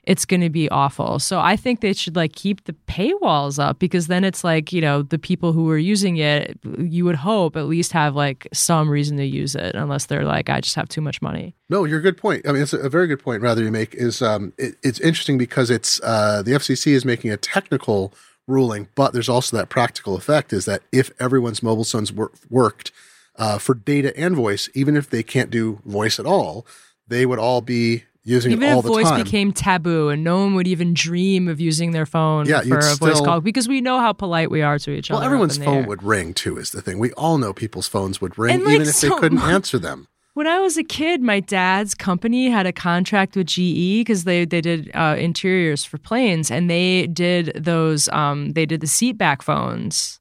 it's 0.06 0.26
going 0.26 0.41
to 0.41 0.49
be 0.49 0.70
awful. 0.70 1.20
So 1.20 1.39
I 1.39 1.56
think 1.56 1.82
they 1.82 1.93
should 1.93 2.16
like 2.16 2.34
keep 2.34 2.66
the 2.66 2.74
paywalls 2.88 3.58
up 3.62 3.80
because 3.80 4.08
then 4.08 4.24
it's 4.24 4.43
like, 4.43 4.72
you 4.72 4.82
know, 4.82 5.01
the 5.01 5.18
people 5.18 5.51
who 5.51 5.70
are 5.70 5.78
using 5.78 6.18
it, 6.18 6.60
you 6.78 7.06
would 7.06 7.16
hope 7.16 7.56
at 7.56 7.66
least 7.66 7.91
have 7.91 8.16
like 8.16 8.47
some 8.53 8.89
reason 8.89 9.18
to 9.18 9.26
use 9.26 9.56
it 9.56 9.76
unless 9.76 10.06
they're 10.06 10.26
like, 10.26 10.49
I 10.49 10.62
just 10.62 10.76
have 10.76 10.89
too 10.89 11.01
much 11.01 11.22
money. 11.22 11.56
No, 11.70 11.86
you're 11.86 11.99
a 11.99 12.03
good 12.03 12.18
point. 12.18 12.47
I 12.47 12.51
mean, 12.51 12.62
it's 12.62 12.74
a 12.74 12.89
very 12.89 13.08
good 13.08 13.22
point 13.24 13.41
rather 13.41 13.64
you 13.64 13.72
make 13.72 13.95
is 13.95 14.22
um, 14.22 14.53
it, 14.58 14.76
it's 14.84 14.99
interesting 14.99 15.38
because 15.38 15.70
it's 15.70 15.99
uh, 16.03 16.43
the 16.43 16.51
FCC 16.51 16.93
is 16.93 17.03
making 17.03 17.32
a 17.32 17.38
technical 17.38 18.14
ruling, 18.47 18.88
but 18.95 19.14
there's 19.14 19.30
also 19.30 19.58
that 19.58 19.70
practical 19.70 20.16
effect 20.16 20.53
is 20.53 20.66
that 20.66 20.84
if 20.91 21.12
everyone's 21.20 21.64
mobile 21.64 21.84
phones 21.84 22.14
wor- 22.14 22.32
worked 22.49 22.91
uh, 23.38 23.58
for 23.58 23.74
data 23.74 24.16
and 24.18 24.36
voice, 24.36 24.70
even 24.76 24.95
if 24.95 25.10
they 25.10 25.24
can't 25.24 25.49
do 25.49 25.80
voice 25.84 26.20
at 26.20 26.28
all, 26.28 26.66
they 27.08 27.26
would 27.26 27.39
all 27.39 27.62
be 27.62 28.03
using 28.26 28.51
even 28.51 28.63
if 28.63 28.84
the 28.84 28.89
voice 28.89 29.05
time. 29.05 29.23
became 29.23 29.53
taboo 29.53 30.09
and 30.09 30.23
no 30.23 30.39
one 30.39 30.55
would 30.55 30.67
even 30.67 30.93
dream 30.93 31.47
of 31.47 31.61
using 31.61 31.91
their 31.91 32.05
phone 32.05 32.47
yeah, 32.47 32.61
for 32.61 32.80
a 32.80 32.82
still, 32.82 33.07
voice 33.07 33.21
call 33.21 33.39
because 33.39 33.67
we 33.67 33.80
know 33.80 33.99
how 33.99 34.11
polite 34.11 34.51
we 34.51 34.61
are 34.61 34.78
to 34.80 34.91
each 34.91 35.09
well, 35.09 35.19
other. 35.19 35.26
Well, 35.26 35.28
everyone's 35.28 35.57
phone 35.57 35.84
air. 35.84 35.88
would 35.88 36.03
ring 36.03 36.34
too, 36.34 36.57
is 36.57 36.71
the 36.71 36.82
thing. 36.82 36.99
We 36.99 37.13
all 37.13 37.38
know 37.38 37.53
people's 37.53 37.88
phones 37.88 38.19
would 38.19 38.38
ring 38.38 38.65
like, 38.65 38.73
even 38.73 38.88
if 38.88 38.95
so 38.95 39.09
they 39.09 39.15
couldn't 39.15 39.39
answer 39.39 39.80
them. 39.80 40.07
When 40.34 40.47
I 40.47 40.59
was 40.59 40.78
a 40.78 40.84
kid, 40.84 41.21
my 41.21 41.39
dad's 41.39 41.95
company 41.95 42.49
had 42.49 42.65
a 42.65 42.73
contract 42.73 43.38
with 43.38 43.47
GE 43.47 44.01
because 44.01 44.26
they 44.26 44.43
they 44.43 44.59
did 44.59 44.91
uh, 44.93 45.15
interiors 45.17 45.86
for 45.86 45.97
planes, 45.97 46.51
and 46.51 46.69
they 46.69 47.07
did 47.07 47.53
those. 47.55 48.09
Um, 48.09 48.51
they 48.51 48.65
did 48.65 48.82
the 48.82 48.88
seat 48.88 49.17
back 49.17 49.41
phones. 49.41 50.19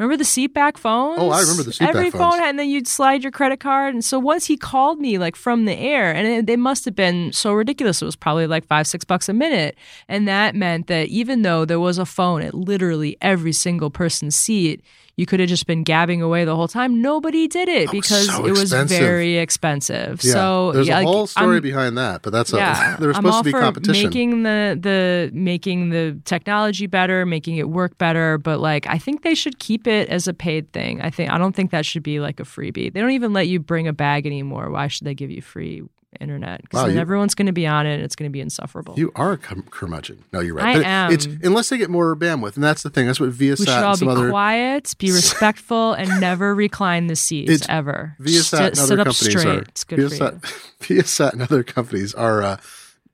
Remember 0.00 0.16
the 0.16 0.24
seat 0.24 0.54
back 0.54 0.78
phones? 0.78 1.18
Oh, 1.20 1.28
I 1.28 1.42
remember 1.42 1.62
the 1.62 1.74
seat 1.74 1.86
Every 1.86 2.04
back 2.04 2.12
phones. 2.12 2.24
Every 2.24 2.38
phone, 2.38 2.48
and 2.48 2.58
then 2.58 2.70
you'd 2.70 2.88
slide 2.88 3.22
your 3.22 3.30
credit 3.30 3.60
card. 3.60 3.92
And 3.92 4.02
so 4.02 4.18
once 4.18 4.46
he 4.46 4.56
called 4.56 4.98
me 4.98 5.18
like 5.18 5.36
from 5.36 5.66
the 5.66 5.74
air, 5.74 6.10
and 6.10 6.26
it, 6.26 6.46
they 6.46 6.56
must 6.56 6.86
have 6.86 6.96
been 6.96 7.34
so 7.34 7.52
ridiculous. 7.52 8.00
It 8.00 8.06
was 8.06 8.16
probably 8.16 8.46
like 8.46 8.64
five, 8.64 8.86
six 8.86 9.04
bucks 9.04 9.28
a 9.28 9.34
minute. 9.34 9.76
And 10.08 10.26
that 10.26 10.54
meant 10.54 10.86
that 10.86 11.08
even 11.08 11.42
though 11.42 11.66
there 11.66 11.78
was 11.78 11.98
a 11.98 12.06
phone 12.06 12.40
at 12.40 12.54
literally 12.54 13.18
every 13.20 13.52
single 13.52 13.90
person's 13.90 14.34
seat, 14.34 14.82
you 15.20 15.26
could 15.26 15.38
have 15.38 15.50
just 15.50 15.66
been 15.66 15.82
gabbing 15.82 16.22
away 16.22 16.46
the 16.46 16.56
whole 16.56 16.66
time. 16.66 17.02
Nobody 17.02 17.46
did 17.46 17.68
it 17.68 17.90
because 17.90 18.26
so 18.26 18.46
it 18.46 18.52
was 18.52 18.62
expensive. 18.62 18.98
very 18.98 19.36
expensive. 19.36 20.24
Yeah, 20.24 20.32
so 20.32 20.72
there's 20.72 20.88
yeah, 20.88 21.00
a 21.00 21.02
whole 21.02 21.20
like, 21.20 21.28
story 21.28 21.56
I'm, 21.56 21.62
behind 21.62 21.98
that, 21.98 22.22
but 22.22 22.32
that's 22.32 22.54
yeah, 22.54 22.94
a, 22.96 23.00
there's 23.00 23.16
supposed 23.16 23.36
to 23.36 23.44
be 23.44 23.52
competition. 23.52 24.02
Making 24.02 24.42
the 24.44 24.78
the 24.80 25.30
making 25.34 25.90
the 25.90 26.18
technology 26.24 26.86
better, 26.86 27.26
making 27.26 27.58
it 27.58 27.68
work 27.68 27.98
better, 27.98 28.38
but 28.38 28.60
like 28.60 28.86
I 28.86 28.96
think 28.96 29.22
they 29.22 29.34
should 29.34 29.58
keep 29.58 29.86
it 29.86 30.08
as 30.08 30.26
a 30.26 30.32
paid 30.32 30.72
thing. 30.72 31.02
I 31.02 31.10
think 31.10 31.30
I 31.30 31.36
don't 31.36 31.54
think 31.54 31.70
that 31.72 31.84
should 31.84 32.02
be 32.02 32.18
like 32.18 32.40
a 32.40 32.44
freebie. 32.44 32.90
They 32.90 33.00
don't 33.02 33.10
even 33.10 33.34
let 33.34 33.46
you 33.46 33.60
bring 33.60 33.86
a 33.86 33.92
bag 33.92 34.24
anymore. 34.24 34.70
Why 34.70 34.88
should 34.88 35.06
they 35.06 35.14
give 35.14 35.30
you 35.30 35.42
free 35.42 35.82
internet 36.18 36.62
because 36.62 36.78
wow, 36.78 36.86
then 36.86 36.96
you, 36.96 37.00
everyone's 37.00 37.34
going 37.34 37.46
to 37.46 37.52
be 37.52 37.66
on 37.66 37.86
it 37.86 37.94
and 37.94 38.02
it's 38.02 38.16
going 38.16 38.28
to 38.28 38.32
be 38.32 38.40
insufferable. 38.40 38.94
You 38.96 39.12
are 39.14 39.32
a 39.32 39.38
curmudgeon. 39.38 40.24
No, 40.32 40.40
you're 40.40 40.54
right. 40.54 40.76
I 40.76 40.78
but 40.78 40.86
am. 40.86 41.12
It's, 41.12 41.26
unless 41.26 41.68
they 41.68 41.78
get 41.78 41.90
more 41.90 42.16
bandwidth, 42.16 42.56
and 42.56 42.64
that's 42.64 42.82
the 42.82 42.90
thing. 42.90 43.06
That's 43.06 43.20
what 43.20 43.30
Viasat 43.30 43.60
we 43.60 43.66
should 43.66 43.68
all 43.68 43.92
and 43.92 44.00
be 44.00 44.08
other 44.08 44.30
quiet, 44.30 44.94
be 44.98 45.12
respectful, 45.12 45.92
and 45.92 46.20
never 46.20 46.54
recline 46.54 47.06
the 47.06 47.16
seats 47.16 47.50
it's, 47.50 47.68
ever. 47.68 48.16
Viasat 48.20 48.44
St- 48.44 48.70
and 48.72 48.80
other 48.80 48.96
companies 48.96 49.40
straight. 49.40 49.46
are 49.46 49.58
it's 49.60 49.84
good 49.84 49.98
Viasat, 50.00 50.44
for 50.44 50.94
you. 50.94 51.00
Viasat 51.02 51.32
and 51.32 51.42
other 51.42 51.62
companies 51.62 52.14
are 52.14 52.42
uh, 52.42 52.56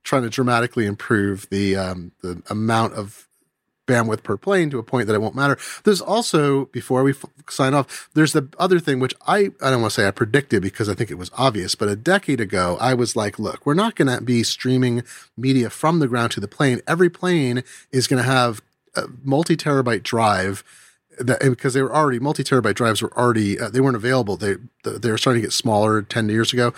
trying 0.03 0.23
to 0.23 0.29
dramatically 0.29 0.85
improve 0.85 1.47
the 1.49 1.75
um, 1.75 2.11
the 2.21 2.41
amount 2.49 2.93
of 2.93 3.26
bandwidth 3.87 4.21
per 4.21 4.37
plane 4.37 4.69
to 4.69 4.77
a 4.77 4.83
point 4.83 5.07
that 5.07 5.13
it 5.13 5.21
won't 5.21 5.35
matter. 5.35 5.57
There's 5.83 6.01
also, 6.01 6.65
before 6.65 7.03
we 7.03 7.11
f- 7.11 7.25
sign 7.49 7.73
off, 7.73 8.09
there's 8.13 8.33
the 8.33 8.47
other 8.59 8.79
thing, 8.79 8.99
which 8.99 9.15
I, 9.25 9.49
I 9.61 9.71
don't 9.71 9.81
want 9.81 9.93
to 9.93 10.01
say 10.01 10.07
I 10.07 10.11
predicted 10.11 10.61
because 10.61 10.89
I 10.89 10.93
think 10.93 11.09
it 11.09 11.17
was 11.17 11.31
obvious, 11.37 11.73
but 11.73 11.87
a 11.87 11.95
decade 11.95 12.39
ago, 12.39 12.77
I 12.79 12.93
was 12.93 13.15
like, 13.15 13.39
look, 13.39 13.65
we're 13.65 13.73
not 13.73 13.95
going 13.95 14.15
to 14.15 14.23
be 14.23 14.43
streaming 14.43 15.03
media 15.35 15.69
from 15.69 15.99
the 15.99 16.07
ground 16.07 16.31
to 16.33 16.39
the 16.39 16.47
plane. 16.47 16.81
Every 16.87 17.09
plane 17.09 17.63
is 17.91 18.07
going 18.07 18.21
to 18.21 18.29
have 18.29 18.61
a 18.95 19.05
multi 19.23 19.57
terabyte 19.57 20.03
drive. 20.03 20.63
That, 21.19 21.39
because 21.41 21.73
they 21.73 21.81
were 21.81 21.95
already 21.95 22.19
multi 22.19 22.43
terabyte 22.43 22.75
drives 22.75 23.01
were 23.01 23.17
already 23.17 23.59
uh, 23.59 23.71
they 23.71 23.81
weren't 23.81 23.95
available 23.95 24.37
they 24.37 24.57
they 24.83 25.09
were 25.09 25.17
starting 25.17 25.41
to 25.41 25.47
get 25.47 25.51
smaller 25.51 26.03
10 26.03 26.29
years 26.29 26.53
ago 26.53 26.75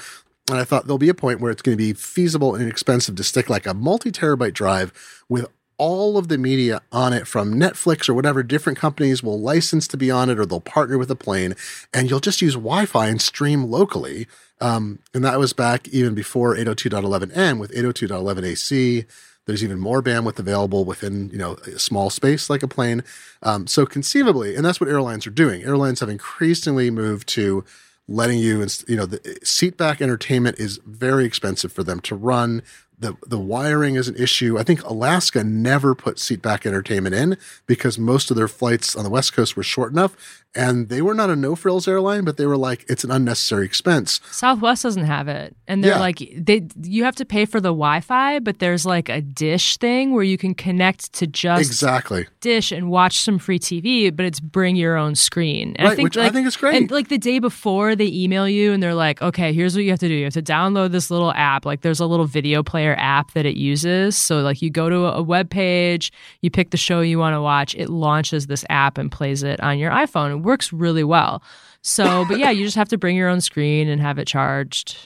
and 0.50 0.58
I 0.58 0.64
thought 0.64 0.86
there'll 0.86 0.98
be 0.98 1.10
a 1.10 1.14
point 1.14 1.42
where 1.42 1.52
it's 1.52 1.62
going 1.62 1.78
to 1.78 1.84
be 1.84 1.92
feasible 1.92 2.56
and 2.56 2.64
inexpensive 2.64 3.16
to 3.18 3.24
stick 3.24 3.50
like 3.50 3.66
a 3.66 3.74
multi 3.74 4.14
terabyte 4.14 4.54
drive 4.54 5.24
with 5.28 5.48
all 5.80 6.18
of 6.18 6.28
the 6.28 6.38
media 6.38 6.82
on 6.92 7.14
it 7.14 7.26
from 7.26 7.56
Netflix 7.56 8.08
or 8.08 8.14
whatever 8.14 8.44
different 8.44 8.78
companies 8.78 9.24
will 9.24 9.40
license 9.40 9.88
to 9.88 9.98
be 9.98 10.12
on 10.12 10.30
it 10.30 10.38
or 10.38 10.46
they'll 10.46 10.60
partner 10.60 10.98
with 10.98 11.10
a 11.10 11.16
plane 11.16 11.56
and 11.94 12.10
you'll 12.10 12.20
just 12.20 12.42
use 12.42 12.54
Wi-Fi 12.54 13.08
and 13.08 13.22
stream 13.22 13.64
locally. 13.64 14.28
Um, 14.62 15.00
and 15.14 15.24
that 15.24 15.40
was 15.40 15.54
back 15.54 15.88
even 15.88 16.14
before 16.14 16.56
802.11n 16.56 17.60
with 17.60 17.72
802.11ac. 17.72 19.06
There's 19.46 19.64
even 19.64 19.80
more 19.80 20.04
bandwidth 20.04 20.38
available 20.38 20.86
within, 20.86 21.30
you 21.30 21.38
know, 21.38 21.54
a 21.66 21.80
small 21.80 22.10
space 22.10 22.50
like 22.50 22.62
a 22.62 22.68
plane. 22.68 23.04
Um, 23.42 23.66
so 23.66 23.86
conceivably, 23.86 24.56
and 24.56 24.64
that's 24.64 24.80
what 24.80 24.90
airlines 24.90 25.26
are 25.26 25.32
doing. 25.32 25.64
Airlines 25.64 26.02
have 26.02 26.10
increasingly 26.10 26.92
moved 26.92 27.28
to 27.30 27.64
letting 28.08 28.40
you, 28.40 28.66
you 28.88 28.96
know, 28.96 29.06
the 29.06 29.40
seat 29.44 29.78
back 29.78 30.02
entertainment 30.02 30.60
is 30.60 30.80
very 30.86 31.26
expensive 31.26 31.72
for 31.72 31.84
them 31.84 32.00
to 32.02 32.16
run 32.16 32.62
the 33.00 33.16
the 33.26 33.40
wiring 33.40 33.96
is 33.96 34.08
an 34.08 34.16
issue. 34.16 34.58
I 34.58 34.64
think 34.64 34.84
Alaska 34.84 35.44
never 35.44 35.96
put 35.96 36.18
seatback 36.18 36.66
entertainment 36.66 37.16
in 37.16 37.38
because 37.66 37.98
most 37.98 38.30
of 38.30 38.38
their 38.38 38.48
flights 38.48 38.96
on 38.96 39.04
the 39.04 39.10
West 39.10 39.34
Coast 39.34 39.56
were 39.56 39.64
short 39.64 39.92
enough, 39.92 40.44
and 40.56 40.90
they 40.90 41.02
were 41.02 41.14
not 41.14 41.30
a 41.30 41.36
no 41.36 41.56
frills 41.56 41.88
airline, 41.88 42.24
but 42.24 42.38
they 42.38 42.46
were 42.46 42.58
like 42.58 42.86
it's 42.90 43.04
an 43.04 43.12
unnecessary 43.12 43.66
expense. 43.66 44.20
Southwest 44.32 44.84
doesn't 44.84 45.04
have 45.06 45.28
it, 45.28 45.56
and 45.68 45.84
they're 45.84 45.94
Yeah. 45.94 46.00
like 46.00 46.18
they 46.38 46.68
you 46.84 47.04
have 47.04 47.16
to 47.18 47.26
pay 47.26 47.46
for 47.46 47.60
the 47.62 47.70
Wi-Fi, 47.70 48.40
but 48.40 48.60
there's 48.60 48.86
like 48.86 49.10
a 49.10 49.22
dish 49.22 49.78
thing 49.78 50.14
where 50.14 50.24
you 50.24 50.38
can 50.38 50.54
connect 50.56 51.14
to 51.14 51.28
just 51.28 51.62
Exactly. 51.70 52.26
dish 52.42 52.72
and 52.72 52.90
watch 52.90 53.20
some 53.20 53.38
free 53.38 53.60
TV, 53.60 54.10
but 54.16 54.26
it's 54.26 54.40
bring 54.40 54.76
your 54.76 54.96
own 54.98 55.16
screen. 55.16 55.76
And 55.78 55.88
Right, 55.90 56.00
which 56.02 56.18
I 56.18 56.30
think 56.30 56.48
is 56.48 56.58
great. 56.58 56.76
And 56.76 56.92
like 56.92 57.10
the 57.10 57.18
day 57.20 57.40
before, 57.40 57.96
they 57.96 58.08
email 58.08 58.48
you 58.50 58.72
and 58.74 58.82
they're 58.82 58.96
like, 58.96 59.22
"Okay, 59.22 59.54
here's 59.54 59.76
what 59.76 59.84
you 59.84 59.92
have 59.92 60.00
to 60.00 60.08
do. 60.08 60.14
You 60.16 60.24
have 60.26 60.34
to 60.34 60.42
download 60.42 60.92
this 60.92 61.12
little 61.12 61.32
app. 61.34 61.66
Like 61.66 61.82
there's 61.82 62.00
a 62.00 62.06
little 62.08 62.26
video 62.26 62.64
player 62.64 62.96
app 62.98 63.34
that 63.34 63.46
it 63.46 63.56
uses. 63.56 64.18
So 64.18 64.40
like 64.42 64.62
you 64.62 64.70
go 64.72 64.90
to 64.90 65.06
a 65.06 65.22
web 65.22 65.50
page, 65.50 66.12
you 66.42 66.50
pick 66.50 66.72
the 66.72 66.78
show 66.78 67.02
you 67.02 67.20
want 67.20 67.36
to 67.36 67.42
watch, 67.42 67.76
it 67.76 67.90
launches 67.90 68.48
this 68.48 68.66
app 68.70 68.98
and 68.98 69.12
plays 69.12 69.44
it 69.44 69.60
on 69.62 69.78
your 69.78 69.92
iPhone. 69.92 70.39
It 70.40 70.44
works 70.46 70.72
really 70.74 71.04
well. 71.04 71.44
So, 71.82 72.26
but 72.28 72.40
yeah, 72.40 72.50
you 72.50 72.66
just 72.66 72.76
have 72.76 72.90
to 72.90 72.98
bring 72.98 73.16
your 73.16 73.30
own 73.30 73.42
screen 73.42 73.88
and 73.88 74.02
have 74.02 74.20
it 74.20 74.28
charged. 74.28 74.98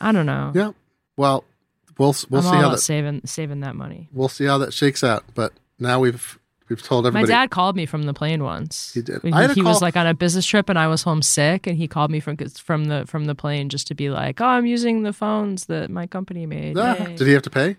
I 0.00 0.12
don't 0.12 0.26
know. 0.26 0.52
Yeah. 0.54 0.72
Well, 1.16 1.44
we'll 1.98 2.14
we'll 2.30 2.46
I'm 2.46 2.52
see 2.52 2.56
how 2.56 2.70
that 2.70 2.78
saving 2.78 3.22
saving 3.24 3.60
that 3.60 3.76
money. 3.76 4.08
we'll 4.12 4.28
see 4.28 4.44
how 4.44 4.58
that 4.58 4.72
shakes 4.72 5.04
out. 5.04 5.24
But 5.34 5.52
now 5.78 6.00
we've 6.00 6.38
we've 6.68 6.82
told 6.82 7.06
everybody. 7.06 7.30
My 7.30 7.38
dad 7.40 7.50
called 7.50 7.76
me 7.76 7.86
from 7.86 8.02
the 8.04 8.14
plane 8.14 8.42
once. 8.42 8.92
He 8.94 9.02
did. 9.02 9.22
He, 9.22 9.32
I 9.32 9.42
had 9.42 9.50
a 9.50 9.54
he 9.54 9.62
was 9.62 9.82
like 9.82 9.96
on 9.96 10.06
a 10.06 10.14
business 10.14 10.46
trip, 10.46 10.68
and 10.68 10.78
I 10.78 10.88
was 10.88 11.02
homesick, 11.02 11.66
and 11.66 11.76
he 11.76 11.86
called 11.86 12.10
me 12.10 12.20
from 12.20 12.36
from 12.36 12.86
the 12.86 13.04
from 13.06 13.26
the 13.26 13.34
plane 13.34 13.68
just 13.68 13.86
to 13.88 13.94
be 13.94 14.10
like, 14.10 14.40
"Oh, 14.40 14.46
I'm 14.46 14.66
using 14.66 15.02
the 15.02 15.12
phones 15.12 15.66
that 15.66 15.90
my 15.90 16.06
company 16.06 16.46
made." 16.46 16.76
Ah, 16.76 16.94
did 16.94 17.26
he 17.26 17.32
have 17.32 17.42
to 17.42 17.50
pay? 17.50 17.76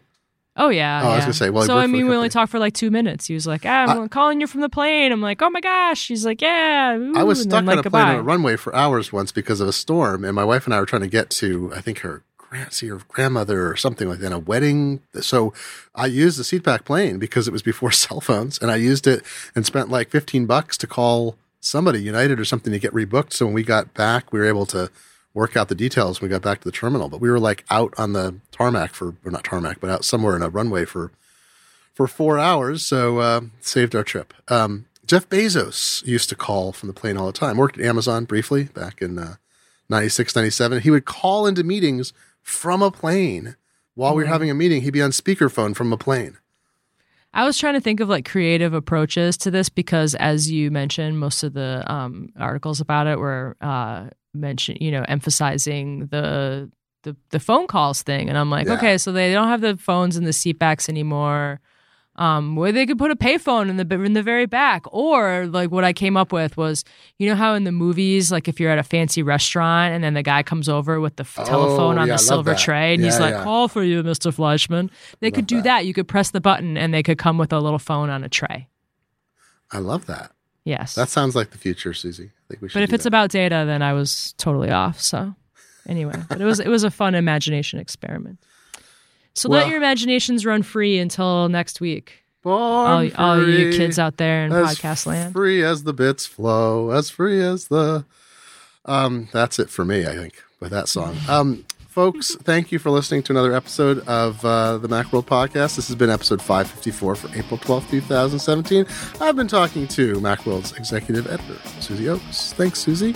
Oh 0.56 0.70
yeah. 0.70 1.02
Oh, 1.04 1.10
I 1.10 1.16
was 1.16 1.26
gonna 1.26 1.34
say, 1.34 1.50
well, 1.50 1.66
so 1.66 1.78
I 1.78 1.88
mean, 1.88 2.08
we 2.08 2.16
only 2.16 2.30
talked 2.30 2.52
for 2.52 2.60
like 2.60 2.74
two 2.74 2.92
minutes. 2.92 3.28
He 3.28 3.34
was 3.34 3.48
like, 3.48 3.66
ah, 3.66 3.86
"I'm 3.88 4.10
calling 4.10 4.42
you 4.42 4.48
from 4.48 4.62
the 4.62 4.70
plane." 4.70 5.12
I'm 5.12 5.22
like, 5.22 5.42
"Oh 5.42 5.50
my 5.50 5.62
gosh!" 5.62 6.08
He's 6.08 6.26
like, 6.26 6.42
"Yeah." 6.42 6.98
I 7.16 7.24
was 7.24 7.42
stuck 7.42 7.52
then, 7.52 7.70
on 7.70 7.78
like, 7.78 7.86
a 7.86 7.90
plane 7.90 8.08
on 8.08 8.16
a 8.16 8.24
runway 8.24 8.56
for 8.56 8.76
hours 8.76 9.12
once 9.14 9.32
because 9.32 9.62
of 9.62 9.68
a 9.68 9.74
storm, 9.74 10.24
and 10.24 10.36
my 10.36 10.46
wife 10.46 10.66
and 10.66 10.74
I 10.74 10.80
were 10.80 10.86
trying 10.86 11.04
to 11.04 11.08
get 11.08 11.30
to, 11.32 11.72
I 11.76 11.82
think 11.82 12.00
her 12.00 12.24
see 12.70 12.88
her 12.88 13.00
grandmother 13.08 13.70
or 13.70 13.76
something 13.76 14.08
like 14.08 14.20
that, 14.20 14.32
a 14.32 14.40
wedding. 14.40 15.02
So 15.20 15.54
I 15.94 16.06
used 16.06 16.40
the 16.40 16.44
seatback 16.44 16.86
plane 16.86 17.20
because 17.20 17.48
it 17.48 17.52
was 17.52 17.62
before 17.62 17.92
cell 18.06 18.22
phones, 18.22 18.58
and 18.60 18.72
I 18.72 18.76
used 18.76 19.08
it 19.08 19.24
and 19.56 19.66
spent 19.66 19.90
like 19.90 20.10
fifteen 20.10 20.46
bucks 20.46 20.78
to 20.78 20.88
call 20.88 21.36
somebody, 21.60 22.02
United 22.02 22.40
or 22.40 22.46
something, 22.46 22.72
to 22.72 22.80
get 22.80 22.94
rebooked. 22.94 23.34
So 23.34 23.46
when 23.46 23.56
we 23.56 23.64
got 23.64 23.94
back, 23.94 24.32
we 24.32 24.40
were 24.40 24.46
able 24.46 24.66
to 24.68 24.90
work 25.36 25.56
out 25.56 25.68
the 25.68 25.76
details 25.76 26.20
when 26.20 26.30
we 26.30 26.34
got 26.34 26.42
back 26.42 26.62
to 26.62 26.66
the 26.66 26.72
terminal. 26.72 27.10
But 27.10 27.22
we 27.22 27.30
were 27.30 27.40
like 27.40 27.64
out 27.70 27.94
on 28.00 28.14
the 28.14 28.38
tarmac 28.52 28.96
for, 28.96 29.16
or 29.24 29.32
not 29.32 29.44
tarmac, 29.44 29.80
but 29.80 29.92
out 29.92 30.04
somewhere 30.04 30.36
in 30.36 30.42
a 30.42 30.50
runway 30.50 30.86
for 30.86 31.12
for 31.94 32.08
four 32.08 32.38
hours, 32.38 32.84
so 32.84 33.20
uh, 33.20 33.42
saved 33.62 33.96
our 33.96 34.04
trip. 34.04 34.34
Um, 34.50 34.86
Jeff 35.08 35.30
Bezos 35.30 36.06
used 36.06 36.28
to 36.28 36.36
call 36.36 36.74
from 36.74 36.88
the 36.88 36.94
plane 36.94 37.16
all 37.16 37.28
the 37.28 37.32
time. 37.32 37.56
Worked 37.56 37.80
at 37.80 37.86
Amazon 37.86 38.26
briefly 38.26 38.66
back 38.66 39.02
in 39.02 39.18
uh, 39.18 39.36
96, 39.90 40.36
97. 40.36 40.82
He 40.82 40.92
would 40.92 41.06
call 41.06 41.48
into 41.48 41.64
meetings 41.64 42.12
from 42.42 42.82
a 42.82 42.92
plane. 42.92 43.56
While 43.94 44.14
we 44.14 44.24
were 44.24 44.30
having 44.30 44.50
a 44.50 44.54
meeting, 44.54 44.82
he'd 44.82 44.92
be 44.92 45.02
on 45.02 45.12
speakerphone 45.12 45.74
from 45.74 45.94
a 45.94 45.98
plane. 45.98 46.38
I 47.34 47.46
was 47.46 47.58
trying 47.58 47.76
to 47.76 47.82
think 47.82 48.02
of 48.02 48.10
like 48.10 48.30
creative 48.30 48.74
approaches 48.74 49.38
to 49.38 49.52
this 49.52 49.70
because, 49.70 50.16
as 50.16 50.52
you 50.52 50.72
mentioned, 50.72 51.20
most 51.20 51.44
of 51.44 51.54
the 51.54 51.84
um, 51.92 52.30
articles 52.38 52.82
about 52.82 53.08
it 53.08 53.20
were 53.20 53.56
uh, 53.62 54.08
mention, 54.36 54.78
you 54.80 54.92
know, 54.92 55.04
emphasizing 55.08 56.08
the 56.08 56.70
the 57.04 57.16
the 57.30 57.40
phone 57.40 57.68
calls 57.68 58.02
thing, 58.04 58.30
and 58.30 58.38
I'm 58.38 58.50
like, 58.50 58.68
Yeah. 58.68 58.74
okay, 58.74 58.98
so 58.98 59.12
they 59.12 59.32
don't 59.34 59.48
have 59.48 59.62
the 59.62 59.78
phones 59.78 60.18
in 60.18 60.24
the 60.24 60.34
seat 60.34 60.58
backs 60.60 60.90
anymore. 60.90 61.60
Um, 62.18 62.56
where 62.56 62.72
they 62.72 62.86
could 62.86 62.98
put 62.98 63.12
a 63.12 63.16
payphone 63.18 63.68
in 63.70 63.76
the 63.76 63.96
in 64.02 64.14
the 64.14 64.24
very 64.24 64.46
back, 64.46 64.84
or 64.94 65.48
like 65.48 65.70
what 65.70 65.84
I 65.84 65.92
came 65.92 66.16
up 66.16 66.32
with 66.32 66.56
was, 66.56 66.86
you 67.20 67.28
know 67.30 67.36
how 67.36 67.56
in 67.56 67.66
the 67.66 67.74
movies, 67.74 68.32
like 68.32 68.48
if 68.48 68.58
you're 68.58 68.72
at 68.72 68.78
a 68.80 68.84
fancy 68.84 69.22
restaurant 69.22 69.94
and 69.94 70.02
then 70.02 70.14
the 70.14 70.24
guy 70.24 70.42
comes 70.42 70.70
over 70.70 71.02
with 71.02 71.18
the 71.18 71.24
f- 71.24 71.36
Oh, 71.40 71.44
telephone 71.44 71.98
on 71.98 72.08
yeah, 72.08 72.14
the 72.14 72.18
silver 72.18 72.52
that. 72.52 72.60
tray, 72.60 72.94
and 72.94 73.04
he's 73.04 73.20
like, 73.20 73.34
yeah. 73.34 73.44
"Call 73.44 73.68
for 73.68 73.84
you, 73.84 74.02
Mister 74.02 74.32
Fleischman." 74.32 74.90
They 75.20 75.30
could 75.30 75.46
do 75.46 75.58
that. 75.58 75.64
that. 75.64 75.86
You 75.86 75.94
could 75.94 76.08
press 76.08 76.32
the 76.32 76.40
button, 76.40 76.78
and 76.78 76.94
they 76.94 77.04
could 77.04 77.18
come 77.18 77.38
with 77.38 77.52
a 77.52 77.60
little 77.60 77.80
phone 77.80 78.10
on 78.10 78.24
a 78.24 78.30
tray. 78.30 78.70
I 79.72 79.80
love 79.80 80.06
that. 80.06 80.32
Yes, 80.64 80.96
That 80.96 81.10
sounds 81.10 81.36
like 81.36 81.52
the 81.52 81.58
future, 81.60 81.94
Susie. 81.94 82.32
Think 82.56 82.62
we 82.62 82.70
should. 82.70 82.74
but 82.74 82.84
if 82.84 82.94
it's 82.94 83.04
that. 83.04 83.10
about 83.10 83.30
data, 83.32 83.64
then 83.68 83.82
I 83.82 83.94
was 83.94 84.34
totally 84.38 84.72
off. 84.72 85.02
So 85.02 85.36
anyway, 85.88 86.16
but 86.30 86.42
it 86.42 86.46
was 86.46 86.60
it 86.60 86.68
was 86.70 86.84
a 86.84 86.92
fun 86.92 87.16
imagination 87.16 87.80
experiment. 87.80 88.40
So 89.34 89.50
Well- 89.50 89.60
let 89.62 89.68
your 89.70 89.78
imaginations 89.78 90.46
run 90.46 90.64
free 90.64 90.98
until 91.00 91.50
next 91.50 91.82
week. 91.82 92.24
All, 92.46 93.10
all 93.18 93.48
you 93.50 93.72
kids 93.72 93.98
out 93.98 94.18
there 94.18 94.46
in 94.46 94.52
as 94.52 94.78
podcast 94.78 95.08
land. 95.08 95.34
free 95.34 95.64
as 95.64 95.84
the 95.84 95.94
bits 95.94 96.28
flow, 96.28 96.92
as 96.92 97.10
free 97.10 97.42
as 97.42 97.68
the. 97.70 98.06
Um, 98.86 99.30
that's 99.34 99.58
it 99.58 99.72
for 99.72 99.84
me, 99.84 100.06
I 100.06 100.14
think, 100.16 100.44
with 100.60 100.70
that 100.72 100.88
song. 100.88 101.18
Um, 101.28 101.66
folks, 101.96 102.36
thank 102.36 102.74
you 102.74 102.78
for 102.78 102.90
listening 102.90 103.24
to 103.24 103.32
another 103.32 103.54
episode 103.54 104.06
of 104.06 104.44
uh, 104.44 104.78
the 104.78 104.88
Macworld 104.90 105.24
Podcast. 105.24 105.78
This 105.78 105.88
has 105.88 105.96
been 105.96 106.10
episode 106.10 106.42
554 106.42 107.16
for 107.16 107.38
April 107.38 107.58
twelfth, 107.58 107.90
2017. 107.90 108.86
I've 109.22 109.38
been 109.38 109.48
talking 109.48 109.88
to 109.88 110.16
Macworld's 110.16 110.74
executive 110.74 111.26
editor, 111.28 111.58
Susie 111.80 112.04
Ochs. 112.04 112.52
Thanks, 112.52 112.80
Susie. 112.80 113.16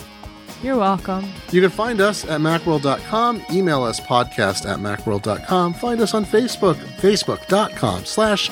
You're 0.64 0.78
welcome. 0.78 1.30
You 1.52 1.60
can 1.60 1.70
find 1.70 2.00
us 2.00 2.24
at 2.24 2.40
macworld.com, 2.40 3.44
email 3.52 3.84
us 3.84 4.00
podcast 4.00 4.66
at 4.66 4.80
macworld.com, 4.80 5.74
find 5.74 6.00
us 6.00 6.14
on 6.14 6.24
Facebook, 6.24 6.76
facebook.com 7.02 8.06
slash 8.06 8.50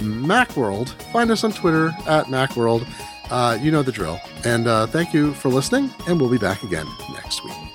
macworld, 0.00 0.90
find 1.10 1.30
us 1.30 1.42
on 1.42 1.52
Twitter 1.52 1.88
at 2.06 2.26
macworld. 2.26 2.86
Uh, 3.30 3.56
you 3.58 3.70
know 3.70 3.82
the 3.82 3.92
drill. 3.92 4.20
And 4.44 4.66
uh, 4.66 4.88
thank 4.88 5.14
you 5.14 5.32
for 5.32 5.48
listening, 5.48 5.90
and 6.06 6.20
we'll 6.20 6.30
be 6.30 6.36
back 6.36 6.62
again 6.64 6.86
next 7.14 7.42
week. 7.44 7.69